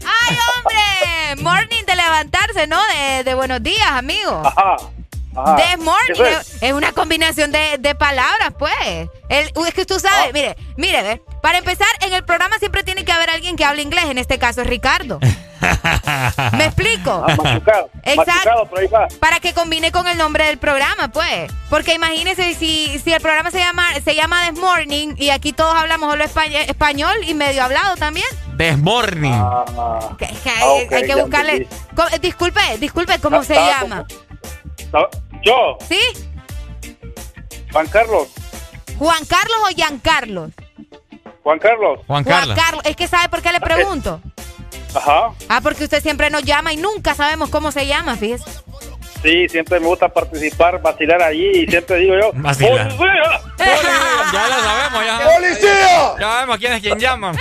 [0.05, 1.43] ¡Ay, hombre!
[1.43, 2.79] Morning de levantarse, ¿no?
[2.87, 4.43] De, de buenos días, amigo.
[4.45, 4.77] Ajá.
[5.37, 5.57] Ajá.
[5.57, 6.25] This morning Eso
[6.61, 6.73] es.
[6.73, 8.73] una combinación de, de palabras, pues.
[9.29, 10.33] El- es que tú sabes, Ah.
[10.33, 11.23] mire, mire, ve.
[11.43, 14.05] Para empezar, en el programa siempre tiene que haber alguien que hable inglés.
[14.07, 15.19] En este caso es Ricardo.
[16.53, 17.25] ¿Me explico?
[17.27, 17.91] Ah, machucado.
[18.03, 18.69] Exacto.
[18.75, 19.09] Machucado.
[19.21, 21.51] Para que combine con el nombre del programa, pues.
[21.69, 25.75] Porque imagínese si, si el programa se llama, se llama This Morning y aquí todos
[25.75, 28.27] hablamos solo español, español y medio hablado también.
[28.59, 31.69] Ah, Que- que hay, Ah, que buscarle.
[32.21, 34.05] disculpe, disculpe, ¿cómo Ah, se llama?
[34.09, 34.30] ¿Estaba-
[35.43, 36.01] Yo, ¿Sí?
[37.73, 38.29] Juan Carlos.
[38.99, 40.51] ¿Juan Carlos o Giancarlos?
[41.43, 42.01] Juan Carlos.
[42.07, 42.57] Juan Juan Carlos.
[42.59, 42.83] Carlos.
[42.85, 44.21] Es que ¿sabe por qué le pregunto?
[44.95, 45.31] Ajá.
[45.49, 48.45] Ah, porque usted siempre nos llama y nunca sabemos cómo se llama, fíjese.
[49.23, 52.31] Sí, siempre me gusta participar, vacilar allí y siempre digo yo.
[52.35, 52.89] Vacilar.
[52.97, 53.41] ¡Policía!
[54.33, 55.35] Ya lo sabemos, ya.
[55.37, 56.15] ¡Policía!
[56.19, 57.33] Ya sabemos quién es quien llama.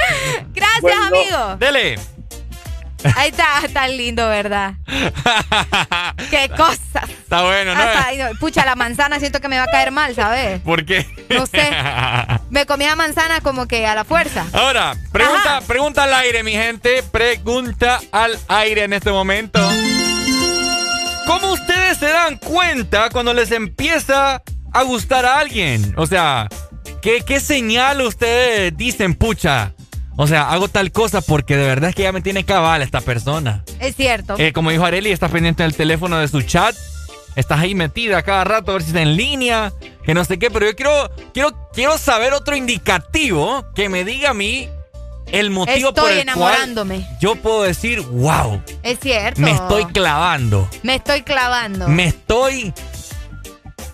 [0.53, 1.05] Gracias, Bueno.
[1.07, 1.55] amigo.
[1.57, 1.99] Dele.
[3.15, 4.73] Ahí está, tan lindo, ¿verdad?
[6.29, 7.05] Qué cosa.
[7.07, 7.81] Está bueno, ¿no?
[7.81, 8.25] Hasta ahí, no.
[8.39, 10.59] pucha, la manzana siento que me va a caer mal, ¿sabes?
[10.61, 11.07] ¿Por qué?
[11.29, 11.71] No sé.
[12.49, 14.45] Me comía manzana como que a la fuerza.
[14.53, 17.03] Ahora, pregunta, pregunta al aire, mi gente.
[17.03, 19.59] Pregunta al aire en este momento.
[21.27, 24.41] ¿Cómo ustedes se dan cuenta cuando les empieza
[24.73, 25.93] a gustar a alguien?
[25.95, 26.47] O sea,
[27.01, 29.73] ¿qué, qué señal ustedes dicen, pucha?
[30.21, 32.99] O sea, hago tal cosa porque de verdad es que ya me tiene cabal esta
[32.99, 33.63] persona.
[33.79, 34.35] Es cierto.
[34.37, 36.75] Eh, como dijo Areli, estás pendiente del teléfono de su chat.
[37.37, 39.71] Estás ahí metida cada rato a ver si está en línea,
[40.03, 44.31] que no sé qué, pero yo quiero, quiero, quiero saber otro indicativo que me diga
[44.31, 44.67] a mí
[45.27, 47.07] el motivo por Estoy el cual enamorándome.
[47.21, 49.39] yo puedo decir, wow, Es cierto.
[49.39, 51.87] me estoy clavando, Me estoy clavando.
[51.87, 52.73] me estoy...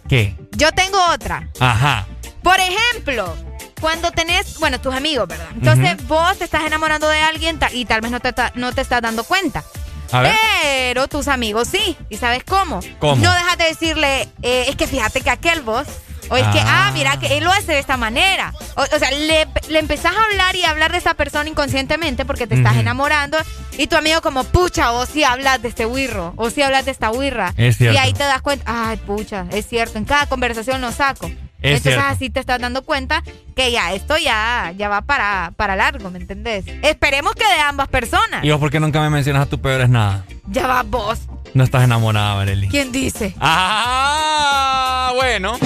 [0.09, 0.35] ¿Qué?
[0.53, 1.49] Yo tengo otra.
[1.59, 2.07] Ajá.
[2.41, 3.35] Por ejemplo,
[3.79, 5.47] cuando tenés, bueno, tus amigos, ¿verdad?
[5.53, 9.01] Entonces vos te estás enamorando de alguien y tal vez no te, no te estás
[9.01, 9.63] dando cuenta.
[10.11, 10.35] A ver.
[10.61, 11.97] Pero tus amigos sí.
[12.09, 12.79] ¿Y sabes cómo?
[12.99, 13.15] ¿Cómo?
[13.23, 15.87] No dejas de decirle, eh, es que fíjate que aquel vos.
[16.29, 16.89] O es que, Ah.
[16.91, 18.51] mira, que él lo hace de esta manera.
[18.75, 22.25] O, o sea, le, le empezás a hablar y a hablar de esa persona inconscientemente
[22.25, 23.37] porque te estás enamorando.
[23.77, 26.33] Y tu amigo como, pucha, o si hablas de este wirro.
[26.37, 27.53] O si hablas de esta wirra.
[27.57, 27.93] Es cierto.
[27.95, 29.99] Y ahí te das cuenta, ay, pucha, es cierto.
[29.99, 31.29] En cada conversación lo saco.
[31.61, 33.23] Entonces así te estás dando cuenta
[33.55, 36.65] que ya esto ya, ya va para, para largo, ¿me entendés?
[36.83, 38.43] Esperemos que de ambas personas.
[38.43, 40.25] ¿Y vos por qué nunca me mencionas a tu peores nada?
[40.47, 41.19] Ya va vos.
[41.53, 42.67] No estás enamorada, Marely.
[42.67, 43.33] ¿Quién dice?
[43.39, 45.57] Ah, bueno.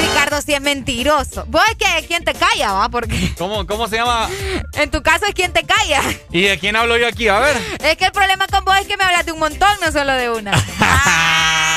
[0.00, 1.44] Ricardo sí es mentiroso.
[1.48, 2.88] Vos es que quien te calla, ¿va?
[2.88, 3.34] Porque.
[3.38, 4.28] ¿Cómo, ¿Cómo se llama?
[4.72, 6.02] En tu caso es quien te calla.
[6.32, 7.28] ¿Y de quién hablo yo aquí?
[7.28, 7.56] A ver.
[7.84, 10.12] Es que el problema con vos es que me hablas de un montón, no solo
[10.14, 10.52] de una.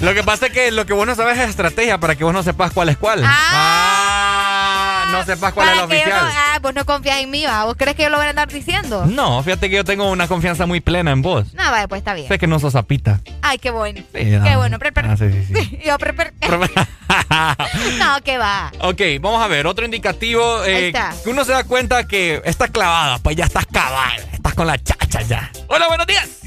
[0.00, 2.32] lo que pasa es que lo que vos no sabes es estrategia para que vos
[2.32, 3.22] no sepas cuál es cuál.
[3.24, 3.36] Ah.
[3.52, 6.12] ah no sepas cuál es la oficial.
[6.12, 7.64] ah, vos no confías en mí, ¿va?
[7.64, 9.06] ¿Vos crees que yo lo voy a andar diciendo?
[9.06, 11.54] No, fíjate que yo tengo una confianza muy plena en vos.
[11.54, 12.28] No, vale, pues está bien.
[12.28, 13.20] Sé que no sos zapita.
[13.42, 14.02] Ay, qué bueno.
[14.12, 14.78] qué bueno.
[14.96, 15.78] Ah, sí, sí, sí.
[15.84, 15.96] yo
[17.98, 18.72] no, qué va.
[18.80, 20.64] Ok, vamos a ver, otro indicativo.
[20.64, 20.92] Eh,
[21.22, 24.20] que uno se da cuenta que está clavada, pues ya estás cabal.
[24.32, 25.50] Estás con la chacha ya.
[25.68, 26.43] Hola, buenos días.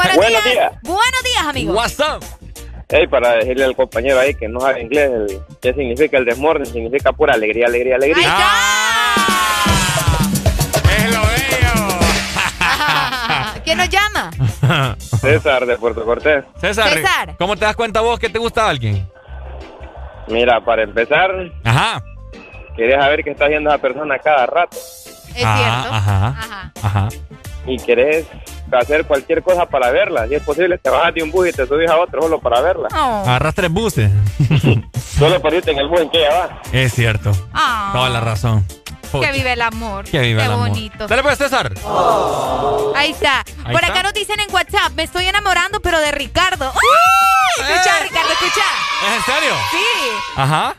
[0.00, 0.72] Buenos, días.
[0.82, 1.74] Buenos días, amigo.
[1.74, 2.24] What's up?
[2.88, 5.10] Hey, para decirle al compañero ahí que no sabe inglés,
[5.60, 6.72] ¿qué significa el desmorning?
[6.72, 8.26] Significa pura alegría, alegría, alegría.
[8.30, 9.14] ¡Ah!
[10.96, 11.88] ¡Es lo bello!
[13.64, 14.30] ¿Quién nos llama?
[15.20, 16.44] César, de Puerto Cortés.
[16.60, 19.06] César, César, ¿cómo te das cuenta vos que te gusta alguien?
[20.28, 21.30] Mira, para empezar,
[21.62, 22.02] Ajá.
[22.74, 24.76] querés saber qué está haciendo esa persona cada rato.
[24.76, 25.92] Es cierto.
[25.92, 26.72] Ajá, ajá.
[26.82, 27.08] ajá
[27.66, 28.26] y querés
[28.78, 30.26] hacer cualquier cosa para verla.
[30.28, 32.60] Si es posible, te bajas de un bus y te subes a otro solo para
[32.60, 32.88] verla.
[32.94, 33.22] Oh.
[33.26, 34.10] Agarras tres buses.
[35.18, 36.62] solo para irte en el bus en que ella va.
[36.72, 37.32] Es cierto.
[37.54, 37.92] Oh.
[37.92, 38.66] Toda la razón.
[39.12, 40.04] Que vive el amor.
[40.04, 41.08] Que vive Qué el bonito.
[41.08, 41.72] Dale pues, César.
[42.94, 43.44] Ahí está.
[43.70, 46.72] Por acá nos dicen en WhatsApp, me estoy enamorando, pero de Ricardo.
[47.58, 48.02] Escucha, eh.
[48.04, 48.64] Ricardo, escucha.
[49.08, 49.54] ¿Es en serio?
[49.70, 50.10] Sí.
[50.36, 50.76] Ajá.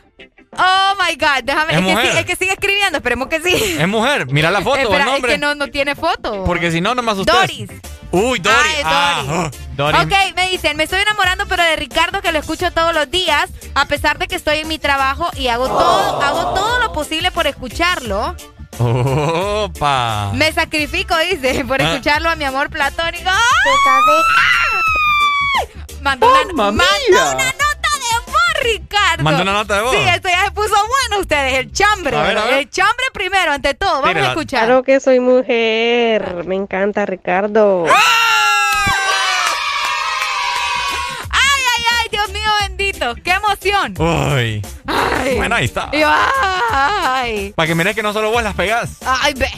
[0.54, 1.72] Oh my God, déjame.
[1.72, 3.76] Es, que, que, sigue escribiendo, esperemos que sí.
[3.78, 5.32] Es mujer, mira la foto, Espera, el nombre.
[5.32, 6.44] Es que no, no tiene foto.
[6.44, 7.32] Porque si no, no me asusté.
[7.32, 7.70] Doris.
[8.10, 8.82] Uy, Doris.
[8.84, 9.30] Ah, Doris.
[9.30, 10.00] Ah, Doris.
[10.02, 13.48] Ok, me dicen, me estoy enamorando, pero de Ricardo, que lo escucho todos los días,
[13.74, 17.30] a pesar de que estoy en mi trabajo y hago todo, hago todo lo posible
[17.30, 18.36] por escucharlo.
[18.78, 20.32] Opa.
[20.34, 21.92] Me sacrifico, dice, por ah.
[21.92, 23.30] escucharlo a mi amor platónico.
[23.30, 23.40] ¡Ay!
[26.02, 27.71] Mandó, una, mandó una nota
[28.62, 29.22] Ricardo.
[29.22, 29.94] Manda una nota de voz.
[29.94, 31.58] Sí, esto ya se puso bueno ustedes.
[31.58, 32.16] El chambre.
[32.58, 34.02] El chambre primero, ante todo.
[34.02, 34.66] Vamos a escuchar.
[34.66, 36.44] Claro que soy mujer.
[36.46, 37.86] Me encanta, Ricardo.
[41.30, 42.08] ¡Ay, ay, ay!
[42.10, 43.14] Dios mío bendito.
[43.16, 43.94] ¡Qué emoción!
[43.98, 44.62] Uy.
[44.86, 45.36] Ay.
[45.36, 45.90] Bueno, ahí está.
[46.70, 47.52] Ay.
[47.54, 48.98] Para que mires que no solo vos las pegás.
[49.04, 49.50] Ay, ve.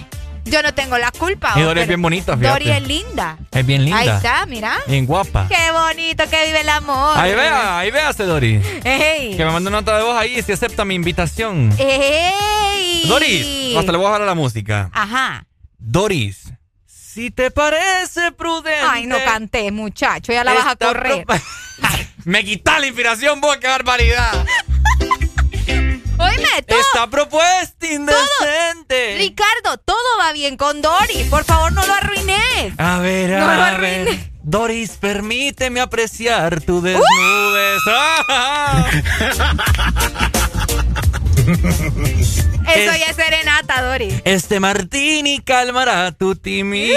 [0.45, 1.55] Yo no tengo la culpa.
[1.57, 2.65] Y Dori es bien bonita, fíjate.
[2.65, 3.39] Dori es linda.
[3.51, 3.99] Es bien linda.
[3.99, 4.77] Ahí está, mira.
[4.87, 5.49] Bien guapa.
[5.49, 7.19] Qué bonito que vive el amor.
[7.19, 8.61] Ahí vea, ahí véase, Dori.
[8.85, 9.37] Ey.
[9.37, 11.75] Que me mande una nota de voz ahí si acepta mi invitación.
[11.79, 13.05] Ey.
[13.07, 14.91] Doris, hasta le voy a bajar la música.
[14.93, 15.47] Ajá.
[15.79, 16.53] Doris,
[16.87, 18.81] si te parece prudente.
[18.89, 21.25] Ay, no canté, muchacho, ya la vas a correr.
[22.25, 24.45] me quita la inspiración, vos, qué barbaridad.
[26.19, 26.79] Oíme, todo.
[26.81, 29.17] Esta propuesta indecente.
[29.19, 31.27] Ricardo, todo va bien con Doris.
[31.29, 32.73] Por favor, no lo arruines.
[32.79, 34.31] A ver, no a lo ver.
[34.43, 37.81] Doris, permíteme apreciar tu desnudez.
[42.67, 44.15] Eso ya es serenata, Doris.
[44.25, 46.97] Este martini calmará tu timidez.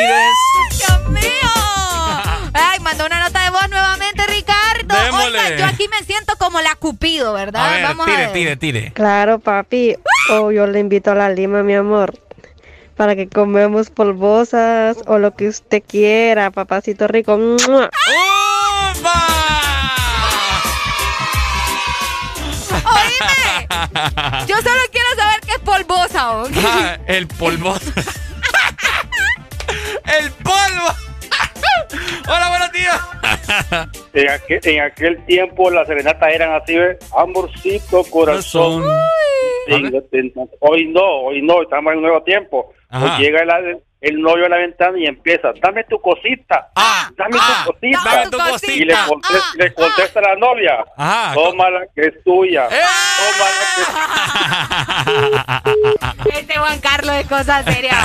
[0.78, 1.22] ¡Dios mío!
[2.54, 4.57] Ay, mandó una nota de voz nuevamente, Ricardo.
[4.96, 7.66] Oiga, yo aquí me siento como la Cupido, ¿verdad?
[7.68, 8.34] A ver, Vamos tire, a ver.
[8.34, 8.92] tire, tire.
[8.94, 9.96] Claro, papi.
[10.32, 12.18] O yo le invito a la lima, mi amor.
[12.96, 17.34] Para que comemos polvosas o lo que usted quiera, papacito rico.
[22.86, 23.68] Oíme,
[24.48, 26.38] yo solo quiero saber qué es polvosa.
[26.38, 26.48] ¿o?
[26.66, 27.92] Ah, el polvosa.
[34.14, 36.78] en, aquel, en aquel tiempo las serenatas eran así.
[37.16, 38.84] Amorcito, corazón.
[40.60, 42.74] hoy no, hoy no, estamos en un nuevo tiempo.
[43.20, 47.40] Llega el, el novio a la ventana y empieza, dame tu cosita, ah, dame tu
[47.42, 48.00] ah, cosita.
[48.06, 48.74] Dame tu cosita.
[48.74, 50.86] Y le contesta, ah, le contesta a la novia,
[51.34, 52.68] tómala que es tuya.
[52.68, 52.76] ¡Eh!
[53.18, 53.88] Tómala que es
[56.38, 57.98] Este Juan Carlos es cosa seria.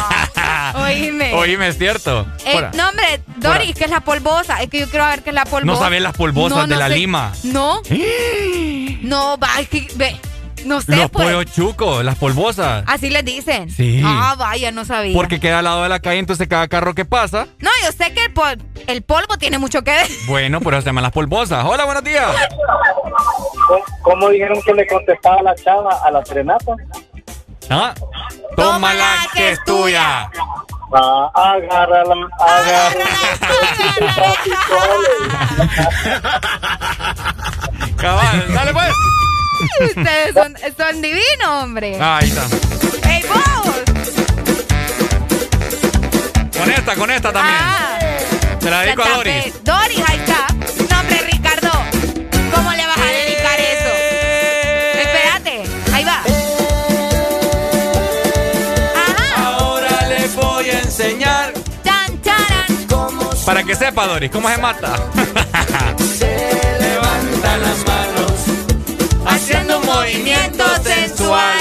[0.74, 1.34] Oíme.
[1.34, 2.26] Oíme, es cierto.
[2.46, 4.62] Eh, no, hombre, Doris, que es la polvosa.
[4.62, 5.64] Es que yo quiero ver qué es la polvosa.
[5.64, 7.32] No sabes las polvosas de la lima.
[7.44, 7.82] No.
[9.02, 10.16] no, va, es que, ve.
[10.64, 11.26] No sé, Los pues.
[11.26, 12.84] pollos chucos, las polvosas.
[12.86, 13.70] Así les dicen.
[13.70, 14.02] Sí.
[14.04, 15.14] Ah, vaya, no sabía.
[15.14, 17.46] Porque queda al lado de la calle, entonces cada carro que pasa.
[17.58, 20.06] No, yo sé que el, pol el polvo tiene mucho que ver.
[20.26, 21.64] Bueno, pero se llaman las polvosas.
[21.64, 22.26] Hola, buenos días.
[24.02, 26.72] ¿Cómo dijeron que le contestaba la chava a la serenata?
[27.70, 27.92] ¿Ah?
[28.56, 30.30] Tómala que es tuya.
[30.94, 33.06] Ah, agárrala, agárrala.
[37.96, 38.92] Cabal, dale pues.
[39.96, 41.98] Ustedes son, son divinos, hombre.
[42.00, 42.46] Ahí está.
[43.08, 43.74] ¡Ey, vos!
[46.58, 47.56] Con esta, con esta también.
[47.58, 47.98] Ah,
[48.60, 49.44] Se la dedico a Doris.
[49.44, 49.52] tapé.
[49.64, 50.46] Doris, ahí está.
[50.90, 51.70] No, hombre, Ricardo.
[52.54, 53.90] ¿Cómo le vas a dedicar eso?
[55.00, 55.62] Espérate.
[55.92, 56.22] Ahí va.
[59.36, 61.52] Ahora le voy a enseñar.
[61.84, 62.66] Chan, charan.
[63.44, 64.94] Para que sepa, Doris, cómo se mata.
[66.18, 66.26] Se
[66.80, 68.11] levanta las manos
[69.26, 71.58] Haciendo un movimiento sensual.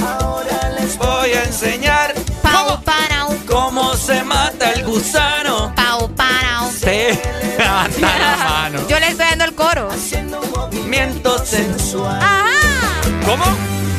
[0.00, 3.36] Ahora les voy a enseñar Pau, parau.
[3.46, 5.72] cómo se mata el gusano.
[5.74, 6.70] Pau, parau.
[6.72, 7.18] Se
[7.58, 8.88] levanta la mano.
[8.88, 9.88] Yo le estoy dando el coro.
[10.56, 12.20] Movimiento sensual.
[12.22, 12.46] Ajá.
[13.24, 13.44] ¿Cómo?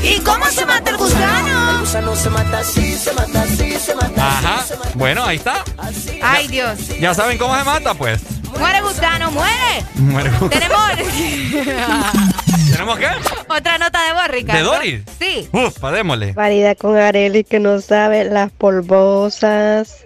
[0.03, 1.71] ¿Y cómo se mata el gusano?
[1.71, 4.65] El gusano se mata así, se mata así, se mata Ajá.
[4.95, 5.63] Bueno, ahí está.
[6.21, 6.87] Ay, Dios.
[6.99, 8.21] Ya saben cómo se mata, pues.
[8.57, 9.83] Muere gusano, muere.
[9.95, 10.49] Muere gusano.
[10.49, 10.79] Tenemos
[12.71, 13.07] ¿Tenemos qué?
[13.47, 14.57] otra nota de voz, Ricardo.
[14.57, 15.01] ¿De Doris?
[15.19, 15.49] Sí.
[15.51, 16.27] Uf, démosle.
[16.27, 20.05] Barbaridad con Areli que no sabe las polvosas.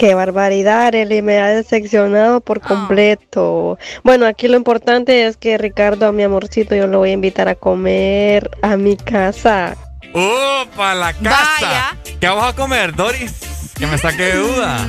[0.00, 3.78] Qué barbaridad, Areli, me ha decepcionado por completo.
[4.02, 7.50] Bueno, aquí lo importante es que Ricardo, a mi amorcito, yo lo voy a invitar
[7.50, 9.76] a comer a mi casa.
[10.14, 11.44] ¡Upa, la casa!
[11.60, 11.96] Vaya.
[12.18, 13.72] ¿Qué vamos a comer, Doris?
[13.78, 14.88] Que me saque de duda.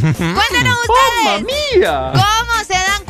[0.00, 1.24] Cuéntenos ustedes.
[1.24, 2.12] ¡Mamma mía!
[2.12, 2.47] ¿Cómo se dan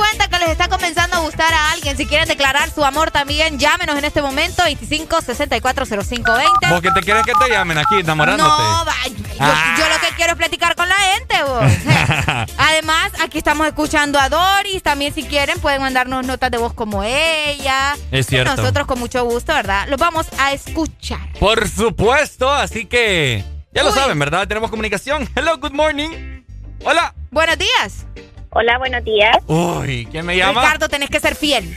[0.08, 1.96] cuenta que les está comenzando a gustar a alguien?
[1.96, 6.68] Si quieren declarar su amor también, llámenos en este momento 25 64 0520.
[6.70, 8.50] ¿Vos qué te quieres que te llamen aquí, enamorándote?
[8.50, 9.76] No, va, yo, Ah.
[9.78, 12.48] yo lo que quiero es platicar con la gente, vos.
[12.58, 14.82] Además, aquí estamos escuchando a Doris.
[14.82, 17.96] También, si quieren, pueden mandarnos notas de voz como ella.
[18.10, 18.56] Es cierto.
[18.56, 19.86] Nosotros, con mucho gusto, ¿verdad?
[19.88, 21.20] Los vamos a escuchar.
[21.38, 24.48] Por supuesto, así que ya lo saben, ¿verdad?
[24.48, 25.28] Tenemos comunicación.
[25.36, 26.42] Hello, good morning.
[26.84, 27.14] Hola.
[27.30, 28.06] Buenos días.
[28.50, 29.36] Hola, buenos días.
[29.46, 30.62] Uy, ¿quién me llama?
[30.62, 31.76] Ricardo, tenés que ser fiel.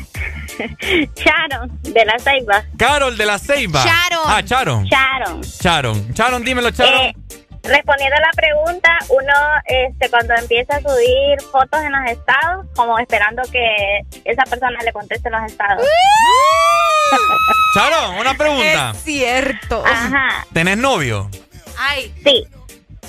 [1.16, 2.64] Sharon, de la Ceiba.
[2.78, 3.84] Carol de la Ceiba.
[3.84, 4.26] Sharon.
[4.26, 4.86] Ah, Charon.
[4.86, 5.42] Sharon.
[5.42, 6.14] Charon.
[6.14, 7.02] Charon, dímelo, Charon.
[7.02, 7.16] Eh,
[7.64, 9.34] respondiendo a la pregunta, uno
[9.66, 14.94] este, cuando empieza a subir fotos en los estados, como esperando que esa persona le
[14.94, 15.86] conteste en los estados.
[17.76, 18.92] Charon, una pregunta.
[18.92, 19.84] Es cierto.
[19.86, 20.46] Ajá.
[20.54, 21.30] ¿Tenés novio?
[21.78, 22.14] Ay.
[22.24, 22.48] Sí.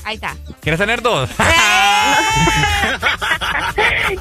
[0.05, 0.35] Ahí está.
[0.61, 1.31] ¿Quieres tener dos?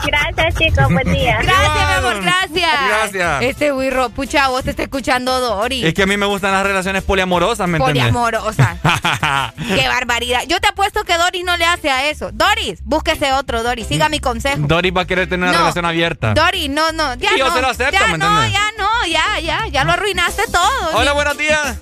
[0.06, 0.86] Gracias, chicos.
[0.90, 1.40] Buen día.
[1.42, 2.22] Gracias, mi amor.
[2.22, 2.80] Gracias.
[2.88, 3.42] Gracias.
[3.44, 5.84] Este Wirro, pucha, vos te está escuchando Doris.
[5.84, 8.14] Es que a mí me gustan las relaciones poliamorosas, ¿me entiendes?
[8.14, 8.78] Poliamorosa.
[9.76, 10.44] Qué barbaridad.
[10.48, 12.30] Yo te apuesto que Doris no le hace a eso.
[12.32, 13.88] Doris, búsquese otro, Doris.
[13.88, 14.60] Siga mi consejo.
[14.62, 15.60] Doris va a querer tener una No.
[15.60, 16.34] relación abierta.
[16.34, 17.54] Dori, no, no, ya Y yo no.
[17.56, 18.54] se lo acepto, ya ¿me no, entiendes?
[18.54, 20.90] ya no, ya, ya, ya lo arruinaste todo.
[20.94, 21.78] Hola, buenos días.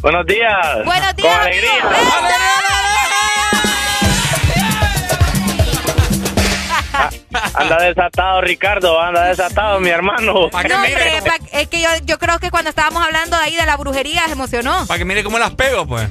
[0.00, 0.84] Buenos días.
[0.84, 1.70] Buenos días, Con alegría.
[7.54, 9.00] Anda desatado, Ricardo.
[9.00, 10.32] Anda desatado, mi hermano.
[10.32, 13.76] No, hombre, pa- es que yo, yo creo que cuando estábamos hablando ahí de la
[13.76, 14.86] brujería se emocionó.
[14.86, 16.08] Para que mire cómo las pego, pues.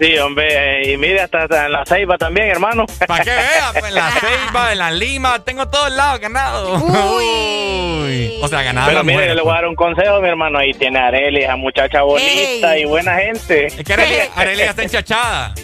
[0.00, 0.82] Sí, hombre.
[0.82, 2.86] eh, Y mire, hasta, hasta en la ceiba también, hermano.
[3.06, 6.78] Para que vea, pues en la Ceiba, en la Lima, tengo todos lados ganado.
[6.78, 8.38] Uy.
[8.42, 8.88] O sea, ganado.
[8.88, 10.58] Pero mire, mujeres, le voy a dar un consejo, mi hermano.
[10.58, 12.82] Ahí tiene a Areli, esa muchacha bonita Ey.
[12.82, 13.66] y buena gente.
[13.66, 15.54] Es que Arely, Arely ya está enchachada.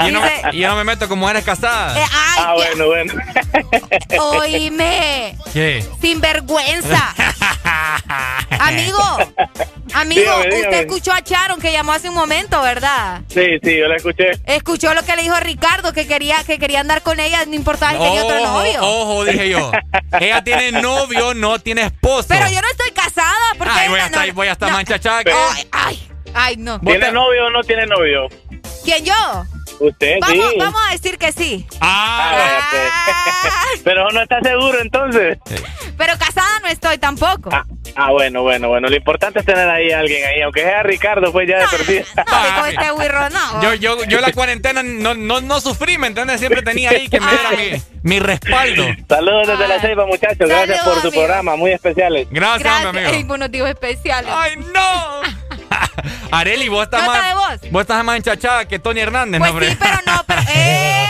[0.00, 0.22] Y yo, no,
[0.52, 1.98] y yo no me meto como eres casada.
[1.98, 3.14] Eh, ay, ah, bueno, bueno.
[4.20, 5.84] Oíme, ¿Qué?
[6.00, 7.14] sinvergüenza.
[8.60, 8.98] amigo,
[9.94, 10.60] amigo, Dígame, dígame.
[10.62, 13.22] usted escuchó a Charon que llamó hace un momento, ¿verdad?
[13.28, 14.30] Sí, sí, yo la escuché.
[14.46, 17.92] Escuchó lo que le dijo Ricardo, que quería, que quería andar con ella, no importaba
[17.92, 18.80] si tenía otro novio.
[18.82, 19.70] ojo, dije yo.
[20.20, 22.26] Ella tiene novio, no tiene esposo.
[22.28, 24.76] Pero yo no estoy casada, porque Ay, voy a estar, no, voy a estar no.
[24.76, 25.22] manchachada.
[25.52, 26.80] Ay, ay, ay, no.
[26.80, 28.28] ¿Tiene novio o no tiene novio?
[28.84, 29.44] ¿Quién yo?
[29.80, 30.56] Usted, Vamos, sí.
[30.58, 31.66] vamos a decir que sí.
[31.80, 33.82] Ah, vaya, pues.
[33.84, 35.38] Pero no está seguro entonces.
[35.98, 37.50] Pero casada no estoy tampoco.
[37.96, 38.88] Ah, bueno, bueno, bueno.
[38.88, 42.04] Lo importante es tener ahí a alguien ahí, aunque sea Ricardo, pues ya de perdida.
[42.56, 43.62] No, este wirro, no.
[43.62, 46.40] Yo, yo, yo la cuarentena no, no, no sufrí, ¿me entiendes?
[46.40, 48.84] Siempre tenía ahí que me diera mi, mi respaldo.
[49.08, 50.48] Saludos desde la Ceiba, muchachos.
[50.48, 51.12] Gracias por su amigo.
[51.22, 52.26] programa, muy especiales.
[52.30, 52.92] Gracias, Gracias.
[52.92, 53.28] mi amigo.
[53.28, 54.30] Buenos días especiales.
[54.34, 55.43] ¡Ay, no!
[56.30, 57.28] Areli, vos estás Nota más.
[57.28, 57.72] de voz.
[57.72, 59.70] Vos estás más enchachada que Tony Hernández, ¿no, hombre?
[59.70, 60.42] Sí, pero no, pero.
[60.54, 61.06] ¡Eh!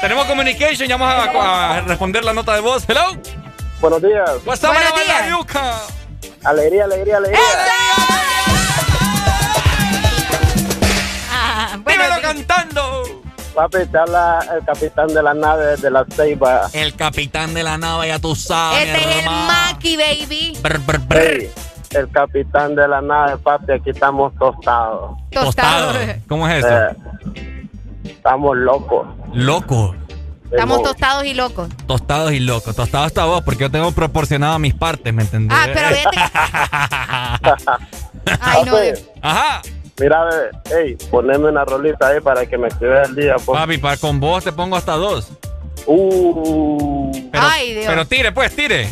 [0.00, 2.84] Tenemos communication, ya vamos a, a responder la nota de voz.
[2.88, 3.16] Hello.
[3.80, 4.30] Buenos días.
[4.44, 5.20] What's up, Buenos días.
[5.22, 5.72] Mariuca?
[6.44, 7.40] Alegría, alegría, alegría.
[11.30, 12.22] Ah, bueno, Dímelo sí.
[12.22, 13.22] cantando.
[13.54, 16.68] Papi, te habla el capitán de la nave de la Ceiba.
[16.72, 18.86] El capitán de la nave, ya tú sabes.
[18.86, 20.58] Este es el Maki, baby.
[21.90, 25.16] El capitán de la nave, papi, aquí estamos tostados.
[25.30, 25.96] Tostados.
[26.28, 26.76] ¿Cómo es eso?
[26.76, 26.96] Eh,
[28.04, 29.06] estamos locos.
[29.32, 29.96] ¿Locos?
[30.50, 31.68] Estamos tostados y locos.
[31.86, 32.74] Tostados y locos.
[32.74, 35.58] Tostados hasta vos, porque yo tengo proporcionado mis partes, ¿me entendés?
[35.58, 36.18] Ah, pero fíjate.
[38.40, 38.76] Ay, no.
[39.22, 39.62] Ajá.
[40.00, 40.24] Mira,
[40.70, 43.36] hey, poneme una rolita ahí para que me escribas el día.
[43.44, 43.58] Pues.
[43.58, 45.30] Papi, para con vos te pongo hasta dos.
[45.86, 47.10] Uh.
[47.32, 47.86] Pero, Ay, Dios.
[47.86, 48.88] Pero tire, pues, tire.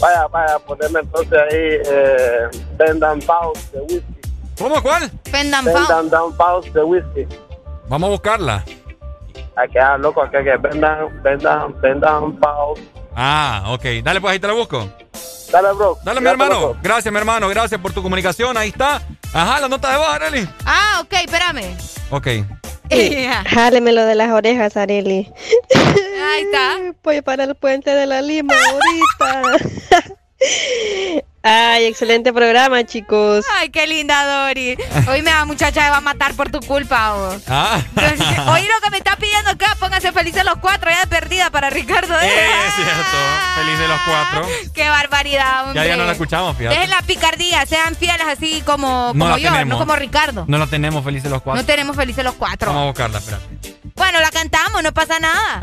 [0.00, 2.48] Vaya, vaya, poneme entonces ahí eh,
[2.78, 4.20] Bend and Pause de whisky.
[4.58, 5.10] ¿Cómo, cuál?
[5.30, 7.26] Bend and Bend and Pause de whisky.
[7.88, 8.64] Vamos a buscarla.
[9.56, 12.80] Hay que ah, loco, hay que Bend and, bend and, bend and Pause.
[13.14, 13.84] Ah, ok.
[14.02, 14.88] Dale, pues ahí te la busco.
[15.52, 15.98] Dale, bro.
[16.02, 16.76] Dale, mi hermano.
[16.82, 17.48] Gracias, mi hermano.
[17.48, 18.56] Gracias por tu comunicación.
[18.56, 19.02] Ahí está.
[19.34, 20.48] Ajá, la nota de voz, Areli.
[20.64, 21.76] Ah, ok, espérame.
[22.10, 22.59] Ok.
[23.46, 25.30] Jáleme lo de las orejas, Areli.
[26.22, 26.78] Ahí está.
[27.02, 30.10] Voy para el puente de la Lima ahorita.
[31.42, 33.46] Ay, excelente programa, chicos.
[33.58, 34.76] Ay, qué linda, Dori.
[35.08, 37.14] Hoy me da muchacha me va a matar por tu culpa.
[37.14, 37.42] Vos.
[37.48, 37.80] Ah.
[37.96, 41.70] Hoy lo que me está pidiendo acá, pónganse felices los cuatro, ya de perdida para
[41.70, 42.14] Ricardo.
[42.20, 42.28] ¿eh?
[42.68, 43.16] Es cierto,
[43.54, 44.48] felices los cuatro.
[44.74, 45.80] Qué barbaridad, hombre.
[45.80, 46.74] Ya, ya no la escuchamos, fíjate.
[46.74, 50.44] Dejen la picardía, sean fieles así como, como yo, no como Ricardo.
[50.46, 51.62] No la tenemos felices los cuatro.
[51.62, 52.68] No tenemos felices los cuatro.
[52.68, 53.76] Vamos a buscarla, espérate.
[53.94, 55.60] Bueno, la cantamos, no pasa nada.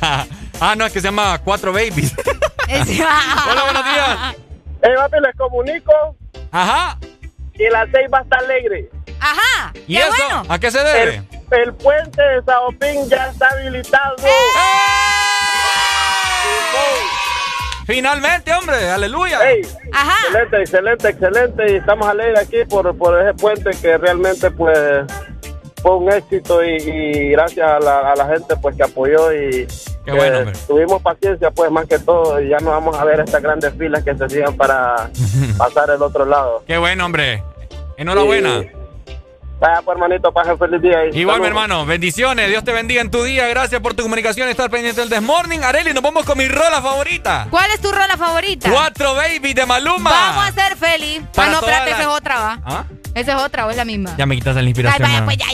[0.60, 2.12] ah, no, es que se llama Cuatro Babies.
[2.68, 4.43] Hola, buenos días.
[4.84, 6.16] Papi, les comunico.
[6.50, 6.98] Ajá.
[7.54, 8.90] Y la va a estar alegre.
[9.20, 9.72] Ajá.
[9.86, 10.42] ¿Y eso?
[10.48, 11.22] ¿A qué se debe?
[11.50, 14.16] El, puente de Saopín ya está habilitado.
[14.18, 14.30] ¡Eh!
[17.86, 19.40] Finalmente, hombre, aleluya.
[19.92, 20.16] Ajá.
[20.26, 21.72] Excelente, excelente, excelente.
[21.72, 24.78] Y estamos alegres aquí por, por ese puente que realmente, pues,
[25.84, 29.66] fue un éxito y, gracias a la, gente pues que apoyó y
[30.66, 34.02] tuvimos paciencia pues más que todo y ya no vamos a ver estas grandes filas
[34.02, 35.10] que se sigan para
[35.58, 36.62] pasar el otro lado.
[36.66, 37.42] Qué bueno, hombre.
[37.98, 38.64] Enhorabuena.
[39.64, 41.06] Vaya, pues, hermanito, pase feliz día.
[41.10, 41.86] Igual, mi hermano.
[41.86, 42.50] Bendiciones.
[42.50, 43.48] Dios te bendiga en tu día.
[43.48, 44.46] Gracias por tu comunicación.
[44.50, 45.64] Estar pendiente del Desmorning.
[45.64, 47.46] Areli, nos vamos con mi rola favorita.
[47.48, 48.70] ¿Cuál es tu rola favorita?
[48.70, 50.10] Cuatro Baby de Maluma.
[50.10, 51.22] Vamos a ser feliz.
[51.38, 52.58] ah, no, espérate, esa es otra, ¿va?
[52.62, 52.84] ¿Ah?
[53.14, 54.14] ¿Esa es otra o es la misma?
[54.18, 55.08] Ya me quitas la inspiración.
[55.08, 55.46] Ay, vaya, pues ya,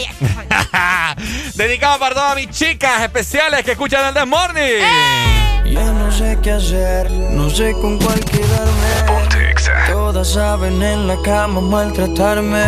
[0.73, 1.15] ya.
[1.55, 4.61] Dedicado para todas mis chicas especiales que escuchan el Desmorning.
[4.61, 5.71] ¡Eh!
[5.71, 9.40] Ya no sé qué hacer, no sé con cuál quedarme.
[9.87, 12.65] Todas saben en la cama maltratarme.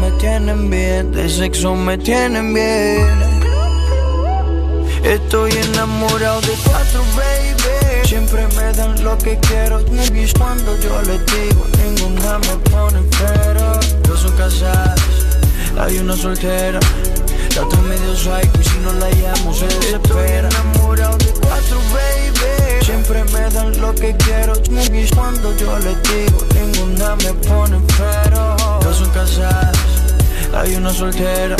[0.00, 3.36] Me tienen bien, de sexo me tienen bien.
[5.02, 8.06] Estoy enamorado de cuatro, baby.
[8.06, 9.80] Siempre me dan lo que quiero.
[9.90, 13.78] Movies cuando yo les digo, ninguna me pone pero.
[14.02, 15.00] Dos son casadas,
[15.78, 16.80] hay una soltera.
[17.54, 20.48] La otra medio psycho y si no la llamo se desespera.
[20.48, 21.25] Estoy enamorado
[21.92, 22.84] baby.
[22.84, 24.54] Siempre me dan lo que quiero.
[24.70, 28.56] Movies cuando yo les digo, ninguna me pone pero.
[28.80, 29.76] Dos son casadas,
[30.54, 31.56] hay una soltera.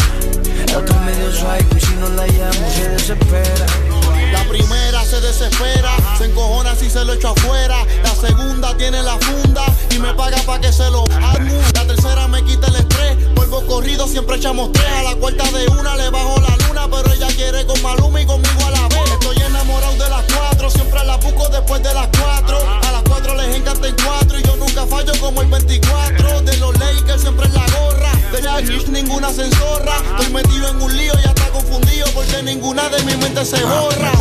[0.72, 3.95] La otra medio psycho y si no la llamo se desespera.
[4.32, 7.76] La primera se desespera, se encojona si se lo echo afuera.
[8.02, 11.44] La segunda tiene la funda y me paga pa' que se lo haga.
[11.74, 14.86] La tercera me quita el estrés, vuelvo corrido, siempre echamos tres.
[14.86, 18.26] A la cuarta de una le bajo la luna, pero ella quiere con Maluma y
[18.26, 19.10] conmigo a la vez.
[19.12, 22.58] Estoy enamorado de las cuatro, siempre la busco después de las cuatro.
[22.82, 26.42] A las cuatro les encanta el cuatro y yo nunca fallo como el 24.
[26.42, 30.96] De los Lakers siempre en la gorra, de la ninguna se Estoy metido en un
[30.96, 34.15] lío y ya está confundido porque ninguna de mi mente se borra.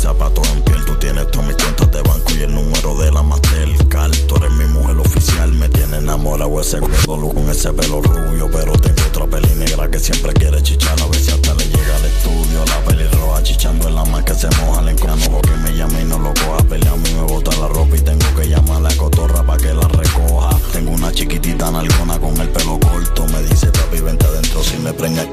[0.00, 0.84] Zapatos en piel.
[0.84, 4.16] Tú tienes todas mis cuentas de banco y el número de la Mastercard.
[4.26, 8.48] Tú eres mi mujer oficial, me tiene enamorado ese culo con ese pelo rubio.
[8.50, 11.00] Pero tengo otra peli negra que siempre quiere chichar.
[11.00, 12.64] A ver si hasta le llega al estudio.
[12.66, 14.82] La peli roja chichando en la más que se moja.
[14.82, 16.64] Le encono que me llame y no lo coja.
[16.68, 19.58] Pelea a mí me bota la ropa y tengo que llamar a la cotorra para
[19.62, 20.56] que la recoja.
[20.72, 23.26] Tengo una chiquitita nalgona con el pelo corto.
[23.26, 25.26] Me dice papi, vente adentro si me preña.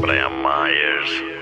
[0.00, 1.32] Brian Myers.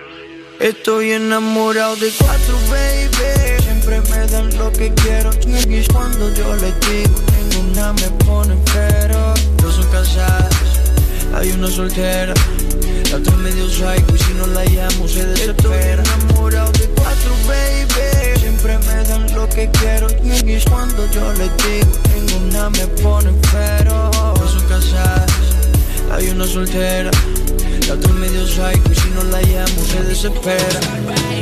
[0.61, 3.63] Estoy enamorado de cuatro, baby.
[3.63, 5.31] Siempre me dan lo que quiero.
[5.47, 7.15] Y cuando yo les digo,
[7.49, 9.33] ninguna me pone pero.
[9.57, 10.55] Dos son casadas,
[11.35, 12.35] hay una soltera.
[13.11, 16.03] La otra medio psycho y si no la llamo se desespera.
[16.03, 18.39] Estoy enamorado de cuatro, baby.
[18.39, 20.09] Siempre me dan lo que quiero.
[20.23, 24.11] Y cuando yo les digo, ninguna me pone pero.
[24.35, 25.33] Dos son casadas,
[26.13, 27.11] hay una soltera.
[27.91, 30.81] La otra medio psycho y si no la llamo se desespera.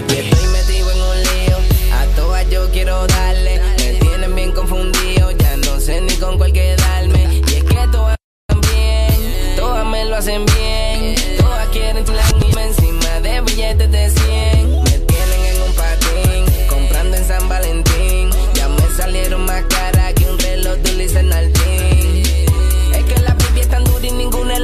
[0.08, 1.58] Y estoy metido en un lío,
[1.92, 3.60] a todas yo quiero darle.
[3.76, 7.24] Me tienen bien confundido, ya no sé ni con cuál quedarme.
[7.34, 8.16] Y es que todas
[8.62, 11.16] bien, todas me lo hacen bien.
[11.36, 14.82] Todas quieren chularme encima de billetes de 100.
[14.84, 18.30] Me tienen en un patín, comprando en San Valentín.
[18.54, 21.57] Ya me salieron más caras que un reloj de Lizenal.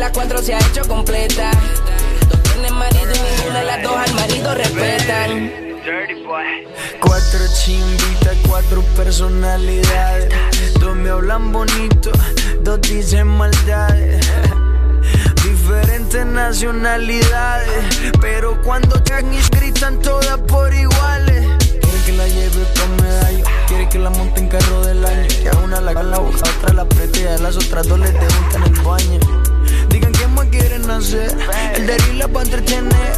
[0.05, 1.51] Las cuatro se ha hecho completa.
[2.29, 5.51] Dos tienen marido y ninguna de las dos al marido respetan.
[7.01, 10.31] Cuatro chimbitas, cuatro personalidades.
[10.79, 12.13] Dos me hablan bonito,
[12.61, 14.31] dos dicen maldades.
[15.43, 21.47] Diferentes nacionalidades, pero cuando y gritan todas por iguales.
[21.81, 25.29] Quiere que la lleve con medallo, quiere que la monte en carro del año.
[25.29, 28.75] Que a una la la boca, otra la a las otras dos les debutan en
[28.75, 29.54] el baño.
[30.87, 33.15] El de la para entretener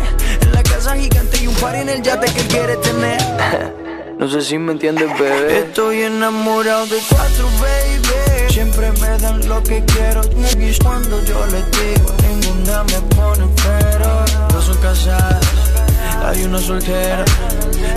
[0.63, 3.19] casa gigante y un par en el yate que quiere tener.
[4.19, 5.59] No sé si me entiendes, bebé.
[5.59, 8.51] Estoy enamorado de cuatro, baby.
[8.51, 10.23] Siempre me dan lo que quiero.
[10.83, 14.25] Cuando yo les digo, ninguna me pone pero.
[14.49, 15.45] Dos son casadas,
[16.25, 17.27] hay una soltera.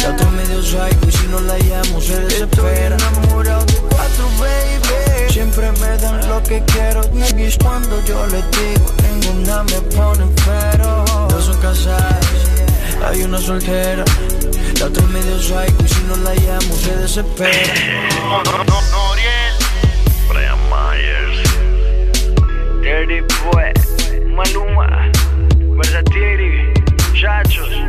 [0.04, 2.98] La otra medio psycho y si no la llamo se desespera.
[2.98, 4.89] Estoy enamorado de cuatro, baby.
[5.40, 7.00] Siempre me dan lo que quiero.
[7.64, 11.06] Cuando yo les digo, ninguna me pone pero.
[11.30, 12.28] Dos son casadas
[13.06, 14.04] hay una soltera.
[14.82, 17.74] La otra es medio psycho y si no la llamo se desespera.
[18.20, 19.56] No, no, no, Noriel.
[20.28, 21.40] Brian Myers.
[22.82, 23.72] Dirty Boy.
[24.36, 25.10] Maluma.
[25.78, 26.74] Versatiri.
[27.14, 27.89] Chachos.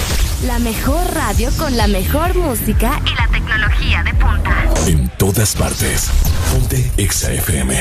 [0.45, 4.63] La mejor radio con la mejor música y la tecnología de punta.
[4.87, 6.09] En todas partes.
[6.51, 7.75] Ponte ExaFM.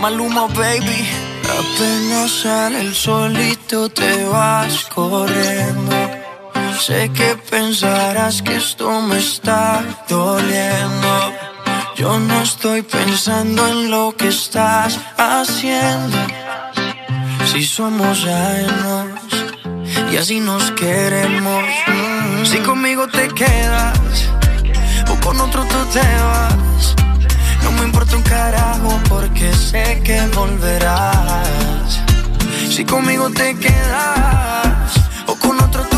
[0.00, 1.06] Maluma, baby.
[1.44, 5.96] Apenas sale el solito te vas corriendo.
[6.80, 11.48] Sé que pensarás que esto me está doliendo.
[11.98, 16.16] Yo no estoy pensando en lo que estás haciendo.
[17.50, 19.20] Si somos ajenos
[20.12, 21.64] y así nos queremos.
[22.44, 24.28] Si conmigo te quedas
[25.10, 26.94] o con otro tú te vas
[27.64, 32.00] no me importa un carajo porque sé que volverás.
[32.70, 34.92] Si conmigo te quedas
[35.26, 35.97] o con otro tú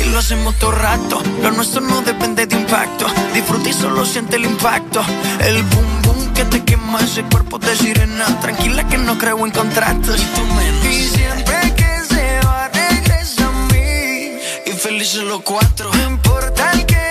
[0.00, 3.06] Y lo hacemos todo rato, lo nuestro no depende de impacto.
[3.34, 5.02] Disfruta y solo siente el impacto.
[5.40, 8.26] El boom boom que te quema ese cuerpo de sirena.
[8.40, 10.20] Tranquila que no creo en contratos.
[10.20, 10.84] Y tú menos.
[10.84, 14.38] Y siempre que se va, regresa a mí.
[14.66, 15.90] Y felices los cuatro.
[15.92, 17.08] No importa el que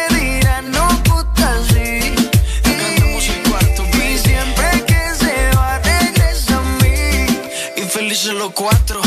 [8.34, 9.07] los cuatro.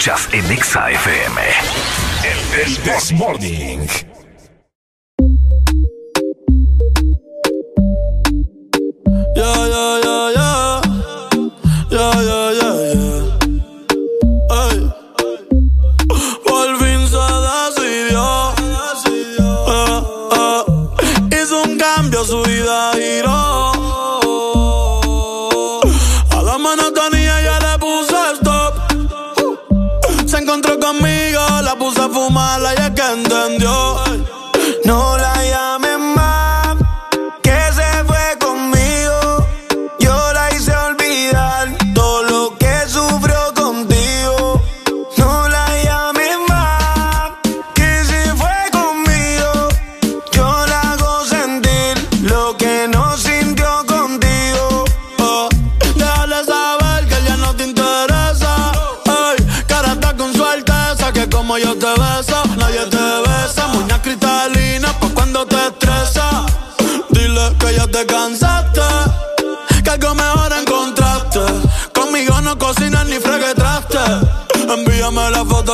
[0.00, 0.94] escuchas en XFM.
[0.94, 1.42] FM.
[2.24, 4.09] El This Morning.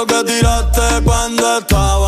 [0.07, 2.06] que tiraste cuando estaba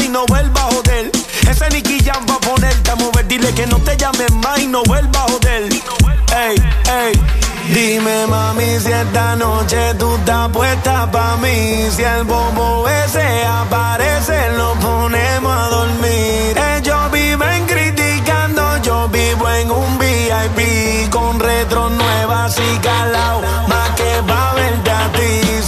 [0.00, 1.10] y no vuelva a joder.
[1.48, 3.26] Ese Nicky Jam va a ponerte a mover.
[3.26, 5.72] Dile que no te llames más y no vuelva a joder.
[6.34, 6.56] Ey,
[6.88, 7.12] ey.
[7.72, 14.50] Dime mami si esta noche tú estás puesta pa' mí Si el bobo ese aparece
[14.56, 22.58] lo ponemos a dormir Ellos viven criticando, yo vivo en un VIP Con retro nuevas
[22.58, 25.62] y calao, más que pa' verte a ti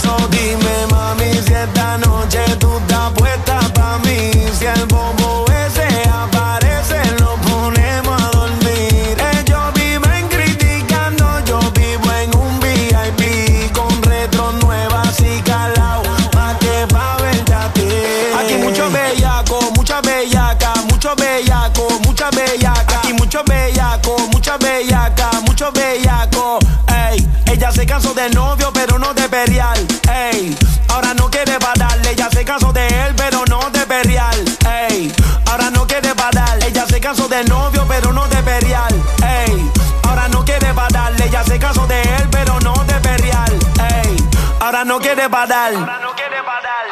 [27.75, 29.77] se cansó de novio, pero no de perrear.
[30.09, 30.55] Ey,
[30.87, 31.99] ahora no quiere parar.
[32.07, 34.35] Ella se cansó de él, pero no de perrear.
[34.65, 35.13] Ey,
[35.47, 36.57] ahora no quiere parar.
[36.63, 38.93] Ella se cansó de novio, pero no de perrear.
[39.21, 39.71] Ey,
[40.03, 41.21] ahora no quiere parar.
[41.21, 43.51] Ella se cansó de él, pero no de perrear.
[43.51, 44.15] Ey,
[44.61, 45.75] ahora no quiere parar.
[45.75, 46.85] Ahora no quiere parar.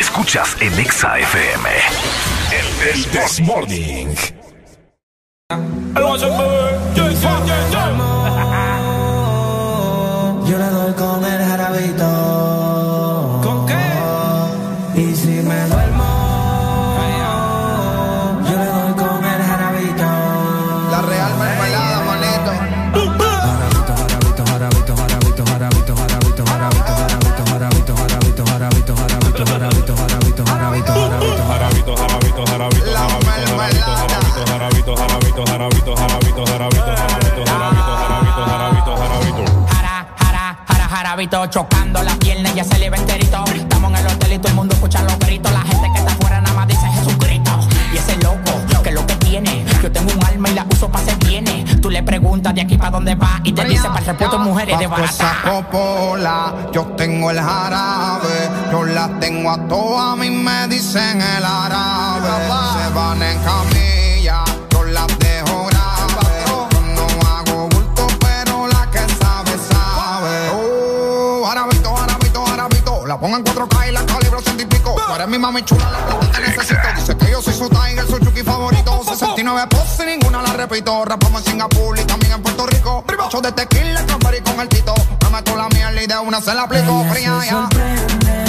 [0.00, 1.70] Escuchas en Exa FM.
[2.50, 4.45] El This Morning.
[5.48, 5.56] Yo
[10.58, 12.55] le doy con el jarabito.
[41.26, 43.44] hábito, chocando las piernas, ya se le ve enterito.
[43.54, 45.52] Estamos en el hotel y todo el mundo escucha los gritos.
[45.52, 47.50] La gente que está afuera nada más dice Jesucristo.
[47.92, 49.64] Y ese loco, que es lo que tiene.
[49.82, 51.80] Yo tengo un alma y la uso para hacer bienes.
[51.80, 54.78] Tú le preguntas de aquí para dónde va y te dice para el repuesto mujeres
[54.78, 55.36] de barata.
[55.44, 61.44] Copola, yo tengo el jarabe, yo las tengo a todas, a mí me dicen el
[61.44, 62.28] árabe.
[62.74, 63.85] Se van en camino.
[73.06, 74.94] La pongo en 4K y la calibro ciento y pico.
[74.94, 76.80] Tú eres mi mami chula, la plata te necesito.
[76.96, 79.02] Dice que yo soy su tiger, su chuki favorito.
[79.06, 81.04] 69 poses y ninguna la repito.
[81.04, 83.04] Rapamos en Singapur y también en Puerto Rico.
[83.32, 84.94] Yo de tequila, y con el tito.
[85.22, 87.04] Me meto la mierda y de una se la aplico.
[87.10, 88.45] Fría ya.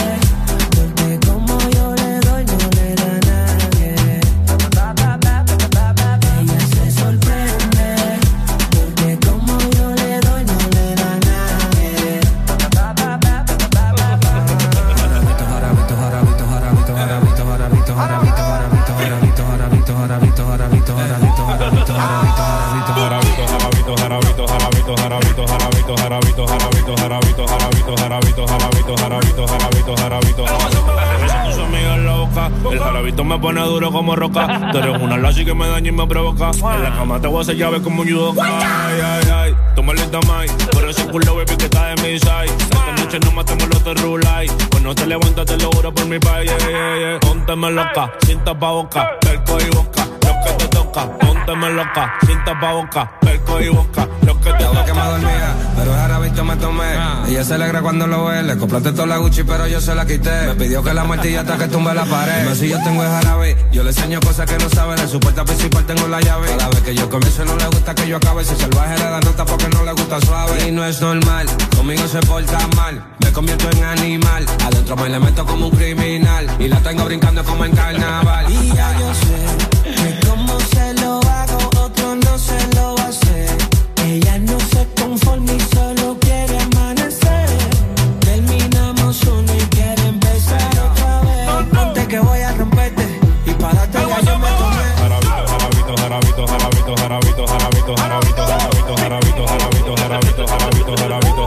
[32.71, 34.69] El jarabito me pone duro como roca.
[34.71, 36.51] Tú eres una lazy que me daña y me provoca.
[36.51, 38.33] En la cama te voy a hacer llave como un judo.
[38.41, 39.55] Ay, ay, ay.
[39.75, 40.47] Toma lenta mai.
[40.71, 42.45] Por ese culo, baby, que está de mi side.
[42.45, 44.47] Esta noche no matemos los terrulay.
[44.71, 46.51] Cuando te levantas, te lo juro por mi país.
[46.51, 47.19] Yeah, yeah, yeah.
[47.19, 49.96] Pónteme loca, cinta pa' boca, perco y boca.
[50.97, 54.07] Lo que te toca, pónteme loca, cinta pa' boca, perco y boca.
[54.25, 54.85] Lo que te toca.
[54.85, 56.93] que me dormía, pero el jarabito me tomé.
[57.27, 58.41] Ella se alegra cuando lo ve.
[58.41, 60.47] Le compraste toda la Gucci, pero yo se la quité.
[60.47, 62.53] Me pidió que la martilla hasta que tumbe la pared.
[62.55, 64.99] si yo tengo el jarabe, yo le enseño cosas que no sabe.
[64.99, 66.47] En su puerta principal tengo la llave.
[66.57, 68.43] Cada vez que yo comienzo no le gusta que yo acabe.
[68.43, 70.67] Si salvaje le da nota porque no le gusta suave.
[70.67, 73.03] Y no es normal, conmigo se porta mal.
[73.19, 74.45] Me convierto en animal.
[74.65, 76.47] Adentro me le meto como un criminal.
[76.59, 78.45] Y la tengo brincando como en carnaval.
[78.49, 80.16] Y ya yo sé
[95.87, 101.46] jarabito, jarabito, jarabito, jarabito, jarabito, jarabito, jarabito, jarabito, jarabito, jarabito,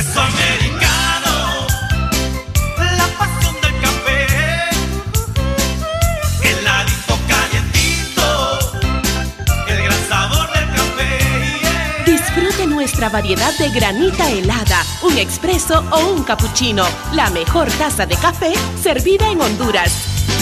[12.81, 16.83] Nuestra variedad de granita helada, un expreso o un cappuccino.
[17.13, 19.93] La mejor taza de café servida en Honduras.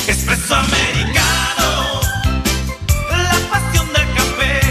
[0.07, 1.99] Espresso americano,
[3.09, 4.61] la pasión del café.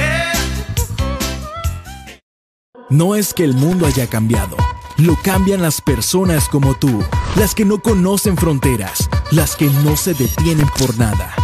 [2.88, 4.56] No es que el mundo haya cambiado,
[4.96, 7.04] lo cambian las personas como tú,
[7.36, 11.34] las que no conocen fronteras, las que no se detienen por nada,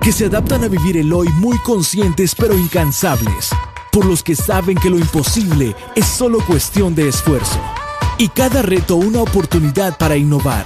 [0.00, 3.50] que se adaptan a vivir el hoy muy conscientes pero incansables,
[3.92, 7.60] por los que saben que lo imposible es solo cuestión de esfuerzo,
[8.18, 10.64] y cada reto una oportunidad para innovar.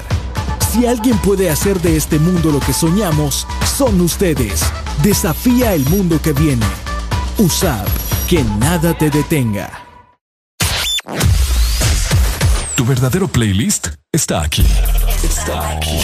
[0.73, 3.47] Si alguien puede hacer de este mundo lo que soñamos,
[3.77, 4.61] son ustedes.
[5.03, 6.67] Desafía el mundo que viene.
[7.39, 7.89] USAP,
[8.29, 9.71] que nada te detenga.
[12.75, 14.67] Tu verdadero playlist está aquí.
[15.23, 15.99] Está aquí.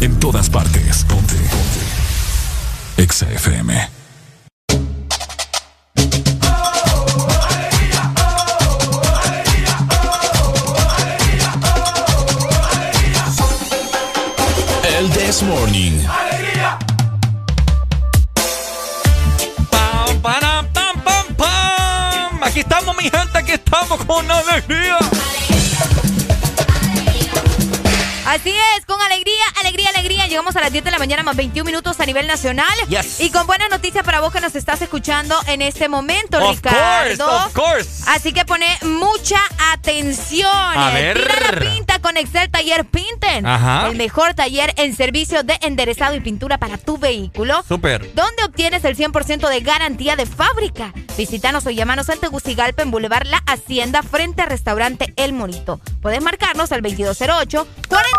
[0.00, 1.04] En todas partes.
[1.04, 1.34] Ponte.
[1.34, 3.02] Ponte.
[3.02, 3.99] Exa FM.
[15.40, 16.04] This Morning.
[16.06, 16.78] ¡Alegría!
[19.70, 22.42] Pam, pam, pam, pam, pam.
[22.44, 24.98] Aquí estamos, mi gente, aquí estamos con alegría.
[28.30, 30.28] Así es, con alegría, alegría, alegría.
[30.28, 32.72] Llegamos a las 10 de la mañana más 21 minutos a nivel nacional.
[33.18, 37.26] Y con buenas noticias para vos que nos estás escuchando en este momento, Ricardo.
[37.26, 38.04] of course.
[38.06, 39.40] Así que pone mucha
[39.72, 40.46] atención.
[40.46, 41.18] A ver.
[41.18, 43.46] Tira la pinta con Excel Taller Pinten.
[43.46, 43.88] Ajá.
[43.88, 47.64] El mejor taller en servicio de enderezado y pintura para tu vehículo.
[47.66, 48.14] Súper.
[48.14, 50.92] Donde obtienes el 100% de garantía de fábrica.
[51.16, 55.80] Visítanos o llámanos en Tegucigalpa en Boulevard La Hacienda frente al restaurante El Monito.
[56.00, 57.66] Puedes marcarnos al 2208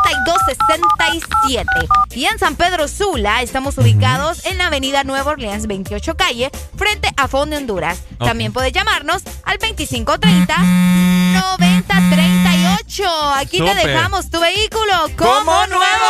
[0.01, 1.67] 4267.
[2.15, 7.09] Y en San Pedro Sula estamos ubicados en la avenida Nueva Orleans 28 calle frente
[7.17, 7.99] a Fondo Honduras.
[8.19, 13.33] También puedes llamarnos al 2530 9038.
[13.35, 16.05] Aquí te dejamos tu vehículo como, ¡Como nuevo.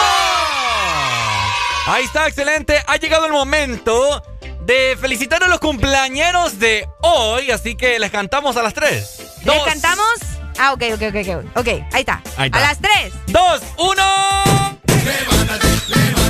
[1.88, 2.84] Ahí está, excelente.
[2.88, 4.22] Ha llegado el momento
[4.61, 9.18] de felicitar a los cumpleañeros de hoy, así que les cantamos a las 3.
[9.44, 10.31] ¿Le cantamos?
[10.57, 11.57] Ah, ok, ok, ok, ok.
[11.57, 12.21] Ok, ahí está.
[12.38, 12.57] Ahí está.
[12.57, 13.13] A las 3.
[13.27, 14.03] Dos, uno.
[14.88, 16.20] Ay,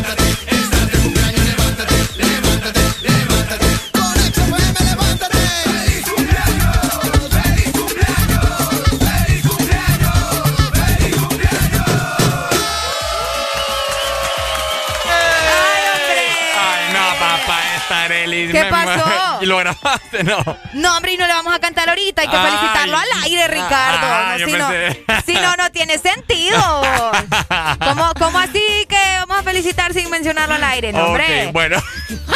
[19.42, 20.38] Y lo grabaste, ¿no?
[20.74, 22.22] No, hombre, y no le vamos a cantar ahorita.
[22.22, 22.52] Hay que Ay.
[22.52, 24.08] felicitarlo al aire, Ricardo.
[24.08, 24.70] Ah, No, si, no,
[25.26, 26.58] si no, no tiene sentido.
[27.84, 30.92] ¿Cómo, cómo así que vamos a felicitar sin mencionarlo al aire?
[30.94, 31.48] No, hombre.
[31.48, 31.82] Ok, bueno.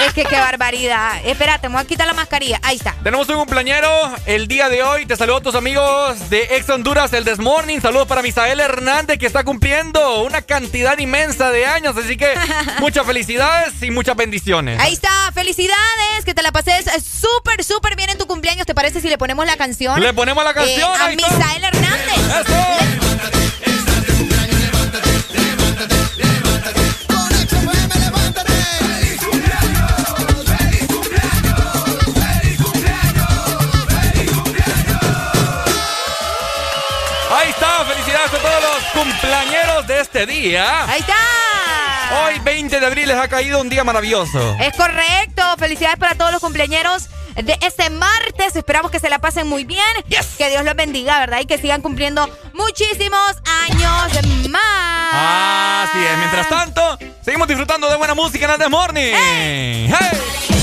[0.06, 1.20] Es que qué barbaridad.
[1.26, 2.60] Espérate, me voy a quitar la mascarilla.
[2.64, 2.96] Ahí está.
[3.04, 3.90] Tenemos un cumpleañero
[4.26, 5.06] el día de hoy.
[5.06, 7.80] Te saludo a tus amigos de Ex Honduras, el This Morning.
[7.82, 11.96] Saludos para Misael Hernández, que está cumpliendo una cantidad inmensa de años.
[11.98, 12.34] Así que
[12.80, 14.80] muchas felicidades y muchas bendiciones.
[14.80, 15.32] Ahí está.
[15.34, 16.26] Felicidades.
[16.26, 18.66] Que te la pases súper, súper bien en tu cumpleaños.
[18.66, 20.00] ¿Te parece si le ponemos la canción?
[20.00, 21.08] Le ponemos la canción, Eh, a.
[21.10, 23.26] Misael Hernández.
[37.32, 37.86] Ahí está.
[37.86, 40.86] Felicidades a todos los cumpleañeros de este día.
[40.90, 41.14] Ahí está.
[42.12, 44.56] Hoy, 20 de abril, les ha caído un día maravilloso.
[44.60, 45.42] Es correcto.
[45.58, 48.56] Felicidades para todos los cumpleañeros de este martes.
[48.56, 49.86] Esperamos que se la pasen muy bien.
[50.38, 51.40] Que Dios los bendiga, ¿verdad?
[51.42, 53.36] Y que sigan cumpliendo muchísimos
[53.70, 55.90] años más.
[55.90, 56.18] Así es.
[56.18, 59.14] Mientras tanto, seguimos disfrutando de buena música en el This Morning.
[59.14, 60.55] Hey.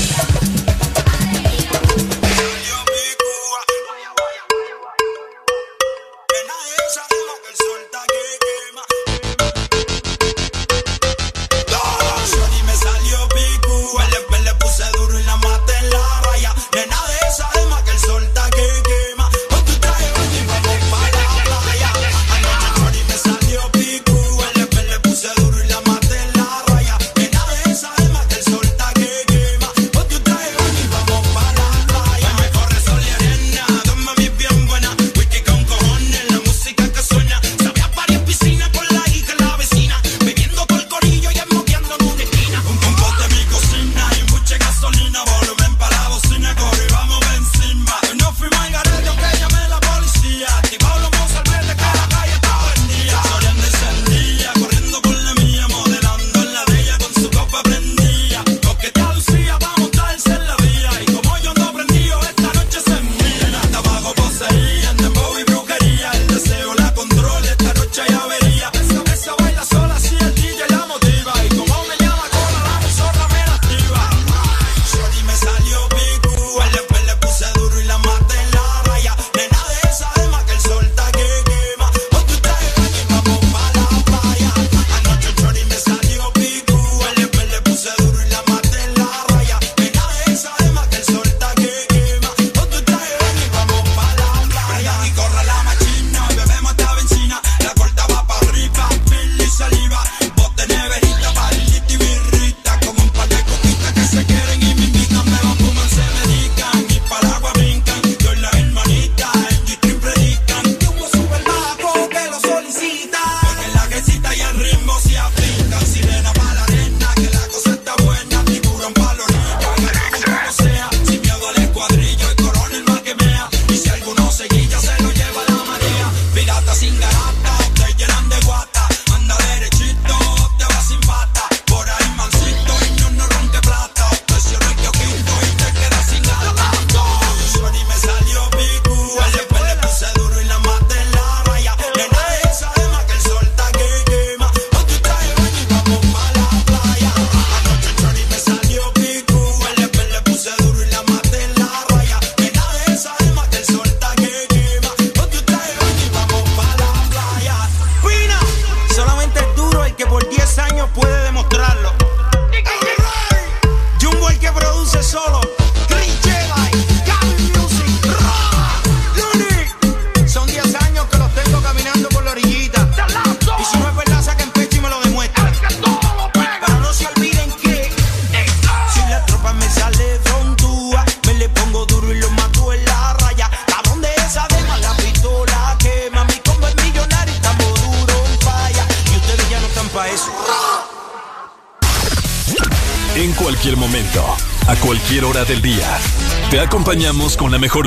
[197.53, 197.82] La mejor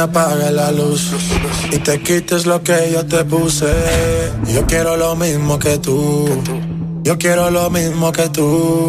[0.00, 1.10] que apague la luz
[1.70, 3.72] y te quites lo que yo te puse.
[4.48, 6.26] Yo quiero lo mismo que tú.
[7.02, 8.88] Yo quiero lo mismo que tú.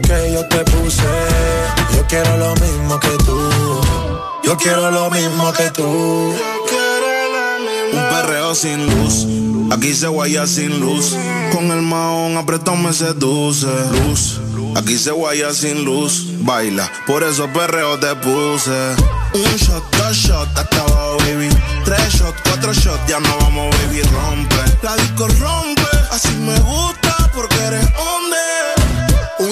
[0.00, 1.02] Que yo te puse.
[1.94, 3.50] Yo quiero lo mismo que tú.
[4.44, 6.34] Yo quiero lo mismo que tú.
[7.92, 9.26] Un perreo sin luz,
[9.70, 11.14] aquí se guaya sin luz.
[11.52, 13.66] Con el maón apretado me seduce.
[13.66, 14.40] Luz,
[14.76, 16.26] aquí se guaya sin luz.
[16.40, 18.94] Baila, por eso perreo te puse.
[19.34, 21.48] Un shot, dos shots, hasta abajo, baby.
[21.84, 24.56] Tres shots, cuatro shots, ya no vamos, baby, rompe.
[24.82, 28.11] La disco rompe, así me gusta porque eres hombre.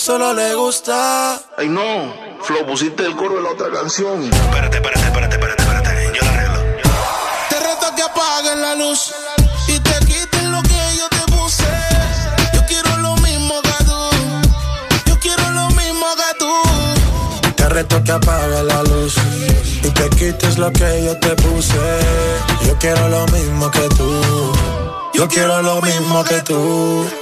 [0.00, 1.38] solo le gusta.
[1.58, 4.22] Ay no, Flo, pusiste el coro de la otra canción.
[4.22, 6.12] Espérate, espérate, espérate, espérate, espérate.
[6.14, 6.60] Yo la arreglo.
[7.50, 9.12] Te reto que apagues la luz
[9.68, 11.64] y te quites lo que yo te puse.
[12.54, 14.00] Yo quiero lo mismo que tú.
[15.06, 17.52] Yo quiero lo mismo que tú.
[17.56, 19.16] Te reto que apague la luz
[19.84, 21.78] y te quites lo que yo te puse.
[22.66, 24.52] Yo quiero lo mismo que tú.
[25.12, 27.19] Yo quiero lo mismo que tú.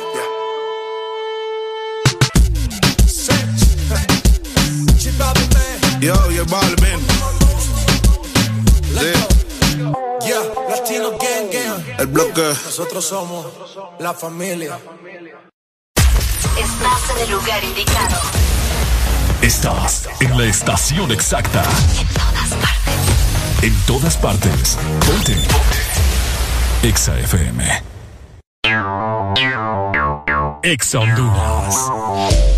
[6.01, 7.01] Yo, yo, Balvin.
[10.25, 11.83] Yeah, Latino Gang Gang.
[11.99, 12.43] El bloque.
[12.43, 13.47] Nosotros somos
[13.99, 14.79] la familia.
[16.57, 18.17] Estás en el lugar indicado.
[19.43, 21.63] Estás en la estación exacta.
[21.63, 23.63] En todas partes.
[23.63, 24.79] En todas partes.
[25.05, 25.35] Ponte.
[25.35, 26.89] Ponte.
[26.89, 27.83] Exa FM.
[30.63, 32.58] Exa Honduras.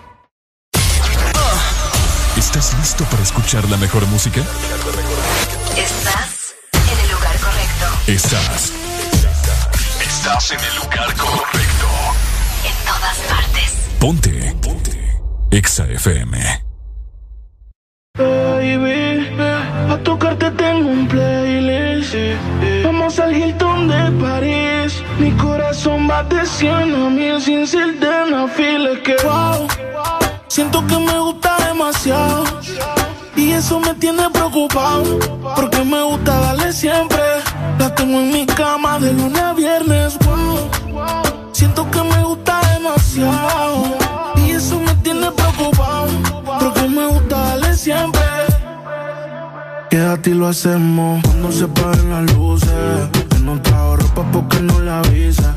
[2.41, 4.41] ¿Estás listo para escuchar la mejor música?
[5.77, 7.85] Estás en el lugar correcto.
[8.07, 8.73] Estás.
[10.01, 11.87] Estás en el lugar correcto.
[12.65, 13.77] En todas partes.
[13.99, 14.55] Ponte.
[14.59, 15.21] Ponte.
[15.51, 16.65] Exa FM.
[18.17, 19.37] Baby,
[19.91, 22.15] a tocarte tengo un playlist.
[22.83, 25.03] Vamos al Hilton de París.
[25.19, 28.93] Mi corazón va de 100 a mil sin ser de una fila.
[28.93, 29.67] Es que wow,
[30.47, 31.40] siento que me gusta
[33.35, 35.19] Y eso me tiene preocupado.
[35.55, 37.19] Porque me gusta darle siempre.
[37.77, 40.17] La tengo en mi cama de lunes a viernes.
[41.51, 43.83] Siento que me gusta demasiado.
[44.37, 46.07] Y eso me tiene preocupado.
[46.43, 48.21] Porque me gusta darle siempre.
[49.91, 53.09] Quédate y lo hacemos cuando se paguen las luces.
[53.29, 53.59] Que no
[53.95, 55.55] ropa porque no la avisa.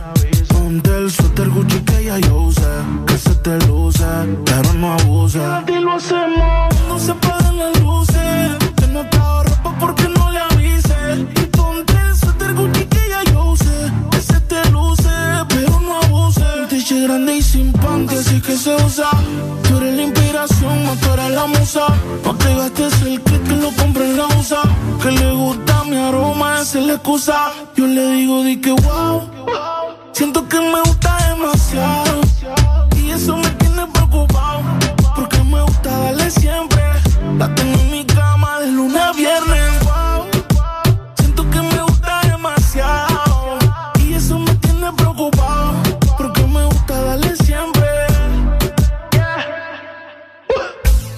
[0.75, 2.63] Ponte el suéter Gucci que ya yo usé.
[3.07, 4.05] Que se te luce,
[4.45, 5.39] pero no abuse.
[5.39, 8.59] Quédate y lo hacemos cuando se paguen las luces.
[8.77, 9.54] Que no ropa
[17.05, 19.11] grande y sin panty, así que se usa.
[19.69, 20.79] Tú eres la inspiración,
[21.13, 21.87] eres la musa.
[22.25, 24.63] No te gastes el kit que lo compré en la USA.
[25.03, 27.53] Que le gusta mi aroma, esa es la excusa.
[27.77, 29.23] Yo le digo, di que wow.
[30.13, 32.21] Siento que me gusta demasiado.
[32.97, 34.63] Y eso me tiene preocupado.
[35.15, 36.74] Porque me gusta darle siempre.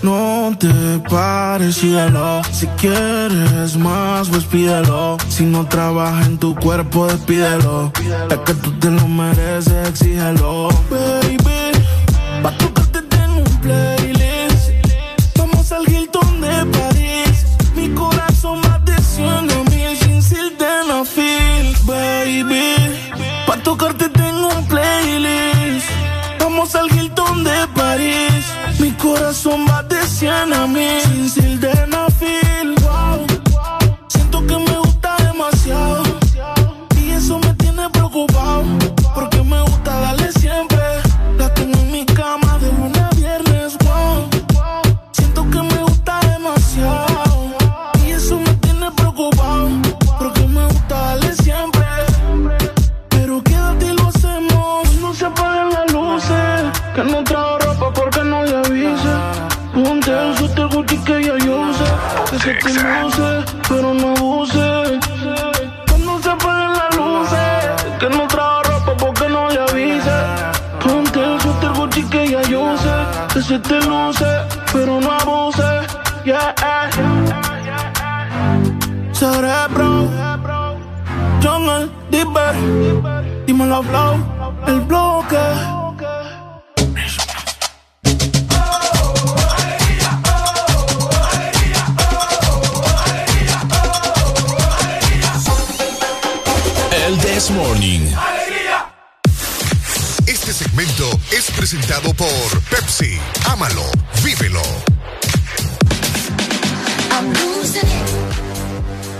[0.06, 0.68] No te
[1.10, 2.40] pares, síguelo.
[2.52, 5.16] Si quieres más, pues pídelo.
[5.28, 7.90] Si no trabaja en tu cuerpo, despídelo.
[8.30, 10.68] Es que tú te lo mereces, exígelo.
[10.88, 11.72] Baby,
[12.40, 14.70] pa' tocarte tengo un playlist.
[15.38, 17.44] Vamos al Hilton de París.
[17.74, 21.76] Mi corazón más de 100 a mil sin sildenafil.
[21.84, 22.76] Baby,
[23.44, 24.05] pa' tocarte.
[26.66, 28.44] Vamos al Hilton de París.
[28.80, 32.75] Mi corazón va de 100 a mil sin sildenafil.
[62.46, 65.00] Que te luce, pero no abuse.
[65.88, 70.18] Cuando se apaguen las luces, que no trajo ropa porque no le avise.
[70.78, 72.94] Ponte el suéter Gucci que ya yo sé.
[73.34, 74.26] Que se te luce,
[74.72, 75.64] pero no abuse.
[76.24, 76.54] Yeah.
[79.12, 80.08] Cerebro,
[81.42, 82.54] Jungle, Dipper,
[83.44, 84.18] dímelo flow,
[84.68, 85.85] el bloque.
[97.46, 98.00] This Morning.
[100.26, 103.20] Este segmento es presentado por Pepsi.
[103.44, 103.84] Ámalo,
[104.24, 104.62] vívelo.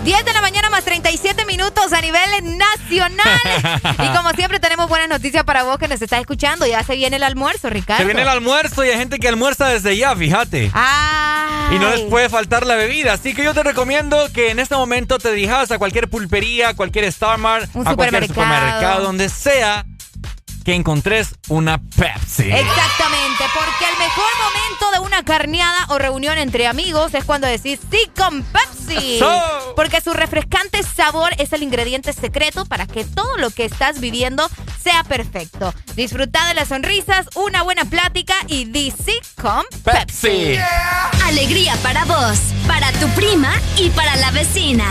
[0.07, 3.41] 10 de la mañana más 37 minutos a nivel nacional.
[4.05, 6.65] y como siempre tenemos buenas noticias para vos que nos estás escuchando.
[6.65, 7.99] Ya se viene el almuerzo, Ricardo.
[7.99, 10.71] Se viene el almuerzo y hay gente que almuerza desde ya, fíjate.
[11.71, 13.11] Y no les puede faltar la bebida.
[13.11, 16.73] Así que yo te recomiendo que en este momento te dirijas a cualquier pulpería, a
[16.73, 19.85] cualquier Star Mart, Un a cualquier supermercado, donde sea
[20.67, 22.51] que encontres una Pepsi.
[22.51, 27.79] Exactamente, porque el mejor momento de una carneada o reunión entre amigos es cuando decís
[27.89, 29.21] sí con Pepsi.
[29.77, 34.45] Porque su refrescante sabor es el ingrediente secreto para que todo lo que estás viviendo
[34.83, 35.73] sea perfecto.
[35.95, 40.57] Disfruta de las sonrisas, una buena plática y di sí con Pepsi.
[41.23, 44.83] Alegría para vos, para tu prima y para la vecina.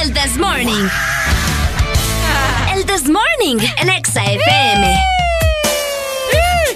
[0.00, 0.88] El This Morning.
[2.74, 4.98] El This Morning en Exa FM.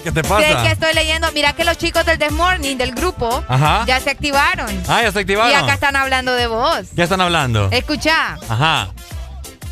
[0.04, 0.62] ¿Qué te pasa?
[0.62, 3.84] que estoy leyendo, mira que los chicos del This Morning, del grupo, Ajá.
[3.88, 4.68] ya se activaron.
[4.86, 5.50] Ah, ya se activaron.
[5.50, 6.86] Y acá están hablando de vos.
[6.92, 7.68] Ya están hablando.
[7.72, 8.38] Escucha.
[8.48, 8.88] Ajá.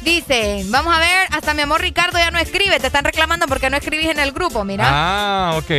[0.04, 3.70] Dice, vamos a ver, hasta mi amor Ricardo ya no escribe, te están reclamando porque
[3.70, 4.84] no escribís en el grupo, mira.
[4.86, 5.70] Ah, ok.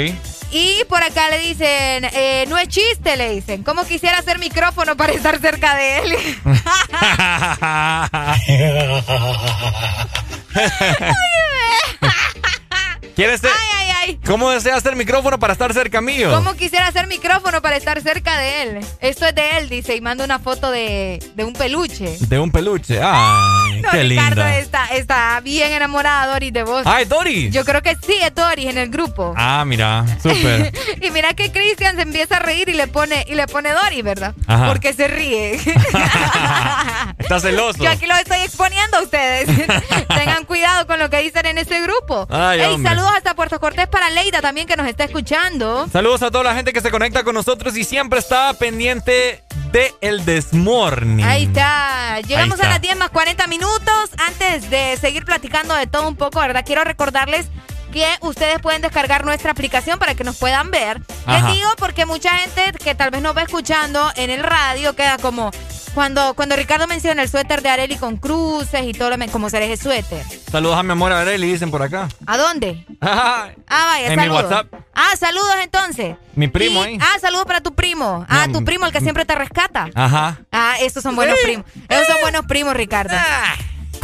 [0.51, 3.61] Y por acá le dicen, eh, no es chiste, le dicen.
[3.63, 6.15] ¿Cómo quisiera hacer micrófono para estar cerca de él?
[13.15, 13.51] ¿Quieres ser?
[13.53, 14.19] ay, ay, ay.
[14.25, 16.31] ¿Cómo deseas hacer micrófono para estar cerca mío?
[16.33, 18.79] ¿Cómo quisiera hacer micrófono para estar cerca de él?
[19.01, 22.17] Esto es de él, dice, y manda una foto de, de un peluche.
[22.21, 22.99] De un peluche.
[23.01, 24.57] Ay, No, qué Ricardo linda.
[24.57, 26.83] está, está bien enamorada, Doris, de vos.
[26.85, 27.51] Ay, Doris.
[27.53, 29.33] Yo creo que sí, es Doris en el grupo.
[29.35, 30.73] Ah, mira, súper.
[31.01, 34.03] y mira que Cristian se empieza a reír y le pone y le pone Doris,
[34.03, 34.33] ¿verdad?
[34.47, 34.67] Ajá.
[34.67, 35.55] Porque se ríe.
[37.17, 37.83] Está celoso.
[37.83, 39.47] Yo aquí los estoy exponiendo a ustedes.
[40.07, 42.27] Tengan cuidado con lo que dicen en ese grupo.
[42.29, 45.87] Ay, Ey, saludos hasta Puerto Cortés para Leida también que nos está escuchando.
[45.91, 49.93] Saludos a toda la gente que se conecta con nosotros y siempre está pendiente de
[50.01, 51.25] El Desmorning.
[51.25, 52.19] Ahí está.
[52.21, 52.67] Llegamos Ahí está.
[52.67, 54.09] a las 10 más 40 minutos.
[54.27, 56.63] Antes de seguir platicando de todo un poco, ¿verdad?
[56.65, 57.47] Quiero recordarles
[57.95, 61.01] que ustedes pueden descargar nuestra aplicación para que nos puedan ver.
[61.25, 61.47] Ajá.
[61.47, 65.17] Les digo porque mucha gente que tal vez nos va escuchando en el radio queda
[65.17, 65.49] como
[65.93, 69.63] cuando, cuando Ricardo menciona el suéter de Areli con cruces y todo lo como será
[69.63, 70.25] ese suéter.
[70.51, 72.09] Saludos a mi amor Areli, dicen por acá.
[72.27, 72.85] ¿A dónde?
[73.01, 74.43] Ah, Ah, vaya, En mi saludos.
[74.43, 74.73] WhatsApp.
[74.93, 76.17] Ah, saludos entonces.
[76.35, 76.97] Mi primo ahí.
[77.01, 78.25] Ah, saludos para tu primo.
[78.27, 79.87] Ah, Mi tu primo, el que siempre te rescata.
[79.95, 80.39] Ajá.
[80.51, 81.65] Ah, esos son buenos primos.
[81.87, 83.15] Esos son buenos primos, Ricardo.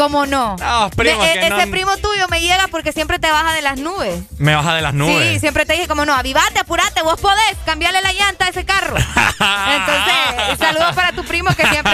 [0.01, 0.55] ¿Cómo no?
[0.59, 3.53] No, primos Me- que e- no- Ese primo tuyo me llega porque siempre te baja
[3.53, 4.23] de las nubes.
[4.39, 5.33] Me baja de las nubes.
[5.33, 8.65] Sí, siempre te dije como no, avivate, apurate, vos podés, cambiarle la llanta a ese
[8.65, 8.95] carro.
[9.61, 11.93] Entonces, saludos para tu primo que siempre,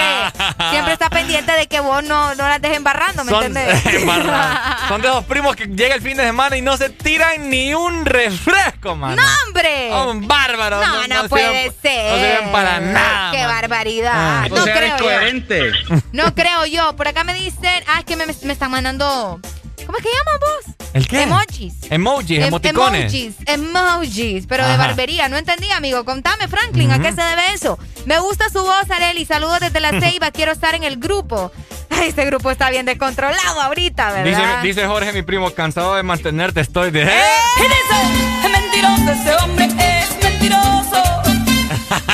[0.72, 3.44] siempre está pendiente de que vos no, no las dejes embarrando, ¿me Son,
[3.86, 4.58] embarrados.
[4.88, 7.74] Son de esos primos que llega el fin de semana y no se tiran ni
[7.74, 9.22] un refresco, mano.
[9.22, 9.90] ¡No, hombre!
[9.92, 10.80] Son bárbaros.
[10.88, 12.12] No, no, puede sirven- ser.
[12.12, 13.32] No sirven para nada.
[13.32, 14.14] ¡Qué barbaridad!
[14.16, 14.48] Ah.
[14.50, 15.72] no creo coherente.
[15.90, 15.96] yo.
[16.14, 16.96] No creo yo.
[16.96, 19.40] Por acá me dicen, ah, es que me, me están mandando,
[19.86, 20.76] ¿cómo es que llaman vos?
[20.94, 21.24] ¿El qué?
[21.24, 21.74] Emojis.
[21.90, 23.14] Emojis, Em- emoticones.
[23.14, 24.88] Emojis, emojis, pero de Ajá.
[24.88, 25.28] barbería.
[25.30, 26.04] No entendí, amigo.
[26.06, 27.78] Contame, Franklin, ¿a qué se debe eso?
[28.06, 29.26] Me gusta su voz, Areli.
[29.26, 30.32] Saludos desde la Ceiba.
[30.32, 31.52] Quiero estar en el grupo.
[31.90, 34.62] Ay, este grupo está bien descontrolado ahorita, ¿verdad?
[34.62, 37.04] dice Jorge, mi primo, cansado de mantenerte, estoy de...
[37.04, 37.10] ¿Eh?
[38.44, 41.04] Es mentiroso, ese hombre es mentiroso.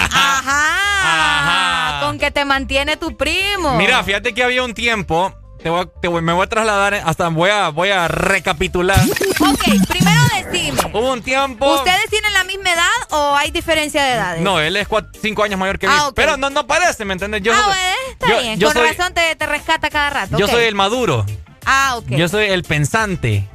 [0.66, 2.00] Ajá.
[2.02, 3.76] Con que te mantiene tu primo.
[3.78, 5.34] Mira, fíjate que había un tiempo,
[5.64, 9.00] te voy a- te voy- me voy a trasladar, hasta voy a, voy a recapitular.
[9.40, 10.80] Ok, primero decime.
[10.94, 11.76] Hubo un tiempo...
[11.76, 14.42] ¿Ustedes tienen la misma edad o hay diferencia de edades?
[14.42, 15.94] No, él es cuatro, cinco años mayor que mí.
[15.98, 16.12] Ah.
[16.14, 17.42] Pero no, no parece, ¿me entiendes?
[17.42, 18.60] Yo, ah, bueno, está yo- bien.
[18.60, 20.38] yo Con soy, razón te, te rescata cada rato.
[20.38, 21.26] yo soy el maduro.
[21.66, 22.08] Ah, ok.
[22.10, 23.48] Yo soy el pensante.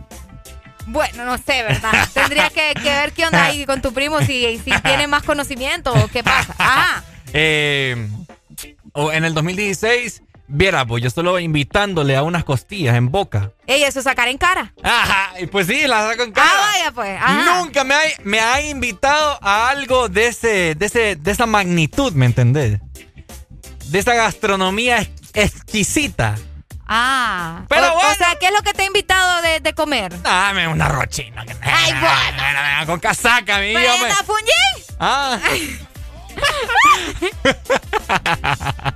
[0.86, 2.08] Bueno, no sé, ¿verdad?
[2.14, 5.92] Tendría que, que ver qué onda ahí con tu primo, si, si tiene más conocimiento
[5.92, 6.54] o qué pasa.
[6.58, 7.04] Ajá.
[7.34, 8.08] Eh,
[8.94, 13.52] o en el 2016, viera, pues yo solo invitándole a unas costillas en boca.
[13.66, 14.72] Ey, eso es sacar en cara.
[14.82, 16.50] Ajá, y pues sí, la saco en cara.
[16.50, 17.18] Ah, vaya pues.
[17.20, 17.60] Ajá.
[17.60, 22.12] Nunca me ha, me ha invitado a algo de ese, de ese, de esa magnitud,
[22.12, 22.80] ¿me entendés?
[23.88, 26.36] de esa gastronomía exquisita.
[26.86, 27.64] Ah.
[27.68, 30.22] Pero o, sea, ¿qué es lo que te he invitado de, de comer?
[30.22, 31.44] Dame una rochina.
[31.60, 32.86] Ay, bueno.
[32.86, 34.08] Con casaca, mi ¿Para me...
[34.98, 35.38] Ah.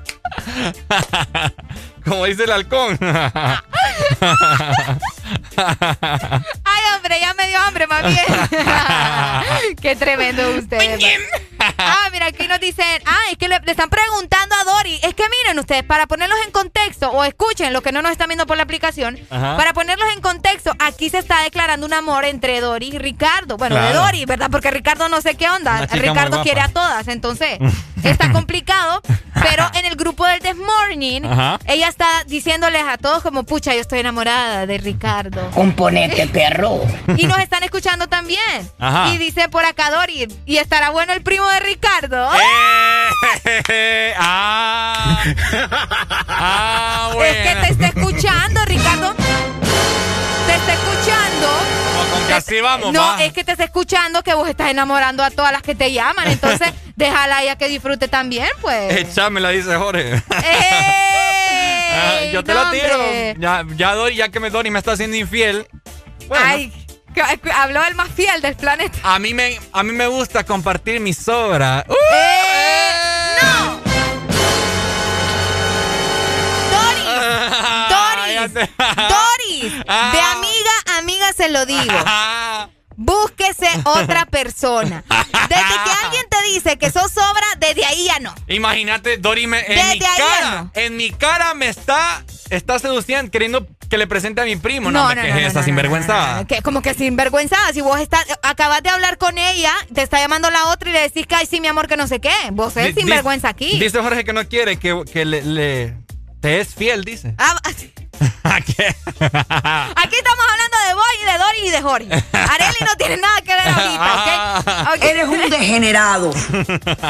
[2.04, 2.98] Como dice el halcón.
[7.02, 9.76] hombre, ya me dio hambre, más bien.
[9.80, 11.00] Qué tremendo usted.
[11.58, 15.00] ah, mira, aquí nos dicen, ah, es que le, están preguntando a Dori.
[15.02, 18.28] Es que miren ustedes, para ponerlos en contexto, o escuchen lo que no nos están
[18.28, 22.60] viendo por la aplicación, para ponerlos en contexto, aquí se está declarando un amor entre
[22.60, 23.56] Dori y Ricardo.
[23.56, 24.48] Bueno, de Dori, ¿verdad?
[24.50, 25.86] Porque Ricardo no sé qué onda.
[25.86, 27.58] Ricardo quiere a todas, entonces
[28.04, 29.02] está complicado.
[29.42, 31.22] Pero en el grupo del This Morning,
[31.66, 35.50] ella está diciéndoles a todos como, pucha, yo estoy enamorada de Ricardo.
[35.50, 36.82] Componente perro.
[37.16, 38.70] Y nos están escuchando también.
[39.12, 42.30] Y dice por acá Dori, ¿y estará bueno el primo de Ricardo?
[43.44, 45.22] Eh, ah,
[46.28, 47.32] ah, bueno.
[47.32, 49.14] Es que te está escuchando, Ricardo.
[50.46, 51.82] Te está escuchando.
[52.28, 55.62] No, vamos, No, es que te está escuchando que vos estás enamorando a todas las
[55.62, 56.28] que te llaman.
[56.28, 58.96] Entonces, déjala ella que disfrute también, pues.
[58.96, 60.22] Échamela, dice Jorge.
[61.94, 63.34] Ah, yo te la tiro.
[63.38, 65.66] Ya, ya ya que me Dori me está haciendo infiel.
[66.30, 66.72] Ay,
[67.54, 68.98] habló el más fiel del planeta.
[69.02, 71.84] A mí me, a mí me gusta compartir mi sobra.
[71.88, 71.94] ¡Uh!
[72.14, 73.36] ¡Eh!
[73.42, 73.80] ¡No!
[76.70, 78.52] Doris.
[78.52, 78.54] Doris.
[78.54, 79.72] Doris.
[79.78, 80.32] De ah.
[80.36, 81.94] amiga a amiga se lo digo.
[82.96, 85.02] Búsquese otra persona.
[85.08, 88.34] Desde que alguien te dice que sos sobra, desde ahí ya no.
[88.48, 93.98] Imagínate, Dori, me, en mi cara, en mi cara me está, está seduciendo, queriendo que
[93.98, 94.90] le presente a mi primo.
[94.90, 96.46] No, no, no, no, esa sinvergüenza.
[96.62, 97.56] como que sinvergüenza.
[97.72, 101.00] Si vos estás, acabas de hablar con ella, te está llamando la otra y le
[101.00, 102.32] decís que ay, sí, mi amor, que no sé qué.
[102.52, 103.78] Vos eres sinvergüenza aquí.
[103.78, 105.96] Dice Jorge que no quiere que, que le, le,
[106.42, 107.34] te es fiel, dice.
[107.38, 107.56] Ah,
[108.44, 112.08] Aquí estamos hablando de Boy, de Dory y de Jorge.
[112.32, 115.02] Areli no tiene nada que ver ahorita, ¿ok?
[115.02, 116.32] Eres un degenerado.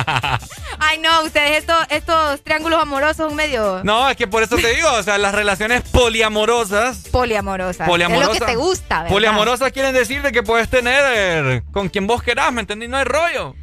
[0.78, 3.80] Ay, no, ustedes estos, estos triángulos amorosos son medio...
[3.84, 7.08] No, es que por eso te digo, o sea, las relaciones poliamorosas...
[7.10, 7.88] Poliamorosas.
[7.88, 8.34] Poliamorosas.
[8.34, 9.14] Es lo que te gusta, ¿verdad?
[9.14, 12.86] Poliamorosas quieren decir de que puedes tener con quien vos querás, ¿me entendí?
[12.86, 13.54] No hay rollo.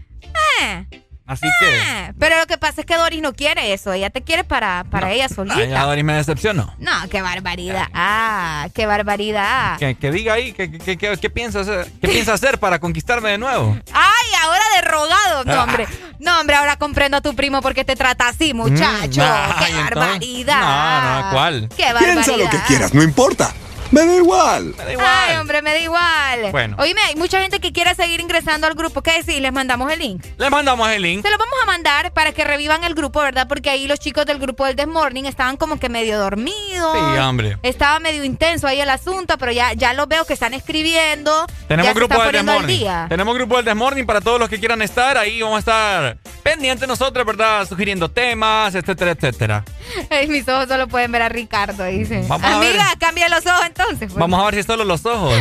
[0.62, 1.09] Eh.
[1.30, 1.80] Así que.
[1.86, 3.94] Ah, pero lo que pasa es que Doris no quiere eso.
[3.94, 5.64] Ella te quiere para, para ella solita.
[5.64, 6.74] ya Doris me decepcionó.
[6.80, 7.88] No, qué barbaridad.
[7.94, 9.78] Ah, qué barbaridad.
[9.78, 13.78] Que, diga ahí, ¿qué, qué, piensa hacer, qué piensa hacer para conquistarme de nuevo?
[13.94, 15.44] Ay, ahora de rogado.
[15.46, 15.88] No, hombre.
[16.18, 19.22] No, hombre, ahora comprendo a tu primo porque te trata así, muchacho.
[19.22, 20.62] Mm, qué barbaridad.
[20.62, 21.70] no, no, ¿cuál?
[21.78, 22.14] Qué barbaridad.
[22.26, 23.54] Piensa lo que quieras, no importa.
[23.92, 24.76] Me da igual.
[24.78, 25.08] Me da igual.
[25.08, 26.52] Ay, hombre, me da igual.
[26.52, 26.76] Bueno.
[26.80, 29.02] Oíme, hay mucha gente que quiere seguir ingresando al grupo.
[29.02, 29.42] ¿Qué decir?
[29.42, 30.24] ¿Les mandamos el link?
[30.38, 31.24] Les mandamos el link.
[31.24, 33.48] Se lo vamos a mandar para que revivan el grupo, ¿verdad?
[33.48, 36.94] Porque ahí los chicos del grupo del This Morning estaban como que medio dormidos.
[36.94, 37.58] Sí, hombre.
[37.64, 41.48] Estaba medio intenso ahí el asunto, pero ya, ya los veo que están escribiendo.
[41.68, 42.86] Tenemos grupo del This Morning.
[43.10, 45.18] Tenemos grupo del This Morning para todos los que quieran estar.
[45.18, 47.68] Ahí vamos a estar pendientes nosotros, ¿verdad?
[47.68, 49.66] Sugiriendo temas, etcétera, etcétera.
[50.10, 52.26] Ay, mis ojos solo pueden ver a Ricardo, dice.
[52.30, 53.98] Amiga, cambia los ojos entonces.
[54.00, 54.16] Pues.
[54.16, 55.34] Vamos a ver si solo los ojos.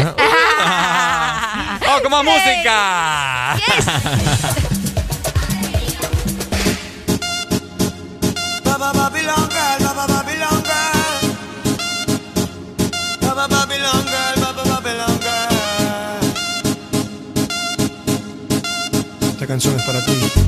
[1.89, 3.57] ¡Oh, como música!
[19.33, 20.48] Esta canción es para ti.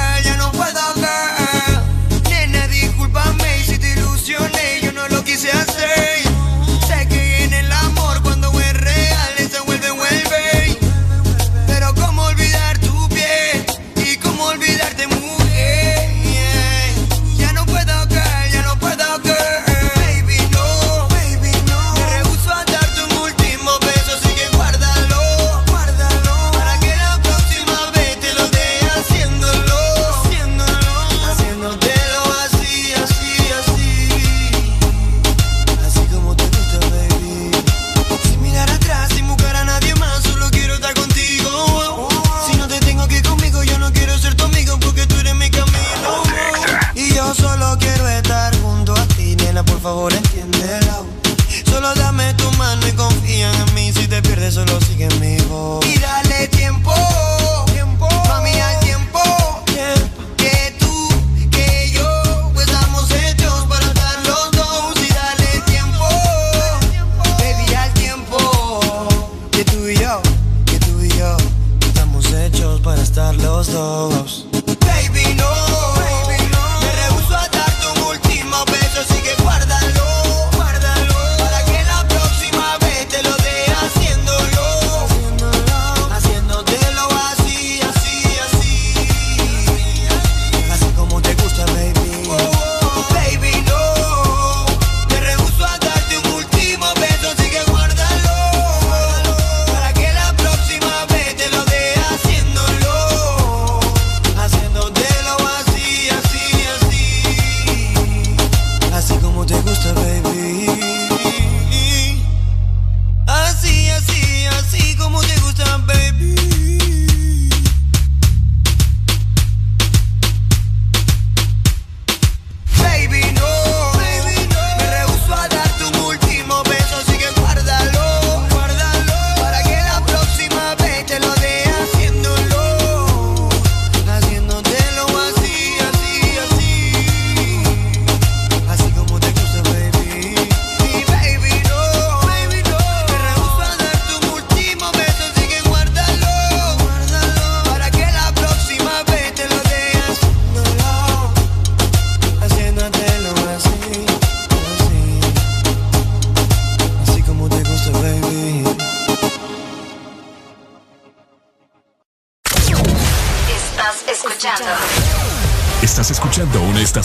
[54.51, 55.40] solo sigue mi voz.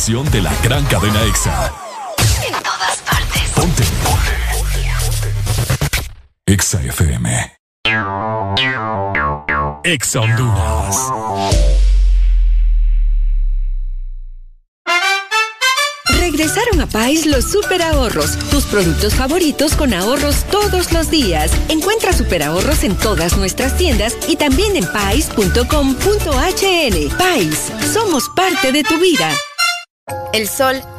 [0.07, 1.73] Estación de la gran cadena EXA.
[2.47, 3.51] En todas partes.
[3.57, 3.83] Ponte.
[6.47, 7.53] EXA FM.
[9.83, 10.97] EXA Honduras.
[16.21, 21.51] Regresaron a Pais los super ahorros, tus productos favoritos con ahorros todos los días.
[21.69, 25.97] Encuentra super ahorros en todas nuestras tiendas y también en pais.com.hn.
[27.19, 29.33] Pais, somos parte de tu vida.
[30.33, 30.83] El sol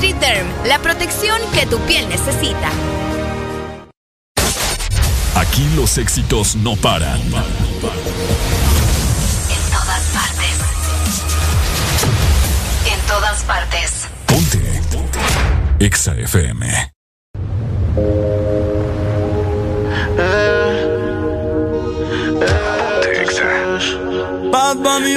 [0.00, 2.70] NutriDerm, la protección que tu piel necesita.
[5.34, 7.20] Aquí los éxitos no paran.
[7.20, 7.32] En
[9.70, 10.54] todas partes.
[12.90, 14.08] En todas partes.
[14.24, 14.80] Ponte.
[15.80, 16.92] Exa FM.
[24.50, 25.16] Bad Bunny,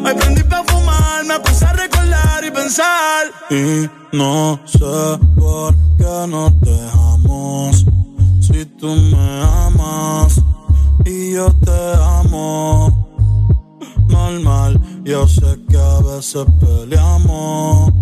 [0.00, 3.26] me prendí para fumar, me puse a recordar y pensar.
[3.50, 7.84] Y no sé por qué no te dejamos.
[8.40, 10.40] Si tú me amas
[11.04, 13.06] y yo te amo.
[14.08, 17.92] Normal, yo sé que a veces peleamos.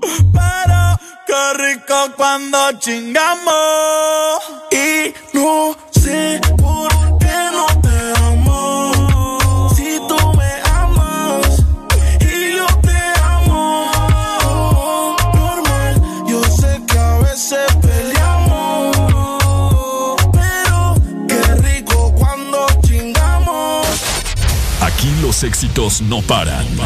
[0.00, 4.40] Pero qué rico cuando chingamos.
[4.70, 8.39] Y no sé por qué no te amo.
[25.42, 26.66] Éxitos no paran.
[26.66, 26.76] En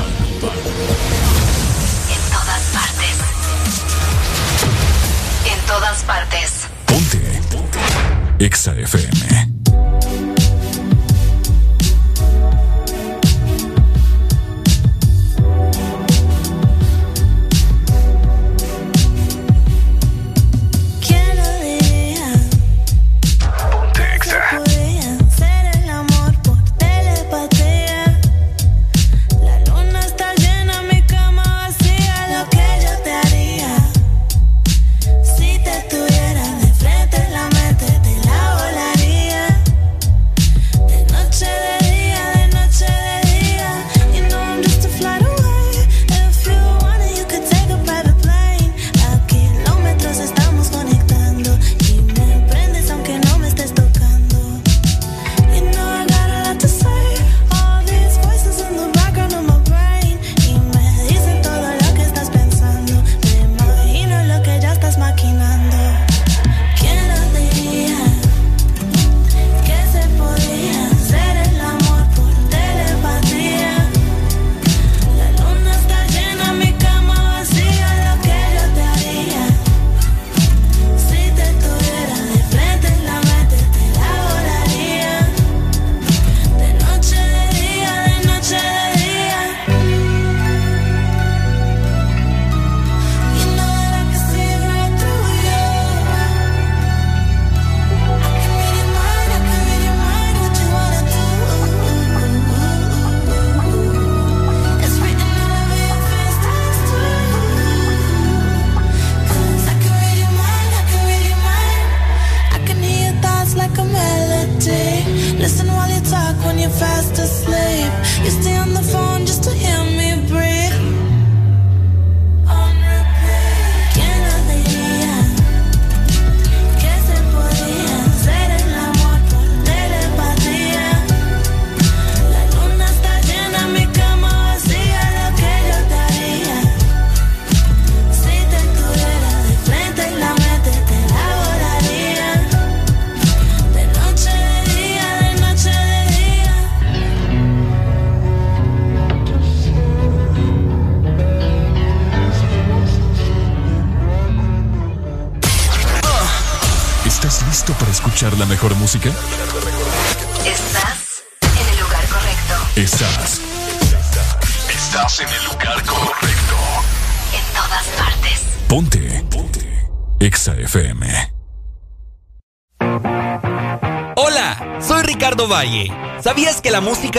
[2.30, 3.16] todas partes.
[5.44, 6.50] En todas partes.
[6.86, 7.40] Ponte.
[8.38, 9.53] Exa FM.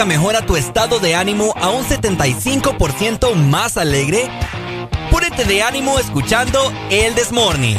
[0.04, 4.28] Mejora tu estado de ánimo a un 75% más alegre?
[5.10, 7.78] Púrete de ánimo escuchando El Desmorning.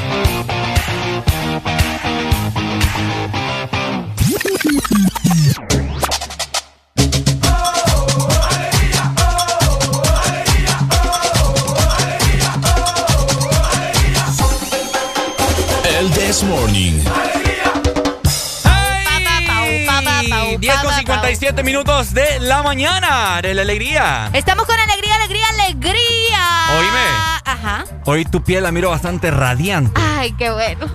[21.48, 24.30] 57 minutos de la mañana de la alegría.
[24.34, 26.78] Estamos con alegría, alegría, alegría.
[26.78, 27.06] Oíme.
[27.46, 27.86] Ajá.
[28.04, 29.94] Hoy tu piel la miro bastante radiante.
[29.96, 30.88] Ay, qué bueno.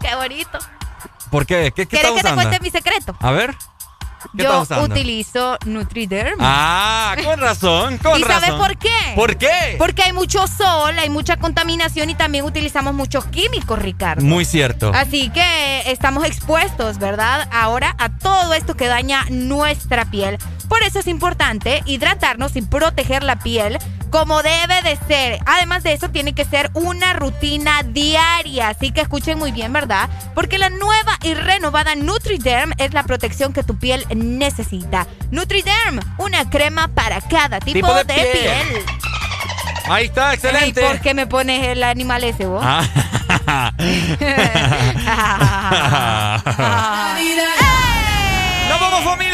[0.00, 0.58] Qué bonito.
[1.30, 1.72] ¿Por qué?
[1.74, 3.16] ¿Qué, qué ¿Quieres que te cuente mi secreto?
[3.20, 3.54] A ver.
[4.34, 6.38] Yo utilizo Nutriderm.
[6.40, 8.40] Ah, con razón, con ¿Y razón.
[8.40, 8.88] sabes por qué?
[9.14, 9.76] ¿Por qué?
[9.78, 14.24] Porque hay mucho sol, hay mucha contaminación y también utilizamos muchos químicos, Ricardo.
[14.24, 14.92] Muy cierto.
[14.94, 17.48] Así que estamos expuestos, ¿verdad?
[17.52, 20.38] Ahora a todo esto que daña nuestra piel.
[20.68, 23.78] Por eso es importante hidratarnos y proteger la piel
[24.12, 25.40] como debe de ser.
[25.46, 28.68] Además de eso, tiene que ser una rutina diaria.
[28.68, 30.08] Así que escuchen muy bien, ¿verdad?
[30.34, 35.06] Porque la nueva y renovada NutriDerm es la protección que tu piel necesita.
[35.30, 38.84] NutriDerm, una crema para cada tipo, de, piel.
[39.88, 40.80] Ahí está, excelente.
[40.80, 42.62] ¿Y por qué me pones el animal ese vos?
[42.64, 42.84] Ah.
[48.68, 49.32] ¡Nos vamos familia!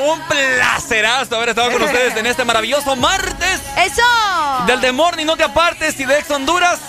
[0.00, 3.60] Un placerazo haber estado con ustedes en este maravilloso martes.
[3.76, 4.02] ¡Eso!
[4.66, 6.80] Del The Morning, no te apartes y de Ex Honduras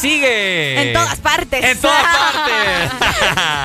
[0.00, 0.82] sigue.
[0.82, 1.64] En todas partes.
[1.64, 2.90] En todas partes.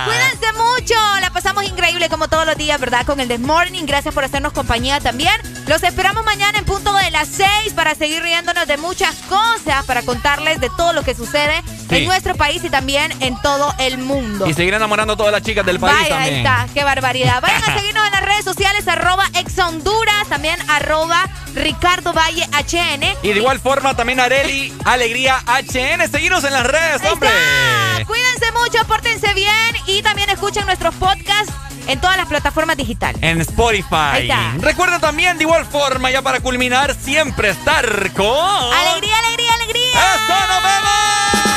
[0.06, 0.96] Cuídense mucho.
[1.22, 3.06] La pasamos increíble como todos los días, ¿verdad?
[3.06, 3.84] Con el The Morning.
[3.86, 5.34] Gracias por hacernos compañía también.
[5.68, 10.02] Los esperamos mañana en punto de las 6 para seguir riéndonos de muchas cosas, para
[10.04, 14.48] contarles de todo lo que sucede en nuestro país y también en todo el mundo.
[14.48, 16.34] Y seguir enamorando a todas las chicas del país Vaya, también.
[16.34, 16.68] ahí está.
[16.74, 17.42] Qué barbaridad.
[17.42, 23.04] Vayan a seguirnos en las redes sociales, arroba ex Honduras, también arroba Ricardo Valle HN.
[23.24, 26.02] Y de igual forma también Areli Alegría HN.
[26.18, 27.30] Seguimos en las redes, hombre.
[27.30, 31.54] Cuídense Cuídense mucho, pórtense bien y también escuchen nuestros podcasts
[31.86, 33.22] en todas las plataformas digitales.
[33.22, 34.28] En Spotify.
[34.58, 38.26] Recuerda también, de igual forma, ya para culminar, siempre estar con...
[38.26, 39.92] ¡Alegría, alegría, alegría!
[39.92, 41.57] ¡Eso, nos vemos!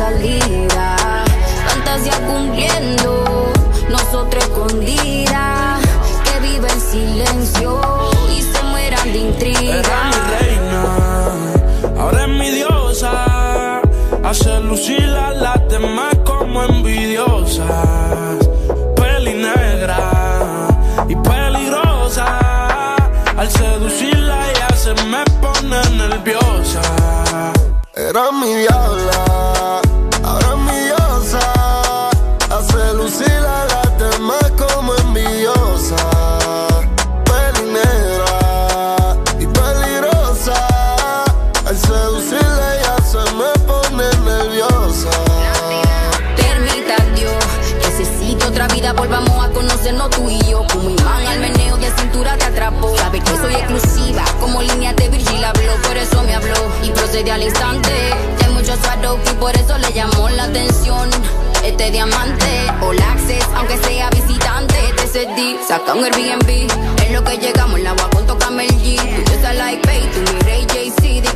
[0.00, 0.96] Salida.
[1.68, 3.52] Fantasía cumpliendo,
[3.90, 5.80] nosotros escondidas.
[6.24, 7.80] Que vive en silencio
[8.34, 9.76] y se mueran de intriga.
[9.80, 10.82] Era mi reina,
[12.00, 13.82] ahora es mi diosa.
[14.24, 18.38] Hace lucir a las demás como envidiosas.
[18.96, 20.00] Peli negra
[21.08, 22.26] y peligrosa
[23.36, 26.82] al seducirla ya se me pone nerviosa.
[27.94, 29.29] Era mi diabla,
[56.82, 57.90] y procede al instante.
[58.38, 58.78] De muchos
[59.30, 61.08] y por eso le llamó la atención.
[61.64, 66.70] Este diamante, all access, aunque sea visitante, te cedí, saca un Airbnb.
[67.04, 68.96] En lo que llegamos, la agua con toca el G.
[69.24, 71.30] Tú like pay, tú mi